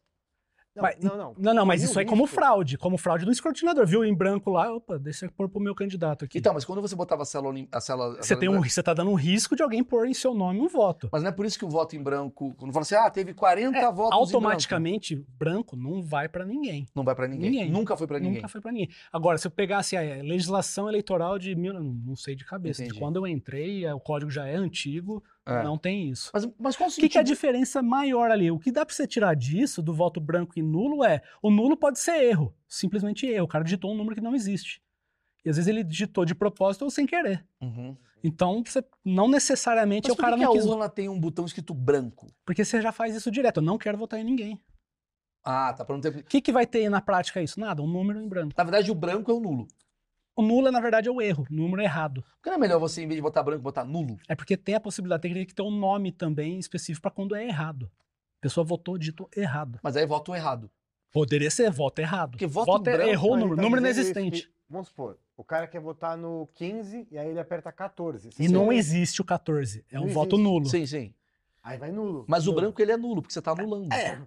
Não, 0.76 0.82
Mas- 0.82 0.98
não, 1.00 1.16
não. 1.18 1.36
Não, 1.38 1.54
não, 1.54 1.66
mas 1.68 1.84
isso 1.84 2.00
aí 2.00 2.06
como 2.06 2.26
fraude, 2.26 2.80
como 2.80 2.98
fraude 2.98 3.26
do 3.26 3.32
escrutinador. 3.32 3.86
Viu 3.86 4.04
em 4.04 4.14
branco 4.16 4.50
lá, 4.50 4.74
opa, 4.74 4.98
deixa 4.98 5.28
eu 5.28 5.32
pôr 5.32 5.48
pro 5.48 5.60
meu 5.62 5.76
candidato 5.76 6.26
aqui. 6.26 6.40
Então, 6.40 6.52
mas 6.52 6.66
quando 6.66 6.82
você 6.82 6.96
botava 6.96 7.22
a 7.22 7.26
célula, 7.26 7.54
a 7.72 7.80
célula, 7.80 8.14
a 8.14 8.16
você, 8.16 8.24
célula 8.30 8.40
tem 8.40 8.48
em 8.48 8.50
um, 8.50 8.54
branco- 8.60 8.70
você 8.74 8.82
tá 8.82 8.92
dando 8.94 9.12
um 9.12 9.16
risco 9.16 9.56
de 9.56 9.62
alguém 9.62 9.84
pôr 9.84 10.08
em 10.08 10.16
seu 10.16 10.34
nome 10.34 10.60
um 10.60 10.68
voto. 10.68 11.10
Mas 11.12 11.22
não 11.22 11.30
é 11.30 11.32
por 11.32 11.46
isso 11.46 11.60
que 11.60 11.66
o 11.66 11.70
voto 11.70 11.96
em 11.96 12.02
branco, 12.02 12.56
quando 12.58 12.72
fala 12.74 12.82
assim, 12.82 12.96
ah, 12.96 13.08
teve 13.12 13.36
40 13.36 13.78
É, 13.78 13.92
votos 13.92 14.18
automaticamente, 14.18 15.24
branco. 15.38 15.76
não 15.76 16.02
vai 16.02 16.28
pra 16.28 16.44
ninguém. 16.46 16.82
branco. 16.82 16.92
Não 16.96 17.04
vai 17.04 17.14
pra 17.16 17.28
ninguém. 17.28 17.50
Ninguém. 17.52 17.70
Nunca 17.72 17.96
foi 17.96 18.08
pra 18.08 18.20
ninguém. 18.20 18.36
Nunca 18.38 18.48
foi 18.48 18.62
pra 18.62 18.72
ninguém. 18.72 18.90
Agora, 19.12 19.38
se 19.38 19.46
eu 19.46 19.52
pegasse 19.52 19.96
a 19.96 20.02
legislação 20.24 20.90
eleitoral 20.90 21.38
de 21.38 21.56
mil, 21.56 21.74
não 21.74 22.16
sei 22.16 22.36
de 22.36 22.46
cabeça, 22.46 22.82
Entendi. 22.82 22.96
de 22.96 23.00
quando 23.00 23.18
eu 23.18 23.28
entrei, 23.28 23.86
é, 23.86 23.94
o 23.94 24.00
código 24.00 24.32
já 24.32 24.48
é 24.48 24.56
antigo, 24.56 25.24
É. 25.46 25.62
não 25.64 25.78
tem 25.78 26.10
isso. 26.10 26.32
Mas, 26.34 26.48
mas 26.58 26.76
qual 26.76 26.90
o 26.90 26.92
O 26.92 26.96
que, 26.96 27.10
que 27.10 27.18
é 27.18 27.22
a 27.22 27.24
diferença 27.24 27.82
maior 27.82 28.32
ali? 28.32 28.50
O 28.50 28.60
que 28.60 28.72
dá 28.72 28.86
pra 28.86 28.96
você 28.96 29.06
tirar 29.06 29.36
disso, 29.36 29.82
do 29.82 29.94
voto 29.94 30.22
branco 30.22 30.54
e 30.58 30.62
nulo, 30.62 31.04
é 31.04 31.22
o 31.42 31.52
nulo 31.52 31.76
pode 31.76 32.00
ser 32.00 32.24
erro, 32.24 32.56
simplesmente 32.68 33.26
erro. 33.26 33.46
O 33.46 33.48
cara 33.48 33.64
digitou 33.64 33.92
um 33.92 33.98
número 33.98 34.16
que 34.16 34.22
não 34.22 34.34
existe. 34.36 34.82
E 35.44 35.50
às 35.50 35.58
vezes 35.58 35.68
ele 35.68 35.84
digitou 35.84 36.24
de 36.24 36.34
propósito 36.34 36.84
ou 36.84 36.90
sem 36.90 37.06
querer. 37.06 37.46
Uhum. 37.62 37.98
Então, 38.24 38.64
você, 38.66 38.82
não 39.04 39.28
necessariamente 39.28 40.08
Mas 40.08 40.14
o 40.14 40.16
por 40.16 40.22
cara 40.22 40.36
que, 40.38 40.40
que 40.40 40.46
não 40.46 40.54
a 40.54 40.56
quis. 40.56 40.66
urna 40.66 40.88
tem 40.90 41.10
um 41.10 41.20
botão 41.20 41.44
escrito 41.44 41.74
branco? 41.74 42.28
Porque 42.46 42.64
você 42.64 42.82
já 42.82 42.94
faz 42.94 43.14
isso 43.14 43.30
direto. 43.30 43.58
Eu 43.58 43.64
não 43.64 43.78
quero 43.78 43.98
votar 43.98 44.18
em 44.18 44.24
ninguém. 44.24 44.58
Ah, 45.44 45.74
tá. 45.74 45.84
Pra 45.84 45.94
não 45.94 46.02
ter... 46.02 46.16
O 46.16 46.24
que, 46.24 46.40
que 46.40 46.54
vai 46.54 46.66
ter 46.66 46.88
na 46.90 47.02
prática 47.02 47.42
isso? 47.42 47.60
Nada, 47.60 47.82
um 47.82 47.88
número 47.88 48.22
em 48.22 48.28
branco. 48.30 48.54
Na 48.58 48.64
verdade, 48.64 48.90
o 48.90 48.96
branco 48.96 49.30
é 49.30 49.34
o 49.34 49.42
nulo. 49.42 49.68
O 50.36 50.42
nulo, 50.42 50.72
na 50.72 50.80
verdade, 50.80 51.08
é 51.08 51.12
o 51.12 51.22
erro, 51.22 51.46
o 51.50 51.54
número 51.54 51.82
errado. 51.82 52.24
Por 52.24 52.44
que 52.44 52.50
não 52.50 52.56
é 52.58 52.60
melhor 52.60 52.80
você, 52.80 53.04
em 53.04 53.08
vez 53.08 53.18
de 53.18 53.22
botar 53.22 53.44
branco, 53.44 53.62
botar 53.62 53.84
nulo? 53.84 54.18
É 54.28 54.36
porque 54.36 54.58
tem 54.58 54.74
a 54.76 54.80
possibilidade, 54.80 55.22
tem 55.22 55.46
que 55.46 55.54
ter 55.54 55.62
um 55.62 55.70
nome 55.72 56.12
também 56.12 56.58
específico 56.58 57.04
para 57.04 57.12
quando 57.12 57.36
é 57.36 57.46
errado. 57.46 57.90
A 58.40 58.42
pessoa 58.42 58.64
votou 58.64 58.98
dito 58.98 59.30
errado. 59.36 59.80
Mas 59.84 59.96
aí 59.96 60.06
voto 60.06 60.34
errado. 60.34 60.70
Poderia 61.12 61.52
ser 61.52 61.70
voto 61.70 62.00
errado. 62.00 62.32
Porque 62.32 62.48
voto 62.48 62.90
é- 62.90 62.94
branco, 62.94 63.10
errou 63.12 63.34
o 63.34 63.38
número, 63.38 63.56
tá 63.58 63.62
número 63.62 63.82
inexistente. 63.82 64.44
que- 64.48 64.50
vamos 64.68 64.88
supor, 64.88 65.20
o 65.38 65.44
cara 65.44 65.68
quer 65.68 65.80
votar 65.80 66.18
no 66.18 66.50
15 66.56 67.08
e 67.12 67.18
aí 67.18 67.30
ele 67.30 67.40
aperta 67.40 67.72
14. 67.72 68.32
E 68.40 68.48
não 68.48 68.72
existe 68.74 69.22
o 69.22 69.24
14. 69.24 69.86
É 69.92 70.00
um 70.00 70.06
Não 70.06 70.10
voto 70.10 70.36
existe. 70.36 70.44
nulo. 70.44 70.66
Sim, 70.66 70.86
sim. 70.88 71.14
Aí 71.62 71.78
vai 71.78 71.92
nulo. 71.92 72.26
Mas 72.28 72.44
o 72.48 72.50
Nulo. 72.50 72.62
branco, 72.62 72.82
ele 72.82 72.92
é 72.92 72.98
nulo, 72.98 73.22
porque 73.22 73.34
você 73.34 73.42
tá 73.42 73.52
anulando. 73.52 73.94
É. 73.94 74.20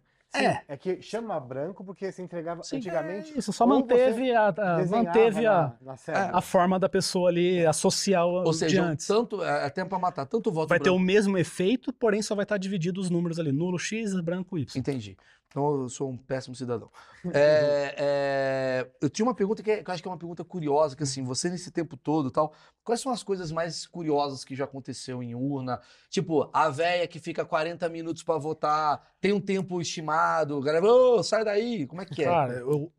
É. 0.45 0.62
é 0.68 0.76
que 0.76 1.01
chama 1.03 1.39
branco 1.41 1.84
porque 1.84 2.11
se 2.12 2.22
entregava 2.22 2.62
Sim. 2.62 2.76
antigamente. 2.76 3.32
É 3.34 3.39
isso, 3.39 3.53
só 3.53 3.66
manteve, 3.66 4.32
a, 4.34 4.49
a- 4.49 4.84
manteve 4.87 5.47
a, 5.47 5.72
na, 5.80 5.97
na 6.30 6.39
a 6.39 6.41
forma 6.41 6.78
da 6.78 6.89
pessoa 6.89 7.28
ali, 7.28 7.64
a 7.66 7.72
social 7.72 8.30
Ou 8.45 8.53
seja, 8.53 8.82
antes. 8.84 9.07
tanto, 9.07 9.43
é 9.43 9.66
é 9.66 9.70
tempo 9.70 9.91
pra 9.91 9.99
matar, 9.99 10.26
tanto 10.26 10.51
voto 10.53 10.68
Vai 10.68 10.78
ter 10.78 10.84
branco. 10.84 10.99
o 10.99 11.03
mesmo 11.03 11.37
efeito, 11.39 11.93
porém 11.93 12.22
só 12.22 12.34
vai 12.34 12.45
estar 12.45 12.57
dividido 12.59 13.01
os 13.01 13.11
números 13.11 13.39
ali. 13.39 13.51
Nulo 13.53 13.78
X, 13.78 14.18
branco 14.20 14.59
Y. 14.59 14.78
Entendi. 14.78 15.16
Então 15.57 15.80
eu 15.80 15.88
sou 15.88 16.11
um 16.11 16.18
péssimo 16.18 16.54
cidadão. 16.54 16.90
É, 17.34 17.94
é, 17.98 18.90
eu 19.00 19.09
tinha 19.11 19.24
uma 19.26 19.34
pergunta 19.34 19.62
que, 19.62 19.70
é- 19.70 19.82
que 19.82 19.90
eu 19.90 19.94
acho 19.94 20.02
que 20.02 20.09
é 20.09 20.11
uma 20.12 20.18
pergunta 20.18 20.44
curiosa, 20.44 20.94
que 20.94 21.02
assim, 21.02 21.24
você 21.24 21.48
nesse 21.50 21.70
tempo 21.72 21.96
todo 21.96 22.30
tal, 22.30 22.52
quais 22.84 23.00
são 23.00 23.11
as 23.11 23.22
coisas 23.22 23.50
mais 23.50 23.84
curiosas 23.86 24.44
que 24.44 24.54
já 24.54 24.64
aconteceu 24.64 25.22
em 25.22 25.34
urna? 25.34 25.80
Tipo, 26.09 26.48
a 26.52 26.68
véia 26.68 27.09
que 27.09 27.18
fica 27.18 27.44
40 27.44 27.88
minutos 27.88 28.22
pra 28.22 28.36
votar, 28.38 29.14
tem 29.20 29.32
um 29.32 29.40
tempo 29.40 29.80
estimado, 29.80 30.61
galera, 30.61 30.84
ô, 30.86 31.22
sai 31.22 31.44
daí, 31.44 31.86
como 31.86 32.02
é 32.02 32.04
que 32.04 32.22
é? 32.22 32.26
Cara, 32.26 32.52
eu 32.52 32.92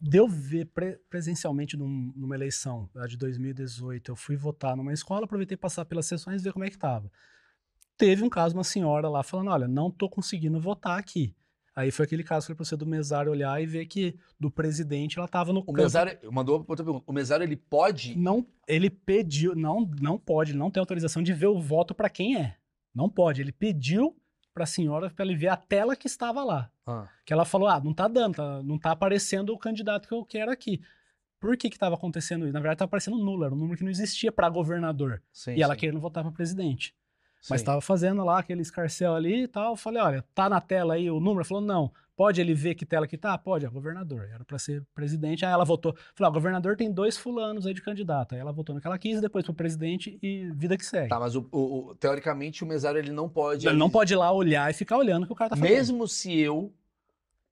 deu 0.00 0.26
ver 0.28 0.66
pre- 0.66 0.98
presencialmente 1.10 1.76
num- 1.76 2.12
numa 2.16 2.34
eleição 2.36 2.88
a 2.96 3.06
de 3.06 3.16
2018. 3.18 4.12
Eu 4.12 4.16
fui 4.16 4.36
votar 4.36 4.76
numa 4.76 4.92
escola, 4.94 5.24
aproveitei 5.24 5.56
passar 5.56 5.84
pelas 5.84 6.06
sessões 6.06 6.40
e 6.40 6.44
ver 6.44 6.52
como 6.52 6.64
é 6.64 6.70
que 6.70 6.78
tava. 6.78 7.10
Teve 7.98 8.22
um 8.22 8.30
caso, 8.30 8.54
uma 8.56 8.64
senhora 8.64 9.08
lá 9.10 9.22
falando: 9.22 9.50
olha, 9.50 9.68
não 9.68 9.90
tô 9.90 10.08
conseguindo 10.08 10.58
votar 10.60 10.98
aqui. 10.98 11.34
Aí 11.78 11.92
foi 11.92 12.04
aquele 12.06 12.24
caso 12.24 12.46
que 12.52 12.64
foi 12.64 12.76
do 12.76 12.84
mesário 12.84 13.30
olhar 13.30 13.62
e 13.62 13.66
ver 13.66 13.86
que 13.86 14.16
do 14.40 14.50
presidente 14.50 15.16
ela 15.16 15.28
tava 15.28 15.52
no 15.52 15.60
O 15.60 15.64
campo. 15.64 15.78
mesário, 15.80 16.18
mandou 16.32 16.56
outra 16.66 16.84
pergunta, 16.84 17.04
o 17.06 17.12
mesário 17.12 17.44
ele 17.44 17.54
pode, 17.56 18.18
Não, 18.18 18.44
ele 18.66 18.90
pediu, 18.90 19.54
não, 19.54 19.88
não 20.00 20.18
pode, 20.18 20.54
não 20.56 20.72
tem 20.72 20.80
autorização 20.80 21.22
de 21.22 21.32
ver 21.32 21.46
o 21.46 21.60
voto 21.60 21.94
para 21.94 22.10
quem 22.10 22.36
é. 22.36 22.56
Não 22.92 23.08
pode. 23.08 23.40
Ele 23.40 23.52
pediu 23.52 24.16
para 24.52 24.64
a 24.64 24.66
senhora 24.66 25.08
para 25.08 25.24
ele 25.24 25.36
ver 25.36 25.46
a 25.48 25.56
tela 25.56 25.94
que 25.94 26.08
estava 26.08 26.42
lá. 26.42 26.68
Ah, 26.84 27.08
Que 27.24 27.32
ela 27.32 27.44
falou: 27.44 27.68
ah, 27.68 27.78
não 27.80 27.94
tá 27.94 28.08
dando, 28.08 28.34
tá- 28.34 28.60
não 28.64 28.76
tá 28.76 28.90
aparecendo 28.90 29.50
o 29.54 29.58
candidato 29.58 30.08
que 30.08 30.14
eu 30.14 30.24
quero 30.24 30.50
aqui. 30.50 30.80
Por 31.38 31.56
que 31.56 31.70
que 31.70 31.76
estava 31.76 31.94
acontecendo 31.94 32.44
isso? 32.44 32.52
Na 32.52 32.58
verdade, 32.58 32.74
estava 32.74 32.88
aparecendo 32.88 33.16
nulo, 33.18 33.44
era 33.44 33.54
um 33.54 33.56
número 33.56 33.78
que 33.78 33.84
não 33.84 33.90
existia 33.92 34.32
para 34.32 34.48
governador. 34.48 35.22
sim, 35.32 35.52
e 35.54 35.62
ela 35.62 35.74
sim, 35.74 35.78
querendo 35.80 36.00
votar 36.00 36.24
para 36.24 36.32
presidente. 36.32 36.92
Mas 37.48 37.60
estava 37.60 37.80
fazendo 37.80 38.24
lá 38.24 38.38
aquele 38.38 38.62
escarcel 38.62 39.14
ali 39.14 39.44
e 39.44 39.48
tal. 39.48 39.72
Eu 39.72 39.76
falei: 39.76 40.02
olha, 40.02 40.24
tá 40.34 40.48
na 40.48 40.60
tela 40.60 40.94
aí 40.94 41.10
o 41.10 41.20
número? 41.20 41.44
Falou: 41.44 41.62
não. 41.62 41.90
Pode 42.16 42.40
ele 42.40 42.52
ver 42.52 42.74
que 42.74 42.84
tela 42.84 43.06
que 43.06 43.16
tá? 43.16 43.38
Pode, 43.38 43.64
é 43.64 43.68
governador. 43.68 44.28
Era 44.34 44.44
para 44.44 44.58
ser 44.58 44.82
presidente. 44.92 45.46
Aí 45.46 45.52
ela 45.52 45.64
votou. 45.64 45.94
Falei: 46.16 46.28
ó, 46.28 46.32
governador 46.32 46.76
tem 46.76 46.90
dois 46.90 47.16
fulanos 47.16 47.64
aí 47.64 47.72
de 47.72 47.80
candidato. 47.80 48.34
Aí 48.34 48.40
ela 48.40 48.50
votou 48.50 48.74
no 48.74 48.80
que 48.80 48.86
ela 48.88 48.98
quis, 48.98 49.20
depois 49.20 49.44
pro 49.44 49.54
presidente 49.54 50.18
e 50.20 50.50
vida 50.52 50.76
que 50.76 50.84
segue. 50.84 51.08
Tá, 51.08 51.20
mas 51.20 51.36
o, 51.36 51.48
o- 51.52 51.90
o- 51.90 51.94
teoricamente 51.94 52.64
o 52.64 52.66
mesário 52.66 52.98
ele 52.98 53.12
não 53.12 53.28
pode. 53.28 53.68
Ele 53.68 53.76
não 53.76 53.88
pode 53.88 54.12
ir 54.12 54.16
lá 54.16 54.32
olhar 54.32 54.68
e 54.68 54.74
ficar 54.74 54.96
olhando 54.96 55.22
o 55.22 55.26
que 55.26 55.32
o 55.32 55.36
cara 55.36 55.50
tá 55.50 55.56
fazendo. 55.56 55.72
Mesmo 55.72 56.08
se 56.08 56.36
eu, 56.36 56.72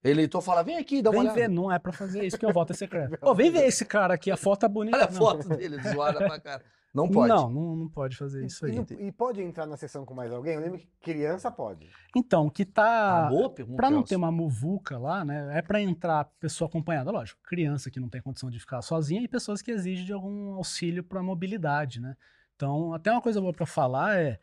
eleitor, 0.02 0.40
falar, 0.40 0.64
vem 0.64 0.76
aqui, 0.78 1.00
dá 1.00 1.10
uma 1.10 1.14
Vem 1.20 1.22
olhada. 1.30 1.40
ver, 1.40 1.48
não 1.48 1.70
é 1.70 1.78
pra 1.78 1.92
fazer 1.92 2.24
isso 2.24 2.36
que 2.36 2.44
o 2.46 2.52
voto 2.52 2.72
é 2.72 2.74
secreto. 2.76 3.16
Ô, 3.22 3.34
vem 3.36 3.52
ver 3.52 3.66
esse 3.66 3.84
cara 3.84 4.14
aqui, 4.14 4.32
a 4.32 4.36
foto 4.36 4.62
tá 4.62 4.68
bonita. 4.68 4.96
Olha 4.96 5.06
a 5.06 5.10
Não. 5.10 5.16
foto 5.16 5.48
dele, 5.56 5.80
zoada 5.92 6.18
pra 6.18 6.40
cara. 6.40 6.64
Não 6.96 7.08
pode. 7.10 7.28
Não, 7.28 7.50
não, 7.50 7.76
não 7.76 7.88
pode 7.88 8.16
fazer 8.16 8.44
isso 8.46 8.66
E, 8.66 8.70
aí. 8.70 8.76
não- 8.76 8.86
e 9.06 9.12
pode 9.12 9.42
entrar 9.42 9.66
na 9.66 9.76
sessão 9.76 10.04
com 10.06 10.14
mais 10.14 10.32
alguém? 10.32 10.54
Eu 10.54 10.60
lembro 10.62 10.78
que 10.78 10.88
criança 11.02 11.50
pode. 11.50 11.90
Então, 12.16 12.46
o 12.46 12.50
que 12.50 12.62
Ah, 12.62 13.28
tá. 13.28 13.30
pergunta. 13.54 13.76
Pra 13.76 13.90
não 13.90 14.02
ter 14.02 14.16
uma 14.16 14.32
muvuca 14.32 14.96
lá, 14.98 15.24
né? 15.24 15.58
É 15.58 15.62
pra 15.62 15.80
entrar 15.80 16.24
pessoa 16.40 16.66
acompanhada, 16.68 17.10
lógico. 17.10 17.40
Criança 17.42 17.90
que 17.90 18.00
não 18.00 18.08
tem 18.08 18.22
condição 18.22 18.50
de 18.50 18.58
ficar 18.58 18.80
sozinha 18.80 19.20
e 19.22 19.28
pessoas 19.28 19.60
que 19.60 19.70
exigem 19.70 20.06
de 20.06 20.12
algum 20.12 20.54
auxílio 20.54 21.04
pra 21.04 21.22
mobilidade, 21.22 22.00
né? 22.00 22.16
Então, 22.56 22.94
até 22.94 23.12
uma 23.12 23.20
coisa 23.20 23.40
boa 23.40 23.52
pra 23.52 23.66
falar 23.66 24.18
é. 24.18 24.38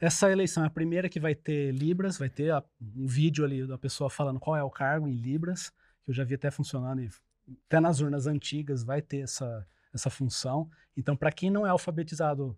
Essa 0.00 0.30
eleição 0.30 0.64
é 0.64 0.66
a 0.66 0.70
primeira 0.70 1.08
que 1.08 1.18
vai 1.20 1.34
ter 1.34 1.70
Libras, 1.72 2.18
vai 2.18 2.28
ter 2.28 2.50
a- 2.52 2.62
um 2.96 3.06
vídeo 3.06 3.44
ali 3.44 3.66
da 3.66 3.78
pessoa 3.78 4.10
falando 4.10 4.38
qual 4.40 4.54
é 4.56 4.62
o 4.62 4.68
cargo 4.68 5.06
em 5.08 5.14
Libras, 5.14 5.70
que 6.04 6.10
eu 6.10 6.14
já 6.14 6.24
vi 6.24 6.34
até 6.34 6.50
funcionando, 6.50 7.00
e 7.00 7.08
até 7.66 7.80
nas 7.80 8.00
urnas 8.00 8.26
antigas 8.26 8.82
vai 8.82 9.00
ter 9.00 9.20
essa, 9.20 9.66
essa 9.94 10.10
função. 10.10 10.68
Então, 10.96 11.16
para 11.16 11.30
quem 11.30 11.50
não 11.50 11.66
é 11.66 11.70
alfabetizado, 11.70 12.56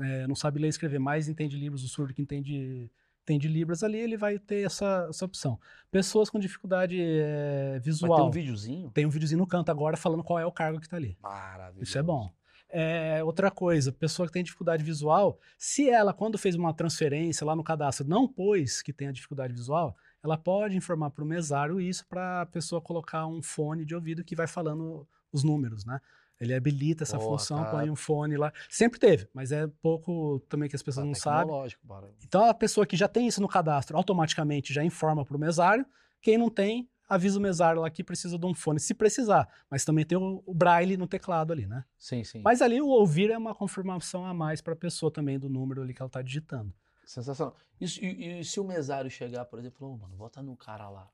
é, 0.00 0.26
não 0.26 0.34
sabe 0.34 0.58
ler 0.58 0.66
e 0.66 0.70
escrever, 0.70 0.98
mas 0.98 1.28
entende 1.28 1.56
Libras, 1.56 1.82
o 1.82 1.88
surdo 1.88 2.12
que 2.12 2.22
entende, 2.22 2.90
entende 3.22 3.48
Libras 3.48 3.82
ali, 3.82 3.98
ele 3.98 4.16
vai 4.16 4.38
ter 4.38 4.66
essa, 4.66 5.06
essa 5.08 5.24
opção. 5.24 5.58
Pessoas 5.90 6.28
com 6.28 6.38
dificuldade 6.38 7.00
é, 7.00 7.74
ter 7.74 7.80
visual, 7.80 8.28
um 8.28 8.30
videozinho? 8.30 8.90
tem 8.90 9.06
um 9.06 9.10
videozinho 9.10 9.38
no 9.38 9.46
canto 9.46 9.70
agora 9.70 9.96
falando 9.96 10.24
qual 10.24 10.38
é 10.38 10.46
o 10.46 10.52
cargo 10.52 10.80
que 10.80 10.86
está 10.86 10.96
ali. 10.96 11.16
Maravilhoso. 11.22 11.82
Isso 11.82 11.98
é 11.98 12.02
bom. 12.02 12.32
É, 12.74 13.22
outra 13.22 13.50
coisa, 13.50 13.92
pessoa 13.92 14.26
que 14.26 14.32
tem 14.32 14.42
dificuldade 14.42 14.82
visual, 14.82 15.38
se 15.58 15.90
ela, 15.90 16.14
quando 16.14 16.38
fez 16.38 16.54
uma 16.54 16.72
transferência 16.72 17.44
lá 17.44 17.54
no 17.54 17.62
cadastro, 17.62 18.08
não 18.08 18.26
pôs 18.26 18.80
que 18.80 18.94
tem 18.94 19.08
a 19.08 19.12
dificuldade 19.12 19.52
visual, 19.52 19.94
ela 20.24 20.38
pode 20.38 20.74
informar 20.74 21.10
para 21.10 21.22
o 21.22 21.26
mesário 21.26 21.78
isso 21.78 22.06
para 22.08 22.40
a 22.40 22.46
pessoa 22.46 22.80
colocar 22.80 23.26
um 23.26 23.42
fone 23.42 23.84
de 23.84 23.94
ouvido 23.94 24.24
que 24.24 24.34
vai 24.34 24.46
falando 24.46 25.06
os 25.30 25.44
números, 25.44 25.84
né? 25.84 26.00
Ele 26.42 26.54
habilita 26.54 27.04
essa 27.04 27.16
Boa, 27.18 27.38
função, 27.38 27.58
tá. 27.64 27.70
põe 27.70 27.88
um 27.88 27.94
fone 27.96 28.36
lá. 28.36 28.52
Sempre 28.68 28.98
teve, 28.98 29.28
mas 29.32 29.52
é 29.52 29.66
pouco 29.80 30.40
também 30.48 30.68
que 30.68 30.74
as 30.76 30.82
pessoas 30.82 31.04
Tá 31.04 31.08
não 31.08 31.14
sabem. 31.14 31.54
bora. 31.82 32.10
Então 32.22 32.44
a 32.44 32.52
pessoa 32.54 32.84
que 32.86 32.96
já 32.96 33.06
tem 33.06 33.26
isso 33.28 33.40
no 33.40 33.48
cadastro 33.48 33.96
automaticamente 33.96 34.72
já 34.74 34.82
informa 34.84 35.24
para 35.24 35.36
o 35.36 35.40
mesário. 35.40 35.86
Quem 36.20 36.36
não 36.36 36.50
tem, 36.50 36.88
avisa 37.08 37.38
o 37.38 37.42
mesário 37.42 37.80
lá 37.80 37.90
que 37.90 38.02
precisa 38.02 38.38
de 38.38 38.44
um 38.46 38.54
fone, 38.54 38.80
se 38.80 38.92
precisar. 38.94 39.48
Mas 39.70 39.84
também 39.84 40.04
tem 40.04 40.18
o, 40.18 40.42
o 40.44 40.52
braille 40.54 40.96
no 40.96 41.06
teclado 41.06 41.52
ali, 41.52 41.66
né? 41.66 41.84
Sim, 41.98 42.24
sim. 42.24 42.40
Mas 42.44 42.60
ali 42.60 42.80
o 42.80 42.86
ouvir 42.88 43.30
é 43.30 43.38
uma 43.38 43.54
confirmação 43.54 44.24
a 44.26 44.34
mais 44.34 44.60
para 44.60 44.72
a 44.72 44.76
pessoa 44.76 45.12
também 45.12 45.38
do 45.38 45.48
número 45.48 45.82
ali 45.82 45.94
que 45.94 46.02
ela 46.02 46.08
está 46.08 46.22
digitando. 46.22 46.72
Sensacional. 47.04 47.56
E, 47.80 47.86
se- 47.88 48.00
e- 48.04 48.40
e 48.40 48.44
se 48.44 48.58
o 48.60 48.64
mesário 48.64 49.10
chegar, 49.10 49.44
por 49.44 49.58
exemplo, 49.58 49.86
"Ô, 49.92 49.96
mano, 49.96 50.16
vota 50.16 50.42
no 50.42 50.56
cara 50.56 50.88
lá. 50.88 51.08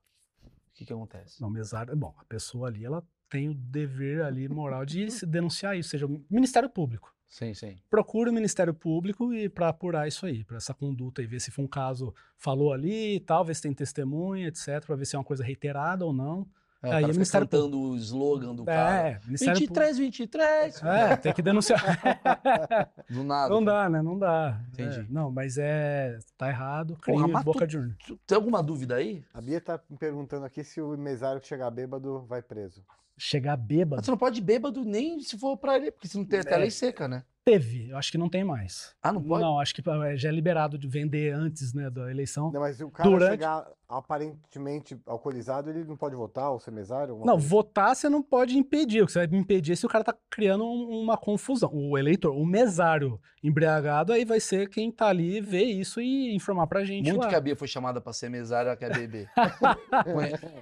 O 0.45 0.51
que 0.79 0.85
que 0.85 0.93
acontece? 0.93 1.41
Não, 1.41 1.49
o 1.49 1.51
mesário, 1.51 1.97
bom, 1.97 2.15
a 2.19 2.25
pessoa 2.25 2.69
ali 2.69 2.85
ela 2.85 3.03
tem 3.29 3.49
o 3.49 3.55
dever 3.55 4.23
ali 4.23 4.49
moral 4.49 4.85
de 4.85 5.11
se 5.11 5.27
denunciar 5.27 5.77
isso, 5.77 5.91
seja 5.91 6.07
o 6.07 6.25
Ministério 6.31 6.69
Público. 6.69 7.15
Sim, 7.29 7.53
sim. 7.53 7.77
Procure 7.91 8.31
o 8.31 8.33
Ministério 8.33 8.73
Público 8.73 9.35
e 9.35 9.51
para 9.51 9.69
apurar 9.69 10.09
isso 10.09 10.25
aí, 10.25 10.45
para 10.45 10.57
essa 10.57 10.73
conduta 10.73 11.21
e 11.23 11.27
ver 11.27 11.41
se 11.41 11.51
foi 11.51 11.65
um 11.65 11.69
caso 11.69 12.15
falou 12.39 12.73
ali 12.73 13.17
e 13.17 13.21
tal, 13.21 13.45
ver 13.45 13.55
se 13.55 13.63
tem 13.63 13.73
testemunha, 13.75 14.49
etc, 14.49 14.83
para 14.87 14.97
ver 14.97 15.05
se 15.05 15.15
é 15.15 15.19
uma 15.19 15.25
coisa 15.25 15.45
reiterada 15.45 16.07
ou 16.07 16.13
não. 16.13 16.47
É, 16.81 16.87
Aí 16.87 16.91
o 16.91 16.93
cara 16.93 17.03
o 17.03 17.07
fica 17.09 17.13
Ministério 17.19 17.49
cantando 17.49 17.81
o 17.81 17.97
slogan 17.97 18.55
do 18.55 18.65
cara. 18.65 19.09
É, 19.09 19.21
Ministério 19.27 19.55
Público. 19.55 19.75
23, 19.75 19.99
23. 19.99 20.83
É, 20.85 21.17
tem 21.17 21.33
que 21.35 21.43
denunciar. 21.43 21.83
Do 23.11 23.25
nada. 23.25 23.53
não 23.53 23.65
cara. 23.65 23.83
dá, 23.83 23.91
né? 23.91 24.01
Não 24.03 24.19
dá. 24.19 24.61
Entendi. 24.73 25.01
É, 25.01 25.07
não, 25.11 25.31
mas 25.31 25.59
é. 25.59 26.19
Tá 26.37 26.49
errado. 26.49 26.97
Porra, 27.05 27.19
Crime, 27.25 27.33
mas 27.33 27.45
boca 27.45 27.67
tu- 27.67 27.71
de 27.71 27.79
urna. 27.79 27.97
Tem 28.27 28.37
alguma 28.37 28.63
dúvida 28.63 28.95
aí? 28.95 29.25
A 29.35 29.41
Bia 29.41 29.61
tá 29.61 29.81
me 29.91 29.97
perguntando 29.99 30.47
aqui 30.47 30.63
se 30.63 30.81
o 30.81 30.97
mesário 30.97 31.41
que 31.41 31.49
chegar 31.49 31.69
bêbado 31.71 32.25
vai 32.29 32.41
preso. 32.43 32.85
Chegar 33.19 33.57
Mas 33.57 33.67
bêbado. 33.67 34.05
você 34.05 34.11
não 34.11 34.19
pode 34.19 34.39
ir 34.41 34.43
bêbado 34.45 34.85
nem 34.85 35.21
se 35.21 35.37
for 35.39 35.57
pra 35.57 35.77
ele, 35.77 35.91
porque 35.91 36.09
você 36.09 36.17
não 36.19 36.25
tem 36.25 36.41
até 36.41 36.55
É. 36.55 36.59
lei 36.59 36.71
seca, 36.71 37.09
né? 37.09 37.25
Teve, 37.49 37.89
eu 37.89 37.97
acho 37.97 38.13
que 38.13 38.19
não 38.19 38.29
tem 38.29 38.45
mais. 38.45 38.95
Ah, 39.03 39.11
não 39.11 39.23
pode? 39.23 39.43
Não, 39.43 39.59
acho 39.59 39.75
que 39.75 39.83
é, 39.89 40.17
já 40.19 40.29
é 40.29 40.33
liberado 40.33 40.77
de 40.77 40.87
vender 40.87 41.33
antes 41.33 41.73
né, 41.73 41.89
da 41.89 42.11
eleição. 42.11 42.53
Não, 42.53 42.61
mas 42.61 42.77
se 42.77 42.85
o 42.85 42.91
cara 42.91 43.09
Durante- 43.09 43.31
chegar 43.31 43.67
aparentemente 43.89 45.01
alcoolizado, 45.07 45.71
ele 45.71 45.83
não 45.85 45.97
pode 45.97 46.15
votar 46.15 46.51
ou 46.51 46.61
ser 46.61 46.71
mesário? 46.71 47.13
alguma 47.13 47.25
Não, 47.27 47.35
coisa? 47.39 47.49
votar 47.49 47.97
você 47.97 48.09
não 48.09 48.23
pode 48.23 48.59
impedir. 48.59 49.03
O 49.03 49.07
que 49.07 49.13
você 49.13 49.27
vai 49.27 49.39
impedir 49.39 49.73
é 49.73 49.77
se 49.77 49.87
o 49.87 49.89
cara 49.89 50.05
tá 50.05 50.15
criando 50.29 50.63
um- 50.65 51.01
uma 51.01 51.17
confusão. 51.17 51.71
O 51.73 51.97
eleitor, 51.97 52.37
o 52.37 52.45
mesário 52.45 53.19
embriagado, 53.43 54.13
aí 54.13 54.27
vai 54.27 54.41
ser 54.41 54.69
quem 54.69 54.93
tá 54.93 55.07
ali 55.09 55.41
ver 55.41 55.63
isso 55.65 56.03
e 56.03 56.35
informar 56.35 56.67
pra 56.67 56.85
gente 56.85 57.07
Muito 57.09 57.23
lá. 57.23 57.29
que 57.29 57.35
a 57.35 57.41
Bia 57.41 57.57
foi 57.57 57.67
chamada 57.69 57.99
pra 57.99 58.13
ser 58.13 58.29
mesária, 58.29 58.69
ela 58.69 58.77
quer 58.77 58.93
beber. 58.95 59.31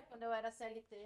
Quando 0.09 0.23
eu 0.23 0.33
era 0.33 0.51
CLT, 0.53 0.97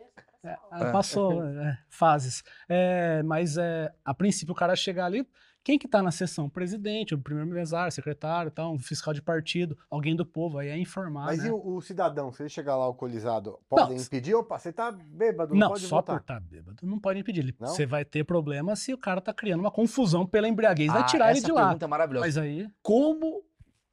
É, 0.42 0.56
Passou 0.92 1.42
é, 1.44 1.78
fases. 1.88 2.42
É, 2.68 3.22
mas 3.22 3.56
é, 3.58 3.92
a 4.04 4.12
princípio 4.14 4.52
o 4.52 4.56
cara 4.56 4.74
chegar 4.76 5.04
ali, 5.06 5.26
quem 5.62 5.78
que 5.78 5.86
tá 5.86 6.02
na 6.02 6.10
sessão? 6.10 6.46
O 6.46 6.50
presidente, 6.50 7.14
o 7.14 7.18
primeiro 7.18 7.50
mesário, 7.50 7.92
secretário, 7.92 8.50
tal, 8.50 8.72
um 8.72 8.78
fiscal 8.78 9.12
de 9.12 9.20
partido, 9.20 9.76
alguém 9.90 10.16
do 10.16 10.24
povo, 10.24 10.58
aí 10.58 10.68
é 10.68 10.78
informar, 10.78 11.26
Mas 11.26 11.40
né? 11.42 11.48
e 11.48 11.50
o, 11.50 11.76
o 11.76 11.80
cidadão, 11.82 12.32
se 12.32 12.42
ele 12.42 12.48
chegar 12.48 12.76
lá 12.76 12.84
alcoolizado, 12.84 13.58
podem 13.68 13.96
Não, 13.96 14.02
impedir? 14.02 14.34
Opa, 14.34 14.58
você 14.58 14.72
tá 14.72 14.90
bêbado, 14.90 15.52
não, 15.54 15.60
Não, 15.60 15.68
pode 15.68 15.82
só 15.86 15.96
votar. 15.96 16.16
por 16.16 16.22
estar 16.22 16.40
bêbado. 16.40 16.76
Não 16.82 16.98
pode 16.98 17.20
impedir. 17.20 17.40
Ele- 17.40 17.56
Não? 17.60 17.68
Você 17.68 17.84
vai 17.86 18.04
ter 18.04 18.24
problema 18.24 18.74
se 18.74 18.92
o 18.94 18.98
cara 18.98 19.20
tá 19.20 19.32
criando 19.34 19.60
uma 19.60 19.70
confusão 19.70 20.26
pela 20.26 20.48
embriaguez, 20.48 20.90
vai 20.92 21.02
Ah, 21.02 21.06
tirar 21.06 21.28
ele 21.30 21.38
essa 21.38 21.46
de 21.46 21.52
lá. 21.52 21.64
pergunta 21.66 21.84
é 21.84 21.88
maravilhosa. 21.88 22.26
Mas 22.26 22.36
aí, 22.38 22.68
Como, 22.82 23.42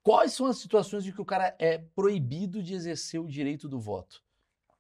quais 0.02 0.32
são 0.34 0.46
as 0.46 0.58
situações 0.58 1.06
em 1.06 1.12
que 1.12 1.22
o 1.22 1.26
cara 1.26 1.54
é 1.60 1.78
proibido 1.96 2.64
de 2.64 2.74
exercer 2.74 3.20
o 3.20 3.28
direito 3.28 3.68
do 3.68 3.80
voto? 3.80 4.22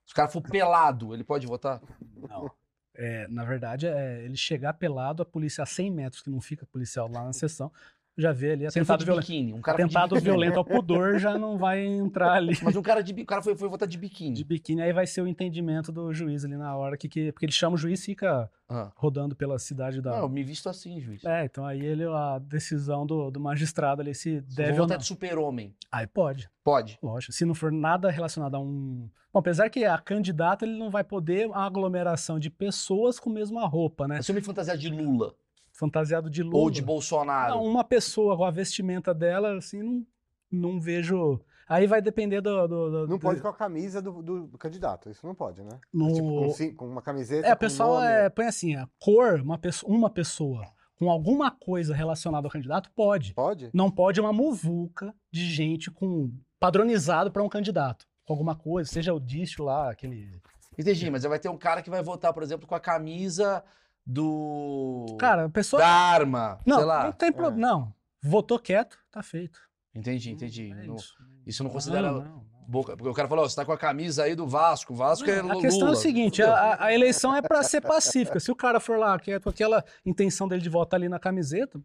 Se 0.05 0.13
o 0.13 0.15
cara 0.15 0.29
for 0.29 0.41
pelado, 0.41 1.13
ele 1.13 1.23
pode 1.25 1.45
votar? 1.45 1.81
não. 2.29 2.49
É, 2.97 3.27
na 3.27 3.45
verdade, 3.45 3.85
é 3.85 4.23
ele 4.25 4.35
chegar 4.35 4.73
pelado, 4.73 5.21
a 5.21 5.25
polícia 5.25 5.61
a 5.61 5.67
100 5.67 5.91
metros, 5.91 6.23
que 6.23 6.31
não 6.31 6.41
fica 6.41 6.65
policial 6.65 7.07
lá 7.07 7.23
na 7.23 7.31
sessão, 7.31 7.71
já 8.17 8.31
vê 8.31 8.53
ali 8.53 8.65
atentado 8.65 8.99
de 8.99 9.05
violento. 9.05 9.27
biquíni, 9.27 9.53
um 9.53 9.61
cara 9.61 9.77
de 9.77 9.83
Atentado 9.83 10.15
biquíni. 10.15 10.23
violento 10.23 10.57
ao 10.57 10.65
pudor 10.65 11.19
já 11.19 11.37
não 11.37 11.57
vai 11.57 11.85
entrar 11.85 12.33
ali. 12.33 12.57
Mas 12.63 12.75
um 12.75 12.81
cara, 12.81 13.01
de, 13.03 13.13
o 13.21 13.25
cara 13.25 13.41
foi, 13.41 13.55
foi 13.55 13.69
votar 13.69 13.87
de 13.87 13.91
De 13.95 13.97
biquíni. 14.01 14.43
biquíni, 14.43 14.81
aí 14.81 14.91
vai 14.91 15.05
ser 15.05 15.21
o 15.21 15.27
entendimento 15.27 15.91
do 15.91 16.11
juiz 16.13 16.43
ali 16.43 16.55
na 16.57 16.75
hora, 16.75 16.97
que, 16.97 17.07
que, 17.07 17.31
porque 17.31 17.45
ele 17.45 17.51
chama 17.53 17.75
o 17.75 17.77
juiz 17.77 18.01
e 18.01 18.05
fica 18.05 18.49
Ah. 18.69 18.91
rodando 18.95 19.35
pela 19.35 19.57
cidade 19.59 20.01
da. 20.01 20.11
Não, 20.11 20.17
eu 20.23 20.29
me 20.29 20.43
visto 20.43 20.67
assim, 20.67 20.99
juiz. 20.99 21.23
É, 21.23 21.45
então 21.45 21.65
aí 21.65 21.79
ele, 21.85 22.05
a 22.05 22.39
decisão 22.39 23.05
do, 23.05 23.29
do 23.29 23.39
magistrado 23.39 24.01
ali 24.01 24.13
se 24.15 24.41
deve 24.41 24.71
vou 24.71 24.81
ou 24.81 24.85
votar 24.85 24.97
não. 24.97 25.01
de 25.01 25.05
super-homem. 25.05 25.75
Aí 25.91 26.07
pode. 26.07 26.49
Pode. 26.63 26.97
Lógico, 27.01 27.31
se 27.33 27.45
não 27.45 27.53
for 27.53 27.71
nada 27.71 28.09
relacionado 28.09 28.55
a 28.55 28.59
um. 28.59 29.09
Bom, 29.31 29.39
apesar 29.39 29.69
que 29.69 29.85
a 29.85 29.97
candidata 29.97 30.65
ele 30.65 30.77
não 30.77 30.89
vai 30.89 31.03
poder 31.03 31.45
uma 31.47 31.65
aglomeração 31.65 32.39
de 32.39 32.49
pessoas 32.49 33.19
com 33.19 33.29
a 33.29 33.33
mesma 33.33 33.65
roupa, 33.67 34.07
né? 34.07 34.21
Se 34.21 34.31
eu 34.31 34.35
me 34.35 34.41
fantasiar 34.41 34.75
de 34.77 34.89
Lula 34.89 35.33
Fantasiado 35.77 36.29
de 36.29 36.41
Lula. 36.43 36.57
ou 36.57 36.69
de 36.71 36.81
Bolsonaro, 36.81 37.55
Não, 37.55 37.63
uma 37.63 37.83
pessoa 37.83 38.35
com 38.35 38.43
a 38.43 38.51
vestimenta 38.51 39.13
dela, 39.13 39.57
assim, 39.57 39.81
não, 39.83 40.05
não 40.51 40.79
vejo. 40.79 41.39
Aí 41.69 41.85
vai 41.85 42.01
depender 42.01 42.41
do. 42.41 42.67
do- 42.67 42.89
do- 42.89 43.07
Não 43.07 43.17
do- 43.17 43.19
pode 43.19 43.41
com 43.41 43.47
a 43.49 43.53
camisa 43.53 44.01
do, 44.01 44.23
do- 44.23 44.47
do 44.47 44.57
candidato, 44.57 45.09
isso 45.09 45.25
não 45.27 45.35
pode, 45.35 45.61
né? 45.63 45.79
No- 45.93 46.13
Tipo, 46.13 46.27
com, 46.45 46.49
sim- 46.51 46.73
com 46.73 46.87
uma 46.87 47.01
camiseta. 47.01 47.47
É, 47.47 47.53
o 47.53 47.57
pessoal 47.57 47.95
nome. 47.95 48.07
é, 48.07 48.29
põe 48.29 48.45
assim: 48.47 48.75
a 48.75 48.87
cor, 48.99 49.39
uma 49.41 49.57
pessoa, 49.57 49.93
uma 49.93 50.09
pessoa 50.09 50.65
com 50.97 51.11
alguma 51.11 51.51
coisa 51.51 51.93
relacionada 51.93 52.47
ao 52.47 52.51
candidato, 52.51 52.89
pode. 52.95 53.33
Pode? 53.35 53.69
Não 53.73 53.91
pode 53.91 54.19
uma 54.19 54.33
muvuca 54.33 55.13
de 55.31 55.45
gente 55.45 55.91
com 55.91 56.31
padronizado 56.59 57.29
para 57.31 57.43
um 57.43 57.49
candidato. 57.49 58.07
Com 58.25 58.33
alguma 58.33 58.55
coisa, 58.55 58.89
seja 58.91 59.13
o 59.13 59.19
dício 59.19 59.63
lá, 59.63 59.91
aquele. 59.91 60.41
Entendi, 60.77 61.09
mas 61.11 61.23
vai 61.23 61.37
ter 61.39 61.49
um 61.49 61.57
cara 61.57 61.81
que 61.81 61.89
vai 61.89 62.01
votar, 62.01 62.33
por 62.33 62.41
exemplo, 62.43 62.65
com 62.67 62.75
a 62.75 62.79
camisa 62.79 63.63
do. 64.07 65.17
Cara, 65.19 65.45
a 65.45 65.49
pessoa. 65.49 65.81
da 65.81 65.87
arma. 65.89 66.59
não, 66.65 66.77
sei 66.77 66.85
lá. 66.85 67.03
não 67.03 67.11
tem 67.11 67.31
problema. 67.31 67.67
Não. 67.67 67.93
Votou 68.23 68.57
quieto, 68.57 68.97
tá 69.11 69.21
feito. 69.21 69.59
Entendi, 69.93 70.31
entendi. 70.31 70.71
É 70.71 70.85
Não- 70.87 70.95
isso. 70.95 71.13
isso 71.45 71.63
não 71.63 71.69
considera. 71.69 72.11
Não, 72.11 72.21
não. 72.23 72.47
Boca, 72.69 72.97
porque 72.97 73.09
o 73.09 73.13
cara 73.13 73.29
falou, 73.29 73.45
ó, 73.45 73.49
você 73.49 73.55
tá 73.55 73.63
com 73.65 73.71
a 73.71 73.77
camisa 73.77 74.23
aí 74.23 74.35
do 74.35 74.45
Vasco. 74.45 74.91
O 74.91 74.95
Vasco 74.95 75.29
é 75.29 75.39
a 75.39 75.41
Lula. 75.41 75.61
questão 75.61 75.87
é 75.87 75.91
o 75.91 75.95
seguinte: 75.95 76.41
a, 76.43 76.83
a 76.85 76.93
eleição 76.93 77.33
é 77.35 77.41
para 77.41 77.63
ser 77.63 77.81
pacífica. 77.81 78.39
Se 78.39 78.51
o 78.51 78.55
cara 78.55 78.79
for 78.79 78.97
lá, 78.99 79.17
que 79.17 79.31
é 79.31 79.39
com 79.39 79.49
aquela 79.49 79.83
intenção 80.05 80.47
dele 80.47 80.61
de 80.61 80.69
votar 80.69 80.99
ali 80.99 81.07
na 81.07 81.17
camiseta, 81.17 81.79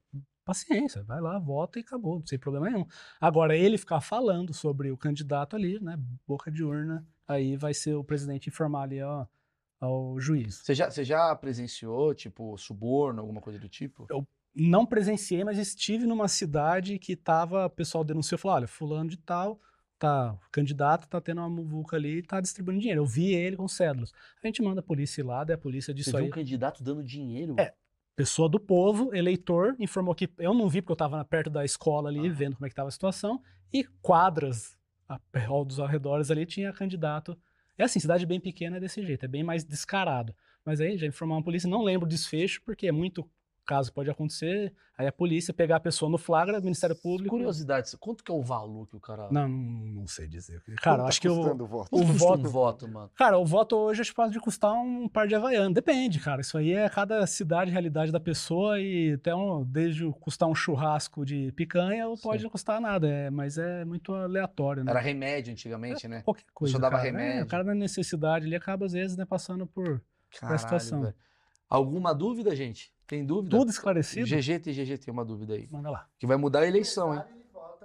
paciência, 0.44 1.04
vai 1.04 1.20
lá, 1.20 1.38
vota 1.38 1.78
e 1.78 1.82
acabou, 1.82 2.20
tem 2.22 2.36
problema 2.38 2.68
nenhum. 2.68 2.84
Agora, 3.20 3.56
ele 3.56 3.78
ficar 3.78 4.00
falando 4.00 4.52
sobre 4.52 4.90
o 4.90 4.96
candidato 4.96 5.54
ali, 5.54 5.78
né, 5.80 5.96
boca 6.26 6.50
de 6.50 6.64
urna, 6.64 7.06
aí 7.28 7.56
vai 7.56 7.72
ser 7.72 7.94
o 7.94 8.02
presidente 8.02 8.48
informar 8.48 8.82
ali 8.82 9.00
ó, 9.00 9.24
ao 9.82 10.18
juiz. 10.20 10.60
Você 10.64 10.74
já, 10.74 10.88
você 10.90 11.02
já 11.04 11.34
presenciou, 11.34 12.14
tipo, 12.14 12.56
suborno, 12.56 13.20
alguma 13.20 13.40
coisa 13.40 13.58
do 13.58 13.68
tipo? 13.68 14.06
Não 14.54 14.86
presenciei, 14.86 15.42
mas 15.42 15.58
estive 15.58 16.06
numa 16.06 16.28
cidade 16.28 16.98
que 16.98 17.16
tava, 17.16 17.66
o 17.66 17.70
pessoal 17.70 18.04
denunciou, 18.04 18.38
falou, 18.38 18.56
olha, 18.58 18.68
fulano 18.68 19.10
de 19.10 19.16
tal, 19.16 19.58
tá, 19.98 20.34
o 20.34 20.50
candidato 20.52 21.08
tá 21.08 21.20
tendo 21.20 21.38
uma 21.40 21.48
muvuca 21.50 21.96
ali 21.96 22.18
e 22.18 22.22
tá 22.22 22.40
distribuindo 22.40 22.80
dinheiro. 22.80 23.00
Eu 23.00 23.06
vi 23.06 23.32
ele 23.34 23.56
com 23.56 23.66
cédulas. 23.66 24.12
A 24.42 24.46
gente 24.46 24.62
manda 24.62 24.78
a 24.80 24.82
polícia 24.84 25.20
ir 25.20 25.24
lá, 25.24 25.42
daí 25.42 25.54
a 25.54 25.58
polícia 25.58 25.90
Você 25.92 25.94
disso 25.94 26.10
viu 26.10 26.20
aí. 26.20 26.26
um 26.28 26.30
candidato 26.30 26.82
dando 26.84 27.02
dinheiro? 27.02 27.56
É. 27.58 27.74
Pessoa 28.14 28.48
do 28.48 28.60
povo, 28.60 29.12
eleitor, 29.14 29.74
informou 29.80 30.14
que 30.14 30.30
eu 30.38 30.52
não 30.54 30.68
vi 30.68 30.80
porque 30.82 30.92
eu 30.92 31.06
estava 31.06 31.24
perto 31.24 31.48
da 31.50 31.64
escola 31.64 32.08
ali, 32.08 32.28
Ah. 32.28 32.32
vendo 32.32 32.54
como 32.56 32.66
é 32.66 32.68
que 32.68 32.72
estava 32.74 32.88
a 32.88 32.92
situação, 32.92 33.42
e 33.72 33.84
quadras 34.02 34.76
a- 35.08 35.18
ao 35.48 35.64
dos 35.64 35.80
arredores 35.80 36.30
ali 36.30 36.44
tinha 36.46 36.72
candidato. 36.72 37.36
É 37.78 37.84
assim, 37.84 38.00
cidade 38.00 38.26
bem 38.26 38.40
pequena 38.40 38.76
é 38.76 38.80
desse 38.80 39.02
jeito, 39.04 39.24
é 39.24 39.28
bem 39.28 39.42
mais 39.42 39.64
descarado. 39.64 40.34
Mas 40.64 40.80
aí 40.80 40.96
já 40.96 41.06
informaram 41.06 41.40
a 41.40 41.44
polícia, 41.44 41.68
não 41.68 41.82
lembro 41.82 42.06
o 42.06 42.08
desfecho, 42.08 42.62
porque 42.64 42.86
é 42.86 42.92
muito 42.92 43.28
caso 43.66 43.92
pode 43.92 44.10
acontecer, 44.10 44.72
aí 44.96 45.06
a 45.06 45.12
polícia 45.12 45.54
pegar 45.54 45.76
a 45.76 45.80
pessoa 45.80 46.10
no 46.10 46.18
flagra, 46.18 46.60
Ministério 46.60 46.96
Público. 46.96 47.36
Curiosidade, 47.36 47.90
quanto 47.98 48.22
que 48.24 48.30
é 48.30 48.34
o 48.34 48.42
valor 48.42 48.86
que 48.88 48.96
o 48.96 49.00
cara. 49.00 49.28
Não, 49.30 49.48
não, 49.48 50.06
sei 50.06 50.26
dizer. 50.26 50.62
Cara, 50.80 51.02
tá 51.02 51.08
acho 51.08 51.20
que 51.20 51.28
o, 51.28 51.34
voto? 51.66 51.88
O 51.90 52.04
voto- 52.04 52.46
um 52.46 52.50
voto, 52.50 52.88
mano? 52.88 53.10
Cara, 53.14 53.38
o 53.38 53.44
voto 53.44 53.76
hoje 53.76 54.00
acho 54.00 54.10
que 54.10 54.16
pode 54.16 54.38
custar 54.40 54.72
um 54.72 55.08
par 55.08 55.26
de 55.26 55.34
Havaiano. 55.34 55.74
Depende, 55.74 56.20
cara. 56.20 56.40
Isso 56.40 56.58
aí 56.58 56.72
é 56.72 56.88
cada 56.88 57.26
cidade, 57.26 57.70
realidade 57.70 58.12
da 58.12 58.20
pessoa 58.20 58.80
e 58.80 59.12
até 59.12 59.34
um, 59.34 59.64
desde 59.64 60.10
custar 60.20 60.48
um 60.48 60.54
churrasco 60.54 61.24
de 61.24 61.52
picanha 61.52 62.08
ou 62.08 62.16
pode 62.18 62.38
Sim. 62.38 62.44
não 62.44 62.50
custar 62.50 62.80
nada. 62.80 63.08
É, 63.08 63.30
mas 63.30 63.58
é 63.58 63.84
muito 63.84 64.14
aleatório, 64.14 64.84
né? 64.84 64.90
Era 64.90 65.00
remédio 65.00 65.52
antigamente, 65.52 66.06
né? 66.08 66.22
Qualquer 66.22 66.44
coisa. 66.52 66.78
dava 66.78 66.96
cara. 66.96 67.08
É, 67.08 67.10
remédio. 67.10 67.44
o 67.44 67.48
cara 67.48 67.64
na 67.64 67.74
necessidade 67.74 68.46
ele 68.46 68.56
acaba, 68.56 68.86
às 68.86 68.92
vezes, 68.92 69.16
né, 69.16 69.24
passando 69.24 69.66
por 69.66 70.02
Caralho, 70.38 70.58
situação. 70.58 71.02
velho. 71.02 71.14
Alguma 71.68 72.14
dúvida, 72.14 72.54
gente? 72.54 72.92
Tem 73.12 73.26
dúvida? 73.26 73.54
tudo 73.58 73.68
esclarecido. 73.70 74.26
GG, 74.26 74.58
tem 74.60 74.72
GG, 74.72 74.96
tem 75.04 75.12
uma 75.12 75.22
dúvida 75.22 75.52
aí. 75.52 75.68
Manda 75.70 75.90
lá. 75.90 76.06
Que 76.18 76.26
vai 76.26 76.38
mudar 76.38 76.60
a 76.60 76.66
eleição, 76.66 77.12
hein? 77.14 77.20
Ele 77.28 77.44
volta 77.52 77.84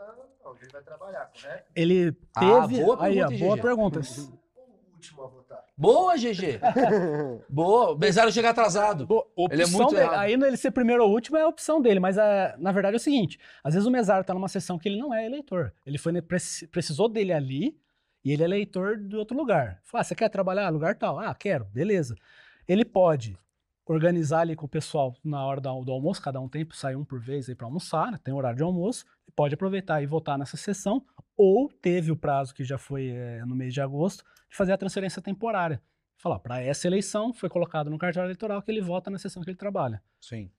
vai 0.72 0.82
trabalhar, 0.82 1.26
correto? 1.34 1.72
Ele 1.76 2.18
Ah, 2.34 2.62
teve. 2.68 2.82
boa 2.82 3.04
aí, 3.04 3.22
ó, 3.22 3.28
pergunta, 3.28 3.44
boa 3.44 3.56
GG. 3.58 3.62
pergunta. 3.62 4.00
O 4.00 4.94
último 4.94 5.24
a 5.24 5.28
votar. 5.28 5.66
Boa, 5.78 6.16
GG! 6.18 6.60
Boa! 7.50 7.92
O 7.92 7.96
chega 8.32 8.52
atrasado. 8.52 9.06
Bo- 9.06 9.28
Ele 9.52 9.64
é 9.64 9.66
muito 9.68 9.90
dele. 9.94 10.02
errado. 10.08 10.20
Aí 10.20 10.32
ele 10.34 10.56
ser 10.56 10.72
primeiro 10.72 11.04
ou 11.04 11.12
último 11.12 11.36
é 11.38 11.42
a 11.42 11.48
opção 11.50 11.82
dele, 11.82 12.00
mas 12.00 12.18
é, 12.18 12.56
na 12.58 12.72
verdade 12.72 12.96
é 12.96 12.98
o 12.98 13.02
seguinte: 13.02 13.38
às 13.62 13.74
vezes 13.74 13.86
o 13.86 13.92
mesário 13.92 14.24
tá 14.24 14.34
numa 14.34 14.48
sessão 14.48 14.80
que 14.80 14.88
ele 14.88 14.98
não 14.98 15.14
é 15.14 15.26
eleitor. 15.26 15.74
Ele 15.86 15.98
foi 15.98 16.14
preci- 16.22 16.68
precisou 16.68 17.10
dele 17.10 17.34
ali 17.34 17.78
e 18.24 18.32
ele 18.32 18.44
é 18.44 18.46
eleitor 18.46 18.96
de 18.98 19.18
outro 19.18 19.36
lugar. 19.36 19.82
Fala, 19.84 20.02
ah, 20.02 20.04
você 20.06 20.16
quer 20.16 20.30
trabalhar 20.30 20.70
lugar 20.70 20.96
tal? 20.96 21.20
Ah, 21.20 21.36
quero, 21.36 21.66
beleza. 21.66 22.16
Ele 22.66 22.86
pode 22.86 23.38
organizar 23.94 24.42
ali 24.42 24.56
com 24.56 24.66
o 24.66 24.70
pessoal 24.70 25.16
na 25.24 25.44
hora 25.46 25.62
do, 25.62 25.84
do 25.84 25.92
almoço, 25.92 26.22
cada 26.22 26.40
um 26.40 26.48
tem, 26.48 26.68
sai 26.74 26.96
um 26.96 27.06
por 27.06 27.20
vez 27.20 27.48
aí 27.48 27.56
para 27.56 27.68
almoçar, 27.68 28.12
né? 28.12 28.20
tem 28.24 28.34
horário 28.34 28.58
de 28.58 28.64
almoço, 28.64 29.06
e 29.28 29.32
pode 29.32 29.54
aproveitar 29.54 30.02
e 30.02 30.06
votar 30.06 30.38
nessa 30.38 30.58
sessão, 30.58 31.06
ou 31.36 31.70
teve 31.70 32.12
o 32.12 32.16
prazo 32.16 32.54
que 32.54 32.64
já 32.64 32.78
foi 32.78 33.10
é, 33.10 33.44
no 33.46 33.56
mês 33.56 33.74
de 33.74 33.82
agosto, 33.82 34.24
de 34.50 34.56
fazer 34.56 34.74
a 34.74 34.78
transferência 34.78 35.22
temporária. 35.22 35.82
Falar, 36.18 36.40
para 36.40 36.60
essa 36.61 36.88
eleição 36.88 37.32
foi 37.32 37.48
colocado 37.48 37.90
no 37.90 37.98
cartório 37.98 38.28
eleitoral 38.28 38.61
que 38.61 38.72
ele 38.72 38.82
vota 38.82 39.10
na 39.10 39.20
sessão 39.20 39.44
que 39.44 39.49
ele 39.52 39.57
trabalha. 39.57 40.02
Sim. 40.20 40.49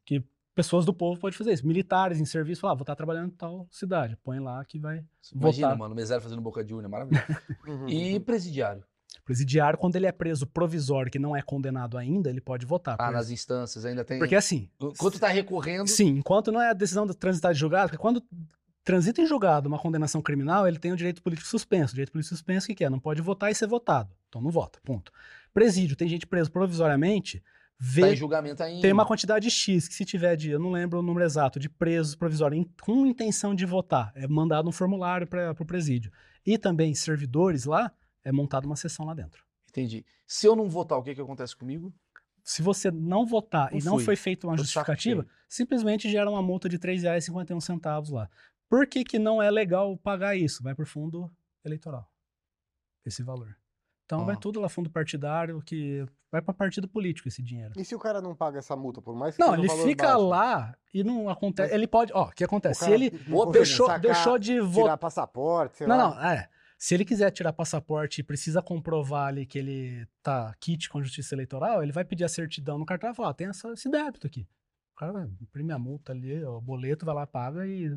Pessoas 0.55 0.85
do 0.85 0.95
povo 0.95 1.21
podem 1.21 1.37
fazer 1.37 1.53
isso. 1.53 1.67
Militares 1.67 2.21
em 2.21 2.25
serviço, 2.25 2.61
falar, 2.61 2.73
ah, 2.73 2.77
vou 2.77 2.83
estar 2.83 2.95
trabalhando 2.95 3.29
em 3.29 3.37
tal 3.37 3.67
cidade. 3.71 4.17
Põe 4.23 4.39
lá 4.39 4.65
que 4.65 4.79
vai 4.79 5.05
Imagina, 5.33 5.69
votar. 5.69 5.79
mano, 5.79 5.95
o 5.95 5.97
Mesário 5.97 6.23
fazendo 6.23 6.41
boca 6.41 6.65
de 6.65 6.75
urna, 6.75 6.89
maravilhoso. 6.89 7.27
E 7.89 8.19
presidiário? 8.21 8.85
Presidiário, 9.25 9.79
quando 9.79 9.97
ele 9.97 10.07
é 10.07 10.13
preso 10.13 10.47
provisório, 10.47 11.11
que 11.11 11.19
não 11.19 11.37
é 11.37 11.43
condenado 11.43 11.99
ainda, 11.99 12.31
ele 12.31 12.41
pode 12.41 12.65
votar. 12.65 12.97
Ah, 12.99 13.11
nas 13.11 13.31
instâncias 13.31 13.85
ainda 13.85 14.05
tem. 14.05 14.19
Porque 14.19 14.35
assim, 14.35 14.71
Enquanto 14.81 15.19
tá 15.19 15.29
recorrendo. 15.29 15.87
sim, 15.87 16.09
enquanto 16.19 16.51
não 16.51 16.61
é 16.61 16.71
a 16.71 16.75
decisão 16.75 17.07
de 17.07 17.15
transitar 17.15 17.53
de 17.53 17.59
julgado, 17.61 17.91
porque 17.91 18.01
quando 18.01 18.23
transita 18.85 19.21
em 19.21 19.27
julgado 19.27 19.69
uma 19.69 19.79
condenação 19.79 20.23
criminal, 20.23 20.67
ele 20.67 20.79
tem 20.79 20.93
o 20.93 20.97
direito 20.97 21.23
político 21.23 21.47
suspenso. 21.49 21.93
O 21.93 21.95
direito 21.95 22.11
político 22.13 22.35
suspenso, 22.35 22.65
o 22.65 22.69
que, 22.69 22.75
que 22.77 22.85
é? 22.85 22.89
Não 22.91 22.99
pode 22.99 23.21
votar 23.21 23.51
e 23.51 23.55
ser 23.55 23.67
votado. 23.67 24.11
Então 24.29 24.41
não 24.41 24.51
vota, 24.51 24.79
ponto. 24.83 25.13
Presídio, 25.53 25.95
tem 25.97 26.09
gente 26.09 26.27
preso 26.27 26.51
provisoriamente, 26.51 27.43
vê, 27.79 28.01
Tá 28.03 28.13
em 28.13 28.17
julgamento 28.17 28.63
ainda. 28.63 28.81
tem 28.81 28.93
uma 28.93 29.05
quantidade 29.07 29.51
X, 29.51 29.89
que 29.89 29.95
se 29.95 30.05
tiver 30.05 30.37
de, 30.37 30.51
eu 30.51 30.59
não 30.59 30.71
lembro 30.71 31.01
o 31.01 31.03
número 31.03 31.25
exato, 31.25 31.59
de 31.61 31.69
presos 31.69 32.15
provisórios 32.15 32.65
com 32.81 33.07
intenção 33.07 33.55
de 33.55 33.67
votar, 33.67 34.11
é 34.15 34.27
mandado 34.27 34.69
um 34.69 34.73
formulário 34.73 35.27
para 35.27 35.53
o 35.59 35.67
presídio. 35.67 36.11
E 36.47 36.57
também 36.57 36.95
servidores 36.95 37.67
lá, 37.67 37.93
é 38.29 38.33
montada 38.33 38.67
uma 38.67 38.77
sessão 38.77 39.07
lá 39.07 39.15
dentro. 39.15 39.43
Entendi. 39.69 40.05
Se 40.27 40.47
eu 40.47 40.55
não 40.57 40.69
votar, 40.69 40.99
o 40.99 41.03
que, 41.03 41.15
que 41.15 41.21
acontece 41.21 41.57
comigo? 41.57 41.93
Se 42.43 42.63
você 42.63 42.91
não 42.91 43.27
votar 43.27 43.71
Não 43.73 43.79
e 43.79 43.85
não 43.85 43.95
fui. 43.97 44.05
foi 44.05 44.17
feita 44.17 44.47
uma 44.47 44.53
saco 44.57 44.63
justificativa, 44.65 45.27
simplesmente 45.49 46.11
gera 46.11 46.31
uma 46.31 46.43
multa 46.43 46.69
de 46.69 46.77
R$ 46.77 46.83
3,51 46.83 48.11
lá. 48.13 48.29
Por 48.69 48.87
que, 48.87 49.05
que 49.05 49.19
não 49.19 49.43
é 49.43 49.51
legal 49.51 49.97
pagar 49.99 50.37
isso? 50.37 50.63
Vai 50.63 50.75
para 50.75 50.83
o 50.83 50.87
fundo 50.87 51.31
eleitoral. 51.65 52.09
Esse 53.05 53.23
valor. 53.23 53.57
Então 54.05 54.25
vai 54.25 54.35
Ah. 54.35 54.39
tudo 54.39 54.61
lá 54.61 54.69
fundo 54.69 54.89
partidário, 54.91 55.61
que 55.63 56.05
vai 56.33 56.41
para 56.41 56.55
partido 56.55 56.89
político 56.89 57.29
esse 57.29 57.43
dinheiro. 57.43 57.75
E 57.77 57.85
se 57.85 57.95
o 57.95 57.99
cara 57.99 58.21
não 58.23 58.35
paga 58.35 58.59
essa 58.59 58.75
multa, 58.75 59.03
por 59.03 59.15
mais 59.15 59.37
que 59.37 59.41
Não, 59.43 59.51
seja 59.51 59.61
ele 59.61 59.69
valor 59.69 59.87
fica 59.87 60.07
baixo? 60.07 60.29
lá 60.29 60.75
e 60.95 61.05
não 61.05 61.29
acontece. 61.29 61.69
Mas 61.69 61.75
Ele 61.79 61.87
pode. 61.87 62.13
Ó, 62.15 62.25
o 62.29 62.31
que 62.33 62.45
O 62.45 62.47
acontece? 62.47 62.81
Se 62.81 62.85
cara 62.87 62.95
ele 62.97 63.11
deixou, 63.53 63.87
sacar, 63.87 64.01
deixou 64.01 64.39
de 64.39 64.61
votar. 64.61 64.83
Tirar 64.85 64.97
passaporte, 64.97 65.77
sei 65.79 65.87
Não, 65.87 65.97
lá. 65.97 66.11
não, 66.15 66.25
é. 66.27 66.49
Se 66.79 66.95
ele 66.95 67.05
quiser 67.05 67.31
tirar 67.33 67.53
passaporte 67.53 68.21
e 68.21 68.25
precisa 68.25 68.63
comprovar 68.63 69.27
ali 69.27 69.45
que 69.45 69.59
ele 69.59 70.07
tá 70.23 70.55
kit 70.61 70.89
com 70.89 71.03
justiça 71.03 71.35
eleitoral, 71.35 71.83
ele 71.83 71.91
vai 71.93 72.05
pedir 72.05 72.23
a 72.25 72.29
certidão 72.29 72.79
no 72.79 72.87
cartão 72.87 73.11
e 73.11 73.15
falar, 73.15 73.35
tem 73.35 73.49
essa- 73.49 73.73
esse 73.73 73.91
débito 73.91 74.27
aqui. 74.29 74.47
O 74.95 74.99
cara 74.99 75.13
vai 75.13 75.25
imprimir 75.43 75.75
a 75.75 75.79
multa 75.79 76.13
ali, 76.13 76.45
o 76.45 76.61
boleto, 76.61 77.05
vai 77.05 77.15
lá, 77.17 77.27
paga 77.27 77.67
e 77.67 77.91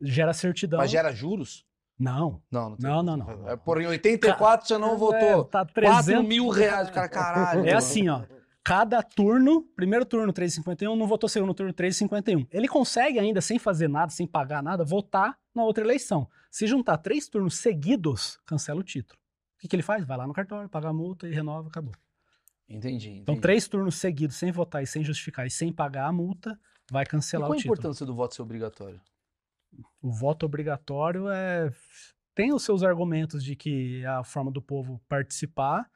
gera 0.00 0.32
certidão. 0.32 0.78
Mas 0.78 0.90
gera 0.90 1.12
juros? 1.12 1.66
Não. 1.98 2.40
Não, 2.50 2.70
não 2.70 2.76
tem. 2.76 2.88
Não, 2.90 3.02
não, 3.02 3.16
não. 3.16 3.48
É, 3.48 3.56
por 3.56 3.80
em 3.80 3.86
84 3.86 4.66
você 4.68 4.78
não 4.78 4.94
É, 4.94 4.96
votou. 4.96 5.44
tá 5.44 5.60
4 5.64 5.74
300... 5.74 6.24
mil 6.26 6.48
reais. 6.48 6.90
Cara, 6.90 7.08
caralho. 7.08 7.66
É 7.66 7.74
assim, 7.74 8.08
ó. 8.08 8.22
Cada 8.64 9.02
turno, 9.02 9.62
primeiro 9.74 10.04
turno 10.04 10.32
3,51, 10.32 10.96
não 10.96 11.06
votou 11.08 11.28
segundo 11.28 11.52
turno 11.54 11.72
3,51. 11.72 12.46
Ele 12.52 12.68
consegue 12.68 13.18
ainda, 13.18 13.40
sem 13.40 13.58
fazer 13.58 13.88
nada, 13.88 14.10
sem 14.12 14.26
pagar 14.26 14.62
nada, 14.62 14.84
votar 14.84 15.36
na 15.54 15.64
outra 15.64 15.84
eleição. 15.84 16.28
Se 16.50 16.66
juntar 16.66 16.98
três 16.98 17.28
turnos 17.28 17.56
seguidos, 17.56 18.38
cancela 18.44 18.80
o 18.80 18.84
título. 18.84 19.18
O 19.56 19.58
que, 19.60 19.68
que 19.68 19.76
ele 19.76 19.82
faz? 19.82 20.04
Vai 20.06 20.16
lá 20.16 20.26
no 20.26 20.32
cartório, 20.32 20.68
paga 20.68 20.88
a 20.88 20.92
multa 20.92 21.28
e 21.28 21.32
renova, 21.32 21.68
acabou. 21.68 21.94
Entendi, 22.68 23.08
entendi. 23.08 23.20
Então, 23.20 23.38
três 23.38 23.68
turnos 23.68 23.96
seguidos, 23.96 24.36
sem 24.36 24.50
votar 24.50 24.82
e 24.82 24.86
sem 24.86 25.04
justificar 25.04 25.46
e 25.46 25.50
sem 25.50 25.72
pagar 25.72 26.06
a 26.06 26.12
multa, 26.12 26.58
vai 26.90 27.04
cancelar 27.04 27.46
qual 27.46 27.52
o 27.52 27.54
a 27.54 27.56
título. 27.58 27.74
importância 27.74 28.06
do 28.06 28.14
voto 28.14 28.34
ser 28.34 28.42
obrigatório? 28.42 29.00
O 30.00 30.10
voto 30.10 30.46
obrigatório 30.46 31.28
é. 31.28 31.72
Tem 32.34 32.52
os 32.52 32.62
seus 32.62 32.82
argumentos 32.82 33.44
de 33.44 33.54
que 33.54 34.02
é 34.02 34.06
a 34.06 34.24
forma 34.24 34.50
do 34.50 34.62
povo 34.62 35.00
participar. 35.08 35.90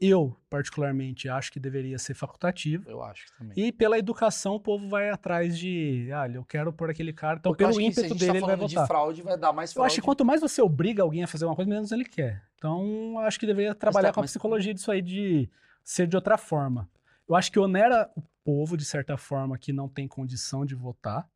Eu, 0.00 0.36
particularmente, 0.50 1.28
acho 1.28 1.52
que 1.52 1.60
deveria 1.60 1.98
ser 1.98 2.14
facultativo. 2.14 2.88
Eu 2.90 3.02
acho 3.02 3.26
que 3.26 3.38
também. 3.38 3.52
E 3.56 3.72
pela 3.72 3.98
educação, 3.98 4.54
o 4.56 4.60
povo 4.60 4.88
vai 4.88 5.08
atrás 5.08 5.56
de. 5.58 6.10
Ah, 6.12 6.28
eu 6.28 6.44
quero 6.44 6.72
por 6.72 6.90
aquele 6.90 7.12
cara. 7.12 7.38
Então, 7.38 7.52
Porque 7.52 7.62
eu 7.64 7.68
pelo 7.68 7.78
que 7.78 7.86
ímpeto 7.86 8.08
gente 8.08 8.18
dele, 8.18 8.32
tá 8.32 8.36
ele 8.38 8.40
vai 8.46 8.50
falando 8.56 8.68
de 8.68 8.74
votar. 8.74 8.86
fraude, 8.88 9.22
vai 9.22 9.38
dar 9.38 9.52
mais 9.52 9.70
Eu 9.70 9.74
fraude. 9.74 9.86
acho 9.92 10.00
que 10.00 10.04
quanto 10.04 10.24
mais 10.24 10.40
você 10.40 10.60
obriga 10.60 11.02
alguém 11.02 11.22
a 11.22 11.26
fazer 11.28 11.44
uma 11.46 11.54
coisa, 11.54 11.70
menos 11.70 11.92
ele 11.92 12.04
quer. 12.04 12.42
Então, 12.56 13.12
eu 13.12 13.18
acho 13.20 13.38
que 13.38 13.46
deveria 13.46 13.74
trabalhar 13.74 14.08
tá, 14.08 14.14
com 14.14 14.20
a 14.20 14.22
mas- 14.24 14.30
psicologia 14.30 14.74
disso 14.74 14.90
aí 14.90 15.00
de 15.00 15.48
ser 15.82 16.06
de 16.06 16.16
outra 16.16 16.36
forma. 16.36 16.88
Eu 17.28 17.34
acho 17.36 17.50
que 17.52 17.58
onera 17.58 18.10
o 18.16 18.22
povo, 18.44 18.76
de 18.76 18.84
certa 18.84 19.16
forma, 19.16 19.56
que 19.56 19.72
não 19.72 19.88
tem 19.88 20.06
condição 20.08 20.66
de 20.66 20.74
votar 20.74 21.26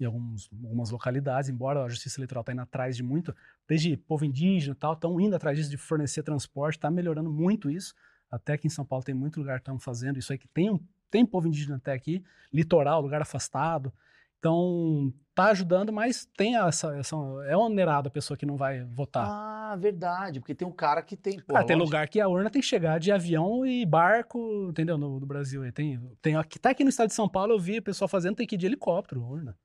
em 0.00 0.04
alguns, 0.04 0.48
algumas 0.52 0.90
localidades, 0.90 1.50
embora 1.50 1.82
a 1.82 1.88
Justiça 1.88 2.20
Eleitoral 2.20 2.42
está 2.42 2.52
indo 2.52 2.62
atrás 2.62 2.96
de 2.96 3.02
muito, 3.02 3.34
desde 3.66 3.96
povo 3.96 4.24
indígena 4.24 4.72
e 4.72 4.78
tal, 4.78 4.92
estão 4.92 5.20
indo 5.20 5.34
atrás 5.34 5.56
disso 5.56 5.70
de 5.70 5.76
fornecer 5.76 6.22
transporte, 6.22 6.76
está 6.76 6.90
melhorando 6.90 7.30
muito 7.30 7.70
isso. 7.70 7.94
Até 8.30 8.52
aqui 8.52 8.66
em 8.66 8.70
São 8.70 8.84
Paulo 8.84 9.04
tem 9.04 9.14
muito 9.14 9.40
lugar 9.40 9.58
que 9.58 9.62
estão 9.62 9.78
fazendo 9.78 10.18
isso 10.18 10.32
aí, 10.32 10.38
que 10.38 10.48
tem, 10.48 10.70
um, 10.70 10.78
tem 11.10 11.26
povo 11.26 11.48
indígena 11.48 11.76
até 11.76 11.92
aqui, 11.92 12.22
litoral, 12.52 13.00
lugar 13.00 13.22
afastado. 13.22 13.92
Então, 14.38 15.12
tá 15.34 15.46
ajudando, 15.46 15.92
mas 15.92 16.28
tem 16.36 16.56
essa, 16.56 16.96
essa 16.96 17.16
é 17.46 17.56
onerado 17.56 18.06
a 18.06 18.10
pessoa 18.10 18.36
que 18.36 18.46
não 18.46 18.56
vai 18.56 18.84
votar. 18.84 19.26
Ah, 19.28 19.76
verdade. 19.76 20.38
Porque 20.38 20.54
tem 20.54 20.66
um 20.66 20.72
cara 20.72 21.02
que 21.02 21.16
tem. 21.16 21.38
Cara, 21.38 21.64
tem 21.64 21.74
lógico. 21.74 21.84
lugar 21.84 22.08
que 22.08 22.20
a 22.20 22.28
urna 22.28 22.48
tem 22.48 22.62
que 22.62 22.68
chegar 22.68 23.00
de 23.00 23.10
avião 23.10 23.66
e 23.66 23.84
barco, 23.84 24.68
entendeu? 24.70 24.96
No, 24.96 25.18
no 25.18 25.26
Brasil. 25.26 25.70
Tem, 25.72 26.00
tem 26.22 26.36
aqui, 26.36 26.56
tá 26.58 26.70
aqui 26.70 26.84
no 26.84 26.90
estado 26.90 27.08
de 27.08 27.14
São 27.14 27.28
Paulo, 27.28 27.52
eu 27.52 27.58
vi 27.58 27.78
o 27.78 27.82
pessoal 27.82 28.06
fazendo, 28.06 28.36
tem 28.36 28.46
que 28.46 28.54
ir 28.54 28.58
de 28.58 28.66
helicóptero, 28.66 29.24
urna. 29.24 29.56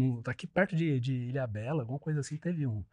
No, 0.00 0.22
tá 0.22 0.30
aqui 0.30 0.46
perto 0.46 0.74
de, 0.74 0.98
de 1.00 1.12
Ilha 1.12 1.46
Bela, 1.46 1.82
alguma 1.82 1.98
coisa 1.98 2.20
assim, 2.20 2.36
teve 2.36 2.66
um. 2.66 2.84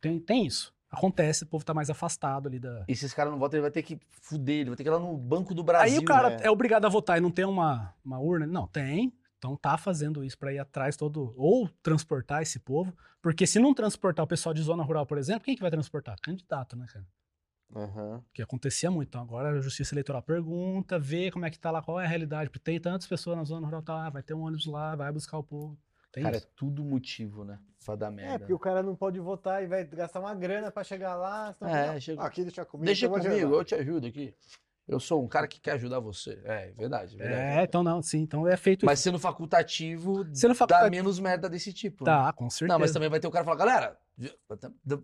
Tem, 0.00 0.18
tem 0.18 0.46
isso. 0.46 0.74
Acontece, 0.90 1.44
o 1.44 1.46
povo 1.46 1.64
tá 1.64 1.72
mais 1.72 1.88
afastado 1.88 2.48
ali 2.48 2.58
da. 2.58 2.84
E 2.88 2.96
se 2.96 3.06
esse 3.06 3.14
cara 3.14 3.30
não 3.30 3.38
vota, 3.38 3.56
ele 3.56 3.62
vai 3.62 3.70
ter 3.70 3.82
que 3.82 3.98
fuder, 4.08 4.60
ele 4.60 4.70
vai 4.70 4.76
ter 4.76 4.82
que 4.82 4.88
ir 4.88 4.92
lá 4.92 4.98
no 4.98 5.16
Banco 5.16 5.54
do 5.54 5.62
Brasil. 5.62 5.98
Aí 5.98 5.98
o 5.98 6.04
cara 6.04 6.30
né? 6.30 6.38
é 6.42 6.50
obrigado 6.50 6.84
a 6.84 6.88
votar 6.88 7.16
e 7.16 7.20
não 7.20 7.30
tem 7.30 7.44
uma, 7.44 7.94
uma 8.04 8.18
urna? 8.18 8.46
Não, 8.46 8.66
tem. 8.66 9.12
Então 9.38 9.56
tá 9.56 9.78
fazendo 9.78 10.24
isso 10.24 10.36
para 10.36 10.52
ir 10.52 10.58
atrás 10.58 10.96
todo. 10.96 11.32
Ou 11.36 11.68
transportar 11.82 12.42
esse 12.42 12.58
povo. 12.58 12.92
Porque 13.22 13.46
se 13.46 13.60
não 13.60 13.72
transportar 13.72 14.24
o 14.24 14.28
pessoal 14.28 14.52
de 14.52 14.62
zona 14.62 14.82
rural, 14.82 15.06
por 15.06 15.16
exemplo, 15.16 15.44
quem 15.44 15.54
que 15.54 15.62
vai 15.62 15.70
transportar? 15.70 16.16
Candidato, 16.20 16.76
né, 16.76 16.86
cara? 16.92 17.06
Aham. 17.74 18.20
que 18.34 18.42
acontecia 18.42 18.90
muito. 18.90 19.08
Então 19.08 19.22
agora 19.22 19.50
a 19.50 19.60
Justiça 19.60 19.94
Eleitoral 19.94 20.22
pergunta, 20.22 20.98
vê 20.98 21.30
como 21.30 21.46
é 21.46 21.50
que 21.50 21.58
tá 21.58 21.70
lá, 21.70 21.80
qual 21.80 22.00
é 22.00 22.04
a 22.04 22.08
realidade. 22.08 22.50
Porque 22.50 22.64
tem 22.64 22.80
tantas 22.80 23.06
pessoas 23.06 23.36
na 23.36 23.44
zona 23.44 23.66
rural, 23.66 23.82
tá, 23.82 24.06
ah, 24.06 24.10
vai 24.10 24.22
ter 24.22 24.34
um 24.34 24.42
ônibus 24.42 24.66
lá, 24.66 24.96
vai 24.96 25.12
buscar 25.12 25.38
o 25.38 25.44
povo. 25.44 25.78
Tem 26.12 26.22
Cara, 26.24 26.36
é 26.36 26.38
isso. 26.38 26.48
tudo 26.56 26.84
motivo, 26.84 27.44
né? 27.44 27.58
Pra 27.84 27.94
dar 27.96 28.08
É, 28.08 28.10
merda. 28.10 28.38
porque 28.40 28.52
o 28.52 28.58
cara 28.58 28.82
não 28.82 28.94
pode 28.94 29.18
votar 29.20 29.62
e 29.62 29.66
vai 29.66 29.84
gastar 29.84 30.20
uma 30.20 30.34
grana 30.34 30.70
pra 30.70 30.84
chegar 30.84 31.14
lá. 31.16 31.54
É, 31.62 31.98
chega- 32.00 32.22
"Ah, 32.22 32.26
Aqui, 32.26 32.42
deixa 32.42 32.64
comigo. 32.64 32.86
Deixa 32.86 33.06
eu 33.06 33.10
comigo, 33.10 33.30
ajudar." 33.32 33.56
eu 33.56 33.64
te 33.64 33.74
ajudo 33.74 34.06
aqui. 34.06 34.34
Eu 34.88 34.98
sou 34.98 35.22
um 35.22 35.28
cara 35.28 35.46
que 35.46 35.60
quer 35.60 35.72
ajudar 35.72 36.00
você. 36.00 36.40
É, 36.44 36.72
verdade, 36.76 37.16
verdade. 37.16 37.40
É, 37.40 37.62
então 37.62 37.80
não, 37.82 38.02
sim, 38.02 38.18
então 38.22 38.46
é 38.48 38.56
feito 38.56 38.84
Mas 38.84 38.98
sendo 38.98 39.20
facultativo, 39.20 40.24
Sendo 40.34 40.50
dá 40.50 40.54
facultativo- 40.56 40.90
menos 40.90 41.20
merda 41.20 41.48
desse 41.48 41.72
tipo. 41.72 42.04
né? 42.04 42.10
Tá, 42.10 42.32
com 42.32 42.50
certeza. 42.50 42.72
Não, 42.72 42.80
mas 42.80 42.90
também 42.92 43.08
vai 43.08 43.20
ter 43.20 43.28
o 43.28 43.30
cara 43.30 43.44
que 43.44 43.50
fala, 43.50 43.58
galera, 43.58 43.96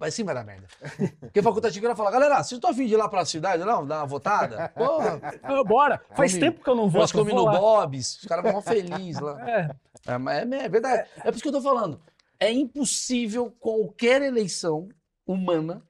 mas 0.00 0.12
sim 0.12 0.24
vai 0.24 0.34
dar 0.34 0.44
merda. 0.44 0.66
Porque 1.20 1.40
facultativo 1.40 1.78
o 1.84 1.88
cara 1.88 1.96
fala, 1.96 2.10
galera, 2.10 2.36
vocês 2.42 2.52
estão 2.58 2.70
afim 2.70 2.86
de 2.86 2.94
ir 2.94 2.96
lá 2.96 3.08
pra 3.08 3.24
cidade, 3.24 3.64
não? 3.64 3.86
Dar 3.86 3.98
uma 4.00 4.06
votada? 4.06 4.68
Porra, 4.74 5.20
Ah, 5.42 5.62
bora! 5.64 6.02
Faz 6.16 6.36
tempo 6.36 6.64
que 6.64 6.68
eu 6.68 6.74
não 6.74 6.88
vou. 6.88 7.00
nós 7.02 7.12
comemos 7.12 7.44
no 7.44 7.50
Bob's, 7.50 8.16
os 8.18 8.24
caras 8.24 8.50
vão 8.52 8.60
felizes 8.60 9.20
lá. 9.20 9.48
É, 9.48 9.70
É, 10.06 10.18
mas 10.18 10.38
é, 10.52 10.64
é 10.64 10.68
verdade. 10.68 11.08
É 11.16 11.22
por 11.24 11.34
isso 11.34 11.42
que 11.42 11.48
eu 11.48 11.52
tô 11.52 11.60
falando. 11.62 12.00
É 12.38 12.52
impossível 12.52 13.50
qualquer 13.58 14.22
eleição 14.22 14.88
humana 15.26 15.82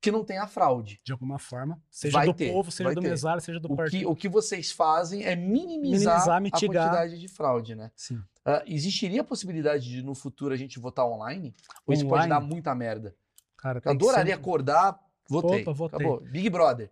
que 0.00 0.10
não 0.10 0.22
tenha 0.24 0.46
fraude. 0.46 1.00
de 1.02 1.12
alguma 1.12 1.38
forma. 1.38 1.80
Seja 1.90 2.18
Vai 2.18 2.26
do 2.26 2.34
ter, 2.34 2.52
povo, 2.52 2.70
seja 2.70 2.90
do 2.94 3.00
ter. 3.00 3.08
mesário, 3.08 3.40
seja 3.40 3.58
do 3.58 3.66
O 3.66 3.70
que, 3.70 3.76
partido. 3.76 4.10
o 4.10 4.16
que 4.16 4.28
vocês 4.28 4.70
fazem 4.70 5.24
é 5.24 5.34
minimizar, 5.34 6.14
Minimizar, 6.16 6.40
mitigar. 6.42 6.84
a 6.86 6.88
quantidade 6.90 7.18
de 7.20 7.28
fraude, 7.28 7.74
né? 7.74 7.90
Sim. 7.96 8.22
Ah, 8.44 8.62
existiria 8.66 9.22
a 9.22 9.24
possibilidade 9.24 9.88
de 9.88 10.02
no 10.02 10.14
futuro 10.14 10.52
a 10.52 10.56
gente 10.58 10.78
votar 10.78 11.06
online? 11.06 11.54
Ou 11.86 11.94
isso 11.94 12.02
pode 12.06 12.26
Online? 12.26 12.28
dar 12.28 12.40
muita 12.40 12.74
merda? 12.74 13.16
Cara, 13.56 13.78
Eu 13.78 13.82
que 13.82 13.88
adoraria 13.88 14.34
ser- 14.34 14.40
acordar, 14.40 15.00
votei. 15.28 15.62
Opa, 15.62 15.72
votei. 15.72 15.98
Acabou. 16.06 16.20
Big 16.20 16.50
Brother. 16.50 16.90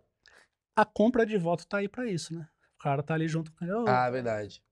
A 0.75 0.83
compra 0.83 1.23
de 1.23 1.37
voto 1.37 1.67
tá 1.67 1.77
aí 1.77 1.87
pra 1.87 2.07
isso, 2.07 2.33
né? 2.33 2.47
O 2.79 2.81
cara 2.81 3.03
tá 3.03 3.13
ali 3.13 3.27
junto 3.27 3.51
com 3.51 3.63
ele. 3.63 3.73
Ah, 3.87 4.07
é 4.07 4.11
verdade. 4.11 4.63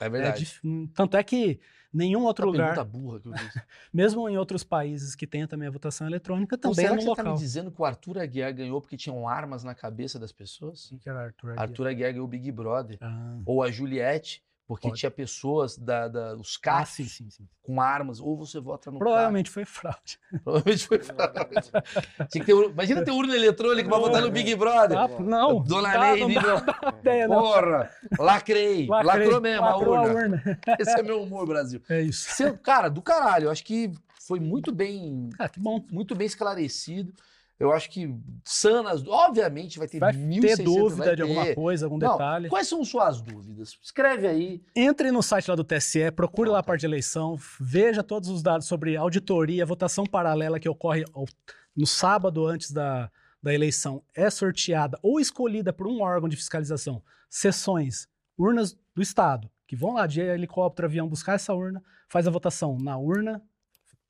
É 0.00 0.06
é 0.06 0.08
verdade. 0.08 0.60
hum, 0.64 0.88
Tanto 0.94 1.16
é 1.16 1.22
que 1.22 1.60
nenhum 1.92 2.22
outro 2.24 2.46
Uma 2.46 2.52
lugar, 2.52 2.74
pergunta 2.74 2.84
burra 2.98 3.20
que 3.20 3.28
eu 3.28 3.32
fiz. 3.36 3.54
mesmo 3.92 4.28
em 4.28 4.36
outros 4.38 4.64
países 4.64 5.14
que 5.14 5.26
tenha 5.26 5.46
também 5.46 5.68
a 5.68 5.70
votação 5.70 6.06
eletrônica, 6.06 6.56
Então, 6.56 6.70
também 6.70 6.84
é 6.84 6.88
será 6.88 6.94
no 6.94 6.98
que 7.00 7.04
você 7.04 7.16
tá 7.16 7.22
local. 7.22 7.34
me 7.34 7.38
dizendo 7.40 7.70
que 7.70 7.80
o 7.80 7.84
Arthur 7.84 8.18
Aguiar 8.18 8.54
ganhou 8.54 8.80
porque 8.80 8.96
tinham 8.96 9.28
armas 9.28 9.62
na 9.64 9.74
cabeça 9.74 10.18
das 10.18 10.32
pessoas? 10.32 10.86
Quem 10.88 10.98
que 10.98 11.08
era 11.08 11.24
Arthur 11.24 11.50
Aguiar? 11.50 11.68
Arthur 11.68 11.86
Aguiar 11.88 12.12
ganhou 12.12 12.24
o 12.24 12.28
Big 12.28 12.50
Brother. 12.50 12.98
Ah, 13.00 13.38
Ou 13.44 13.62
a 13.62 13.70
Juliette, 13.70 14.42
porque 14.66 14.88
Pode. 14.88 15.00
tinha 15.00 15.10
pessoas, 15.10 15.76
da, 15.76 16.08
da, 16.08 16.34
os 16.36 16.56
ah, 16.56 16.60
caras 16.62 16.88
sim, 16.90 17.04
sim, 17.04 17.28
sim. 17.28 17.46
com 17.62 17.80
armas. 17.80 18.20
Ou 18.20 18.36
você 18.36 18.60
vota 18.60 18.90
no 18.90 18.98
Provavelmente 18.98 19.50
foi 19.50 19.64
fraude. 19.64 20.18
Provavelmente 20.44 20.86
foi 20.86 20.98
fraude. 21.00 21.70
Tinha 22.30 22.44
que 22.44 22.44
ter, 22.44 22.52
imagina 22.52 23.04
ter 23.04 23.10
urna 23.10 23.34
eletrônica 23.34 23.88
pra 23.88 23.98
votar 23.98 24.22
no 24.22 24.30
Big 24.30 24.54
Brother. 24.54 24.96
Ah, 24.96 25.08
não, 25.20 25.62
Dona 25.62 25.92
dá- 25.92 26.00
Neide, 26.00 26.34
não 26.34 26.42
dá 26.42 26.94
ideia, 27.00 27.28
não. 27.28 27.40
porra, 27.40 27.90
lacrei. 28.18 28.86
Lacrei, 28.86 29.24
Lacrou 29.26 29.40
mesmo 29.40 29.64
lacrou 29.66 29.94
a 29.94 30.02
urna. 30.02 30.60
Esse 30.78 30.98
é 30.98 31.02
meu 31.02 31.22
humor, 31.22 31.46
Brasil. 31.46 31.82
É 31.88 32.00
isso. 32.00 32.30
Você- 32.30 32.52
cara, 32.58 32.88
do 32.88 33.02
caralho. 33.02 33.50
Acho 33.50 33.64
que 33.64 33.92
foi 34.20 34.38
muito 34.38 34.72
bem, 34.72 35.28
Ah, 35.38 35.48
que 35.48 35.58
bom. 35.58 35.84
muito 35.90 36.14
bem 36.14 36.26
esclarecido. 36.26 37.12
Eu 37.62 37.72
acho 37.72 37.88
que 37.90 38.12
sanas, 38.44 39.06
obviamente 39.06 39.78
vai 39.78 39.86
ter 39.86 40.00
Vai 40.00 40.12
1.600, 40.12 40.40
ter 40.40 40.64
dúvida 40.64 41.04
vai 41.04 41.14
de 41.14 41.22
alguma 41.22 41.54
coisa, 41.54 41.86
algum 41.86 41.96
Não, 41.96 42.10
detalhe. 42.10 42.48
Quais 42.48 42.66
são 42.66 42.84
suas 42.84 43.20
dúvidas? 43.20 43.78
Escreve 43.80 44.26
aí. 44.26 44.60
Entre 44.74 45.12
no 45.12 45.22
site 45.22 45.48
lá 45.48 45.54
do 45.54 45.62
TSE, 45.62 46.10
procure 46.10 46.50
lá 46.50 46.58
a 46.58 46.62
parte 46.64 46.80
de 46.80 46.86
eleição, 46.86 47.38
veja 47.60 48.02
todos 48.02 48.28
os 48.30 48.42
dados 48.42 48.66
sobre 48.66 48.96
auditoria, 48.96 49.64
votação 49.64 50.04
paralela 50.04 50.58
que 50.58 50.68
ocorre 50.68 51.04
no 51.76 51.86
sábado 51.86 52.44
antes 52.44 52.72
da, 52.72 53.08
da 53.40 53.54
eleição. 53.54 54.02
É 54.12 54.28
sorteada 54.28 54.98
ou 55.00 55.20
escolhida 55.20 55.72
por 55.72 55.86
um 55.86 56.02
órgão 56.02 56.28
de 56.28 56.34
fiscalização. 56.34 57.00
Sessões, 57.30 58.08
urnas 58.36 58.76
do 58.92 59.00
Estado, 59.00 59.48
que 59.68 59.76
vão 59.76 59.94
lá 59.94 60.08
de 60.08 60.20
helicóptero, 60.20 60.88
avião 60.88 61.06
buscar 61.06 61.34
essa 61.34 61.54
urna, 61.54 61.80
faz 62.08 62.26
a 62.26 62.30
votação 62.32 62.76
na 62.76 62.98
urna 62.98 63.40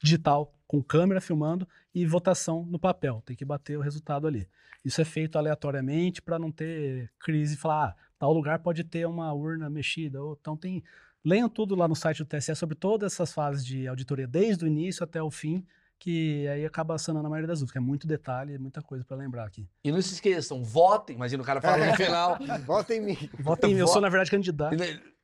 digital 0.02 0.54
com 0.72 0.82
câmera 0.82 1.20
filmando 1.20 1.68
e 1.94 2.06
votação 2.06 2.64
no 2.64 2.78
papel. 2.78 3.22
Tem 3.26 3.36
que 3.36 3.44
bater 3.44 3.76
o 3.76 3.82
resultado 3.82 4.26
ali. 4.26 4.48
Isso 4.82 5.02
é 5.02 5.04
feito 5.04 5.36
aleatoriamente 5.36 6.22
para 6.22 6.38
não 6.38 6.50
ter 6.50 7.12
crise 7.20 7.56
e 7.56 7.58
falar, 7.58 7.88
ah, 7.88 7.96
tal 8.18 8.32
lugar 8.32 8.58
pode 8.60 8.82
ter 8.82 9.06
uma 9.06 9.30
urna 9.34 9.68
mexida. 9.68 10.22
Ou, 10.22 10.34
então 10.40 10.56
tem. 10.56 10.82
Leiam 11.22 11.46
tudo 11.46 11.74
lá 11.74 11.86
no 11.86 11.94
site 11.94 12.24
do 12.24 12.24
TSE 12.24 12.56
sobre 12.56 12.74
todas 12.74 13.12
essas 13.12 13.34
fases 13.34 13.66
de 13.66 13.86
auditoria, 13.86 14.26
desde 14.26 14.64
o 14.64 14.66
início 14.66 15.04
até 15.04 15.22
o 15.22 15.30
fim, 15.30 15.62
que 16.02 16.48
aí 16.48 16.66
acaba 16.66 16.98
sanando 16.98 17.28
a 17.28 17.30
maioria 17.30 17.46
das 17.46 17.60
dúvidas, 17.60 17.70
que 17.70 17.78
é 17.78 17.80
muito 17.80 18.08
detalhe, 18.08 18.58
muita 18.58 18.82
coisa 18.82 19.04
para 19.04 19.16
lembrar 19.16 19.44
aqui. 19.44 19.68
E 19.84 19.92
não 19.92 20.02
se 20.02 20.14
esqueçam, 20.14 20.60
votem. 20.64 21.14
Imagina 21.14 21.40
o 21.40 21.46
cara 21.46 21.60
falando 21.60 21.86
no 21.90 21.94
final. 21.94 22.36
Vota 22.66 22.92
em 22.92 23.00
mim. 23.00 23.30
Votem 23.38 23.70
em 23.70 23.74
mim, 23.74 23.80
eu 23.80 23.86
sou, 23.86 24.00
na 24.00 24.08
verdade, 24.08 24.28
candidato. 24.28 24.74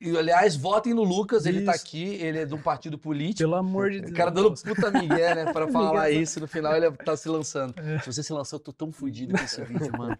E, 0.01 0.17
aliás, 0.17 0.55
votem 0.55 0.95
no 0.95 1.03
Lucas, 1.03 1.47
ele 1.47 1.63
tá 1.65 1.73
Isso. 1.75 1.85
aqui, 1.85 2.05
ele 2.23 2.39
é 2.39 2.45
de 2.47 2.55
um 2.55 2.63
partido 2.63 2.97
político. 2.97 3.39
Pelo 3.39 3.57
amor 3.57 3.91
de 3.91 3.99
Deus. 4.03 4.13
O 4.13 4.15
cara 4.15 4.31
dando 4.31 4.55
puta 4.55 4.91
migué, 4.93 5.35
né? 5.35 5.53
Pra 5.53 5.67
falar 5.73 6.11
isso, 6.13 6.39
no 6.39 6.47
final 6.47 6.77
ele 6.77 6.89
tá 6.93 7.17
se 7.17 7.29
lançando. 7.29 7.75
Se 8.05 8.07
você 8.13 8.23
se 8.23 8.33
lançou, 8.33 8.59
eu 8.59 8.63
tô 8.63 8.73
tão 8.73 8.93
fudido 8.93 9.37
com 9.37 9.43
esse 9.43 9.61
vídeo, 9.67 9.91
mano. 9.99 10.17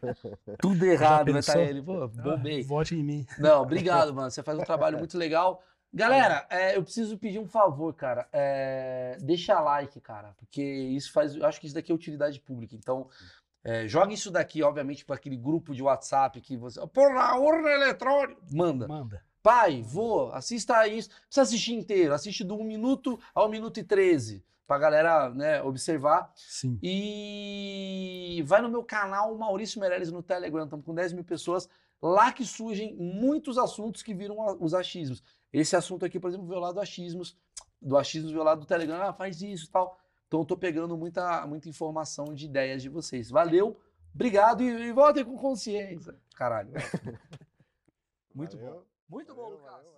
Tudo 0.59 0.85
errado, 0.85 1.31
vai 1.31 1.39
estar 1.39 1.53
pensou? 1.53 1.69
ele. 1.69 1.81
Pô, 1.81 2.03
Ah, 2.03 2.09
bombei. 2.09 2.65
vote 2.65 2.97
em 2.97 3.05
mim. 3.05 3.25
Não, 3.39 3.63
obrigado, 3.63 4.13
mano. 4.13 4.29
Você 4.29 4.43
faz 4.43 4.59
um 4.59 4.63
trabalho 4.65 4.99
muito 4.99 5.17
legal. 5.17 5.63
Galera, 5.93 6.47
é, 6.51 6.77
eu 6.77 6.83
preciso 6.83 7.17
pedir 7.17 7.39
um 7.39 7.47
favor, 7.47 7.95
cara. 7.95 8.29
É, 8.33 9.17
deixa 9.21 9.59
like, 9.59 10.01
cara, 10.01 10.35
porque 10.37 10.63
isso 10.63 11.11
faz. 11.13 11.35
Eu 11.35 11.47
acho 11.47 11.59
que 11.59 11.67
isso 11.67 11.75
daqui 11.75 11.91
é 11.91 11.95
utilidade 11.95 12.39
pública. 12.41 12.77
Então, 12.77 13.09
é, 13.65 13.89
joga 13.89 14.13
isso 14.13 14.31
daqui, 14.31 14.63
obviamente, 14.63 15.05
para 15.05 15.17
aquele 15.17 15.37
grupo 15.37 15.75
de 15.75 15.83
WhatsApp 15.83 16.41
que 16.41 16.57
você. 16.57 16.81
Por 16.89 17.15
na 17.15 17.37
urna 17.37 17.71
eletrônica. 17.71 18.41
Manda. 18.53 18.87
Manda. 18.87 19.23
Pai, 19.43 19.83
vô, 19.83 20.31
assista 20.33 20.87
isso. 20.87 21.09
Precisa 21.09 21.43
assistir 21.43 21.73
inteiro. 21.73 22.13
Assiste 22.13 22.45
do 22.45 22.55
1 22.55 22.65
minuto 22.65 23.19
ao 23.35 23.49
minuto 23.49 23.81
e 23.81 23.85
13. 23.85 24.45
Pra 24.67 24.79
galera 24.79 25.31
né, 25.31 25.63
observar. 25.63 26.31
Sim. 26.35 26.79
E 26.83 28.43
vai 28.47 28.61
no 28.61 28.69
meu 28.69 28.85
canal 28.85 29.35
Maurício 29.39 29.81
Meirelles 29.81 30.13
no 30.13 30.23
Telegram, 30.23 30.65
estamos 30.65 30.85
com 30.85 30.95
10 30.95 31.15
mil 31.15 31.25
pessoas. 31.25 31.69
Lá 32.01 32.31
que 32.31 32.45
surgem 32.45 32.95
muitos 32.95 33.57
assuntos 33.59 34.03
que 34.03 34.15
viram 34.15 34.37
os 34.61 34.75
achismos. 34.75 35.23
Esse 35.53 35.77
assunto 35.77 36.05
aqui, 36.05 36.19
por 36.21 36.29
exemplo, 36.29 36.47
veio 36.47 36.61
lá 36.61 36.73
do 36.73 36.81
achismos, 36.81 37.37
do 37.81 37.97
achismos 37.97 38.33
veio 38.33 38.45
lá 38.45 38.55
do 38.55 38.67
Telegram, 38.67 39.03
ah, 39.03 39.13
faz 39.13 39.41
isso 39.43 39.67
e 39.67 39.71
tal. 39.71 39.99
Então 40.27 40.41
eu 40.41 40.45
tô 40.47 40.57
pegando 40.57 40.97
muita, 40.97 41.47
muita 41.47 41.69
informação 41.69 42.35
de 42.35 42.45
ideias 42.47 42.83
de 42.83 42.89
vocês. 42.89 43.31
Valeu, 43.31 43.81
obrigado 44.15 44.63
e, 44.63 44.67
e 44.67 44.93
voltem 44.93 45.25
com 45.25 45.37
consciência. 45.37 46.15
Caralho. 46.35 46.73
Muito 48.35 48.57
Valeu. 48.57 48.75
bom. 48.75 48.83
Muito 49.09 49.35
bom, 49.35 49.43
Valeu, 49.43 49.57
Lucas. 49.59 49.73
valeu, 49.73 49.85
valeu. 49.85 49.98